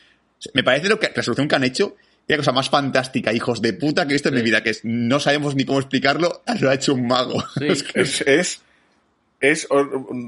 Me 0.53 0.63
parece 0.63 0.87
lo 0.87 0.99
que, 0.99 1.07
la 1.07 1.13
resolución 1.15 1.47
que 1.49 1.55
han 1.55 1.63
hecho 1.65 1.97
es 2.27 2.29
la 2.29 2.37
cosa 2.37 2.51
más 2.53 2.69
fantástica, 2.69 3.33
hijos 3.33 3.61
de 3.61 3.73
puta, 3.73 4.05
que 4.05 4.11
he 4.11 4.15
visto 4.15 4.29
en 4.29 4.35
mi 4.35 4.41
vida, 4.41 4.63
que 4.63 4.69
es, 4.69 4.81
no 4.85 5.19
sabemos 5.19 5.53
ni 5.55 5.65
cómo 5.65 5.79
explicarlo, 5.79 6.43
lo 6.61 6.69
ha 6.69 6.73
hecho 6.75 6.93
un 6.93 7.07
mago. 7.07 7.43
Es 7.61 7.83
que- 7.83 7.99
Es, 8.01 8.21
es, 8.21 8.61
es- 9.41 9.67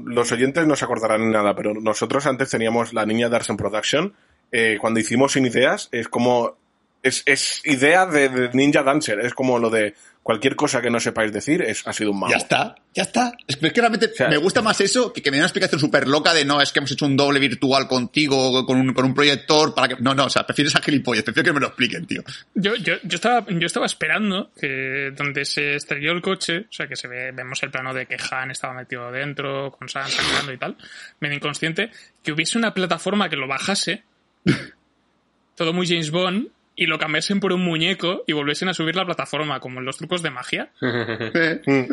los 0.06 0.30
oyentes 0.32 0.66
no 0.66 0.76
se 0.76 0.84
acordarán 0.84 1.30
nada, 1.30 1.56
pero 1.56 1.72
nosotros 1.72 2.26
antes 2.26 2.50
teníamos 2.50 2.92
la 2.92 3.06
niña 3.06 3.30
de 3.30 3.36
Arsen 3.36 3.56
Production. 3.56 4.12
Eh, 4.52 4.78
cuando 4.80 5.00
hicimos 5.00 5.32
Sin 5.32 5.46
Ideas, 5.46 5.88
es 5.92 6.08
como. 6.08 6.56
Es, 7.02 7.22
es 7.26 7.60
idea 7.66 8.06
de, 8.06 8.30
de 8.30 8.48
Ninja 8.54 8.82
Dancer. 8.82 9.20
Es 9.20 9.34
como 9.34 9.58
lo 9.58 9.68
de 9.68 9.92
cualquier 10.22 10.56
cosa 10.56 10.80
que 10.80 10.88
no 10.88 10.98
sepáis 10.98 11.34
decir, 11.34 11.60
es, 11.60 11.86
ha 11.86 11.92
sido 11.92 12.12
un 12.12 12.20
mago. 12.20 12.30
Ya 12.32 12.38
está, 12.38 12.74
ya 12.94 13.02
está. 13.02 13.32
Es 13.46 13.56
que 13.56 13.68
realmente 13.78 14.08
sea- 14.14 14.28
me 14.28 14.38
gusta 14.38 14.62
más 14.62 14.80
eso 14.80 15.12
que 15.12 15.20
que 15.20 15.30
me 15.30 15.34
den 15.36 15.42
una 15.42 15.48
explicación 15.48 15.78
súper 15.78 16.08
loca 16.08 16.32
de 16.32 16.46
no, 16.46 16.62
es 16.62 16.72
que 16.72 16.78
hemos 16.78 16.90
hecho 16.92 17.04
un 17.04 17.14
doble 17.14 17.40
virtual 17.40 17.86
contigo 17.88 18.64
con 18.64 18.78
un, 18.80 18.94
con 18.94 19.04
un 19.04 19.12
proyector 19.14 19.74
para 19.74 19.88
que. 19.88 19.96
No, 20.02 20.14
no, 20.14 20.24
o 20.24 20.30
sea, 20.30 20.46
prefiero 20.46 20.70
esa 20.70 20.80
gilipollas, 20.80 21.24
prefiero 21.24 21.48
que 21.48 21.52
me 21.52 21.60
lo 21.60 21.66
expliquen, 21.66 22.06
tío. 22.06 22.22
Yo, 22.54 22.74
yo, 22.76 22.94
yo, 23.02 23.16
estaba, 23.16 23.44
yo 23.50 23.66
estaba 23.66 23.84
esperando 23.84 24.50
que 24.58 25.12
donde 25.14 25.44
se 25.44 25.74
estrelló 25.74 26.12
el 26.12 26.22
coche, 26.22 26.60
o 26.70 26.72
sea, 26.72 26.86
que 26.86 26.96
se 26.96 27.06
ve, 27.06 27.32
vemos 27.32 27.62
el 27.62 27.70
plano 27.70 27.92
de 27.92 28.06
que 28.06 28.16
Han 28.30 28.50
estaba 28.50 28.72
metido 28.72 29.12
dentro, 29.12 29.72
con 29.72 29.90
Sam 29.90 30.08
sangrando 30.08 30.54
y 30.54 30.56
tal, 30.56 30.74
medio 31.20 31.36
inconsciente, 31.36 31.90
que 32.22 32.32
hubiese 32.32 32.56
una 32.56 32.72
plataforma 32.72 33.28
que 33.28 33.36
lo 33.36 33.46
bajase, 33.46 34.04
todo 35.56 35.72
muy 35.72 35.86
James 35.86 36.10
Bond, 36.10 36.48
y 36.76 36.86
lo 36.86 36.98
cambiasen 36.98 37.40
por 37.40 37.52
un 37.52 37.62
muñeco 37.62 38.24
y 38.26 38.32
volviesen 38.32 38.68
a 38.68 38.74
subir 38.74 38.96
la 38.96 39.04
plataforma, 39.04 39.60
como 39.60 39.78
en 39.80 39.86
los 39.86 39.96
trucos 39.96 40.22
de 40.22 40.30
magia. 40.30 40.70
Eh, 40.80 41.88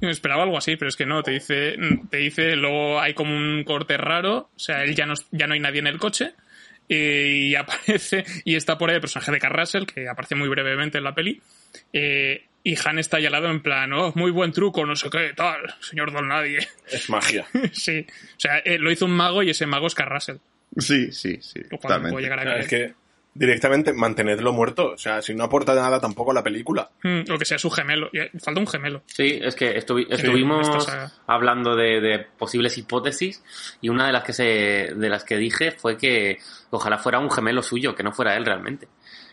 Me 0.00 0.10
esperaba 0.10 0.44
algo 0.44 0.56
así, 0.56 0.76
pero 0.76 0.88
es 0.88 0.96
que 0.96 1.06
no, 1.06 1.22
te 1.22 1.32
dice, 1.32 1.76
te 2.10 2.18
dice, 2.18 2.54
luego 2.54 3.00
hay 3.00 3.14
como 3.14 3.34
un 3.34 3.64
corte 3.64 3.96
raro, 3.96 4.48
o 4.54 4.58
sea, 4.58 4.84
él 4.84 4.94
ya 4.94 5.06
no, 5.06 5.14
ya 5.32 5.48
no 5.48 5.54
hay 5.54 5.60
nadie 5.60 5.80
en 5.80 5.88
el 5.88 5.98
coche, 5.98 6.34
y 6.88 7.54
aparece, 7.56 8.24
y 8.44 8.54
está 8.54 8.78
por 8.78 8.90
ahí 8.90 8.94
el 8.94 9.00
personaje 9.00 9.32
de 9.32 9.38
Carl 9.38 9.58
Russell, 9.58 9.86
que 9.86 10.08
aparece 10.08 10.36
muy 10.36 10.48
brevemente 10.48 10.98
en 10.98 11.04
la 11.04 11.14
peli, 11.14 11.40
eh, 11.92 12.44
y 12.62 12.76
Han 12.84 12.98
está 12.98 13.16
ahí 13.16 13.26
al 13.26 13.32
lado 13.32 13.50
en 13.50 13.60
plan, 13.60 13.92
oh, 13.92 14.12
muy 14.14 14.30
buen 14.30 14.52
truco, 14.52 14.86
no 14.86 14.94
sé 14.94 15.10
qué, 15.10 15.32
tal, 15.34 15.74
señor 15.80 16.12
Don 16.12 16.28
Nadie. 16.28 16.68
Es 16.90 17.10
magia. 17.10 17.46
sí, 17.72 18.06
o 18.08 18.40
sea, 18.40 18.58
eh, 18.58 18.78
lo 18.78 18.92
hizo 18.92 19.04
un 19.04 19.16
mago 19.16 19.42
y 19.42 19.50
ese 19.50 19.66
mago 19.66 19.88
es 19.88 19.94
Carl 19.94 20.12
Russell, 20.12 20.36
Sí, 20.78 21.12
sí, 21.12 21.38
sí. 21.40 21.60
Totalmente. 21.68 22.20
llegar 22.22 22.38
a 22.40 22.58
es 22.60 22.68
que 22.68 22.94
directamente 23.34 23.92
mantenedlo 23.92 24.52
muerto. 24.52 24.92
O 24.92 24.98
sea, 24.98 25.22
si 25.22 25.34
no 25.34 25.44
aporta 25.44 25.74
nada 25.74 26.00
tampoco 26.00 26.30
a 26.30 26.34
la 26.34 26.42
película. 26.42 26.90
Mm, 27.04 27.30
o 27.32 27.38
que 27.38 27.44
sea 27.44 27.58
su 27.58 27.70
gemelo, 27.70 28.10
y, 28.12 28.18
eh, 28.20 28.30
falta 28.40 28.60
un 28.60 28.66
gemelo. 28.66 29.02
Sí, 29.06 29.38
es 29.42 29.54
que 29.54 29.76
estuvi- 29.76 30.06
estuvimos 30.10 30.88
hablando 31.26 31.76
de, 31.76 32.00
de 32.00 32.18
posibles 32.20 32.76
hipótesis 32.78 33.42
y 33.80 33.88
una 33.90 34.06
de 34.06 34.12
las 34.12 34.24
que 34.24 34.32
se, 34.32 34.42
de 34.44 35.08
las 35.08 35.24
que 35.24 35.36
dije 35.36 35.70
fue 35.72 35.96
que 35.96 36.38
ojalá 36.70 36.98
fuera 36.98 37.18
un 37.20 37.30
gemelo 37.30 37.62
suyo, 37.62 37.94
que 37.94 38.02
no 38.02 38.12
fuera 38.12 38.36
él 38.36 38.44
realmente. 38.44 38.88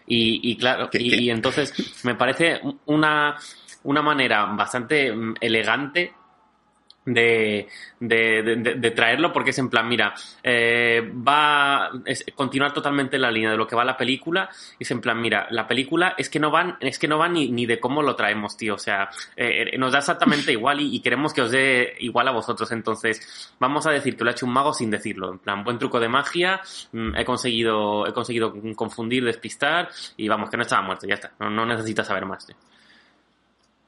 Y, 0.08 0.52
y 0.52 0.56
claro, 0.58 0.90
¿Qué- 0.92 1.02
y, 1.02 1.10
qué? 1.10 1.22
y 1.22 1.30
entonces 1.32 1.74
me 2.04 2.14
parece 2.14 2.60
una, 2.86 3.36
una 3.84 4.02
manera 4.04 4.46
bastante 4.46 5.12
mm, 5.12 5.36
elegante 5.42 6.14
de, 7.06 7.68
de, 8.00 8.42
de- 8.44 8.76
de- 8.76 8.92
traerlo 8.92 9.32
porque 9.32 9.52
es 9.52 9.60
en 9.60 9.70
plan, 9.70 9.88
mira, 9.88 10.14
eh, 10.44 11.02
va 11.28 11.86
a 11.86 11.92
continuar 12.36 12.74
totalmente 12.74 13.18
la 13.20 13.30
línea 13.32 13.52
de 13.52 13.58
lo 13.58 13.68
que 13.68 13.76
va 13.76 13.86
la 13.86 13.98
película. 13.98 14.50
Y 14.80 14.84
es 14.84 14.92
en 14.92 15.02
plan, 15.02 15.20
mira, 15.22 15.48
la 15.52 15.68
película 15.68 16.16
es 16.18 16.30
que 16.30 16.40
no 16.40 16.50
van, 16.52 16.78
es 16.80 16.98
que 17.00 17.08
no 17.08 17.18
va 17.18 17.30
ni, 17.30 17.50
ni 17.52 17.66
de 17.66 17.80
cómo 17.80 18.02
lo 18.02 18.16
traemos, 18.16 18.58
tío, 18.58 18.76
o 18.76 18.80
sea, 18.80 19.10
eh, 19.36 19.70
eh, 19.74 19.78
nos 19.78 19.92
da 19.92 20.00
exactamente 20.00 20.52
igual 20.52 20.80
y, 20.82 20.96
y 20.96 21.00
queremos 21.02 21.34
que 21.34 21.42
os 21.42 21.52
dé 21.52 21.96
igual 22.00 22.28
a 22.28 22.32
vosotros, 22.32 22.72
entonces 22.72 23.54
vamos 23.60 23.86
a 23.86 23.92
decir 23.92 24.18
que 24.18 24.24
lo 24.24 24.30
ha 24.30 24.34
hecho 24.34 24.46
un 24.46 24.54
mago 24.54 24.74
sin 24.74 24.90
decirlo, 24.90 25.32
en 25.32 25.40
plan, 25.40 25.64
buen 25.64 25.78
truco 25.78 26.00
de 26.00 26.10
magia, 26.10 26.62
mm, 26.92 27.16
he 27.18 27.26
conseguido, 27.26 28.08
he 28.08 28.14
conseguido 28.14 28.54
confundir, 28.76 29.24
despistar 29.24 29.90
y 30.18 30.28
vamos, 30.28 30.50
que 30.50 30.58
no 30.58 30.64
estaba 30.64 30.82
muerto, 30.82 31.06
ya 31.08 31.16
está, 31.16 31.32
no, 31.40 31.50
no 31.50 31.66
necesitas 31.66 32.08
saber 32.08 32.26
más, 32.26 32.46
tío. 32.46 32.56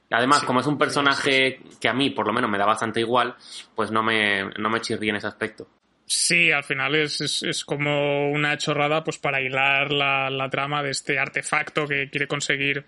Además, 0.09 0.43
Sí, 0.43 0.45
como 0.45 0.59
es 0.61 0.67
un 0.67 0.77
sí, 0.77 0.77
personaje 0.77 1.59
que 1.81 1.89
a 1.89 1.93
mí, 1.93 2.09
por 2.11 2.27
lo 2.27 2.33
menos, 2.33 2.49
me 2.49 2.57
da 2.57 2.65
bastante 2.65 2.99
igual, 3.01 3.35
pues 3.75 3.91
no 3.91 4.03
me, 4.03 4.45
no 4.57 4.69
me 4.69 4.81
chirría 4.81 5.11
en 5.11 5.17
ese 5.17 5.27
aspecto. 5.27 5.67
Sí, 6.05 6.51
al 6.51 6.63
final 6.63 6.95
es, 6.95 7.19
es, 7.21 7.43
es 7.43 7.65
como 7.65 8.31
una 8.31 8.57
chorrada 8.57 9.03
pues 9.03 9.17
para 9.17 9.41
hilar 9.41 9.91
la, 9.91 10.29
la 10.29 10.49
trama 10.49 10.81
de 10.81 10.91
este 10.91 11.19
artefacto 11.19 11.85
que 11.87 12.09
quiere 12.09 12.27
conseguir 12.27 12.85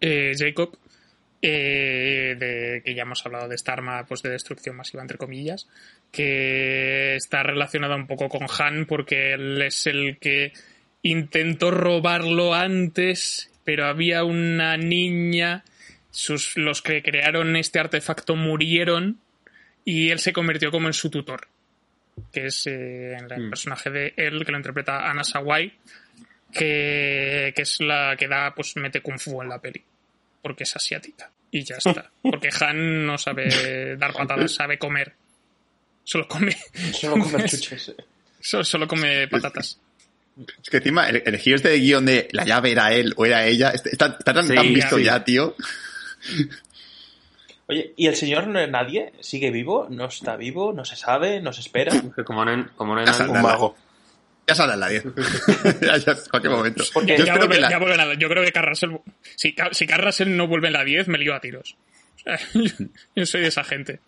eh, 0.00 0.32
Jacob. 0.38 0.76
eh, 1.42 2.36
de, 2.38 2.82
que 2.84 2.94
ya 2.94 3.02
hemos 3.02 3.24
hablado 3.26 3.48
de 3.48 3.54
esta 3.56 3.72
arma 3.72 4.04
pues 4.06 4.22
de 4.22 4.30
destrucción 4.30 4.76
masiva 4.76 5.02
entre 5.02 5.18
comillas 5.18 5.68
que 6.12 7.16
está 7.16 7.42
relacionada 7.42 7.96
un 7.96 8.06
poco 8.06 8.28
con 8.28 8.46
Han 8.58 8.86
porque 8.86 9.34
él 9.34 9.60
es 9.62 9.86
el 9.86 10.18
que 10.18 10.52
intentó 11.02 11.70
robarlo 11.70 12.54
antes 12.54 13.50
pero 13.64 13.86
había 13.86 14.24
una 14.24 14.76
niña 14.76 15.64
sus, 16.16 16.56
los 16.56 16.80
que 16.80 17.02
crearon 17.02 17.56
este 17.56 17.78
artefacto 17.78 18.36
murieron 18.36 19.18
y 19.84 20.10
él 20.10 20.18
se 20.18 20.32
convirtió 20.32 20.70
como 20.70 20.86
en 20.88 20.94
su 20.94 21.10
tutor 21.10 21.48
que 22.32 22.46
es 22.46 22.66
eh, 22.66 23.14
el 23.14 23.26
Mm. 23.46 23.50
personaje 23.50 23.90
de 23.90 24.14
él, 24.16 24.42
que 24.46 24.50
lo 24.50 24.56
interpreta 24.56 25.10
Anna 25.10 25.22
Sawai, 25.22 25.70
que, 26.52 27.52
que 27.54 27.62
es 27.62 27.80
la 27.80 28.16
que 28.18 28.26
da, 28.28 28.54
pues 28.54 28.74
mete 28.76 29.02
kung 29.02 29.18
fu 29.18 29.42
en 29.42 29.48
la 29.50 29.60
peli, 29.60 29.82
porque 30.40 30.64
es 30.64 30.74
asiática. 30.76 31.30
Y 31.50 31.62
ya 31.62 31.76
está. 31.76 32.10
Porque 32.22 32.48
Han 32.60 33.06
no 33.06 33.18
sabe 33.18 33.96
dar 33.96 34.12
patadas, 34.12 34.52
sabe 34.54 34.78
comer. 34.78 35.12
Solo 36.04 36.26
come, 36.26 36.56
Solo 36.92 37.22
comer 37.22 37.48
chuches. 37.48 37.94
solo, 38.40 38.64
solo 38.64 38.88
come 38.88 39.28
patatas. 39.28 39.78
Es 40.62 40.70
que 40.70 40.78
encima 40.78 41.08
el, 41.08 41.22
el 41.24 41.38
giro 41.38 41.56
este 41.56 41.68
de 41.70 41.78
guion 41.80 42.04
de 42.06 42.28
la 42.32 42.44
llave 42.44 42.72
era 42.72 42.92
él 42.92 43.12
o 43.16 43.24
era 43.26 43.46
ella, 43.46 43.70
este- 43.70 43.90
está, 43.90 44.16
está 44.18 44.34
tan, 44.34 44.46
Sí, 44.48 44.54
tan 44.54 44.72
visto 44.72 44.96
sí. 44.98 45.04
ya, 45.04 45.22
tío. 45.24 45.54
Oye, 47.68 47.92
¿y 47.96 48.06
el 48.06 48.14
señor 48.14 48.46
no- 48.46 48.64
nadie 48.68 49.12
sigue 49.20 49.50
vivo? 49.50 49.88
¿No 49.90 50.06
está 50.06 50.36
vivo? 50.36 50.72
¿No 50.72 50.84
se 50.84 50.94
sabe? 50.96 51.40
¿No 51.40 51.52
se 51.52 51.60
espera? 51.62 51.92
Que 52.16 52.22
como 52.24 52.44
no, 52.44 52.68
como 52.76 52.94
no 52.94 53.00
hay 53.00 53.06
Ya 53.06 53.12
nadie-. 53.12 53.32
Un 53.32 53.42
mago. 53.42 53.76
Ya 54.46 54.54
saldrá 54.54 54.76
la 54.76 54.88
10. 54.88 55.04
ya, 55.80 55.96
ya, 55.96 56.12
en 56.12 56.18
cualquier 56.30 56.52
momento. 56.52 56.84
Porque 56.94 57.18
Yo 57.18 57.24
Ya 57.24 57.34
vuelve- 57.36 57.54
que 57.56 57.60
la- 57.60 57.70
ya 57.70 57.78
vuelve 57.78 57.96
la- 57.96 58.14
yo 58.14 58.28
creo 58.28 58.44
que 58.44 58.52
Carrasel, 58.52 58.98
si, 59.34 59.56
si 59.72 59.86
Carrasel 59.86 60.36
no 60.36 60.46
vuelve 60.46 60.68
en 60.68 60.74
la 60.74 60.84
10, 60.84 61.08
me 61.08 61.18
lío 61.18 61.34
a 61.34 61.40
tiros. 61.40 61.76
O 62.14 62.18
sea, 62.20 62.38
yo, 62.54 62.86
yo 63.16 63.26
soy 63.26 63.40
de 63.40 63.48
esa 63.48 63.64
gente. 63.64 63.98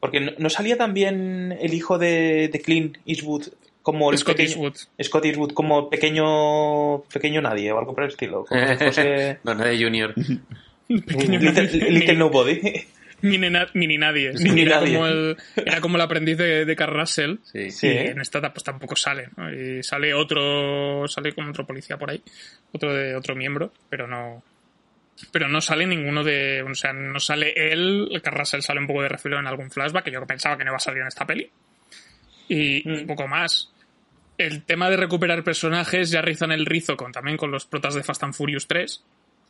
Porque 0.00 0.20
no, 0.20 0.32
¿no 0.38 0.48
salía 0.48 0.78
también 0.78 1.56
el 1.60 1.74
hijo 1.74 1.98
de, 1.98 2.48
de 2.50 2.60
Clint 2.62 2.96
Eastwood 3.04 3.48
como 3.82 4.10
el 4.10 4.16
Scott 4.16 4.36
pequeño- 4.38 4.48
Eastwood. 4.64 4.76
Scott 5.02 5.24
Eastwood 5.26 5.52
como 5.52 5.90
pequeño 5.90 7.02
pequeño 7.12 7.42
nadie 7.42 7.70
o 7.70 7.78
algo 7.78 7.94
por 7.94 8.04
el 8.04 8.10
estilo. 8.10 8.46
Fuese 8.46 9.38
no, 9.44 9.54
nadie 9.54 9.84
junior. 9.84 10.14
Pequeño 10.88 11.38
little, 11.40 11.62
nadie. 11.62 11.90
little 11.90 12.14
Nobody. 12.16 12.60
Mini, 13.22 13.48
na- 13.48 13.68
mini 13.72 13.96
nadie. 13.96 14.32
Mini 14.34 14.62
era, 14.62 14.80
nadie. 14.80 14.94
Como 14.96 15.06
el, 15.06 15.36
era 15.56 15.80
como 15.80 15.96
el 15.96 16.02
aprendiz 16.02 16.36
de, 16.36 16.66
de 16.66 16.76
Carl 16.76 16.92
Russell. 16.94 17.36
Sí. 17.42 17.70
Sí, 17.70 17.86
y 17.86 17.90
en 18.08 18.20
esta 18.20 18.52
pues 18.52 18.64
tampoco 18.64 18.96
sale. 18.96 19.28
¿no? 19.36 19.50
Y 19.50 19.82
sale 19.82 20.12
otro. 20.12 21.08
Sale 21.08 21.32
como 21.32 21.48
otro 21.48 21.66
policía 21.66 21.96
por 21.96 22.10
ahí. 22.10 22.22
Otro 22.72 22.92
de 22.92 23.16
otro 23.16 23.34
miembro. 23.34 23.72
Pero 23.88 24.06
no. 24.06 24.42
Pero 25.32 25.48
no 25.48 25.62
sale 25.62 25.86
ninguno 25.86 26.22
de. 26.22 26.62
O 26.62 26.74
sea, 26.74 26.92
no 26.92 27.18
sale 27.18 27.54
él. 27.56 28.08
El 28.10 28.20
Carl 28.20 28.36
Russell 28.36 28.60
sale 28.60 28.80
un 28.80 28.86
poco 28.86 29.00
de 29.02 29.08
refilo 29.08 29.38
en 29.38 29.46
algún 29.46 29.70
flashback. 29.70 30.04
Que 30.04 30.12
yo 30.12 30.26
pensaba 30.26 30.58
que 30.58 30.64
no 30.64 30.70
iba 30.72 30.76
a 30.76 30.80
salir 30.80 31.00
en 31.00 31.08
esta 31.08 31.24
peli. 31.24 31.48
Y 32.48 32.82
Mm. 32.86 32.92
un 32.92 33.06
poco 33.06 33.26
más. 33.26 33.70
El 34.36 34.64
tema 34.64 34.90
de 34.90 34.96
recuperar 34.98 35.42
personajes 35.44 36.10
ya 36.10 36.20
rizan 36.20 36.52
el 36.52 36.66
rizo 36.66 36.94
con, 36.96 37.10
también 37.12 37.38
con 37.38 37.50
los 37.50 37.64
protas 37.64 37.94
de 37.94 38.02
Fast 38.02 38.22
and 38.24 38.34
Furious 38.34 38.66
3. 38.66 39.02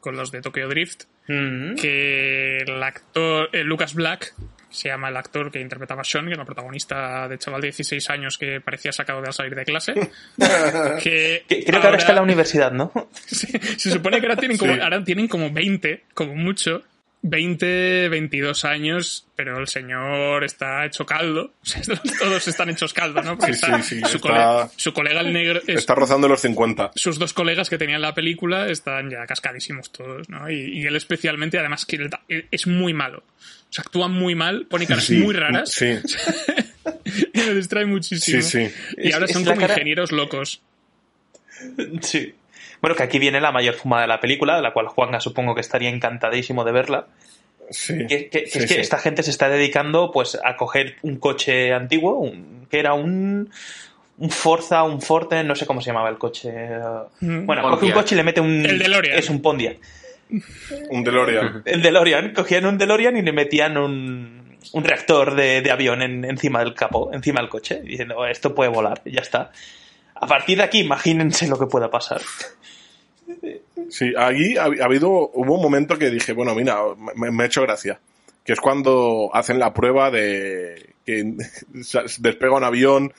Con 0.05 0.17
los 0.17 0.31
de 0.31 0.43
Tokyo 0.43 0.69
Drift 0.69 1.05
Mm. 1.27 1.77
que 1.77 2.59
el 2.59 2.83
actor 2.83 3.49
eh, 3.55 3.65
Lucas 3.65 3.95
Black 3.95 4.35
se 4.69 4.89
llama 4.91 5.09
el 5.09 5.17
actor 5.17 5.51
que 5.51 5.59
interpretaba 5.59 6.03
a 6.03 6.05
Sean, 6.05 6.27
que 6.27 6.33
era 6.33 6.43
el 6.43 6.47
protagonista 6.47 7.27
de 7.29 7.39
chaval 7.39 7.63
de 7.63 7.69
16 7.69 8.11
años 8.11 8.37
que 8.37 8.61
parecía 8.61 8.93
sacado 8.93 9.23
de 9.23 9.29
al 9.29 9.33
salir 9.33 9.55
de 9.55 9.65
clase. 9.65 9.95
que 11.03 11.45
Creo 11.49 11.81
que 11.81 11.87
ahora 11.87 11.97
está 11.97 12.11
en 12.13 12.17
la 12.17 12.23
universidad, 12.23 12.73
¿no? 12.73 12.93
se, 13.25 13.59
se 13.79 13.91
supone 13.91 14.21
que 14.21 14.27
ahora 14.27 14.37
tienen 14.37 14.59
como, 14.59 14.75
Sí. 14.75 14.81
ahora 14.81 15.03
tienen 15.03 15.29
como 15.29 15.51
20, 15.51 16.05
como 16.13 16.35
mucho. 16.35 16.83
20, 17.27 18.11
22 18.11 18.67
años, 18.67 19.27
pero 19.35 19.59
el 19.59 19.67
señor 19.67 20.45
está 20.45 20.85
hecho 20.85 21.07
caldo. 21.07 21.55
Todos 22.21 22.47
están 22.49 22.69
hechos 22.69 22.93
caldo, 22.93 23.23
¿no? 23.23 23.39
Porque 23.39 23.55
Sí, 23.55 23.61
está 23.65 23.83
sí, 23.83 23.95
sí, 23.97 24.01
su, 24.03 24.17
está- 24.19 24.21
cole- 24.21 24.71
su 24.77 24.93
colega 24.93 25.21
el 25.23 25.33
negro. 25.33 25.59
es- 25.67 25.79
Está 25.79 25.95
rozando 25.95 26.29
los 26.29 26.43
50. 26.43 26.93
sus 26.95 27.19
dos 27.19 27.33
colegas 27.33 27.71
que 27.71 27.79
tenían 27.79 28.03
la 28.03 28.13
película 28.13 28.69
están 28.69 29.09
ya 29.11 29.25
cascadísimos 29.27 29.91
todos, 29.91 30.29
¿no? 30.29 30.51
Y, 30.51 30.81
y 30.81 30.87
él 30.87 30.97
especialmente, 30.97 31.59
además, 31.59 31.87
que 31.87 31.97
él 31.97 32.11
da- 32.11 32.23
él 32.29 32.47
es 32.51 32.67
muy 32.67 32.93
malo. 32.93 33.25
O 33.71 33.73
sea, 33.73 33.83
actúa 33.83 34.09
muy 34.09 34.35
mal, 34.35 34.67
pone 34.67 34.87
caras 34.87 35.05
Sí, 35.05 35.17
muy 35.17 35.35
raras 35.35 35.73
Sí, 35.73 35.87
y 37.33 37.39
me 37.41 37.55
distrae 37.55 37.87
muchísimo. 37.87 38.43
sí, 38.43 38.69
sí. 38.69 38.75
Y 38.99 39.13
ahora 39.13 39.25
es 39.25 39.33
son 39.33 39.45
como 39.45 39.57
cara- 39.61 39.73
ingenieros 39.73 40.13
locos. 40.13 40.61
Sí. 42.03 42.35
Bueno, 42.85 42.97
que 42.97 43.03
aquí 43.03 43.19
viene 43.19 43.41
la 43.41 43.51
mayor 43.53 43.75
fumada 43.75 44.03
de 44.03 44.09
la 44.09 44.21
película, 44.21 44.57
de 44.57 44.63
la 44.63 44.73
cual 44.73 44.89
Juanga 44.89 45.19
supongo 45.21 45.55
que 45.55 45.61
estaría 45.63 45.89
encantadísimo 45.89 46.65
de 46.65 46.73
verla. 46.73 47.07
sí. 47.71 48.07
Que, 48.07 48.29
que- 48.29 48.45
que 48.45 48.47
Sí, 48.47 48.59
es 48.59 48.67
que 48.67 48.75
sí. 48.75 48.81
esta 48.81 48.99
gente 48.99 49.23
se 49.23 49.31
está 49.31 49.49
dedicando 49.49 50.11
pues 50.13 50.39
a 50.45 50.55
coger 50.57 50.97
un 51.03 51.17
coche 51.17 51.73
antiguo, 51.73 52.19
un- 52.19 52.67
que 52.71 52.79
era 52.79 52.93
un, 52.95 53.51
un 54.19 54.31
Forza, 54.31 54.83
un 54.85 55.01
Forte, 55.01 55.43
no 55.45 55.55
sé 55.55 55.65
cómo 55.67 55.81
se 55.81 55.87
llamaba 55.91 56.09
el 56.11 56.19
coche. 56.19 56.53
Mm. 57.21 57.47
Bueno, 57.47 57.63
coge 57.71 57.87
un 57.87 57.93
coche 57.93 58.15
y 58.15 58.19
le 58.19 58.23
mete 58.25 58.41
un... 58.43 58.65
El 58.67 58.79
DeLorean. 58.79 59.19
Es 59.19 59.31
un 59.31 59.41
Pontiac. 59.41 59.79
Un 60.91 61.05
DeLorean. 61.05 61.63
El 61.67 61.81
DeLorean. 61.83 62.33
Cogían 62.35 62.67
un 62.67 62.77
DeLorean 62.79 63.17
y 63.17 63.23
le 63.23 63.33
metían 63.33 63.77
un, 63.79 64.59
un 64.73 64.85
reactor 64.85 65.35
de, 65.35 65.61
de 65.63 65.71
avión 65.71 66.03
en- 66.03 66.25
encima 66.25 66.61
del 66.61 66.75
capó, 66.75 67.13
encima 67.15 67.41
del 67.41 67.49
coche, 67.49 67.81
diciendo, 67.83 68.17
"Oh, 68.19 68.27
esto 68.27 68.55
puede 68.55 68.71
volar, 68.71 69.01
y 69.05 69.13
ya 69.13 69.21
está. 69.23 69.53
A 70.17 70.27
partir 70.27 70.59
de 70.59 70.65
aquí, 70.65 70.81
imagínense 70.81 71.47
lo 71.49 71.59
que 71.59 71.67
pueda 71.67 71.91
pasar. 71.91 72.21
Sí, 73.91 74.13
ahí 74.17 74.57
ha, 74.57 74.65
ha 74.65 74.85
habido, 74.85 75.11
hubo 75.11 75.55
un 75.55 75.63
momento 75.63 75.99
que 75.99 76.11
dije, 76.11 76.33
bueno, 76.33 76.55
mira, 76.55 76.79
me, 77.17 77.31
me 77.31 77.43
ha 77.45 77.47
hecho 77.47 77.63
gracia. 77.63 77.99
Que 78.45 78.53
es 78.53 78.61
cuando 78.61 79.31
hacen 79.33 79.59
la 79.59 79.73
prueba 79.73 80.11
de 80.11 80.91
que 81.07 81.35
despega 82.19 82.53
un 82.57 82.65
avión, 82.65 83.13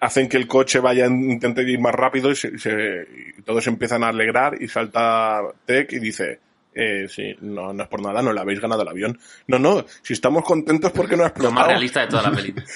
hacen 0.00 0.28
que 0.28 0.36
el 0.36 0.46
coche 0.48 0.80
vaya, 0.80 1.06
intente 1.06 1.62
ir 1.62 1.80
más 1.80 1.94
rápido 1.94 2.30
y, 2.30 2.36
se- 2.36 2.58
se- 2.58 3.06
y 3.38 3.42
todos 3.42 3.66
empiezan 3.66 4.02
a 4.04 4.08
alegrar 4.08 4.60
y 4.60 4.68
salta 4.68 5.40
Tech 5.64 5.92
y 5.92 5.98
dice, 5.98 6.40
eh, 6.74 7.06
sí, 7.08 7.34
no, 7.40 7.72
no 7.72 7.82
es 7.84 7.88
por 7.88 8.02
nada, 8.02 8.20
no 8.20 8.32
le 8.32 8.40
habéis 8.40 8.60
ganado 8.60 8.82
el 8.82 8.88
avión. 8.88 9.18
No, 9.46 9.58
no, 9.58 9.84
si 10.02 10.12
estamos 10.14 10.44
contentos 10.44 10.90
porque 10.92 11.16
no 11.16 11.24
ha 11.24 11.28
Lo 11.28 11.32
más 11.32 11.36
explotado. 11.44 11.68
realista 11.68 12.00
de 12.00 12.06
toda 12.08 12.22
la 12.22 12.32
película. 12.32 12.64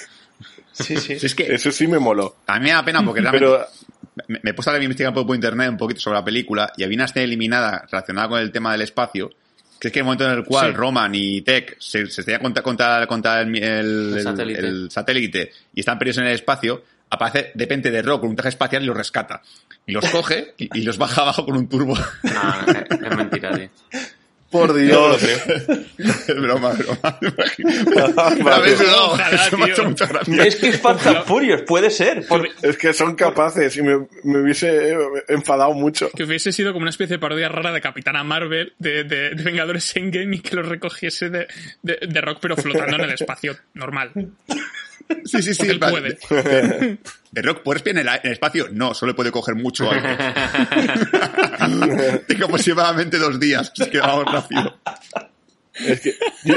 Sí, 0.71 0.95
sí. 0.95 1.19
Si 1.19 1.25
es 1.25 1.35
que 1.35 1.53
Eso 1.53 1.71
sí 1.73 1.87
me 1.87 1.99
moló. 1.99 2.37
a 2.47 2.57
mí 2.57 2.65
me 2.67 2.71
da 2.71 2.85
pena 2.85 3.03
porque 3.03 3.19
realmente 3.19 3.45
Pero 3.45 3.65
me, 4.27 4.39
me 4.43 4.49
he 4.51 4.53
puesto 4.53 4.71
a 4.71 4.81
investigar 4.81 5.13
por 5.13 5.33
internet 5.35 5.69
un 5.69 5.77
poquito 5.77 5.99
sobre 5.99 6.17
la 6.19 6.25
película 6.25 6.71
y 6.77 6.83
había 6.83 6.95
una 6.95 7.05
escena 7.05 7.23
eliminada 7.23 7.85
relacionada 7.91 8.27
con 8.29 8.39
el 8.39 8.51
tema 8.51 8.71
del 8.73 8.81
espacio 8.81 9.29
que 9.79 9.87
es 9.87 9.93
que 9.93 9.99
el 9.99 10.05
momento 10.05 10.25
en 10.25 10.31
el 10.39 10.43
cual 10.43 10.71
Sí. 10.71 10.75
Roman 10.77 11.15
y 11.15 11.41
Tech 11.41 11.77
se, 11.79 12.05
se 12.07 12.19
estrellan 12.21 12.41
contra, 12.41 12.61
contra, 12.61 13.07
contra 13.07 13.39
el, 13.41 13.55
el- 13.55 14.13
el- 14.17 14.23
satélite. 14.23 14.59
el 14.59 14.91
satélite 14.91 15.51
y 15.73 15.79
están 15.79 15.97
perdidos 15.97 16.17
en 16.17 16.25
el 16.25 16.33
espacio, 16.33 16.83
aparece 17.09 17.51
de 17.55 17.63
repente 17.63 17.89
de 17.89 18.01
Rock 18.01 18.19
con 18.21 18.29
un 18.31 18.35
traje 18.35 18.49
espacial 18.49 18.83
y 18.83 18.87
los 18.87 18.97
rescata. 18.97 19.41
Y 19.85 19.93
los 19.93 20.05
coge 20.09 20.53
y, 20.57 20.77
y 20.79 20.81
los 20.83 20.97
baja 20.97 21.21
abajo 21.21 21.45
con 21.45 21.55
un 21.55 21.69
turbo. 21.69 21.95
No, 21.95 22.33
no, 22.33 22.71
es, 22.73 23.01
es 23.09 23.15
mentira, 23.17 23.51
tío. 23.57 23.69
Por 24.49 24.73
Dios. 24.73 25.21
broma, 26.27 26.73
broma. 26.73 27.19
Es 30.43 30.55
que 30.55 30.69
es 30.69 30.79
Fast 30.79 31.07
and 31.07 31.23
Furious, 31.25 31.61
puede 31.63 31.89
ser. 31.91 32.25
por- 32.27 32.47
Es 32.61 32.77
que 32.77 32.93
son 32.93 33.15
capaces 33.15 33.75
y 33.77 33.81
me, 33.81 34.07
me 34.23 34.41
hubiese 34.41 34.95
enfadado 35.27 35.73
mucho. 35.73 36.09
Que 36.15 36.23
hubiese 36.23 36.51
sido 36.51 36.71
como 36.73 36.83
una 36.83 36.89
especie 36.89 37.15
de 37.17 37.19
parodia 37.19 37.49
rara 37.49 37.71
de 37.71 37.81
Capitana 37.81 38.23
Marvel, 38.23 38.73
de, 38.79 39.03
de, 39.03 39.29
de 39.31 39.43
Vengadores 39.43 39.95
Endgame 39.95 40.37
y 40.37 40.39
que 40.39 40.55
los 40.55 40.67
recogiese 40.67 41.29
de, 41.29 41.47
de, 41.81 41.99
de 42.07 42.21
Rock, 42.21 42.39
pero 42.41 42.55
flotando 42.57 42.95
en 42.95 43.01
el 43.03 43.11
espacio 43.13 43.55
normal. 43.73 44.11
Sí, 45.25 45.41
sí, 45.41 45.53
sí. 45.53 45.67
Él 45.67 45.79
puede. 45.79 46.17
¿De 47.31 47.41
Rock 47.41 47.61
puede 47.63 47.75
respirar 47.79 48.01
en 48.01 48.07
el, 48.07 48.15
en 48.15 48.21
el 48.27 48.31
espacio? 48.33 48.67
No, 48.71 48.93
solo 48.93 49.15
puede 49.15 49.31
coger 49.31 49.55
mucho 49.55 49.89
aire. 49.91 50.17
Tengo 52.27 52.45
aproximadamente 52.45 53.17
dos 53.17 53.39
días. 53.39 53.71
Así 53.79 53.89
que 53.89 53.99
vamos 53.99 54.25
rápido. 54.31 54.75
Es 55.73 56.01
que 56.01 56.13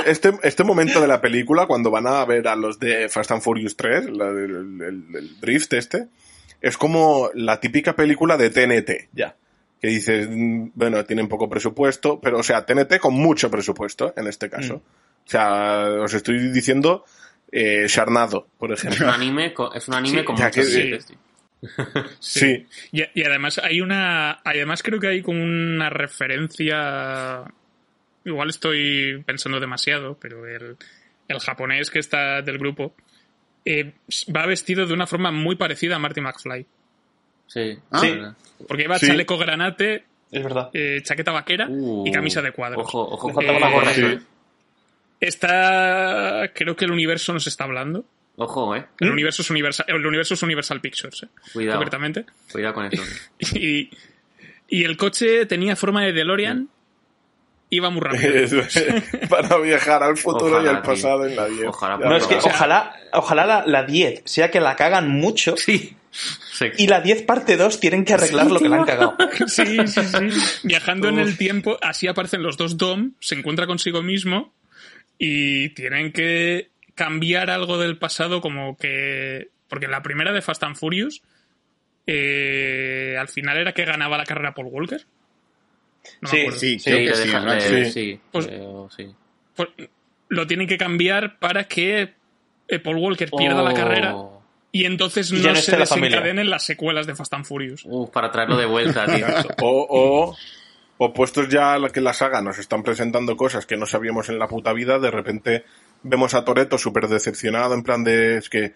este, 0.07 0.33
este 0.43 0.65
momento 0.65 1.01
de 1.01 1.07
la 1.07 1.21
película, 1.21 1.67
cuando 1.67 1.91
van 1.91 2.07
a 2.07 2.25
ver 2.25 2.49
a 2.49 2.57
los 2.57 2.79
de 2.79 3.09
Fast 3.09 3.31
and 3.33 3.43
Furious 3.43 3.77
3, 3.77 4.11
la 4.11 4.33
del- 4.33 4.81
el, 4.81 5.05
el 5.17 5.41
drift 5.41 5.73
este, 5.75 6.09
es 6.61 6.77
como 6.77 7.31
la 7.35 7.61
típica 7.61 7.95
película 7.95 8.37
de 8.37 8.51
TNT, 8.51 9.09
ya. 9.13 9.37
Que 9.81 9.89
dices, 9.89 10.29
mm, 10.31 10.71
bueno, 10.75 11.05
tienen 11.05 11.29
poco 11.29 11.49
presupuesto, 11.49 12.21
pero, 12.21 12.39
o 12.39 12.43
sea, 12.43 12.65
TNT 12.67 12.99
con 12.99 13.15
mucho 13.15 13.51
presupuesto, 13.51 14.13
en 14.17 14.27
este 14.27 14.49
caso. 14.51 14.83
O 15.25 15.31
sea, 15.31 15.85
os 16.03 16.13
estoy 16.15 16.51
diciendo 16.51 17.05
eh, 17.53 17.85
Sharnado, 17.87 18.49
por 18.59 18.73
Es 18.73 18.83
un 18.83 18.89
ejemplo. 18.89 19.11
anime, 19.13 19.55
es 19.75 19.89
un 19.89 19.95
anime 19.95 20.19
Sí, 20.21 20.25
con 20.25 20.37
ya 20.37 20.47
muchos 20.47 20.67
que- 20.67 20.99
tío. 21.07 21.17
Sí. 22.19 22.67
Y, 22.91 23.03
y 23.15 23.25
además 23.25 23.59
hay 23.63 23.81
una. 23.81 24.41
Además 24.45 24.83
creo 24.83 24.99
que 24.99 25.07
hay 25.09 25.23
como 25.23 25.43
una 25.45 25.91
referencia. 25.91 27.45
Igual 28.25 28.49
estoy 28.51 29.23
pensando 29.27 29.61
demasiado, 29.61 30.17
pero 30.21 30.47
el, 30.47 30.77
el 31.29 31.39
japonés 31.41 31.91
que 31.91 31.99
está 31.99 32.41
del 32.43 32.59
grupo 32.59 32.95
eh, 33.65 33.93
va 34.35 34.47
vestido 34.47 34.87
de 34.87 34.95
una 34.95 35.07
forma 35.07 35.31
muy 35.33 35.57
parecida 35.57 35.97
a 35.97 35.99
Marty 35.99 36.21
McFly. 36.21 36.67
Sí. 37.47 37.79
Ah. 37.91 37.99
Sí. 38.01 38.19
Porque 38.67 38.83
lleva 38.85 38.99
Sí. 38.99 39.07
chaleco 39.09 39.37
granate, 39.39 40.05
Es 40.31 40.43
verdad. 40.43 40.71
eh, 40.73 41.01
chaqueta 41.03 41.33
vaquera 41.33 41.67
Uh, 41.69 42.07
y 42.07 42.13
camisa 42.13 42.41
de 42.43 42.53
cuadros. 42.53 42.85
Ojo, 42.87 43.01
ojo, 43.09 43.31
Eh, 43.31 43.47
con 43.47 43.61
la 43.61 43.71
gorra. 43.71 43.93
sí. 43.93 44.19
Está. 45.23 46.51
Creo 46.55 46.77
que 46.77 46.85
el 46.85 46.91
universo 46.91 47.33
nos 47.33 47.47
está 47.47 47.65
hablando. 47.65 48.05
Ojo, 48.37 48.75
eh. 48.75 48.87
El 48.99 49.11
universo 49.11 49.43
es 49.43 49.51
Universal, 49.51 49.87
el 49.89 50.05
universo 50.07 50.35
es 50.35 50.43
Universal 50.43 50.81
Pictures, 50.81 51.23
eh, 51.25 51.27
Cuidado. 51.53 51.79
concretamente. 51.79 52.25
Cuidado 52.51 52.75
con 52.75 52.87
eso. 52.87 53.03
Y, 53.55 53.91
y 54.69 54.85
el 54.85 54.97
coche 54.97 55.47
tenía 55.47 55.77
forma 55.77 56.03
de 56.05 56.13
DeLorean. 56.13 56.69
Iba 57.71 57.89
muy 57.91 58.01
rápido. 58.03 58.33
Para 59.31 59.57
viajar 59.59 60.03
al 60.03 60.17
futuro 60.19 60.49
y 60.49 60.53
Ojalá, 60.67 60.71
al 60.71 60.83
pasado 60.83 61.27
en 61.27 61.37
la 61.37 61.47
10. 61.47 61.69
Ojalá, 61.69 61.97
No, 61.99 62.17
es 62.17 62.27
que 62.27 62.35
ojalá, 62.37 62.95
ojalá 63.15 63.47
la, 63.47 63.65
la 63.67 63.85
10 63.85 64.23
sea 64.27 64.51
que 64.51 64.61
la 64.61 64.77
cagan 64.77 65.09
mucho 65.09 65.57
Sí. 65.57 65.97
Se- 66.53 66.73
y 66.77 66.87
la 66.89 67.01
10 67.01 67.23
parte 67.23 67.57
2 67.57 67.81
tienen 67.81 68.05
que 68.05 68.13
arreglar 68.13 68.51
lo 68.51 68.61
que 68.61 68.69
la 68.69 68.77
han 68.77 68.85
cagado. 68.85 69.17
Sí, 69.47 69.79
sí, 69.87 70.01
sí. 70.03 70.29
Viajando 70.65 71.09
en 71.09 71.19
el 71.19 71.39
tiempo, 71.39 71.79
así 71.81 72.07
aparecen 72.09 72.43
los 72.43 72.59
dos 72.59 72.77
Dom, 72.77 73.13
se 73.21 73.35
encuentra 73.37 73.67
consigo 73.67 74.03
mismo 74.03 74.53
y 75.19 75.71
tienen 75.71 76.13
que 76.13 76.71
cambiar 76.95 77.51
algo 77.51 77.79
del 77.79 77.99
pasado 77.99 78.41
como 78.41 78.77
que... 78.77 79.49
Porque 79.69 79.87
en 79.87 79.93
la 79.93 80.03
primera 80.03 80.33
de 80.33 80.43
Fast 80.43 80.63
and 80.65 80.77
Furious, 80.77 81.23
eh, 82.07 83.17
al 83.19 83.29
final 83.29 83.57
era 83.59 83.73
que 83.73 83.85
ganaba 83.85 84.19
la 84.19 84.25
carrera 84.25 84.55
Paul 84.55 84.67
Walker. 84.67 85.01
No 86.21 86.29
Sí. 86.29 86.47
Sí, 86.53 86.79
Sí, 86.79 86.91
creo 86.91 87.15
Sí, 87.61 87.69
que 87.69 87.85
sí, 87.91 88.21
Pues- 88.31 88.49
eh, 88.51 88.63
sí. 88.97 89.07
Pues, 89.55 89.69
lo 90.29 90.47
tienen 90.47 90.67
que 90.67 90.79
cambiar 90.79 91.39
para 91.39 91.65
que 91.65 92.15
eh, 92.69 92.79
Paul 92.79 92.97
Walker 92.97 93.31
pierda 93.31 93.63
la 93.63 93.71
Oh. 93.71 93.75
carrera 93.75 94.17
y 94.73 94.87
entonces 94.87 95.31
no, 95.31 95.55
se 95.55 95.73
la 95.73 95.79
desencadenen 95.81 96.49
las 96.49 96.65
secuelas 96.65 97.07
de 97.07 97.15
Fast 97.15 97.35
and 97.35 97.45
Furious. 97.45 97.83
Uf, 97.85 98.09
para 98.11 98.31
traerlo 98.33 98.57
de 98.57 98.65
vuelta, 98.67 99.05
tío. 99.07 99.27
O, 99.63 99.87
o, 99.91 100.37
o 101.05 101.13
puestos 101.13 101.49
ya 101.49 101.75
a 101.75 101.79
la 101.79 101.89
que 101.89 102.01
la 102.01 102.13
saga 102.13 102.41
nos 102.41 102.59
están 102.59 102.83
presentando 102.83 103.37
cosas 103.37 103.67
que 103.67 103.77
no 103.77 103.87
sabíamos 103.87 104.29
en 104.29 104.39
la 104.39 104.47
puta 104.47 104.73
vida, 104.73 105.01
de 105.01 105.11
repente 105.11 105.65
vemos 106.05 106.35
a 106.35 106.45
Toreto 106.45 106.79
súper 106.79 107.09
decepcionado, 107.09 107.75
en 107.75 107.83
plan 107.83 108.05
de 108.05 108.37
es 108.37 108.49
que 108.49 108.75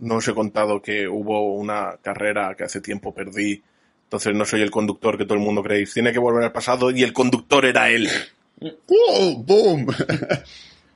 no 0.00 0.16
os 0.16 0.28
he 0.28 0.34
contado 0.34 0.82
que 0.82 1.08
hubo 1.08 1.54
una 1.54 1.96
carrera 2.02 2.54
que 2.56 2.64
hace 2.64 2.80
tiempo 2.80 3.14
perdí, 3.14 3.62
entonces 4.04 4.34
no 4.34 4.44
soy 4.44 4.60
el 4.60 4.70
conductor 4.70 5.16
que 5.16 5.24
todo 5.24 5.34
el 5.34 5.44
mundo 5.44 5.62
creéis. 5.62 5.94
Tiene 5.94 6.12
que 6.12 6.18
volver 6.18 6.44
al 6.44 6.52
pasado 6.52 6.90
y 6.90 7.02
el 7.02 7.14
conductor 7.14 7.64
era 7.64 7.88
él. 7.88 8.10
¡Wow! 8.60 9.42
¡Boom! 9.44 9.86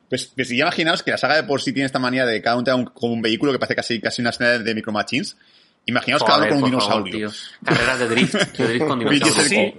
Pues, 0.08 0.26
pues 0.26 0.48
ya 0.50 0.62
imaginaos 0.62 1.02
que 1.02 1.10
la 1.10 1.18
saga 1.18 1.34
de 1.34 1.42
por 1.42 1.60
sí 1.60 1.72
tiene 1.72 1.86
esta 1.86 1.98
manía 1.98 2.24
de 2.24 2.40
cada 2.40 2.56
uno 2.56 2.76
un, 2.76 2.84
como 2.84 3.12
un 3.12 3.20
vehículo 3.20 3.50
que 3.50 3.58
parece 3.58 3.74
casi, 3.74 4.00
casi 4.00 4.22
una 4.22 4.30
escena 4.30 4.50
de 4.50 4.72
Micro 4.72 4.92
Machines. 4.92 5.36
Imaginaos 5.84 6.22
cada 6.22 6.38
uno 6.38 6.46
Joder, 6.46 6.60
con 6.60 6.74
un 6.74 6.80
favor, 6.80 7.04
dinosaurio. 7.04 7.30
tío. 7.30 7.38
Carreras 7.64 7.98
de 7.98 8.08
drift, 8.08 8.34
de 8.34 8.68
drift 8.68 8.86
con 8.86 8.98
dinosaurios. 9.10 9.74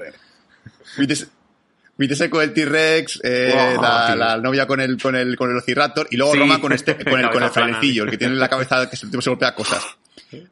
Diesel 1.06 2.30
con 2.30 2.42
el 2.44 2.54
T-Rex, 2.54 3.22
eh, 3.24 3.74
Wow, 3.76 3.82
la, 4.16 4.38
novia 4.38 4.66
con 4.68 4.80
el, 4.82 5.02
con 5.02 5.16
el, 5.16 5.36
con 5.36 5.50
el 5.50 5.56
Velociraptor, 5.56 6.08
y 6.12 6.18
luego 6.18 6.34
Sí. 6.34 6.40
Roma 6.40 6.60
con 6.62 6.72
este, 6.74 6.96
con 7.04 7.20
el, 7.20 7.30
con 7.30 7.44
el 7.44 7.50
frenecillo, 7.50 8.04
el 8.06 8.10
que 8.12 8.18
tiene 8.18 8.36
la 8.36 8.48
cabeza 8.50 8.90
que 8.90 8.96
se, 8.96 9.08
se 9.10 9.30
golpea 9.30 9.54
cosas. 9.54 9.84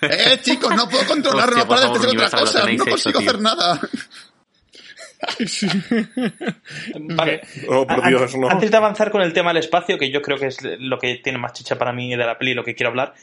Eh, 0.00 0.38
chicos, 0.42 0.72
no 0.76 0.88
puedo 0.88 1.04
controlarlo, 1.08 1.56
Hostia, 1.58 1.66
para 1.68 1.80
de 1.80 1.86
hacer 1.98 2.08
otra 2.10 2.30
cosa, 2.38 2.62
no 2.62 2.68
hecho, 2.68 2.84
consigo 2.84 3.18
tío. 3.18 3.28
hacer 3.30 3.40
nada. 3.40 3.80
Vale. 7.00 7.40
Oh, 7.68 7.86
por 7.86 8.04
An- 8.04 8.08
Dios, 8.08 8.36
no. 8.36 8.48
Antes 8.48 8.70
de 8.70 8.76
avanzar 8.76 9.10
con 9.10 9.22
el 9.22 9.32
tema 9.32 9.50
del 9.50 9.58
espacio, 9.58 9.98
que 9.98 10.10
yo 10.10 10.22
creo 10.22 10.38
que 10.38 10.46
es 10.46 10.58
lo 10.78 10.98
que 10.98 11.16
tiene 11.16 11.38
más 11.38 11.52
chicha 11.52 11.76
para 11.76 11.92
mí 11.92 12.10
de 12.10 12.16
la 12.24 12.38
peli, 12.38 12.54
lo 12.54 12.64
que 12.64 12.74
quiero 12.74 12.90
hablar, 12.90 13.14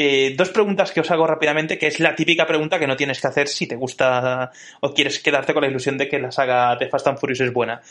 eh, 0.00 0.36
dos 0.36 0.50
preguntas 0.50 0.92
que 0.92 1.00
os 1.00 1.10
hago 1.10 1.26
rápidamente, 1.26 1.76
que 1.76 1.88
es 1.88 1.98
la 1.98 2.14
típica 2.14 2.46
pregunta 2.46 2.78
que 2.78 2.86
no 2.86 2.94
tienes 2.94 3.20
que 3.20 3.26
hacer 3.26 3.48
si 3.48 3.66
te 3.66 3.74
gusta 3.74 4.52
o 4.80 4.94
quieres 4.94 5.18
quedarte 5.18 5.52
con 5.52 5.62
la 5.62 5.68
ilusión 5.68 5.98
de 5.98 6.08
que 6.08 6.20
la 6.20 6.30
saga 6.30 6.76
de 6.76 6.86
Fast 6.86 7.08
and 7.08 7.18
Furious 7.18 7.40
es 7.40 7.52
buena. 7.52 7.82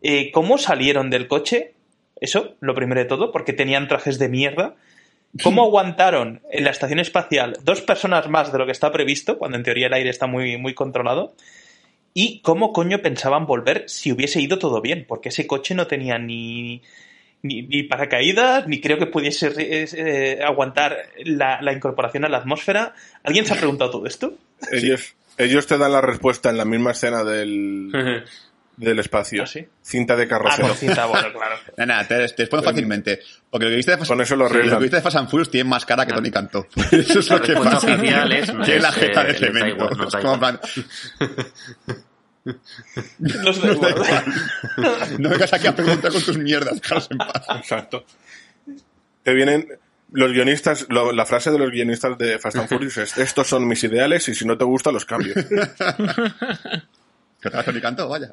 Eh, 0.00 0.30
¿Cómo 0.30 0.56
salieron 0.56 1.10
del 1.10 1.26
coche? 1.26 1.74
Eso, 2.20 2.54
lo 2.60 2.76
primero 2.76 3.00
de 3.00 3.06
todo, 3.06 3.32
porque 3.32 3.52
tenían 3.52 3.88
trajes 3.88 4.20
de 4.20 4.28
mierda. 4.28 4.76
¿Cómo 5.42 5.64
aguantaron 5.66 6.42
en 6.48 6.62
la 6.62 6.70
estación 6.70 7.00
espacial 7.00 7.58
dos 7.64 7.80
personas 7.80 8.28
más 8.28 8.52
de 8.52 8.58
lo 8.58 8.64
que 8.64 8.70
está 8.70 8.92
previsto, 8.92 9.36
cuando 9.36 9.56
en 9.56 9.64
teoría 9.64 9.88
el 9.88 9.94
aire 9.94 10.10
está 10.10 10.28
muy, 10.28 10.58
muy 10.58 10.74
controlado? 10.74 11.34
¿Y 12.14 12.40
cómo 12.42 12.72
coño 12.72 13.02
pensaban 13.02 13.46
volver 13.46 13.82
si 13.88 14.12
hubiese 14.12 14.40
ido 14.40 14.60
todo 14.60 14.80
bien? 14.80 15.06
Porque 15.08 15.30
ese 15.30 15.48
coche 15.48 15.74
no 15.74 15.88
tenía 15.88 16.20
ni, 16.20 16.82
ni, 17.42 17.62
ni 17.62 17.82
paracaídas, 17.84 18.66
ni 18.66 18.80
creo 18.80 18.98
que 18.98 19.06
pudiese 19.06 19.52
eh, 19.56 20.42
aguantar 20.44 20.96
la, 21.24 21.60
la 21.62 21.72
incorporación 21.72 22.24
a 22.24 22.28
la 22.28 22.38
atmósfera. 22.38 22.94
¿Alguien 23.22 23.46
se 23.46 23.54
ha 23.54 23.56
preguntado 23.56 23.90
todo 23.90 24.06
esto? 24.06 24.34
Ellos, 24.72 25.14
ellos 25.36 25.66
te 25.66 25.78
dan 25.78 25.92
la 25.92 26.00
respuesta 26.00 26.50
en 26.50 26.56
la 26.56 26.64
misma 26.64 26.90
escena 26.90 27.22
del, 27.22 27.92
del 28.76 28.98
espacio. 28.98 29.44
¿Ah, 29.44 29.46
sí? 29.46 29.66
Cinta 29.82 30.16
de 30.16 30.24
Ah, 30.24 30.28
carrocero. 30.28 30.68
con 30.68 30.76
cinta, 30.76 31.06
bueno, 31.06 31.32
claro. 31.32 31.56
Nada, 31.76 31.86
nada, 31.86 32.08
te, 32.08 32.14
te 32.28 32.42
respondo 32.42 32.64
fácilmente. 32.64 33.20
Porque 33.48 33.66
lo 33.66 33.70
que 33.70 33.76
viste 33.76 33.92
de 33.92 33.98
Fast, 33.98 34.08
Con 34.10 34.20
eso 34.20 34.34
lo 34.36 34.48
sí, 34.48 34.54
lo 34.64 34.78
viste 34.80 34.96
de 34.96 35.02
Fast 35.02 35.16
and 35.16 35.28
Furious 35.30 35.50
tiene 35.50 35.70
más 35.70 35.86
cara 35.86 36.04
que 36.04 36.12
Tony 36.12 36.30
Cantó. 36.32 36.66
Eso 36.90 37.20
es 37.20 37.28
La 37.30 37.36
lo 37.36 37.42
que 37.42 37.52
respuesta 37.54 37.74
pasa. 37.80 38.02
Tiene 38.02 38.80
la 38.80 38.88
es, 38.88 38.94
jeta 38.96 39.24
de 39.24 39.34
cemento. 39.34 39.88
Los 43.18 43.62
de- 43.62 43.74
no 45.18 45.28
vengas 45.30 45.52
aquí 45.52 45.66
a 45.66 45.74
preguntar 45.76 46.12
con 46.12 46.22
tus 46.22 46.38
mierdas, 46.38 46.80
déjalos 46.80 47.08
en 47.10 47.18
paz. 47.18 47.46
Exacto. 47.56 48.04
Te 49.22 49.34
vienen 49.34 49.68
los 50.12 50.32
guionistas, 50.32 50.86
lo- 50.88 51.12
la 51.12 51.26
frase 51.26 51.50
de 51.50 51.58
los 51.58 51.70
guionistas 51.70 52.16
de 52.18 52.38
Fast 52.38 52.56
and 52.56 52.68
Furious 52.68 52.96
es 52.98 53.18
estos 53.18 53.46
son 53.46 53.66
mis 53.68 53.82
ideales 53.84 54.28
y 54.28 54.34
si 54.34 54.44
no 54.46 54.56
te 54.56 54.64
gusta 54.64 54.90
los 54.92 55.04
cambio. 55.04 55.34
Que 57.48 57.56
otra 57.56 57.60
vez 57.60 57.66
Tony 57.66 57.80
Cantó, 57.80 58.08
vaya. 58.08 58.32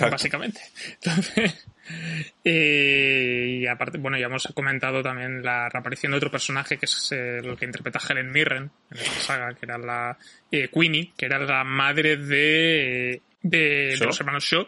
básicamente. 0.10 0.60
Entonces, 0.94 1.66
eh, 2.44 3.58
y 3.60 3.66
aparte, 3.66 3.98
bueno, 3.98 4.18
ya 4.18 4.26
hemos 4.26 4.48
comentado 4.54 5.02
también 5.02 5.42
la 5.42 5.68
reaparición 5.68 6.12
de 6.12 6.18
otro 6.18 6.30
personaje 6.30 6.78
que 6.78 6.86
es 6.86 7.12
eh, 7.12 7.38
el 7.38 7.56
que 7.56 7.66
interpreta 7.66 8.00
Helen 8.08 8.30
Mirren 8.30 8.70
en 8.90 8.98
esta 8.98 9.20
saga, 9.20 9.54
que 9.54 9.66
era 9.66 9.78
la 9.78 10.16
eh, 10.50 10.68
Queenie, 10.72 11.12
que 11.16 11.26
era 11.26 11.38
la 11.38 11.64
madre 11.64 12.16
de, 12.16 13.22
de, 13.42 13.96
los 14.00 14.18
hermanos 14.20 14.44
Shaw, 14.44 14.66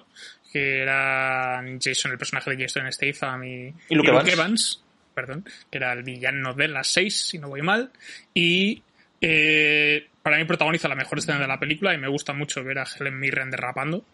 que 0.53 0.83
era 0.83 1.63
Jason, 1.81 2.13
el 2.13 2.19
personaje 2.19 2.55
de 2.55 2.63
Jason 2.63 2.93
Statham 2.93 3.45
y, 3.45 3.75
Y 3.89 3.95
Luke 3.95 4.11
Evans. 4.31 4.83
perdón, 5.15 5.45
que 5.71 5.79
era 5.79 5.93
el 5.93 6.03
villano 6.03 6.55
de 6.55 6.69
las 6.69 6.89
seis, 6.89 7.29
si 7.29 7.39
no 7.39 7.49
voy 7.49 7.63
mal, 7.63 7.91
y 8.35 8.83
eh, 9.21 10.09
para 10.23 10.39
mí 10.39 10.45
protagoniza 10.45 10.89
la 10.89 10.95
mejor 10.95 11.19
escena 11.19 11.39
de 11.39 11.47
la 11.47 11.59
película 11.59 11.95
y 11.95 11.99
me 11.99 12.09
gusta 12.09 12.33
mucho 12.33 12.63
ver 12.65 12.79
a 12.79 12.85
Helen 12.99 13.19
Mirren 13.19 13.51
derrapando. 13.51 14.05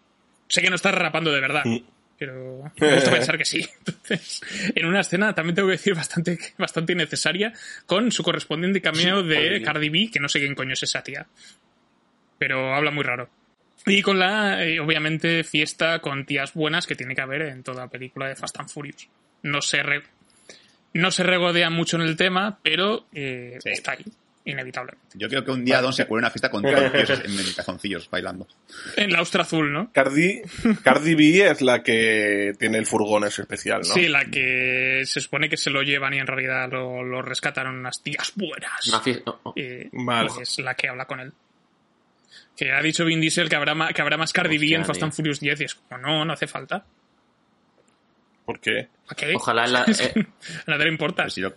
Sé 0.47 0.61
que 0.61 0.69
no 0.69 0.75
está 0.75 0.91
derrapando 0.91 1.31
de 1.31 1.41
verdad, 1.41 1.63
pero 2.17 2.63
me 2.79 2.95
gusta 2.95 3.11
pensar 3.11 3.37
que 3.37 3.45
sí. 3.45 3.67
Entonces, 3.85 4.41
en 4.75 4.85
una 4.85 5.01
escena 5.01 5.33
también 5.35 5.55
tengo 5.55 5.67
que 5.67 5.73
decir 5.73 5.93
bastante, 5.95 6.37
bastante 6.57 6.93
innecesaria 6.93 7.53
con 7.85 8.11
su 8.11 8.23
correspondiente 8.23 8.81
cameo 8.81 9.21
de 9.23 9.35
joder. 9.35 9.61
Cardi 9.63 9.89
B, 9.89 10.09
que 10.11 10.19
no 10.19 10.27
sé 10.27 10.39
quién 10.39 10.55
coño 10.55 10.73
es 10.73 10.83
esa 10.83 11.03
tía. 11.03 11.27
Pero 12.37 12.73
habla 12.73 12.91
muy 12.91 13.03
raro. 13.03 13.29
Y 13.85 14.01
con 14.01 14.19
la, 14.19 14.65
eh, 14.65 14.79
obviamente, 14.79 15.43
fiesta 15.43 15.99
con 15.99 16.25
tías 16.25 16.53
buenas 16.53 16.85
que 16.87 16.95
tiene 16.95 17.15
que 17.15 17.21
haber 17.21 17.43
en 17.43 17.63
toda 17.63 17.87
película 17.87 18.27
de 18.27 18.35
Fast 18.35 18.59
and 18.59 18.69
Furious. 18.69 19.07
No 19.43 19.61
se, 19.61 19.81
re- 19.83 20.03
no 20.93 21.11
se 21.11 21.23
regodea 21.23 21.69
mucho 21.69 21.95
en 21.95 22.03
el 22.03 22.17
tema, 22.17 22.59
pero 22.61 23.05
eh, 23.13 23.57
está 23.63 23.93
ahí, 23.93 24.05
inevitablemente. 24.45 25.05
Yo 25.15 25.27
creo 25.29 25.43
que 25.45 25.51
un 25.51 25.63
día 25.65 25.81
Don 25.81 25.93
se 25.93 26.05
cuela 26.07 26.27
una 26.27 26.31
fiesta 26.31 26.49
con 26.49 26.63
tíos 26.63 26.81
en 26.81 27.31
en 27.39 27.53
calzoncillos 27.55 28.09
bailando. 28.09 28.47
En 28.95 29.11
la 29.11 29.21
ostra 29.21 29.43
azul, 29.43 29.71
¿no? 29.71 29.91
Cardi, 29.91 30.41
Cardi 30.83 31.13
B 31.15 31.49
es 31.49 31.61
la 31.61 31.83
que 31.83 32.53
tiene 32.57 32.77
el 32.77 32.85
furgón 32.85 33.25
ese 33.25 33.41
especial, 33.43 33.79
¿no? 33.81 33.93
Sí, 33.93 34.07
la 34.07 34.25
que 34.25 35.03
se 35.05 35.21
supone 35.21 35.49
que 35.49 35.57
se 35.57 35.69
lo 35.69 35.81
llevan 35.83 36.13
y 36.13 36.19
en 36.19 36.27
realidad 36.27 36.71
lo, 36.71 37.03
lo 37.03 37.21
rescataron 37.21 37.75
unas 37.77 38.01
tías 38.01 38.31
buenas. 38.35 38.87
Una. 38.87 39.01
Eh, 39.55 39.89
Vale. 39.91 40.29
Es 40.41 40.57
la 40.59 40.73
que 40.75 40.87
habla 40.89 41.05
con 41.05 41.19
él. 41.19 41.31
Que 42.57 42.71
ha 42.71 42.81
dicho 42.81 43.05
Vin 43.05 43.21
Diesel 43.21 43.47
que 43.49 43.55
habrá, 43.55 43.73
ma- 43.75 43.93
que 43.93 44.01
habrá 44.01 44.17
más 44.17 44.33
Cardi 44.33 44.57
B 44.57 44.73
en 44.75 44.83
Fast 44.85 45.01
and 45.03 45.13
Furious 45.13 45.39
10 45.39 45.61
y 45.61 45.63
es 45.65 45.75
como, 45.75 46.01
no, 46.01 46.25
no 46.25 46.33
hace 46.33 46.47
falta. 46.47 46.83
Porque 48.45 48.87
¿A 49.07 49.15
qué? 49.15 49.33
Ojalá 49.35 49.65
en 49.65 49.73
la, 49.73 49.83
eh, 49.87 50.13
A 50.67 50.71
nadie 50.71 50.85
le 50.85 50.91
importa. 50.91 51.23
Pues 51.23 51.33
si 51.35 51.41
lo- 51.41 51.53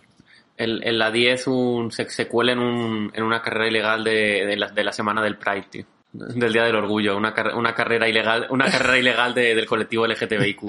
en, 0.57 0.87
en 0.87 0.97
la 0.99 1.11
10 1.11 1.47
un, 1.47 1.91
se, 1.91 2.09
se 2.09 2.27
cuele 2.27 2.51
en, 2.53 2.59
un, 2.59 3.11
en 3.13 3.23
una 3.23 3.41
carrera 3.41 3.67
ilegal 3.67 4.03
de, 4.03 4.45
de, 4.45 4.55
la, 4.57 4.69
de 4.69 4.83
la 4.83 4.91
semana 4.91 5.21
del 5.21 5.37
Pride, 5.37 5.65
tío. 5.69 5.85
Del 6.13 6.53
Día 6.53 6.63
del 6.63 6.75
Orgullo, 6.75 7.17
una, 7.17 7.33
carre- 7.33 7.55
una 7.55 7.73
carrera 7.73 8.07
ilegal, 8.07 8.45
una 8.51 8.65
carrera 8.69 8.99
ilegal 8.99 9.33
de- 9.33 9.55
del 9.55 9.65
colectivo 9.65 10.05
LGTBIQ. 10.05 10.61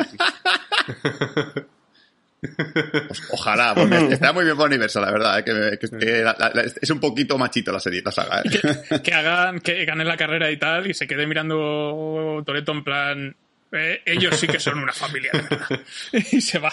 pues, 2.40 3.22
ojalá, 3.30 3.74
porque 3.74 4.12
está 4.12 4.32
muy 4.32 4.44
bien 4.44 4.56
para 4.56 4.68
Universal, 4.68 5.02
la 5.02 5.10
verdad. 5.12 5.38
eh, 5.38 5.44
que, 5.44 5.78
que- 5.88 5.98
que 5.98 6.12
la- 6.22 6.36
la- 6.38 6.50
la- 6.54 6.62
es 6.62 6.90
un 6.90 7.00
poquito 7.00 7.38
machito 7.38 7.72
la 7.72 7.80
serie, 7.80 8.02
la 8.04 8.12
saga. 8.12 8.42
eh. 8.42 9.00
que 9.02 9.12
hagan, 9.14 9.60
que 9.60 9.84
ganen 9.84 10.06
la 10.08 10.16
carrera 10.16 10.50
y 10.50 10.56
tal, 10.58 10.88
y 10.90 10.94
se 10.94 11.06
quede 11.06 11.26
mirando 11.26 12.42
Toreto 12.44 12.72
en 12.72 12.84
plan, 12.84 13.36
eh, 13.72 14.02
ellos 14.04 14.36
sí 14.36 14.46
que 14.46 14.60
son 14.60 14.78
una 14.78 14.92
familia, 14.92 15.30
de 15.32 15.42
verdad. 15.42 15.80
y 16.32 16.40
se 16.40 16.58
va. 16.58 16.72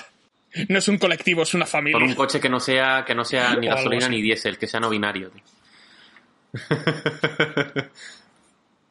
No 0.67 0.79
es 0.79 0.87
un 0.87 0.97
colectivo, 0.97 1.43
es 1.43 1.53
una 1.53 1.65
familia. 1.65 1.99
Con 1.99 2.09
un 2.09 2.15
coche 2.15 2.39
que 2.39 2.49
no 2.49 2.59
sea, 2.59 3.03
que 3.05 3.15
no 3.15 3.23
sea 3.23 3.55
ni 3.55 3.67
O 3.67 3.71
gasolina 3.71 4.09
ni 4.09 4.21
diésel, 4.21 4.57
que 4.57 4.67
sea 4.67 4.79
no 4.79 4.89
binario, 4.89 5.31
tío. 5.31 5.43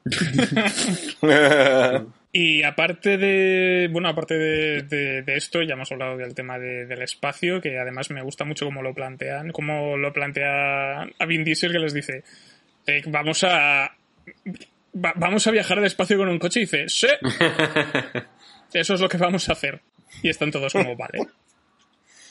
Y 2.32 2.62
aparte 2.62 3.18
de, 3.18 3.88
bueno, 3.90 4.08
aparte 4.08 4.34
de, 4.38 4.82
de- 4.82 5.22
de 5.22 5.36
esto, 5.36 5.62
ya 5.62 5.74
hemos 5.74 5.90
hablado 5.90 6.16
del 6.16 6.32
tema 6.34 6.58
de- 6.60 6.86
del 6.86 7.02
espacio, 7.02 7.60
que 7.60 7.76
además 7.78 8.10
me 8.10 8.22
gusta 8.22 8.44
mucho 8.44 8.66
cómo 8.66 8.82
lo 8.82 8.94
plantean, 8.94 9.50
cómo 9.50 9.96
lo 9.96 10.12
plantea 10.12 11.02
a 11.02 11.26
Vin 11.26 11.42
Diesel, 11.44 11.72
que 11.72 11.78
les 11.80 11.92
dice, 11.92 12.22
eh, 12.86 13.02
vamos 13.06 13.42
a, 13.42 13.92
va- 14.94 15.12
vamos 15.16 15.44
a 15.46 15.50
viajar 15.50 15.78
al 15.78 15.86
espacio 15.86 16.16
con 16.18 16.28
un 16.28 16.38
coche, 16.38 16.60
y 16.60 16.62
dice, 16.64 16.88
sí, 16.88 17.08
eso 18.74 18.94
es 18.94 19.00
lo 19.00 19.08
que 19.08 19.18
vamos 19.18 19.48
a 19.48 19.52
hacer. 19.52 19.80
Y 20.22 20.28
están 20.28 20.52
todos 20.52 20.72
como, 20.72 20.96
vale, 20.96 21.18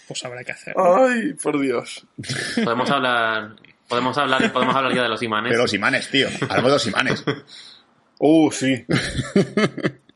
pues 0.10 0.26
habrá 0.26 0.44
que 0.44 0.52
hacer. 0.52 0.76
Ay, 0.78 1.34
por 1.42 1.58
Dios. 1.62 2.06
Podemos 2.66 2.90
hablar, 2.92 3.56
podemos 3.88 4.18
hablar, 4.18 4.52
podemos 4.52 4.76
hablar 4.76 4.94
ya 4.94 5.04
de 5.04 5.10
los 5.10 5.24
imanes. 5.24 5.52
De 5.54 5.58
los 5.58 5.74
imanes, 5.74 6.10
tío. 6.10 6.28
Hablamos 6.42 6.64
de 6.66 6.70
los 6.72 6.88
imanes. 6.88 7.24
Uh, 8.20 8.52
sí. 8.52 8.86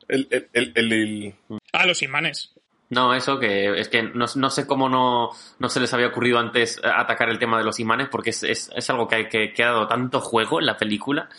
El, 0.09 0.27
el, 0.29 0.49
el, 0.53 0.71
el- 0.75 0.93
el- 0.93 1.35
Ah, 1.71 1.85
los 1.85 2.01
imanes. 2.03 2.53
No, 2.89 3.13
eso 3.15 3.39
que 3.39 3.79
es 3.79 3.87
que 3.89 4.03
no, 4.03 4.25
no 4.35 4.49
sé 4.51 4.67
cómo 4.67 4.87
no, 4.89 5.29
no 5.57 5.69
se 5.69 5.79
les 5.79 5.91
había 5.93 6.07
ocurrido 6.07 6.37
antes 6.37 6.79
atacar 6.83 7.29
el 7.29 7.39
tema 7.39 7.57
de 7.57 7.63
los 7.63 7.79
imanes, 7.79 8.07
porque 8.09 8.29
es, 8.31 8.43
es, 8.43 8.69
es 8.75 8.89
algo 8.89 9.07
que, 9.07 9.15
hay- 9.15 9.29
que, 9.29 9.53
que 9.53 9.63
ha 9.63 9.67
dado 9.67 9.87
tanto 9.87 10.19
juego 10.19 10.59
en 10.59 10.67
la 10.67 10.77
película, 10.77 11.29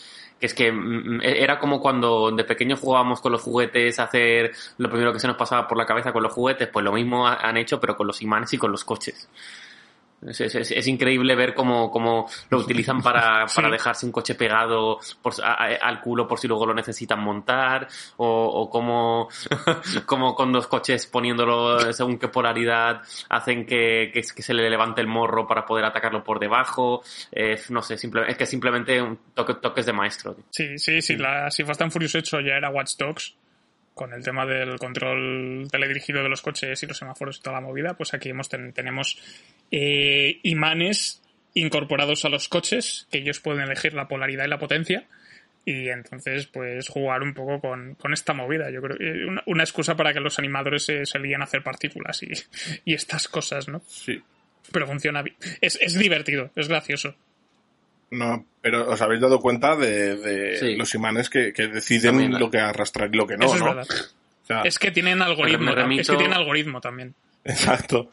es 0.45 0.55
que 0.55 0.71
mm, 0.73 1.21
era 1.23 1.59
como 1.59 1.81
cuando 1.81 2.31
de 2.31 2.45
pequeños 2.45 2.81
jugábamos 2.81 3.21
con 3.21 3.33
los 3.33 3.43
juguetes, 3.43 3.99
hacer 3.99 4.53
lo 4.79 4.89
primero 4.91 5.13
que 5.13 5.21
se 5.21 5.27
nos 5.27 5.37
pasaba 5.37 5.67
por 5.69 5.79
la 5.79 5.87
cabeza 5.87 6.13
con 6.13 6.23
los 6.23 6.33
juguetes, 6.33 6.69
pues 6.69 6.85
lo 6.85 6.93
mismo 6.93 7.27
ha- 7.27 7.35
han 7.37 7.57
hecho, 7.57 7.81
pero 7.81 7.97
con 7.97 8.07
los 8.07 8.21
imanes 8.23 8.53
y 8.53 8.59
con 8.59 8.71
los 8.73 8.85
coches. 8.85 9.29
Es, 10.27 10.41
es- 10.41 10.87
increíble 10.87 11.35
ver 11.35 11.55
cómo, 11.55 11.91
cómo 11.91 12.29
lo 12.51 12.59
utilizan 12.59 13.03
para, 13.03 13.47
para 13.55 13.69
dejarse 13.71 14.07
un 14.07 14.13
coche 14.13 14.35
pegado 14.35 14.99
por- 15.23 15.35
a- 15.43 15.53
a- 15.65 15.75
al 15.89 16.01
culo 16.01 16.27
por 16.27 16.39
si 16.39 16.49
luego 16.49 16.67
lo 16.67 16.75
necesitan 16.75 17.21
montar, 17.21 17.89
o, 18.17 18.27
o 18.47 18.71
cómo, 18.71 19.29
cómo 20.07 20.35
con 20.35 20.53
dos 20.53 20.67
coches 20.67 21.07
poniéndolo 21.07 21.93
según 21.93 22.19
qué 22.19 22.29
polaridad 22.29 23.03
hacen 23.29 23.67
que, 23.67 24.11
que, 24.13 24.23
que 24.23 24.43
se 24.43 24.55
le 24.55 24.69
levante 24.71 25.01
el 25.01 25.07
morro 25.07 25.47
para 25.47 25.65
poder 25.65 25.85
atacarlo 25.85 26.23
por 26.25 26.39
debajo. 26.39 27.03
Eh, 27.33 27.61
no 27.71 27.83
sé, 27.83 27.97
simple- 27.99 28.25
es 28.29 28.37
que 28.37 28.47
simplemente 28.47 29.01
un 29.03 29.19
toque, 29.35 29.55
toques 29.55 29.87
de 29.87 29.93
maestro. 29.93 30.35
tío. 30.35 30.45
Sí, 30.51 30.79
sí, 30.79 31.03
sí. 31.03 31.17
La, 31.17 31.51
si 31.51 31.65
Fast 31.65 31.83
and 31.83 31.93
Furious 31.93 32.15
8 32.15 32.41
ya 32.41 32.55
era 32.55 32.71
Watch 32.71 32.97
Dogs, 32.97 33.35
con 33.95 34.13
el 34.13 34.23
tema 34.25 34.45
del 34.47 34.79
control 34.79 35.69
teledirigido 35.71 36.23
de 36.23 36.29
los 36.29 36.43
coches 36.43 36.83
y 36.83 36.87
los 36.87 36.99
semáforos 36.99 37.39
y 37.39 37.43
toda 37.43 37.55
la 37.57 37.67
movida, 37.67 37.95
pues 37.95 38.13
aquí 38.15 38.29
hemos 38.29 38.49
ten- 38.49 38.73
tenemos 38.73 39.19
eh, 39.71 40.41
imanes 40.43 41.23
incorporados 41.55 42.25
a 42.25 42.29
los 42.29 42.49
coches, 42.49 43.07
que 43.11 43.19
ellos 43.19 43.41
pueden 43.41 43.63
elegir 43.63 43.95
la 43.95 44.09
polaridad 44.09 44.45
y 44.45 44.49
la 44.49 44.59
potencia. 44.59 45.07
Y 45.67 45.89
entonces, 45.89 46.47
pues, 46.47 46.89
jugar 46.89 47.23
un 47.23 47.33
poco 47.33 47.59
con, 47.61 47.95
con 47.95 48.13
esta 48.13 48.35
movida. 48.35 48.71
Yo 48.71 48.83
creo 48.83 48.99
que 48.99 49.25
una, 49.25 49.43
una 49.47 49.63
excusa 49.63 49.97
para 49.97 50.13
que 50.13 50.21
los 50.21 50.39
animadores 50.39 50.85
se, 50.85 51.07
se 51.07 51.19
líen 51.19 51.41
a 51.41 51.45
hacer 51.45 51.63
partículas 51.63 52.23
y, 52.23 52.29
y 52.85 52.93
estas 52.95 53.29
cosas, 53.29 53.69
¿no? 53.69 53.83
sí. 53.87 54.23
Pero 54.73 54.87
funciona 54.87 55.23
bien. 55.23 55.37
Es, 55.61 55.79
es 55.81 55.95
divertido, 55.99 56.51
es 56.57 56.69
gracioso. 56.69 57.15
No, 58.15 58.47
pero 58.61 58.91
os 58.91 59.01
habéis 59.03 59.21
dado 59.21 59.41
cuenta 59.41 59.77
de, 59.77 60.17
de 60.17 60.57
Sí. 60.59 60.77
los 60.77 60.95
imanes 60.95 61.29
que, 61.31 61.53
que 61.53 61.69
deciden 61.69 62.13
También 62.19 62.39
lo 62.41 62.51
que 62.51 62.59
arrastrar 62.61 63.11
y 63.13 63.17
lo 63.17 63.27
que 63.27 63.37
no, 63.37 63.47
Eso 63.47 63.55
es 63.57 63.61
¿no? 63.61 63.67
verdad. 63.75 63.87
O 63.91 64.47
sea, 64.47 64.63
Es 64.63 64.79
que 64.79 64.91
tienen 64.91 65.21
algoritmo. 65.23 65.71
Es 65.73 66.09
que 66.09 66.17
tienen 66.17 66.35
algoritmo 66.35 66.81
también. 66.81 67.15
Exacto. 67.45 68.11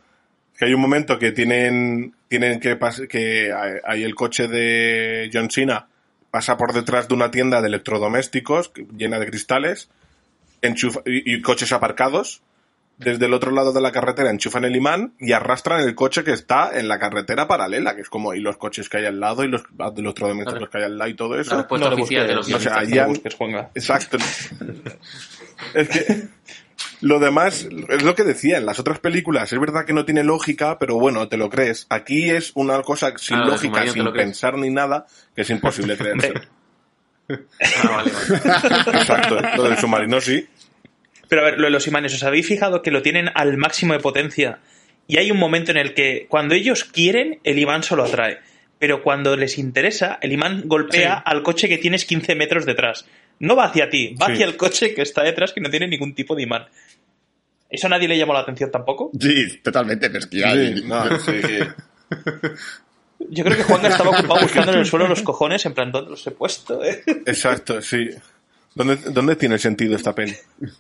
Que 0.57 0.65
hay 0.65 0.73
un 0.73 0.81
momento 0.81 1.17
que 1.19 1.31
tienen, 1.31 2.13
tienen 2.27 2.59
que 2.59 2.77
que 3.09 3.51
hay, 3.53 3.73
hay 3.83 4.03
el 4.03 4.15
coche 4.15 4.47
de 4.47 5.29
John 5.33 5.49
Cena 5.49 5.87
pasa 6.29 6.55
por 6.55 6.71
detrás 6.73 7.07
de 7.07 7.13
una 7.15 7.29
tienda 7.31 7.59
de 7.61 7.67
electrodomésticos 7.67 8.71
llena 8.95 9.19
de 9.19 9.27
cristales 9.27 9.89
enchufa- 10.61 11.01
y, 11.05 11.35
y 11.35 11.41
coches 11.41 11.71
aparcados. 11.73 12.41
Desde 13.03 13.25
el 13.25 13.33
otro 13.33 13.51
lado 13.51 13.73
de 13.73 13.81
la 13.81 13.91
carretera 13.91 14.29
enchufan 14.29 14.63
el 14.65 14.75
imán 14.75 15.13
y 15.19 15.31
arrastran 15.31 15.81
el 15.81 15.95
coche 15.95 16.23
que 16.23 16.31
está 16.31 16.71
en 16.77 16.87
la 16.87 16.99
carretera 16.99 17.47
paralela, 17.47 17.95
que 17.95 18.01
es 18.01 18.09
como, 18.09 18.33
y 18.33 18.39
los 18.39 18.57
coches 18.57 18.89
que 18.89 18.97
hay 18.97 19.05
al 19.05 19.19
lado 19.19 19.43
y 19.43 19.47
los 19.49 19.63
electrodomésticos 19.97 20.53
Claro. 20.53 20.69
que 20.69 20.77
hay 20.77 20.83
al 20.83 20.97
lado 20.97 21.09
y 21.09 21.13
todo 21.15 21.35
La 21.35 21.41
eso. 21.41 21.57
respuesta 21.57 21.89
No 21.89 21.95
oficial 21.95 22.27
de 22.27 22.35
los 22.35 22.51
o 22.53 22.59
sea, 22.59 22.81
no 22.81 22.89
ya- 22.89 23.05
busques, 23.07 23.35
Juanga. 23.35 23.69
Exacto. 23.75 24.17
es 25.73 25.89
que 25.89 26.27
lo 27.01 27.19
demás 27.19 27.67
es 27.89 28.03
lo 28.03 28.15
que 28.15 28.23
decía 28.23 28.57
en 28.57 28.65
las 28.65 28.79
otras 28.79 28.99
películas. 28.99 29.51
Es 29.51 29.59
verdad 29.59 29.85
que 29.85 29.93
no 29.93 30.05
tiene 30.05 30.23
lógica, 30.23 30.77
pero 30.79 30.97
bueno, 30.97 31.27
te 31.27 31.37
lo 31.37 31.49
crees. 31.49 31.87
Aquí 31.89 32.29
es 32.29 32.51
una 32.55 32.81
cosa 32.83 33.13
sin 33.17 33.37
Ah, 33.37 33.45
lógica, 33.45 33.87
sin 33.87 34.11
pensar 34.13 34.57
ni 34.57 34.69
nada, 34.69 35.05
que 35.35 35.41
es 35.41 35.49
imposible 35.49 35.97
creerse. 35.97 36.33
Ah, 37.29 37.35
vale, 37.89 38.11
vale. 38.11 38.99
Exacto. 38.99 39.39
Lo 39.57 39.63
del 39.63 39.77
submarino 39.77 40.19
sí. 40.21 40.47
Pero 41.31 41.43
a 41.43 41.45
ver, 41.45 41.59
lo 41.59 41.67
de 41.67 41.71
los 41.71 41.87
imanes, 41.87 42.13
¿os 42.13 42.23
habéis 42.23 42.45
fijado 42.45 42.81
que 42.81 42.91
lo 42.91 43.01
tienen 43.01 43.29
al 43.33 43.55
máximo 43.55 43.93
de 43.93 44.01
potencia? 44.01 44.59
Y 45.07 45.17
hay 45.17 45.31
un 45.31 45.37
momento 45.39 45.71
en 45.71 45.77
el 45.77 45.93
que 45.93 46.25
cuando 46.27 46.55
ellos 46.55 46.83
quieren, 46.83 47.39
el 47.45 47.57
imán 47.57 47.83
solo 47.83 48.03
atrae. 48.03 48.39
Pero 48.79 49.01
cuando 49.01 49.37
les 49.37 49.57
interesa, 49.57 50.19
el 50.21 50.33
imán 50.33 50.63
golpea 50.65 51.15
Sí. 51.19 51.21
al 51.23 51.41
coche 51.41 51.69
que 51.69 51.77
tienes 51.77 52.03
15 52.03 52.35
metros 52.35 52.65
detrás. 52.65 53.05
No 53.39 53.55
va 53.55 53.63
hacia 53.67 53.89
ti, 53.89 54.13
va 54.21 54.25
Sí. 54.25 54.33
hacia 54.33 54.45
el 54.45 54.57
coche 54.57 54.93
que 54.93 55.03
está 55.03 55.23
detrás 55.23 55.53
que 55.53 55.61
no 55.61 55.69
tiene 55.69 55.87
ningún 55.87 56.13
tipo 56.13 56.35
de 56.35 56.43
imán. 56.43 56.65
¿Eso 57.69 57.87
a 57.87 57.91
nadie 57.91 58.09
le 58.09 58.17
llamó 58.17 58.33
la 58.33 58.41
atención 58.41 58.69
tampoco? 58.69 59.09
Sí, 59.17 59.59
totalmente, 59.63 60.07
pero 60.09 60.19
es 60.19 60.27
que 60.27 60.37
ya- 60.37 60.51
Sí, 60.51 60.83
no, 60.85 61.17
sí 61.17 61.31
que- 61.31 61.67
Yo 63.29 63.45
creo 63.45 63.55
que 63.55 63.63
Juan 63.63 63.85
estaba 63.85 64.09
ocupado 64.19 64.41
buscando 64.41 64.73
en 64.73 64.79
el 64.79 64.85
suelo 64.85 65.07
los 65.07 65.21
cojones, 65.21 65.65
en 65.65 65.73
plan, 65.73 65.93
¿dónde 65.93 66.09
los 66.11 66.27
he 66.27 66.31
puesto? 66.31 66.83
eh? 66.83 67.01
Exacto, 67.25 67.81
sí. 67.81 68.09
¿Dónde, 68.73 68.95
¿Dónde 68.95 69.35
tiene 69.35 69.57
sentido 69.59 69.97
esta 69.97 70.15
peli? 70.15 70.33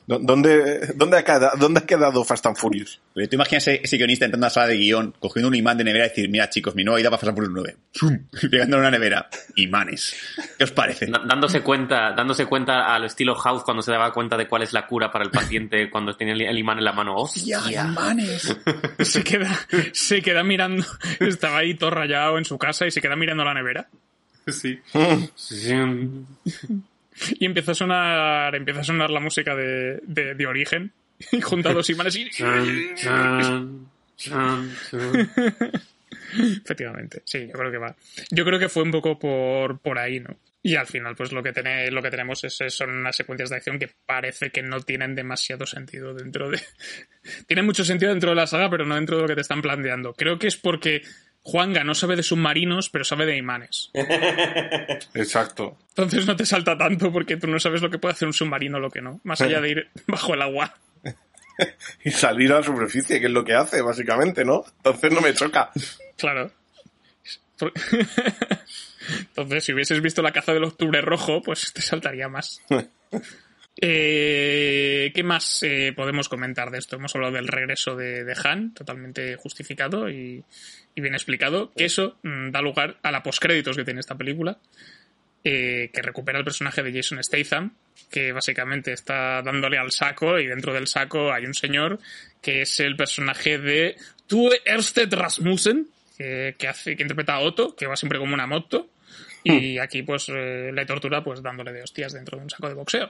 ¿Dó- 0.07 0.19
¿Dónde, 0.19 0.93
dónde, 0.95 1.17
ha 1.17 1.23
quedado, 1.25 1.57
¿Dónde 1.57 1.81
ha 1.81 1.85
quedado 1.85 2.23
Fast 2.23 2.45
and 2.45 2.55
Furious? 2.55 3.01
Pero 3.13 3.27
tú 3.27 3.35
imaginas 3.35 3.67
ese, 3.67 3.81
ese 3.83 3.97
guionista 3.97 4.23
entrando 4.23 4.45
a 4.45 4.47
la 4.47 4.53
sala 4.53 4.67
de 4.67 4.77
guion, 4.77 5.13
cogiendo 5.19 5.49
un 5.49 5.55
imán 5.55 5.77
de 5.77 5.83
nevera 5.83 6.05
y 6.05 6.09
decir, 6.09 6.29
mira 6.29 6.49
chicos, 6.49 6.73
mi 6.73 6.85
nueva 6.85 7.01
idea 7.01 7.09
va 7.09 7.17
a 7.17 7.19
pasar 7.19 7.35
por 7.35 7.43
un 7.43 7.53
9. 7.53 7.75
¡Zum! 7.93 8.17
Y 8.43 8.47
pegándole 8.47 8.85
a 8.85 8.87
una 8.87 8.91
nevera. 8.97 9.29
Imanes. 9.57 10.15
¿Qué 10.57 10.63
os 10.63 10.71
parece? 10.71 11.07
Dándose 11.07 11.61
cuenta, 11.61 12.13
dándose 12.13 12.45
cuenta 12.45 12.95
al 12.95 13.03
estilo 13.03 13.35
House 13.35 13.63
cuando 13.63 13.81
se 13.83 13.91
daba 13.91 14.13
cuenta 14.13 14.37
de 14.37 14.47
cuál 14.47 14.61
es 14.63 14.71
la 14.71 14.87
cura 14.87 15.11
para 15.11 15.25
el 15.25 15.31
paciente 15.31 15.89
cuando 15.91 16.15
tiene 16.15 16.31
el 16.31 16.57
imán 16.57 16.77
en 16.77 16.85
la 16.85 16.93
mano. 16.93 17.15
¡Hostia! 17.17 17.59
imanes! 17.71 18.55
Se 18.99 19.21
queda, 19.23 19.49
se 19.91 20.21
queda 20.21 20.43
mirando. 20.43 20.85
Estaba 21.19 21.57
ahí 21.57 21.73
todo 21.73 21.89
rayado 21.89 22.37
en 22.37 22.45
su 22.45 22.57
casa 22.57 22.87
y 22.87 22.91
se 22.91 23.01
queda 23.01 23.17
mirando 23.17 23.43
la 23.43 23.53
nevera. 23.53 23.89
Sí. 24.47 24.79
Y 27.39 27.45
empieza 27.45 27.71
a 27.71 27.75
sonar, 27.75 28.55
empieza 28.55 28.81
a 28.81 28.83
sonar 28.83 29.09
la 29.09 29.19
música 29.19 29.55
de, 29.55 29.99
de, 30.03 30.35
de 30.35 30.45
origen. 30.47 30.91
Y 31.31 31.39
junta 31.41 31.71
dos 31.71 31.87
imanes 31.91 32.15
y... 32.15 32.27
Efectivamente, 36.63 37.21
sí, 37.25 37.47
yo 37.47 37.53
creo 37.53 37.71
que 37.71 37.77
va. 37.77 37.95
Yo 38.29 38.45
creo 38.45 38.57
que 38.59 38.69
fue 38.69 38.83
un 38.83 38.91
poco 38.91 39.19
por, 39.19 39.79
por 39.79 39.97
ahí, 39.99 40.19
¿no? 40.19 40.35
Y 40.63 40.75
al 40.75 40.85
final, 40.87 41.15
pues 41.15 41.31
lo 41.31 41.41
que, 41.41 41.51
tiene, 41.53 41.89
lo 41.91 42.01
que 42.01 42.09
tenemos 42.11 42.43
es, 42.43 42.61
es- 42.61 42.73
son 42.73 42.91
unas 42.91 43.15
secuencias 43.15 43.49
de 43.49 43.55
acción 43.57 43.79
que 43.79 43.89
parece 44.05 44.51
que 44.51 44.61
no 44.61 44.79
tienen 44.81 45.15
demasiado 45.15 45.65
sentido 45.65 46.13
dentro 46.13 46.49
de... 46.49 46.61
tienen 47.47 47.65
mucho 47.65 47.83
sentido 47.83 48.11
dentro 48.11 48.29
de 48.29 48.35
la 48.35 48.47
saga, 48.47 48.69
pero 48.69 48.85
no 48.85 48.95
dentro 48.95 49.17
de 49.17 49.21
lo 49.23 49.27
que 49.27 49.35
te 49.35 49.41
están 49.41 49.61
planteando. 49.61 50.13
Creo 50.13 50.37
que 50.39 50.47
es 50.47 50.55
porque 50.57 51.01
Juanga 51.43 51.83
no 51.83 51.95
sabe 51.95 52.15
de 52.15 52.23
submarinos, 52.23 52.89
pero 52.89 53.03
sabe 53.03 53.25
de 53.25 53.37
imanes. 53.37 53.89
Exacto. 55.13 55.77
Entonces 55.89 56.25
no 56.25 56.35
te 56.35 56.45
salta 56.45 56.77
tanto 56.77 57.11
porque 57.11 57.37
tú 57.37 57.47
no 57.47 57.59
sabes 57.59 57.81
lo 57.81 57.89
que 57.89 57.97
puede 57.97 58.13
hacer 58.13 58.27
un 58.27 58.33
submarino 58.33 58.77
o 58.77 58.79
lo 58.79 58.91
que 58.91 59.01
no. 59.01 59.19
Más 59.23 59.41
allá 59.41 59.59
de 59.59 59.69
ir 59.69 59.89
bajo 60.07 60.33
el 60.33 60.41
agua. 60.41 60.75
Y 62.03 62.09
salir 62.09 62.51
a 62.53 62.55
la 62.55 62.63
superficie, 62.63 63.19
que 63.19 63.27
es 63.27 63.31
lo 63.31 63.43
que 63.43 63.53
hace, 63.53 63.83
básicamente, 63.83 64.43
¿no? 64.43 64.63
Entonces 64.77 65.11
no 65.11 65.21
me 65.21 65.31
choca. 65.31 65.69
Claro. 66.17 66.51
Entonces, 69.19 69.63
si 69.63 69.73
hubieses 69.73 70.01
visto 70.01 70.23
la 70.23 70.31
caza 70.31 70.53
del 70.53 70.63
octubre 70.63 71.01
rojo, 71.01 71.43
pues 71.43 71.71
te 71.71 71.81
saltaría 71.81 72.29
más. 72.29 72.61
Eh, 73.77 75.11
¿Qué 75.15 75.23
más 75.23 75.63
eh, 75.63 75.93
podemos 75.95 76.27
comentar 76.27 76.71
de 76.71 76.79
esto? 76.79 76.97
Hemos 76.97 77.15
hablado 77.15 77.33
del 77.33 77.47
regreso 77.47 77.95
de, 77.95 78.35
Han, 78.43 78.73
totalmente 78.73 79.35
justificado 79.37 80.09
y, 80.09 80.43
bien 80.95 81.13
explicado, 81.13 81.71
que 81.71 81.85
eso 81.85 82.17
mm, 82.23 82.51
da 82.51 82.61
lugar 82.61 82.97
a 83.01 83.11
la 83.11 83.23
postcréditos 83.23 83.77
que 83.77 83.85
tiene 83.85 84.01
esta 84.01 84.17
película, 84.17 84.57
eh, 85.43 85.89
que 85.93 86.01
recupera 86.01 86.37
el 86.37 86.45
personaje 86.45 86.83
de 86.83 86.93
Jason 86.93 87.23
Statham, 87.23 87.73
que 88.09 88.31
básicamente 88.31 88.91
está 88.91 89.41
dándole 89.41 89.77
al 89.77 89.91
saco 89.91 90.37
y 90.37 90.47
dentro 90.47 90.73
del 90.73 90.87
saco 90.87 91.31
hay 91.31 91.45
un 91.45 91.53
señor 91.53 91.99
que 92.41 92.61
es 92.61 92.79
el 92.79 92.95
personaje 92.95 93.57
de 93.57 93.95
Tue 94.27 94.61
Ersted 94.65 95.13
Rasmussen, 95.13 95.87
que, 96.17 96.55
que 96.57 96.67
hace, 96.67 96.95
que 96.95 97.03
interpreta 97.03 97.35
a 97.35 97.39
Otto, 97.39 97.75
que 97.75 97.87
va 97.87 97.95
siempre 97.95 98.19
como 98.19 98.33
una 98.33 98.47
moto. 98.47 98.89
Y 99.43 99.77
aquí, 99.79 100.03
pues, 100.03 100.29
eh, 100.29 100.71
le 100.71 100.85
tortura, 100.85 101.23
pues, 101.23 101.41
dándole 101.41 101.73
de 101.73 101.83
hostias 101.83 102.13
dentro 102.13 102.37
de 102.37 102.43
un 102.43 102.49
saco 102.49 102.67
de 102.67 102.75
boxeo. 102.75 103.09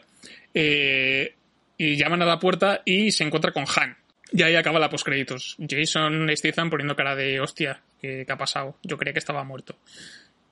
Eh, 0.54 1.36
y 1.78 1.98
llaman 1.98 2.22
a 2.22 2.26
la 2.26 2.40
puerta 2.40 2.82
y 2.86 3.12
se 3.12 3.24
encuentra 3.24 3.52
con 3.52 3.66
Han. 3.76 3.98
Y 4.32 4.44
ahí 4.44 4.56
acaba 4.56 4.80
la 4.80 4.90
postcréditos. 4.90 5.58
Jason 5.68 6.30
Statham 6.36 6.70
poniendo 6.70 6.96
cara 6.96 7.16
de 7.16 7.42
hostia, 7.42 7.82
¿qué, 8.02 8.24
qué 8.26 8.32
ha 8.32 8.38
pasado? 8.38 8.78
Yo 8.84 8.98
creía 8.98 9.14
que 9.14 9.20
estaba 9.20 9.44
muerto. 9.44 9.76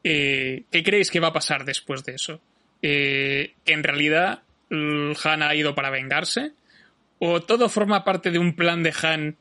Eh, 0.03 0.63
¿Qué 0.71 0.83
creéis 0.83 1.11
que 1.11 1.19
va 1.19 1.29
a 1.29 1.33
pasar 1.33 1.65
después 1.65 2.03
de 2.03 2.13
eso? 2.15 2.39
Eh, 2.81 3.53
¿Que 3.65 3.73
en 3.73 3.83
realidad 3.83 4.43
Han 4.71 5.43
ha 5.43 5.55
ido 5.55 5.75
para 5.75 5.89
vengarse? 5.89 6.51
¿O 7.19 7.41
todo 7.41 7.69
forma 7.69 8.03
parte 8.03 8.31
de 8.31 8.39
un 8.39 8.55
plan 8.55 8.83
de 8.83 8.93
Han 9.01 9.37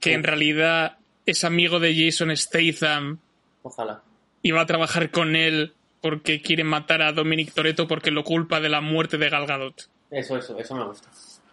que 0.00 0.12
en 0.12 0.22
realidad 0.22 0.98
es 1.26 1.44
amigo 1.44 1.80
de 1.80 1.94
Jason 1.94 2.34
Statham 2.36 3.18
Ojalá. 3.62 4.02
Y 4.44 4.50
va 4.52 4.60
a 4.60 4.66
trabajar 4.66 5.10
con 5.10 5.34
él 5.34 5.72
porque 6.02 6.42
quiere 6.42 6.62
matar 6.64 7.00
a 7.02 7.12
Dominic 7.12 7.52
Toretto 7.54 7.88
porque 7.88 8.10
lo 8.10 8.22
culpa 8.22 8.60
de 8.60 8.68
la 8.68 8.80
muerte 8.82 9.16
de 9.18 9.30
Gal 9.30 9.46
Gadot? 9.46 9.88
Eso, 10.10 10.36
eso, 10.36 10.56
eso 10.58 10.74
me 10.76 10.84
gusta. 10.84 11.08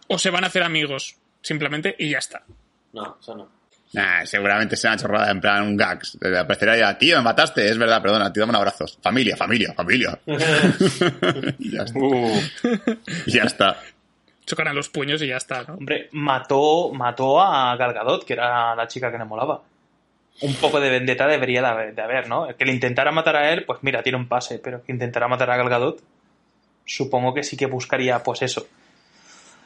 ¿O 0.08 0.18
se 0.18 0.28
van 0.30 0.44
a 0.44 0.48
hacer 0.48 0.62
amigos? 0.62 1.16
Simplemente 1.40 1.96
y 1.98 2.10
ya 2.10 2.18
está. 2.18 2.42
No, 2.92 3.16
eso 3.20 3.34
no. 3.34 3.48
Nah, 3.94 4.24
seguramente 4.26 4.76
sea 4.76 4.90
una 4.92 5.00
chorrada 5.00 5.30
en 5.30 5.40
plan 5.40 5.62
un 5.62 5.76
gags. 5.76 6.18
Le 6.20 6.38
Aparecerá 6.38 6.76
ya, 6.76 6.96
tío, 6.98 7.16
me 7.16 7.22
mataste, 7.22 7.66
es 7.66 7.78
verdad, 7.78 8.02
perdona, 8.02 8.30
tío, 8.30 8.42
dame 8.42 8.50
un 8.50 8.56
abrazo. 8.56 8.84
Familia, 9.00 9.36
familia, 9.36 9.72
familia. 9.74 10.18
y 11.58 11.70
ya 11.72 11.82
está. 11.82 11.98
Uh, 11.98 12.40
Y 13.26 13.32
ya 13.32 13.44
está. 13.44 13.76
Chocarán 14.44 14.76
los 14.76 14.90
puños 14.90 15.22
y 15.22 15.28
ya 15.28 15.36
está, 15.38 15.62
¿no? 15.64 15.74
Hombre, 15.74 16.08
mató, 16.12 16.90
mató 16.92 17.40
a 17.40 17.74
Gal 17.76 17.94
Gadot, 17.94 18.24
que 18.26 18.34
era 18.34 18.74
la 18.74 18.86
chica 18.86 19.10
que 19.10 19.16
le 19.18 19.24
molaba. 19.24 19.62
Un 20.40 20.54
poco 20.56 20.80
de 20.80 20.90
vendetta 20.90 21.26
debería 21.28 21.60
de 21.60 21.66
haber, 21.68 21.94
de 21.94 22.02
haber, 22.02 22.28
¿no? 22.28 22.48
Que 22.56 22.64
le 22.64 22.72
intentara 22.72 23.12
matar 23.12 23.36
a 23.36 23.52
él, 23.52 23.64
pues 23.64 23.78
mira, 23.82 24.02
tiene 24.02 24.18
un 24.18 24.26
pase, 24.28 24.58
pero 24.58 24.82
que 24.82 24.90
intentara 24.90 25.28
matar 25.28 25.50
a 25.50 25.56
Gal 25.56 25.68
Gadot, 25.68 26.02
supongo 26.84 27.32
que 27.34 27.42
sí 27.44 27.56
que 27.56 27.66
buscaría, 27.66 28.22
pues 28.22 28.42
eso. 28.42 28.66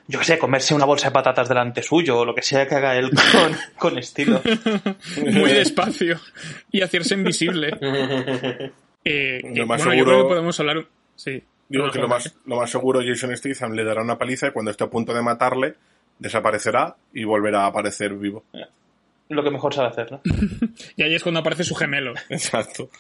Yo 0.09 0.19
qué 0.21 0.25
sé, 0.25 0.39
comerse 0.39 0.75
una 0.75 0.85
bolsa 0.85 1.09
de 1.09 1.15
patatas 1.15 1.49
delante 1.49 1.83
suyo, 1.83 2.19
o 2.19 2.25
lo 2.25 2.35
que 2.35 2.43
sea 2.43 2.69
que 2.69 2.75
haga 2.77 2.95
él 2.97 3.11
con, 3.11 3.57
con 3.91 3.99
estilo. 3.99 4.41
Muy 5.33 5.51
despacio 5.53 6.21
y 6.71 6.83
hacerse 6.83 7.15
invisible. 7.15 7.71
Eh, 9.09 9.41
Lo 9.55 9.69
más 9.69 9.85
bueno, 9.85 9.93
yo 9.93 9.99
seguro- 10.01 10.05
creo 10.17 10.23
que 10.25 10.29
podemos 10.31 10.59
hablar. 10.61 10.87
Sí. 11.15 11.41
digo 11.69 11.89
que 11.93 12.01
lo 12.01 12.09
más, 12.09 12.35
lo 12.45 12.57
más 12.57 12.69
seguro 12.69 13.01
Jason 13.07 13.37
Statham 13.37 13.71
le 13.75 13.85
dará 13.85 14.03
una 14.03 14.19
paliza 14.19 14.49
y 14.49 14.51
cuando 14.51 14.73
esté 14.73 14.83
a 14.83 14.89
punto 14.91 15.15
de 15.15 15.23
matarle, 15.23 15.75
desaparecerá 16.19 16.97
y 17.15 17.23
volverá 17.23 17.63
a 17.63 17.67
aparecer 17.67 18.15
vivo. 18.15 18.43
Lo 19.29 19.43
que 19.43 19.51
mejor 19.51 19.75
sabe 19.75 19.89
hacer, 19.89 20.13
¿no? 20.13 20.21
Y 20.97 21.03
ahí 21.03 21.15
es 21.15 21.23
cuando 21.23 21.41
aparece 21.41 21.65
su 21.65 21.75
gemelo. 21.75 22.15
Exacto. 22.29 22.91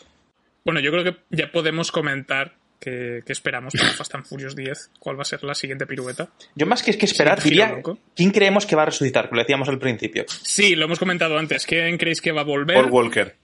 Bueno, 0.65 0.81
yo 0.81 0.91
creo 0.91 1.05
que 1.05 1.17
ya 1.31 1.51
podemos 1.53 1.93
comentar 1.93 2.55
que, 2.81 3.23
que 3.25 3.33
esperamos 3.33 3.75
para 3.75 3.91
Fast 3.93 4.15
and 4.17 4.25
Furious 4.25 4.57
10. 4.57 4.91
¿Cuál 4.99 5.17
va 5.17 5.23
a 5.23 5.25
ser 5.25 5.45
la 5.45 5.55
siguiente 5.55 5.87
pirueta? 5.87 6.29
Yo 6.55 6.67
más 6.67 6.83
que 6.83 6.91
es 6.91 6.97
que 6.97 7.07
esperar, 7.07 7.43
diría. 7.43 7.81
¿quién 8.15 8.31
creemos 8.33 8.67
que 8.67 8.77
va 8.77 8.83
a 8.83 8.87
resucitar? 8.87 9.29
Que 9.29 9.37
lo 9.37 9.43
decíamos 9.43 9.69
al 9.69 9.79
principio. 9.79 10.25
Sí, 10.29 10.75
lo 10.75 10.87
hemos 10.87 10.99
comentado 10.99 11.39
antes. 11.39 11.67
¿Quién 11.67 11.97
creéis 11.99 12.21
que 12.21 12.33
va 12.33 12.41
a 12.41 12.45
volver? 12.45 12.77
Paul 12.77 12.91
Walker. 12.91 13.37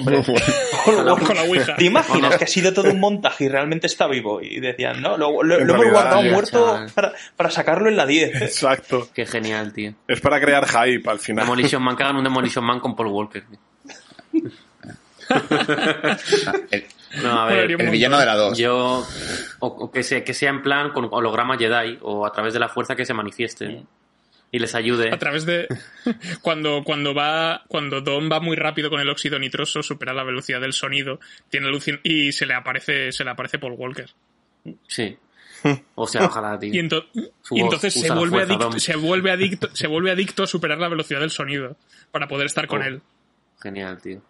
Hombre, 0.00 0.22
Con 1.26 1.36
la 1.36 1.42
Ouija. 1.42 1.76
¿Te 1.76 1.84
imaginas 1.84 2.36
que 2.36 2.44
ha 2.44 2.46
sido 2.46 2.72
todo 2.72 2.90
un 2.90 3.00
montaje 3.00 3.44
y 3.44 3.48
realmente 3.48 3.86
está 3.86 4.06
vivo? 4.06 4.40
Y 4.40 4.60
decían, 4.60 5.00
no, 5.02 5.16
lo, 5.16 5.42
lo- 5.42 5.60
lo 5.64 5.74
hemos 5.74 5.90
guardado 5.90 6.22
muerto 6.22 6.86
para, 6.94 7.12
para 7.36 7.50
sacarlo 7.50 7.88
en 7.88 7.96
la 7.96 8.06
10. 8.06 8.40
Exacto. 8.42 9.08
Qué 9.14 9.26
genial, 9.26 9.72
tío. 9.72 9.94
Es 10.08 10.20
para 10.20 10.40
crear 10.40 10.66
hype 10.66 11.08
al 11.10 11.18
final. 11.18 11.44
Demolition 11.44 11.82
Man, 11.82 11.96
que 11.96 12.02
hagan 12.04 12.16
un 12.16 12.24
Demolition 12.24 12.64
Man 12.64 12.80
con 12.80 12.96
Paul 12.96 13.08
Walker. 13.08 13.42
tío. 13.44 13.58
El, 16.70 16.84
No, 17.22 17.40
a 17.40 17.46
ver, 17.46 17.70
el 17.70 17.90
villano 17.90 18.18
de 18.18 18.26
la 18.26 18.36
2. 18.36 18.58
yo... 18.58 19.06
O, 19.60 19.66
o 19.66 19.90
que, 19.90 20.02
sea, 20.02 20.24
que 20.24 20.32
sea 20.34 20.50
en 20.50 20.62
plan 20.62 20.90
con 20.90 21.08
holograma 21.10 21.56
Jedi 21.58 21.98
o 22.02 22.24
a 22.26 22.32
través 22.32 22.52
de 22.54 22.60
la 22.60 22.68
fuerza 22.68 22.94
que 22.96 23.04
se 23.04 23.12
manifieste 23.14 23.82
y 24.52 24.58
les 24.58 24.74
ayude. 24.74 25.10
A 25.12 25.18
través 25.18 25.46
de. 25.46 25.68
Cuando, 26.42 26.82
cuando 26.84 27.14
va. 27.14 27.62
Cuando 27.68 28.00
Dom 28.00 28.30
va 28.30 28.40
muy 28.40 28.56
rápido 28.56 28.90
con 28.90 29.00
el 29.00 29.08
óxido 29.08 29.38
nitroso, 29.38 29.82
supera 29.82 30.12
la 30.12 30.24
velocidad 30.24 30.60
del 30.60 30.72
sonido, 30.72 31.20
tiene 31.48 31.68
alucin 31.68 32.00
y 32.02 32.32
se 32.32 32.46
le 32.46 32.54
aparece, 32.54 33.12
se 33.12 33.24
le 33.24 33.30
aparece 33.30 33.58
Paul 33.58 33.74
Walker. 33.76 34.10
Sí. 34.88 35.16
O 35.94 36.06
sea, 36.06 36.24
ojalá, 36.24 36.58
tío. 36.58 36.72
Y, 36.72 36.78
ento- 36.78 37.04
y 37.50 37.60
entonces 37.60 37.92
se 37.92 38.10
vuelve, 38.10 38.46
fuerza, 38.46 38.54
adicto, 38.54 38.78
se, 38.80 38.96
vuelve 38.96 39.30
adicto, 39.30 39.68
se 39.76 39.86
vuelve 39.88 40.10
adicto 40.10 40.42
a 40.44 40.46
superar 40.46 40.78
la 40.78 40.88
velocidad 40.88 41.20
del 41.20 41.30
sonido 41.30 41.76
para 42.10 42.26
poder 42.28 42.46
estar 42.46 42.66
con 42.66 42.80
Oh. 42.80 42.84
él. 42.86 43.02
Genial, 43.60 44.00
tío. 44.00 44.22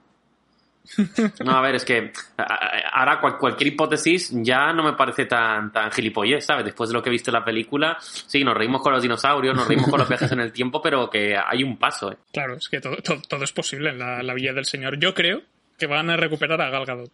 No, 1.44 1.52
a 1.56 1.60
ver, 1.62 1.76
es 1.76 1.84
que 1.84 2.12
a- 2.36 2.42
a- 2.42 2.88
ahora 3.00 3.20
cual- 3.20 3.38
cualquier 3.38 3.68
hipótesis 3.68 4.30
ya 4.32 4.72
no 4.72 4.82
me 4.82 4.94
parece 4.94 5.26
tan, 5.26 5.72
tan 5.72 5.90
gilipollez, 5.92 6.44
¿sabes? 6.44 6.64
Después 6.64 6.90
de 6.90 6.94
lo 6.94 7.02
que 7.02 7.08
he 7.10 7.12
visto 7.12 7.30
en 7.30 7.34
la 7.34 7.44
película, 7.44 7.96
sí, 8.00 8.42
nos 8.44 8.56
reímos 8.56 8.82
con 8.82 8.92
los 8.92 9.02
dinosaurios, 9.02 9.54
nos 9.54 9.68
reímos 9.68 9.88
con 9.88 9.98
los 10.00 10.08
viajes 10.08 10.32
en 10.32 10.40
el 10.40 10.52
tiempo, 10.52 10.82
pero 10.82 11.08
que 11.10 11.36
hay 11.36 11.62
un 11.62 11.76
paso, 11.78 12.12
¿eh? 12.12 12.16
Claro, 12.32 12.54
es 12.56 12.68
que 12.68 12.80
todo, 12.80 12.96
todo, 12.96 13.20
todo 13.28 13.44
es 13.44 13.52
posible 13.52 13.90
en 13.90 13.98
la, 13.98 14.22
la 14.22 14.34
Villa 14.34 14.52
del 14.52 14.64
Señor. 14.66 14.98
Yo 14.98 15.14
creo 15.14 15.42
que 15.78 15.86
van 15.86 16.10
a 16.10 16.16
recuperar 16.16 16.60
a 16.60 16.70
Gal 16.70 16.84
Gadot. 16.86 17.10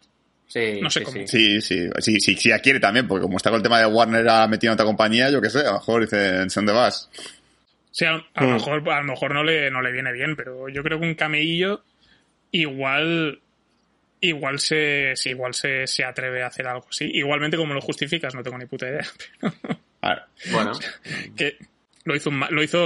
Sí, 0.49 0.81
No 0.81 0.89
sé 0.91 1.01
sí, 1.01 1.05
cómo. 1.05 1.17
sí. 1.17 1.27
Sí, 1.27 1.61
sí, 1.61 1.89
sí, 1.99 2.21
sí, 2.21 2.37
sí, 2.37 2.49
ya 2.51 2.61
quiere 2.61 2.79
también, 2.81 3.09
porque 3.09 3.23
como 3.25 3.37
está 3.37 3.51
con 3.51 3.57
el 3.59 3.63
tema 3.65 3.81
de 3.81 3.87
Warner 3.87 4.29
ha 4.29 4.47
metido 4.47 4.73
en 4.73 4.75
otra 4.75 4.87
compañía, 4.87 5.29
yo 5.31 5.41
qué 5.43 5.51
sé, 5.51 5.61
a 5.61 5.65
lo 5.65 5.73
mejor 5.75 6.03
dicen, 6.03 6.47
¿dónde 6.55 6.73
vas? 6.73 7.11
O 7.91 7.95
sea, 7.99 8.23
a 8.35 8.45
lo 8.45 8.51
mejor, 8.53 8.89
a 8.91 9.01
lo 9.01 9.05
mejor 9.07 9.35
no, 9.35 9.43
le, 9.43 9.71
no 9.71 9.83
le 9.83 9.91
viene 9.91 10.13
bien, 10.13 10.37
pero 10.37 10.69
yo 10.69 10.83
creo 10.85 11.01
que 11.01 11.07
un 11.07 11.15
cameillo 11.15 11.83
igual 12.53 13.41
igual 14.21 14.59
se 14.59 15.13
sí, 15.17 15.31
igual 15.31 15.55
se, 15.55 15.87
se 15.87 16.05
atreve 16.05 16.43
a 16.43 16.47
hacer 16.49 16.67
algo 16.67 16.87
así. 16.91 17.11
Igualmente 17.13 17.57
como 17.57 17.75
lo 17.75 17.81
justificas, 17.81 18.35
no 18.35 18.43
tengo 18.43 18.59
ni 18.59 18.67
puta 18.67 18.89
idea. 18.89 19.07
Bueno, 20.53 20.73
que 21.37 21.57
lo 22.05 22.15
hizo 22.15 22.31
un 22.31 22.45
lo 22.51 22.63
hizo 22.63 22.79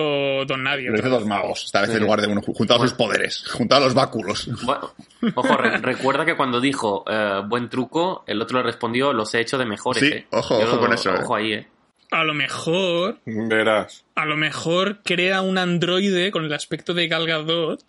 Don 0.47 0.63
Nadie. 0.63 0.89
lo 0.89 0.99
hizo 0.99 1.11
dos 1.11 1.27
magos, 1.27 1.65
esta 1.67 1.83
vez 1.83 1.91
en 1.91 2.01
lugar 2.01 2.23
de 2.23 2.29
uno, 2.29 2.41
juntados 2.41 2.83
sus 2.89 2.95
poderes, 2.95 3.45
juntados 3.51 3.85
los 3.85 3.95
báculos. 3.95 4.49
bueno, 4.65 4.95
ojo, 5.35 5.57
re- 5.59 5.77
recuerda 5.79 6.25
que 6.25 6.35
cuando 6.37 6.61
dijo 6.61 7.05
eh, 7.07 7.43
buen 7.47 7.69
truco, 7.69 8.25
el 8.27 8.41
otro 8.41 8.59
le 8.61 8.65
respondió 8.65 9.13
los 9.13 9.35
he 9.35 9.41
hecho 9.41 9.59
de 9.59 9.67
mejores, 9.67 10.03
Sí, 10.03 10.09
¿eh? 10.15 10.27
ojo, 10.31 10.57
ojo 10.59 10.79
con 10.81 10.93
eso, 10.95 11.13
Ojo 11.13 11.35
ahí, 11.37 11.53
¿eh? 11.53 11.69
A 12.13 12.25
lo 12.25 12.33
mejor 12.35 13.19
Verás. 13.27 14.05
a 14.15 14.25
lo 14.25 14.37
mejor 14.37 15.01
crea 15.05 15.43
un 15.43 15.59
androide 15.59 16.31
con 16.31 16.45
el 16.47 16.53
aspecto 16.55 16.95
de 16.95 17.07
Gal 17.07 17.27
Gadot. 17.27 17.83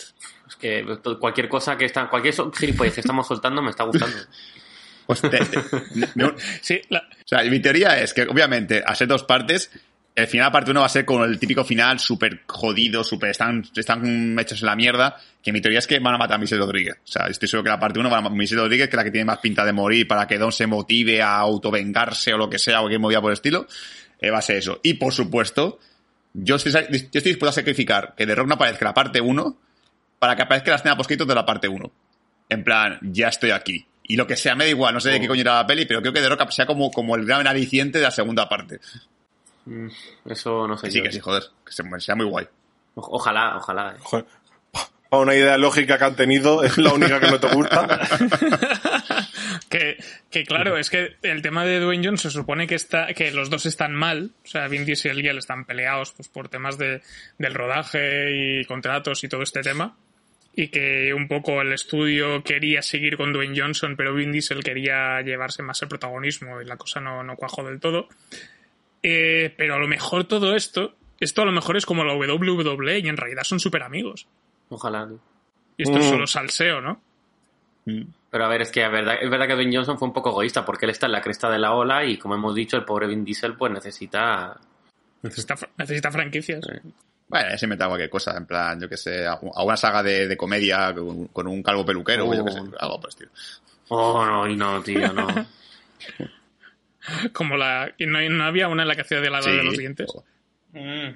Que 0.62 0.86
to- 1.02 1.20
cualquier 1.20 1.50
cosa 1.50 1.76
que 1.78 1.86
está, 1.86 2.08
cualquier 2.08 2.36
gilipollez 2.58 2.94
que 2.94 3.02
estamos 3.02 3.28
soltando 3.28 3.62
me 3.62 3.72
está 3.72 3.84
gustando. 3.84 4.16
Pues 5.08 5.20
te- 5.22 5.30
te- 5.30 5.60
no- 6.16 6.34
Sí, 6.62 6.80
la- 6.90 7.00
O 7.00 7.28
sea, 7.28 7.44
mi 7.44 7.60
teoría 7.60 8.00
es 8.00 8.14
que, 8.14 8.22
obviamente, 8.24 8.82
a 8.86 8.96
ser 8.96 9.08
dos 9.10 9.24
partes, 9.24 9.70
el 10.16 10.28
final 10.28 10.52
parte 10.52 10.72
uno 10.72 10.82
va 10.82 10.86
a 10.86 10.90
ser 10.90 11.04
con 11.06 11.24
el 11.24 11.38
típico 11.40 11.66
final 11.66 12.00
súper 12.00 12.44
jodido, 12.48 13.04
súper, 13.04 13.32
están, 13.32 13.64
están 13.76 14.38
hechos 14.40 14.62
en 14.62 14.68
la 14.68 14.76
mierda, 14.76 15.18
que 15.44 15.52
mi 15.52 15.60
teoría 15.60 15.80
es 15.80 15.88
que 15.88 16.00
van 16.00 16.14
a 16.14 16.18
matar 16.18 16.36
a 16.36 16.38
Michelle 16.38 16.62
Rodríguez. 16.62 16.96
O 17.04 17.08
sea, 17.08 17.26
estoy 17.28 17.50
seguro 17.50 17.64
que 17.64 17.70
la 17.72 17.80
parte 17.80 18.00
uno 18.00 18.10
van 18.10 18.20
a 18.20 18.22
matar 18.22 18.36
a 18.36 18.38
Michelle 18.38 18.62
Rodríguez, 18.62 18.88
que 18.88 18.96
es 18.96 18.98
la 18.98 19.04
que 19.04 19.12
tiene 19.12 19.26
más 19.26 19.40
pinta 19.40 19.66
de 19.66 19.74
morir 19.74 20.08
para 20.08 20.28
que 20.28 20.38
Don 20.38 20.52
se 20.52 20.68
motive 20.68 21.22
a 21.22 21.36
autovengarse 21.38 22.34
o 22.34 22.38
lo 22.38 22.50
que 22.50 22.60
sea, 22.60 22.80
o 22.80 22.84
cualquier 22.84 23.02
movida 23.02 23.20
por 23.20 23.32
el 23.32 23.36
estilo. 23.36 23.66
Eh, 24.20 24.30
va 24.30 24.38
a 24.38 24.42
ser 24.44 24.58
eso. 24.58 24.80
Y, 24.84 24.94
por 24.94 25.14
supuesto, 25.14 25.80
yo 26.34 26.56
estoy, 26.56 26.72
yo 26.72 26.80
estoy 26.80 27.22
dispuesto 27.22 27.48
a 27.50 27.54
sacrificar 27.54 28.14
que 28.16 28.26
The 28.28 28.36
Rock 28.36 28.48
no 28.48 28.54
aparezca 28.54 28.86
la 28.86 28.94
parte 28.94 29.20
1 29.20 29.58
para 30.22 30.36
que 30.36 30.44
aparezca 30.44 30.70
la 30.70 30.76
escena 30.78 30.96
post 30.96 31.10
de 31.10 31.34
la 31.36 31.44
parte 31.44 31.68
1. 31.68 31.92
En 32.50 32.64
plan, 32.64 33.00
ya 33.02 33.30
estoy 33.30 33.50
aquí. 33.50 33.88
Y 34.04 34.18
lo 34.18 34.28
que 34.28 34.36
sea, 34.38 34.54
me 34.54 34.66
da 34.66 34.70
igual, 34.70 34.94
no 34.94 35.00
sé 35.00 35.10
de 35.10 35.20
qué 35.20 35.28
coño 35.28 35.42
era 35.42 35.56
la 35.56 35.66
peli, 35.66 35.86
pero 35.88 36.00
creo 36.02 36.14
que 36.14 36.22
The 36.22 36.30
Rock 36.30 36.52
sea 36.52 36.68
como, 36.68 36.92
como 36.92 37.16
el 37.16 37.26
gran 37.26 37.48
aliciente 37.48 37.98
de 37.98 38.04
la 38.04 38.12
segunda 38.12 38.48
parte. 38.48 38.80
Mm, 39.66 39.88
Eso 40.30 40.68
no 40.68 40.78
sé 40.78 40.86
Que 40.88 40.92
sí, 40.92 40.98
yo, 41.00 41.04
que 41.04 41.10
tío. 41.10 41.16
sí, 41.18 41.22
joder, 41.22 41.44
que 41.66 41.72
se- 41.74 42.00
sea 42.02 42.16
muy 42.16 42.26
guay. 42.28 42.46
O- 42.94 43.16
Ojalá, 43.18 43.58
ojalá. 43.58 43.96
¿eh? 43.96 44.00
Joder. 44.04 44.26
Para 45.10 45.24
una 45.24 45.34
idea 45.36 45.58
lógica 45.58 45.98
que 45.98 46.04
han 46.06 46.16
tenido, 46.16 46.64
es 46.64 46.78
la 46.78 46.94
única 46.94 47.20
que 47.20 47.32
no 47.32 47.40
te 47.40 47.48
gusta. 47.48 47.88
que, 49.70 49.98
que 50.30 50.44
claro, 50.46 50.78
es 50.78 50.90
que 50.90 51.16
el 51.22 51.42
tema 51.42 51.66
de 51.66 51.80
Dwayne 51.80 52.06
Johnson 52.08 52.32
se 52.32 52.38
supone 52.38 52.68
que 52.68 52.76
está 52.76 53.08
que 53.14 53.32
los 53.32 53.50
dos 53.50 53.66
están 53.66 53.94
mal, 53.94 54.32
o 54.44 54.48
sea, 54.48 54.68
Vin 54.68 54.86
Diesel 54.86 55.20
y 55.24 55.28
él 55.28 55.38
están 55.38 55.66
peleados 55.66 56.14
pues 56.14 56.28
por 56.30 56.48
temas 56.50 56.78
de, 56.78 57.02
del 57.38 57.54
rodaje 57.54 58.60
y 58.62 58.66
contratos 58.66 59.24
y 59.24 59.28
todo 59.30 59.42
este 59.44 59.62
tema. 59.62 59.98
Y 60.54 60.68
que 60.68 61.14
un 61.14 61.28
poco 61.28 61.62
el 61.62 61.72
estudio 61.72 62.44
quería 62.44 62.82
seguir 62.82 63.18
con 63.18 63.32
Dwayne 63.34 63.60
Johnson, 63.60 63.96
pero 63.96 64.14
Vin 64.14 64.32
Diesel 64.32 64.64
quería 64.64 65.22
llevarse 65.22 65.64
más 65.64 65.82
el 65.82 65.88
protagonismo 65.88 66.62
y 66.62 66.66
la 66.66 66.78
cosa 66.78 67.00
no, 67.00 67.24
no 67.24 67.36
cuajó 67.36 67.64
del 67.64 67.80
todo. 67.80 68.10
Eh, 69.04 69.54
pero 69.58 69.76
a 69.76 69.80
lo 69.80 69.88
mejor 69.88 70.26
todo 70.26 70.56
esto, 70.56 70.96
esto 71.20 71.42
a 71.42 71.46
lo 71.46 71.52
mejor 71.52 71.78
es 71.78 71.86
como 71.86 72.04
la 72.04 72.14
WWE 72.16 73.00
y 73.00 73.08
en 73.08 73.18
realidad 73.18 73.44
son 73.44 73.60
súper 73.60 73.84
amigos. 73.84 74.28
Ojalá. 74.70 75.06
¿no? 75.06 75.20
Y 75.78 75.84
esto 75.84 75.98
es 75.98 76.06
Mm. 76.06 76.10
solo 76.10 76.28
salseo, 76.28 76.82
¿no? 76.82 77.02
Pero 78.30 78.46
a 78.46 78.48
ver, 78.48 78.62
es 78.62 78.72
que 78.72 78.84
es 78.86 78.92
verdad, 78.92 79.16
es 79.20 79.30
verdad 79.30 79.48
que 79.48 79.54
Dwayne 79.56 79.76
Johnson 79.76 79.98
fue 79.98 80.08
un 80.08 80.14
poco 80.14 80.30
egoísta 80.30 80.64
porque 80.64 80.86
él 80.86 80.92
está 80.92 81.08
en 81.08 81.14
la 81.14 81.22
cresta 81.22 81.50
de 81.50 81.58
la 81.58 81.74
ola 81.74 82.06
y 82.06 82.18
como 82.18 82.36
hemos 82.36 82.54
dicho, 82.54 82.78
el 82.78 82.86
pobre 82.86 83.08
Vin 83.08 83.26
Diesel 83.26 83.56
pues 83.56 83.72
necesita... 83.72 84.60
Necesita, 85.24 85.56
necesita 85.78 86.12
franquicias. 86.12 86.64
Bueno, 87.32 87.50
ya 87.50 87.58
se 87.58 87.66
inventa 87.66 87.88
cualquier 87.88 88.10
cosa, 88.10 88.36
en 88.38 88.46
plan, 88.46 88.80
yo 88.80 88.90
que 88.90 88.98
sé, 88.98 89.26
a 89.26 89.40
una 89.42 89.78
saga 89.78 90.04
de, 90.04 90.28
de 90.28 90.38
comedia 90.38 90.94
con, 90.94 91.28
con 91.30 91.48
un 91.48 91.64
calvo 91.64 91.86
peluquero, 91.86 92.28
o 92.28 92.36
yo 92.36 92.44
que 92.46 92.52
sé, 92.52 92.60
Oh. 92.60 92.72
algo 92.80 93.00
por 93.00 93.10
estilo. 93.10 93.32
Oh, 93.88 94.26
no, 94.26 94.48
y 94.48 94.56
no, 94.56 94.82
tío, 94.84 95.12
no. 95.14 95.28
Como 97.34 97.58
la. 97.58 97.94
y 97.98 98.06
No, 98.06 98.20
no 98.30 98.44
había 98.44 98.68
una 98.68 98.84
en 98.84 98.88
la 98.88 98.96
que 98.96 99.02
hacía 99.02 99.20
de 99.22 99.30
la 99.30 99.42
Sí. 99.42 99.52
de 99.52 99.64
los 99.64 99.78
dientes. 99.78 100.12
Mm. 100.74 101.10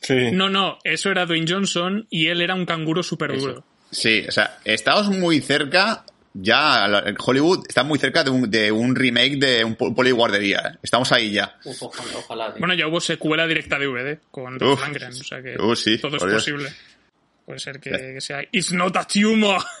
Sí. 0.00 0.30
No, 0.32 0.50
no, 0.50 0.78
eso 0.84 1.10
era 1.10 1.24
Dwayne 1.24 1.46
Johnson 1.50 2.06
y 2.10 2.26
él 2.26 2.42
era 2.42 2.54
un 2.54 2.66
canguro 2.66 3.02
súper 3.02 3.38
duro. 3.38 3.64
Sí, 3.90 4.24
o 4.28 4.32
sea, 4.32 4.58
estamos 4.64 5.08
muy 5.08 5.40
cerca, 5.40 6.03
ya 6.34 6.86
Hollywood 7.18 7.64
está 7.68 7.84
muy 7.84 7.98
cerca 7.98 8.24
de 8.24 8.30
un, 8.30 8.50
de 8.50 8.70
un 8.72 8.94
remake 8.96 9.36
de 9.38 9.64
un 9.64 9.76
po- 9.76 9.94
poli 9.94 10.10
guardería. 10.10 10.58
¿eh? 10.74 10.78
Estamos 10.82 11.10
ahí 11.12 11.32
ya. 11.32 11.56
Uf, 11.64 11.82
ojalá, 11.84 12.10
ojalá. 12.18 12.54
Bueno, 12.58 12.74
ya 12.74 12.86
hubo 12.88 13.00
secuela 13.00 13.46
directa 13.46 13.78
de 13.78 13.86
DVD 13.86 14.18
con 14.30 14.58
Dolph. 14.58 14.80
Lundgren, 14.84 15.10
o 15.12 15.24
sea 15.24 15.40
que 15.42 15.56
Uh, 15.58 15.74
sí, 15.76 15.98
todo 15.98 16.16
es 16.16 16.22
Dios. 16.22 16.34
posible. 16.34 16.70
Puede 17.46 17.58
ser 17.58 17.78
que, 17.78 17.90
que 17.90 18.20
sea 18.20 18.42
It's 18.52 18.72
not 18.72 18.96
a 18.96 19.06
tumor. 19.06 19.62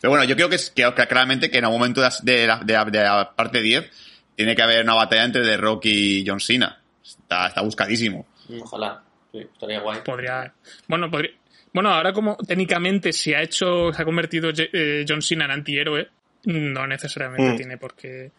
Pero 0.00 0.10
bueno, 0.10 0.24
yo 0.24 0.34
creo 0.34 0.48
que, 0.48 0.56
es, 0.56 0.70
que, 0.70 0.82
que 0.94 1.06
claramente 1.06 1.50
que 1.50 1.58
en 1.58 1.64
algún 1.64 1.78
momento 1.80 2.00
de 2.00 2.08
la, 2.08 2.14
de 2.22 2.46
la- 2.46 2.58
de 2.58 2.72
la- 2.72 2.84
de 2.84 3.02
la 3.02 3.32
parte 3.36 3.60
10 3.60 3.90
tiene 4.36 4.56
que 4.56 4.62
haber 4.62 4.82
una 4.82 4.94
batalla 4.94 5.24
entre 5.24 5.42
The 5.42 5.56
Rock 5.56 5.86
y 5.86 6.24
John 6.26 6.40
Cena. 6.40 6.80
Está, 7.04 7.48
está 7.48 7.60
buscadísimo. 7.62 8.26
Ojalá. 8.60 9.02
Sí, 9.30 9.38
estaría 9.38 9.80
guay. 9.80 10.00
Podría. 10.04 10.52
Bueno, 10.88 11.10
podría. 11.10 11.30
Bueno, 11.72 11.90
ahora 11.90 12.12
como 12.12 12.36
técnicamente 12.36 13.12
se 13.12 13.34
ha 13.34 13.42
hecho, 13.42 13.92
se 13.92 14.02
ha 14.02 14.04
convertido 14.04 14.50
eh, 14.56 15.04
John 15.08 15.22
Cena 15.22 15.46
en 15.46 15.50
antihéroe, 15.52 16.08
no 16.44 16.86
necesariamente 16.86 17.52
Mm. 17.52 17.56
tiene 17.56 17.78
por 17.78 17.94
qué. 17.94 18.30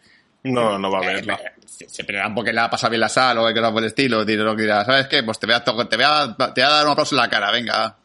No, 0.44 0.78
no 0.78 0.90
va 0.90 0.98
a 0.98 1.02
haberla. 1.02 1.40
Se, 1.64 1.88
se 1.88 2.04
pelearán 2.04 2.34
porque 2.34 2.52
le 2.52 2.60
ha 2.60 2.68
pasado 2.70 2.90
bien 2.90 3.00
la 3.00 3.08
sal 3.08 3.38
o 3.38 3.46
que 3.48 3.54
cosa 3.54 3.72
por 3.72 3.82
el 3.82 3.88
estilo. 3.88 4.24
The 4.26 4.36
Rock 4.36 4.58
dirá, 4.58 4.84
¿sabes 4.84 5.06
qué? 5.08 5.22
Pues 5.22 5.38
te 5.38 5.46
voy 5.46 5.54
a, 5.54 5.64
te 5.64 5.70
voy 5.72 6.04
a, 6.04 6.36
te 6.36 6.60
voy 6.60 6.62
a 6.62 6.68
dar 6.68 6.84
un 6.86 6.92
aplauso 6.92 7.14
en 7.14 7.20
la 7.22 7.28
cara, 7.30 7.50
venga. 7.50 7.96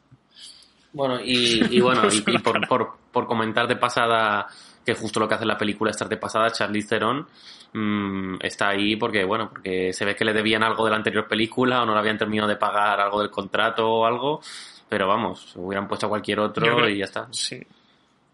Bueno, 0.93 1.19
y, 1.23 1.77
y 1.77 1.81
bueno, 1.81 2.03
y, 2.11 2.23
y 2.25 2.37
por, 2.39 2.65
por, 2.67 2.97
por 3.11 3.27
comentar 3.27 3.67
de 3.67 3.75
pasada, 3.75 4.47
que 4.85 4.95
justo 4.95 5.19
lo 5.19 5.27
que 5.27 5.35
hace 5.35 5.45
la 5.45 5.57
película 5.57 5.91
estar 5.91 6.09
de 6.09 6.17
pasada, 6.17 6.49
Charlize 6.51 6.87
Theron 6.87 7.27
mm, 7.73 8.37
está 8.41 8.69
ahí 8.69 8.95
porque, 8.95 9.23
bueno, 9.25 9.49
porque 9.49 9.93
se 9.93 10.05
ve 10.05 10.15
que 10.15 10.25
le 10.25 10.33
debían 10.33 10.63
algo 10.63 10.85
de 10.85 10.91
la 10.91 10.97
anterior 10.97 11.27
película 11.27 11.83
o 11.83 11.85
no 11.85 11.93
le 11.93 11.99
habían 11.99 12.17
terminado 12.17 12.47
de 12.49 12.55
pagar 12.55 12.99
algo 13.01 13.19
del 13.21 13.29
contrato 13.29 13.87
o 13.87 14.05
algo, 14.05 14.41
pero 14.89 15.07
vamos, 15.07 15.53
hubieran 15.55 15.87
puesto 15.87 16.07
a 16.07 16.09
cualquier 16.09 16.39
otro 16.39 16.63
creo- 16.75 16.89
y 16.89 16.97
ya 16.97 17.05
está. 17.05 17.27
Sí. 17.31 17.61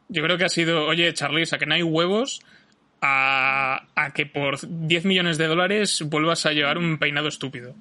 Yo 0.08 0.24
creo 0.24 0.38
que 0.38 0.46
ha 0.46 0.50
sido, 0.50 0.86
oye, 0.86 1.14
Charlize, 1.14 1.56
a 1.56 1.60
que 1.60 1.66
no 1.66 1.74
hay 1.76 1.84
huevos, 1.84 2.40
a, 3.02 3.86
a 3.96 4.12
que 4.14 4.26
por 4.26 4.58
10 4.62 5.06
millones 5.06 5.38
de 5.38 5.48
dólares 5.48 6.04
vuelvas 6.06 6.46
a 6.46 6.52
llevar 6.52 6.78
un 6.78 6.98
peinado 6.98 7.28
estúpido. 7.28 7.74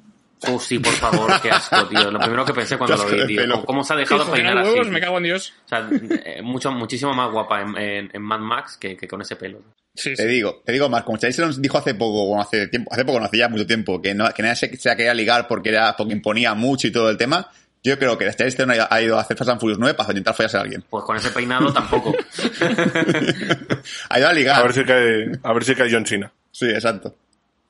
Oh, 0.46 0.58
sí, 0.58 0.78
por 0.78 0.92
favor, 0.92 1.32
qué 1.40 1.50
asco, 1.50 1.86
tío. 1.88 2.10
Lo 2.10 2.18
primero 2.18 2.44
que 2.44 2.52
pensé 2.52 2.76
cuando 2.76 2.96
lo 2.96 3.06
vi, 3.26 3.26
tío. 3.36 3.64
¿Cómo, 3.64 3.82
se 3.84 3.94
ha 3.94 3.96
dejado 3.96 4.22
Hijo, 4.24 4.32
peinar 4.32 4.58
así? 4.58 4.70
huevos, 4.70 4.88
me 4.88 5.00
cago 5.00 5.16
en 5.18 5.24
Dios. 5.24 5.54
O 5.64 5.68
sea, 5.68 5.88
eh, 6.24 6.42
mucho, 6.42 6.70
muchísimo 6.72 7.14
más 7.14 7.30
guapa 7.30 7.62
en, 7.62 7.76
en, 7.78 8.10
en 8.12 8.22
Mad 8.22 8.40
Max 8.40 8.76
que, 8.76 8.96
que 8.96 9.08
con 9.08 9.22
ese 9.22 9.36
pelo. 9.36 9.60
Sí, 9.94 10.10
Te 10.14 10.22
sí. 10.24 10.28
digo, 10.28 10.60
te 10.64 10.72
digo 10.72 10.88
más, 10.88 11.04
como 11.04 11.16
Charlize 11.18 11.40
Theron 11.40 11.62
dijo 11.62 11.78
hace 11.78 11.94
poco, 11.94 12.26
bueno, 12.26 12.42
hace 12.42 12.66
tiempo, 12.66 12.92
hace 12.92 13.04
poco, 13.04 13.20
no 13.20 13.26
hace 13.26 13.38
ya 13.38 13.48
mucho 13.48 13.64
tiempo, 13.66 14.02
que, 14.02 14.12
no, 14.12 14.28
que 14.32 14.42
nadie 14.42 14.56
se, 14.56 14.76
se 14.76 14.96
quería 14.96 15.14
ligar 15.14 15.46
porque 15.46 15.68
era, 15.68 15.94
porque 15.96 16.12
imponía 16.14 16.52
mucho 16.54 16.88
y 16.88 16.92
todo 16.92 17.08
el 17.10 17.16
tema. 17.16 17.48
Yo 17.84 17.98
creo 17.98 18.16
que 18.16 18.24
Charlize 18.34 18.56
Theron 18.56 18.80
ha, 18.80 18.88
ha 18.90 19.02
ido 19.02 19.18
a 19.18 19.20
hacer 19.20 19.36
Fast 19.36 19.50
and 19.50 19.60
Furious 19.60 19.78
9 19.78 19.94
para 19.94 20.08
intentar 20.10 20.34
follarse 20.34 20.56
a 20.56 20.60
alguien. 20.62 20.82
Pues 20.88 21.04
con 21.04 21.16
ese 21.18 21.30
peinado 21.30 21.70
tampoco. 21.70 22.14
ha 24.08 24.18
ido 24.18 24.28
a 24.28 24.32
ligar. 24.32 24.58
A 24.58 24.62
ver 24.62 24.72
si 24.72 24.84
cae, 24.84 25.32
a 25.42 25.52
ver 25.52 25.64
si 25.64 25.74
cae 25.74 25.92
John 25.92 26.06
Cena. 26.06 26.32
Sí, 26.50 26.64
exacto. 26.70 27.14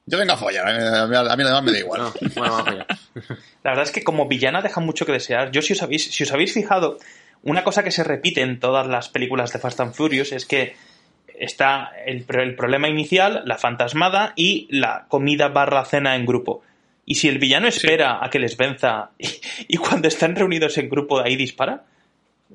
Yo 0.06 0.16
vengo 0.16 0.34
a 0.34 0.36
follar, 0.36 0.68
a 0.68 1.06
mí, 1.06 1.16
a 1.16 1.36
mí 1.36 1.42
además 1.42 1.62
me 1.64 1.72
da 1.72 1.78
igual. 1.78 2.02
No, 2.02 2.12
bueno, 2.36 2.52
vamos 2.52 2.68
allá. 2.68 2.86
La 3.64 3.70
verdad 3.70 3.84
es 3.84 3.90
que 3.90 4.04
como 4.04 4.28
villana 4.28 4.62
deja 4.62 4.80
mucho 4.80 5.04
que 5.04 5.12
desear. 5.12 5.50
Yo 5.50 5.62
si 5.62 5.72
os 5.72 5.82
habéis, 5.82 6.14
si 6.14 6.22
os 6.22 6.32
habéis 6.32 6.52
fijado, 6.52 6.98
una 7.42 7.64
cosa 7.64 7.82
que 7.82 7.90
se 7.90 8.04
repite 8.04 8.42
en 8.42 8.60
todas 8.60 8.86
las 8.86 9.08
películas 9.08 9.52
de 9.52 9.58
Fast 9.58 9.80
and 9.80 9.94
Furious 9.94 10.30
es 10.30 10.46
que 10.46 10.76
está 11.38 11.90
el, 12.06 12.24
el 12.28 12.54
problema 12.54 12.88
inicial, 12.88 13.42
la 13.46 13.58
fantasmada 13.58 14.32
y 14.36 14.68
la 14.70 15.06
comida 15.08 15.48
barra 15.48 15.84
cena 15.84 16.14
en 16.14 16.24
grupo. 16.24 16.62
Y 17.06 17.16
si 17.16 17.28
el 17.28 17.39
villano 17.39 17.68
espera 17.68 18.24
a 18.24 18.31
que 18.31 18.39
les 18.39 18.56
venza 18.56 19.10
y, 19.18 19.28
y 19.68 19.76
cuando 19.76 20.09
están 20.09 20.35
reunidos 20.36 20.78
en 20.78 20.89
grupo 20.89 21.20
ahí 21.20 21.36
dispara, 21.36 21.85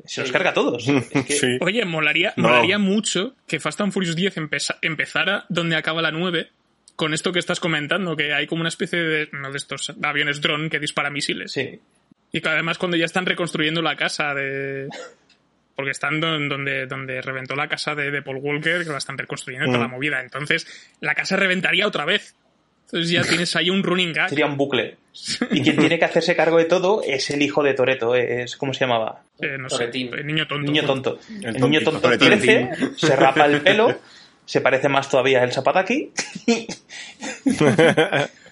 se 0.06 0.22
los 0.22 0.32
carga 0.32 0.52
a 0.52 0.54
todos. 0.54 0.88
Es 0.88 1.26
que- 1.26 1.34
Sí. 1.34 1.58
Oye, 1.62 1.86
molaría, 1.86 2.34
No. 2.36 2.48
molaría 2.50 2.78
mucho 2.80 3.36
que 3.48 3.60
Fast 3.60 3.82
and 3.82 3.92
Furious 3.92 4.16
10 4.16 4.38
empeza- 4.38 4.78
empezara 4.82 5.46
donde 5.50 5.76
acaba 5.76 6.02
la 6.02 6.12
9, 6.12 6.50
con 6.96 7.14
esto 7.14 7.32
que 7.32 7.40
estás 7.40 7.60
comentando, 7.60 8.16
que 8.16 8.34
hay 8.34 8.48
como 8.48 8.62
una 8.62 8.70
especie 8.70 9.00
de, 9.00 9.30
no 9.32 9.52
de 9.52 9.58
estos 9.58 9.94
aviones 10.04 10.42
dron 10.42 10.70
que 10.70 10.80
dispara 10.80 11.10
misiles. 11.10 11.52
sí. 11.52 11.80
Y 12.32 12.42
que 12.42 12.50
además 12.50 12.78
cuando 12.78 12.96
ya 12.96 13.06
están 13.06 13.26
reconstruyendo 13.26 13.82
la 13.82 13.96
casa 13.96 14.36
de... 14.36 14.88
Porque 15.76 15.90
están 15.92 16.20
don- 16.20 16.48
donde, 16.48 16.86
donde 16.86 17.22
reventó 17.22 17.56
la 17.56 17.68
casa 17.68 17.96
de, 17.96 18.12
de 18.12 18.22
Paul 18.22 18.38
Walker, 18.38 18.84
que 18.84 18.90
la 18.92 18.98
están 19.00 19.18
reconstruyendo 19.18 19.66
toda 19.68 19.80
la 19.80 19.88
Mm. 19.88 19.92
movida. 19.92 20.22
Entonces, 20.22 20.68
la 21.02 21.16
casa 21.16 21.38
reventaría 21.38 21.88
otra 21.88 22.06
vez. 22.06 22.36
Entonces 22.92 23.12
ya 23.12 23.22
tienes 23.24 23.56
ahí 23.56 23.70
un 23.70 23.84
running 23.84 24.14
gag. 24.14 24.30
Sería 24.30 24.48
un 24.48 24.58
bucle. 24.58 24.98
Y 25.52 25.62
quien 25.62 25.78
tiene 25.78 26.00
que 26.00 26.06
hacerse 26.06 26.36
cargo 26.36 26.58
de 26.58 26.66
todo 26.66 27.04
es 27.06 27.30
el 27.30 27.42
hijo 27.42 27.62
de 27.62 27.74
Toreto, 27.76 28.16
es 28.16 28.56
¿cómo 28.58 28.74
se 28.74 28.82
llamaba? 28.82 29.22
Eh, 29.40 29.58
no 29.60 29.70
sé, 29.70 29.78
Toretín. 29.78 30.14
el 30.14 30.26
niño 30.26 30.48
tonto. 30.48 30.66
Niño 30.72 30.86
tonto. 30.86 31.20
El 31.42 31.56
El, 31.56 31.62
niño 31.62 31.82
tonto 31.82 32.10
crece, 32.18 32.70
se 32.96 33.16
rapa 33.16 33.46
el 33.46 33.62
pelo, 33.62 34.00
se 34.46 34.62
parece 34.62 34.90
más 34.90 35.08
todavía 35.10 35.44
el 35.44 35.52
Zapataki 35.52 36.12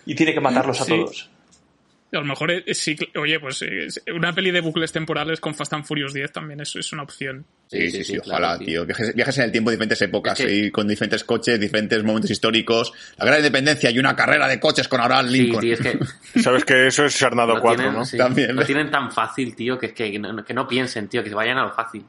y 0.06 0.16
tiene 0.16 0.34
que 0.34 0.40
matarlos 0.40 0.82
a 0.82 0.86
Sí. 0.86 0.92
todos. 0.92 1.30
A 2.14 2.20
lo 2.20 2.24
mejor, 2.24 2.52
eh, 2.52 2.64
sí, 2.74 2.96
oye, 3.18 3.38
pues 3.38 3.62
eh, 3.64 3.88
una 4.16 4.34
peli 4.34 4.52
de 4.52 4.62
bucles 4.62 4.94
temporales 4.94 5.42
con 5.42 5.54
Fast 5.54 5.74
and 5.74 5.84
Furious 5.84 6.14
10 6.14 6.32
también 6.32 6.62
es, 6.62 6.74
es 6.78 6.94
una 6.94 7.04
opción. 7.04 7.46
Sí, 7.70 7.92
sí, 7.92 8.02
sí, 8.06 8.18
ojalá, 8.18 8.58
tío. 8.58 8.86
Viajes, 8.86 9.14
viajes 9.14 9.38
en 9.40 9.44
el 9.44 9.52
tiempo, 9.52 9.72
diferentes 9.72 10.02
épocas, 10.02 10.40
Es 10.40 10.46
que- 10.46 10.56
y 10.56 10.72
con 10.72 10.88
diferentes 10.88 11.26
coches, 11.26 11.60
diferentes 11.60 12.02
momentos 12.06 12.32
históricos, 12.32 12.94
la 13.18 13.26
gran 13.26 13.40
independencia 13.40 13.92
y 13.92 14.00
una 14.00 14.16
carrera 14.16 14.48
de 14.48 14.58
coches 14.58 14.88
con 14.88 15.02
Abraham 15.02 15.28
Sí, 15.28 15.34
Lincoln. 15.42 15.62
tío, 15.62 15.74
es 15.74 15.80
que 15.82 16.00
Sabes 16.42 16.64
que 16.64 16.88
eso 16.88 17.04
es 17.04 17.14
Sarnado 17.14 17.56
lo 17.56 17.62
4, 17.62 17.78
tienen, 17.84 18.00
¿no? 18.00 18.06
sí, 18.06 18.18
También. 18.18 18.56
lo 18.56 18.64
tienen 18.64 18.90
tan 18.90 19.12
fácil, 19.12 19.54
tío, 19.54 19.78
que 19.78 19.88
es 19.88 19.94
que 19.94 20.18
no, 20.18 20.46
que 20.46 20.54
no 20.54 20.66
piensen, 20.66 21.10
tío, 21.10 21.22
que 21.22 21.30
se 21.30 21.36
vayan 21.36 21.58
a 21.58 21.64
lo 21.66 21.74
fácil. 21.74 22.06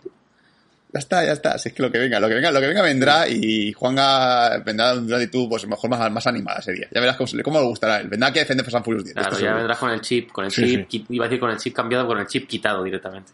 Ya 0.91 1.01
está, 1.01 1.25
ya 1.25 1.33
está. 1.33 1.59
Si 1.59 1.69
es 1.69 1.75
que 1.75 1.83
lo 1.83 1.93
que 1.93 1.99
venga, 1.99 2.19
lo 2.19 2.29
que 2.29 2.35
venga, 2.35 2.51
lo 2.51 2.61
que 2.61 2.67
venga 2.67 2.81
vendrá 2.83 3.29
y 3.29 3.73
Juanga 3.75 4.59
vendrá 4.65 4.95
de 4.95 5.01
una 5.01 5.17
actitud, 5.17 5.49
pues 5.49 5.67
mejor 5.67 5.91
más, 5.91 6.11
más 6.11 6.27
animada 6.27 6.61
ese 6.61 6.73
día. 6.73 6.89
Ya 6.91 7.01
verás 7.01 7.17
cómo, 7.17 7.29
cómo 7.45 7.61
le 7.61 7.67
gustará 7.67 7.97
a 7.97 8.01
él. 8.01 8.09
Vendrá 8.09 8.29
aquí 8.29 8.39
a 8.39 8.43
defender 8.43 8.65
Fast 8.65 8.85
Furious 8.85 9.05
10. 9.05 9.15
Claro, 9.15 9.31
ya 9.33 9.37
seguro. 9.37 9.57
vendrás 9.57 9.79
con 9.79 9.91
el 9.91 10.01
chip, 10.01 10.33
con 10.33 10.45
el 10.47 10.51
Sí, 10.51 10.87
chip, 10.89 11.11
iba 11.11 11.27
a 11.27 11.29
decir 11.29 11.41
con 11.41 11.51
el 11.51 11.59
chip 11.59 11.75
cambiado, 11.75 12.07
con 12.07 12.19
el 12.19 12.27
chip 12.27 12.49
quitado 12.49 12.83
directamente. 12.83 13.33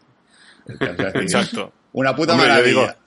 Exacto. 0.67 1.71
Una 1.93 2.15
puta 2.15 2.33
Hombre, 2.33 2.47
yo 2.47 2.53
maravilla. 2.53 2.97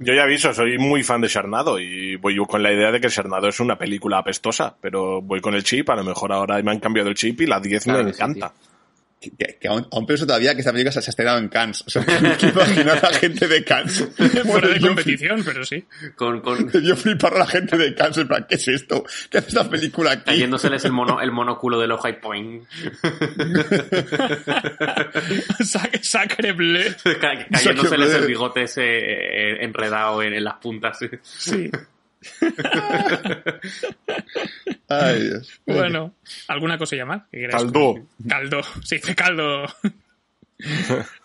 Yo 0.00 0.14
ya 0.14 0.22
aviso, 0.22 0.54
soy 0.54 0.78
muy 0.78 1.02
fan 1.02 1.20
de 1.20 1.28
Sarnado 1.28 1.80
y 1.80 2.14
voy 2.16 2.36
con 2.46 2.62
la 2.62 2.72
idea 2.72 2.92
de 2.92 3.00
que 3.00 3.10
Sarnado 3.10 3.48
es 3.48 3.58
una 3.58 3.76
película 3.76 4.18
apestosa, 4.18 4.76
pero 4.80 5.20
voy 5.20 5.40
con 5.40 5.54
el 5.54 5.64
chip, 5.64 5.90
a 5.90 5.96
lo 5.96 6.04
mejor 6.04 6.32
ahora 6.32 6.62
me 6.62 6.70
han 6.70 6.78
cambiado 6.78 7.08
el 7.08 7.16
chip 7.16 7.40
y 7.40 7.46
la 7.46 7.58
10 7.58 7.84
Claro 7.84 8.04
me 8.04 8.10
que 8.10 8.12
sí, 8.12 8.22
encanta. 8.22 8.52
Que, 9.20 9.58
que 9.60 9.66
aún, 9.66 9.84
aún 9.90 10.06
pienso 10.06 10.26
todavía 10.26 10.54
que 10.54 10.60
esta 10.60 10.70
película 10.70 10.92
se, 10.92 11.00
ha 11.00 11.10
estrenado 11.10 11.38
en 11.38 11.48
Cannes. 11.48 11.82
O 11.86 11.90
sea, 11.90 12.04
que 12.38 12.46
imaginar 12.46 13.04
a 13.04 13.10
la 13.10 13.18
gente 13.18 13.48
de 13.48 13.64
Cannes. 13.64 14.08
Fuera 14.44 14.68
de 14.68 14.80
competición, 14.80 15.42
pero 15.44 15.64
sí. 15.64 15.84
Con, 16.14 16.40
con 16.40 16.70
yo 16.82 16.94
flipar 16.94 17.34
a 17.34 17.38
la 17.40 17.46
gente 17.46 17.76
de 17.76 17.94
Cannes, 17.96 18.18
en 18.18 18.28
plan, 18.28 18.46
¿qué 18.48 18.54
es 18.54 18.68
esto? 18.68 19.04
¿Qué 19.28 19.38
hace 19.38 19.48
esta 19.48 19.68
película 19.68 20.12
aquí? 20.12 20.22
cayéndoseles 20.26 20.84
el 20.84 20.92
mono, 20.92 21.20
el 21.20 21.32
monóculo 21.32 21.80
del 21.80 21.90
ojo 21.92 22.08
y 22.08 22.12
point. 22.12 22.64
Sac- 25.64 26.02
Sacre 26.02 26.52
bleu. 26.52 26.94
Ca- 27.20 27.46
cayéndoseles 27.50 28.14
el 28.14 28.26
bigote 28.26 28.62
ese 28.62 28.82
eh, 28.84 29.64
enredado 29.64 30.22
en, 30.22 30.34
en 30.34 30.44
las 30.44 30.54
puntas. 30.54 30.98
Sí. 31.22 31.70
Ay, 34.88 35.22
Dios. 35.22 35.60
Bueno, 35.66 36.14
¿alguna 36.48 36.78
cosilla 36.78 37.04
más? 37.04 37.22
que 37.30 37.46
Caldo. 37.48 37.94
Caldo. 38.28 38.60
Se 38.82 38.96
dice 38.96 39.14
caldo. 39.14 39.64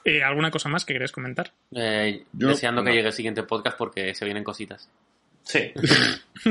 Eh, 0.06 0.22
¿Alguna 0.22 0.52
cosa 0.52 0.70
más 0.70 0.86
que 0.86 0.94
queréis 0.94 1.12
comentar? 1.12 1.52
Eh, 1.72 2.24
Yo- 2.34 2.50
deseando 2.50 2.84
que 2.84 2.92
llegue 2.92 3.08
el 3.08 3.14
siguiente 3.14 3.42
podcast 3.42 3.76
porque 3.80 4.14
se 4.14 4.26
vienen 4.26 4.44
cositas. 4.44 4.88
Sí. 5.42 5.74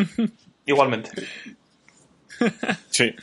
Igualmente. 0.66 1.10
Sí. 2.90 3.14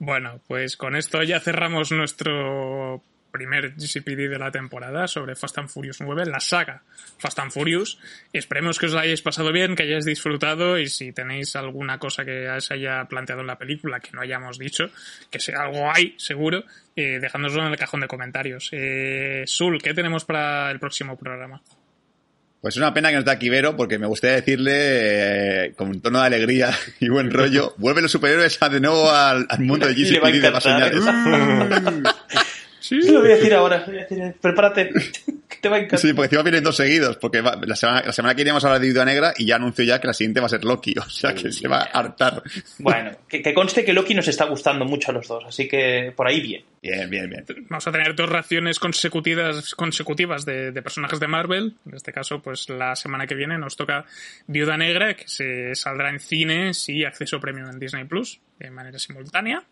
Bueno, 0.00 0.40
pues 0.48 0.76
con 0.76 0.96
esto 0.96 1.22
ya 1.22 1.38
cerramos 1.38 1.92
nuestro 1.92 3.00
primer 3.34 3.74
GCPD 3.74 4.30
de 4.30 4.38
la 4.38 4.52
temporada 4.52 5.08
sobre 5.08 5.34
Fast 5.34 5.58
and 5.58 5.68
Furious 5.68 6.00
9, 6.00 6.26
la 6.26 6.38
saga 6.38 6.84
Fast 7.18 7.40
and 7.40 7.50
Furious. 7.50 7.98
Esperemos 8.32 8.78
que 8.78 8.86
os 8.86 8.92
la 8.92 9.00
hayáis 9.00 9.22
pasado 9.22 9.50
bien, 9.50 9.74
que 9.74 9.82
hayáis 9.82 10.04
disfrutado 10.04 10.78
y 10.78 10.86
si 10.86 11.10
tenéis 11.10 11.56
alguna 11.56 11.98
cosa 11.98 12.24
que 12.24 12.48
se 12.60 12.74
haya 12.74 13.04
planteado 13.06 13.40
en 13.40 13.48
la 13.48 13.58
película 13.58 13.98
que 13.98 14.12
no 14.12 14.20
hayamos 14.20 14.56
dicho, 14.56 14.84
que 15.32 15.40
sea 15.40 15.62
algo 15.62 15.90
hay, 15.92 16.14
seguro, 16.16 16.62
eh, 16.94 17.18
dejádnoslo 17.20 17.66
en 17.66 17.72
el 17.72 17.76
cajón 17.76 18.02
de 18.02 18.06
comentarios. 18.06 18.68
Eh, 18.70 19.42
Sul, 19.46 19.82
¿qué 19.82 19.94
tenemos 19.94 20.24
para 20.24 20.70
el 20.70 20.78
próximo 20.78 21.18
programa? 21.18 21.60
Pues 22.60 22.76
es 22.76 22.78
una 22.78 22.94
pena 22.94 23.08
que 23.08 23.16
no 23.16 23.18
esté 23.18 23.32
aquí 23.32 23.50
Vero, 23.50 23.76
porque 23.76 23.98
me 23.98 24.06
gustaría 24.06 24.36
decirle, 24.36 25.66
eh, 25.66 25.74
con 25.74 25.88
un 25.88 26.00
tono 26.00 26.20
de 26.20 26.26
alegría 26.26 26.70
y 27.00 27.08
buen 27.08 27.32
rollo, 27.32 27.74
vuelve 27.78 28.00
los 28.00 28.12
superiores 28.12 28.56
a 28.62 28.68
de 28.68 28.80
nuevo 28.80 29.10
al, 29.10 29.44
al 29.50 29.60
mundo 29.60 29.88
de 29.88 29.94
GCPD 29.96 30.40
de. 30.40 30.50
Sí, 32.86 33.00
Lo 33.10 33.20
voy 33.20 33.30
a 33.32 33.36
decir 33.36 33.54
ahora. 33.54 33.82
voy 33.86 33.96
a 33.98 34.00
decir, 34.04 34.34
prepárate, 34.42 34.90
que 35.48 35.56
te 35.58 35.68
va 35.70 35.76
a 35.76 35.78
encantar. 35.78 36.00
Sí, 36.00 36.12
porque 36.12 36.26
encima 36.26 36.42
vienen 36.42 36.62
dos 36.62 36.76
seguidos, 36.76 37.16
porque 37.16 37.40
va- 37.40 37.58
la, 37.64 37.76
semana, 37.76 38.02
la 38.04 38.12
semana 38.12 38.34
que 38.34 38.40
viene 38.40 38.50
vamos 38.50 38.64
a 38.64 38.66
hablar 38.68 38.82
de 38.82 38.88
Viuda 38.88 39.06
Negra 39.06 39.32
y 39.38 39.46
ya 39.46 39.56
anuncio 39.56 39.84
ya 39.86 40.00
que 40.02 40.06
la 40.06 40.12
siguiente 40.12 40.40
va 40.40 40.46
a 40.46 40.50
ser 40.50 40.64
Loki, 40.66 40.94
o 40.98 41.08
sea 41.08 41.34
que 41.34 41.50
se 41.50 41.66
va 41.66 41.78
a 41.78 41.84
hartar. 41.84 42.42
Bueno, 42.78 43.12
que, 43.26 43.40
que 43.40 43.54
conste 43.54 43.86
que 43.86 43.94
Loki 43.94 44.12
nos 44.14 44.28
está 44.28 44.44
gustando 44.44 44.84
mucho 44.84 45.12
a 45.12 45.14
los 45.14 45.26
dos, 45.26 45.44
así 45.46 45.66
que 45.66 46.12
por 46.14 46.26
ahí 46.26 46.42
bien. 46.42 46.62
Bien, 46.82 47.08
bien, 47.08 47.30
bien. 47.30 47.46
Vamos 47.70 47.86
a 47.88 47.92
tener 47.92 48.14
dos 48.14 48.28
reacciones 48.28 48.78
consecutivas, 48.78 49.74
consecutivas 49.74 50.44
de, 50.44 50.70
de 50.70 50.82
personajes 50.82 51.18
de 51.18 51.26
Marvel. 51.26 51.76
En 51.86 51.94
este 51.94 52.12
caso, 52.12 52.42
pues 52.42 52.68
la 52.68 52.94
semana 52.96 53.26
que 53.26 53.34
viene 53.34 53.56
nos 53.56 53.76
toca 53.76 54.04
Viuda 54.46 54.76
Negra, 54.76 55.14
que 55.14 55.26
se 55.26 55.74
saldrá 55.74 56.10
en 56.10 56.20
cines 56.20 56.86
y 56.90 57.06
acceso 57.06 57.40
premium 57.40 57.70
en 57.70 57.78
Disney 57.78 58.04
Plus 58.04 58.40
de 58.58 58.70
manera 58.70 58.98
simultánea. 58.98 59.62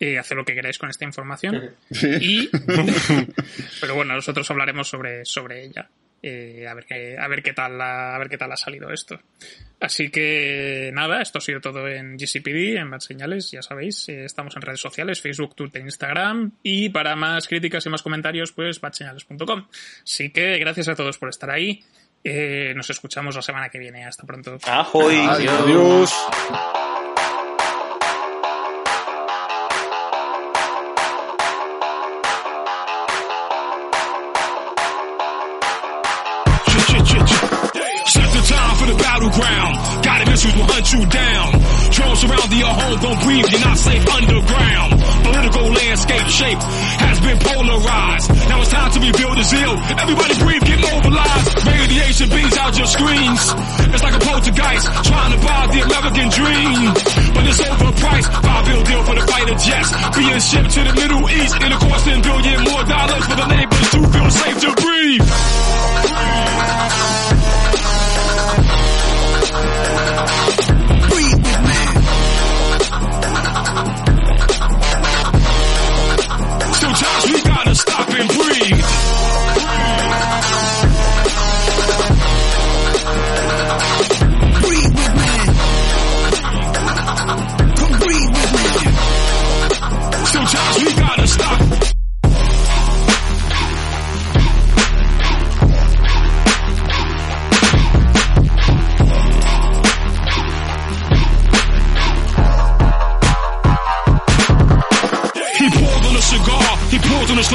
Eh, 0.00 0.18
haced 0.18 0.36
lo 0.36 0.44
que 0.44 0.54
queráis 0.54 0.78
con 0.78 0.90
esta 0.90 1.04
información. 1.04 1.70
Y, 2.20 2.48
pero 3.80 3.94
bueno, 3.94 4.14
nosotros 4.14 4.50
hablaremos 4.50 4.88
sobre, 4.88 5.24
sobre 5.24 5.64
ella. 5.64 5.88
Eh, 6.24 6.66
a 6.68 6.74
ver 6.74 6.84
qué, 6.86 7.16
a 7.18 7.26
ver 7.26 7.42
qué 7.42 7.52
tal 7.52 7.76
la- 7.78 8.14
a 8.14 8.18
ver 8.18 8.28
qué 8.28 8.38
tal 8.38 8.52
ha 8.52 8.56
salido 8.56 8.92
esto. 8.92 9.20
Así 9.80 10.08
que 10.10 10.90
nada, 10.94 11.20
esto 11.20 11.38
ha 11.38 11.40
sido 11.40 11.60
todo 11.60 11.88
en 11.88 12.16
GCPD, 12.16 12.76
en 12.78 12.88
Bad 12.90 13.00
Señales, 13.00 13.50
ya 13.50 13.60
sabéis, 13.60 14.08
eh, 14.08 14.24
estamos 14.24 14.54
en 14.54 14.62
redes 14.62 14.78
sociales, 14.80 15.20
Facebook, 15.20 15.56
Twitter, 15.56 15.82
Instagram, 15.82 16.52
y 16.62 16.90
para 16.90 17.16
más 17.16 17.48
críticas 17.48 17.84
y 17.86 17.90
más 17.90 18.02
comentarios, 18.02 18.52
pues 18.52 18.80
badseñales.com. 18.80 19.66
Así 20.04 20.30
que 20.30 20.58
gracias 20.58 20.86
a 20.86 20.94
todos 20.94 21.18
por 21.18 21.28
estar 21.28 21.50
ahí. 21.50 21.82
Eh, 22.22 22.72
nos 22.76 22.88
escuchamos 22.88 23.34
la 23.34 23.42
semana 23.42 23.68
que 23.68 23.80
viene. 23.80 24.04
Hasta 24.04 24.24
pronto. 24.24 24.58
Ajoy. 24.64 25.16
Adiós. 25.28 26.12
You 40.92 41.06
down. 41.08 41.48
Drones 41.88 42.20
surrounding 42.20 42.60
your 42.60 42.72
home, 42.72 43.00
don't 43.00 43.20
breathe, 43.24 43.48
you're 43.48 43.64
not 43.64 43.76
safe 43.76 44.04
underground. 44.12 45.00
Political 45.24 45.72
landscape 45.72 46.28
shape 46.28 46.60
has 47.00 47.16
been 47.20 47.38
polarized. 47.40 48.28
Now 48.48 48.60
it's 48.60 48.70
time 48.70 48.90
to 48.92 49.00
rebuild 49.00 49.36
the 49.40 49.44
zeal. 49.44 49.72
Everybody 49.96 50.34
breathe, 50.36 50.64
get 50.68 50.80
mobilized. 50.84 51.48
Radiation 51.64 52.28
beams 52.28 52.56
out 52.60 52.76
your 52.76 52.86
screens. 52.86 53.40
It's 53.88 54.04
like 54.04 54.16
a 54.16 54.22
poltergeist 54.24 54.86
trying 55.08 55.32
to 55.32 55.40
buy 55.40 55.62
the 55.72 55.80
American 55.80 56.28
dream. 56.28 56.92
But 57.32 57.44
it's 57.48 57.60
overpriced. 57.60 58.28
Five 58.44 58.64
bill 58.68 58.82
deal 58.84 59.02
for 59.04 59.14
the 59.16 59.24
fighter 59.24 59.56
jets. 59.56 59.90
Being 60.12 60.40
shipped 60.40 60.70
to 60.76 60.80
the 60.84 60.94
Middle 60.96 61.24
East. 61.28 61.56
And 61.56 61.72
of 61.72 61.80
course, 61.80 62.04
10 62.04 62.20
billion 62.20 62.58
more 62.68 62.84
dollars 62.84 63.24
for 63.24 63.36
the 63.36 63.46
neighbors 63.48 63.88
to 63.96 63.98
feel 64.12 64.28
safe 64.28 64.58
to 64.60 64.70
breathe. 64.76 65.24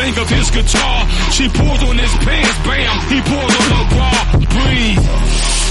Sling 0.08 0.24
of 0.24 0.30
his 0.30 0.52
guitar. 0.52 1.08
She 1.32 1.50
pulled 1.50 1.84
on 1.84 1.98
his 1.98 2.14
pants, 2.24 2.58
bam, 2.64 2.96
he 3.12 3.20
pulled 3.22 3.52
on 3.52 3.66
her 3.76 3.86
bra. 3.92 4.12
Breathe. 4.40 5.04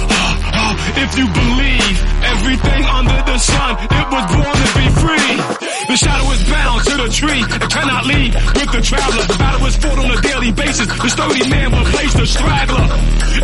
Ah, 0.08 0.52
ah, 0.52 0.72
If 1.04 1.10
you 1.18 1.26
believe 1.26 1.96
everything 2.24 2.82
under 2.84 3.18
the 3.24 3.38
sun, 3.38 3.72
it 3.80 4.06
was 4.12 4.24
born 4.32 4.56
to 4.56 4.68
be 4.76 4.86
free. 5.00 5.32
The 5.88 5.96
shadow 5.96 6.30
is 6.32 6.42
bound 6.50 6.84
to 6.84 6.94
the 6.96 7.08
tree 7.08 7.42
and 7.42 7.62
cannot 7.70 8.06
leave 8.06 8.34
with 8.34 8.70
the 8.72 8.82
traveler. 8.82 9.24
The 9.26 9.38
battle 9.38 9.66
is 9.66 9.76
fought 9.76 9.98
on 9.98 10.10
a 10.10 10.20
daily 10.20 10.52
basis. 10.52 10.86
The 10.86 11.08
sturdy 11.08 11.48
man 11.48 11.70
will 11.72 11.86
place 11.94 12.12
the 12.14 12.26
straggler. 12.26 12.86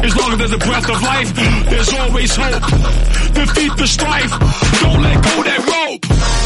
As 0.03 0.17
long 0.17 0.33
as 0.33 0.39
there's 0.39 0.53
a 0.53 0.59
breath 0.59 0.89
of 0.91 1.01
life, 1.03 1.31
there's 1.71 1.93
always 1.95 2.35
hope. 2.35 2.63
Defeat 3.35 3.73
the 3.77 3.87
strife. 3.87 4.31
Don't 4.83 5.01
let 5.03 5.17
go 5.23 5.43
that 5.43 5.61
rope. 5.73 6.42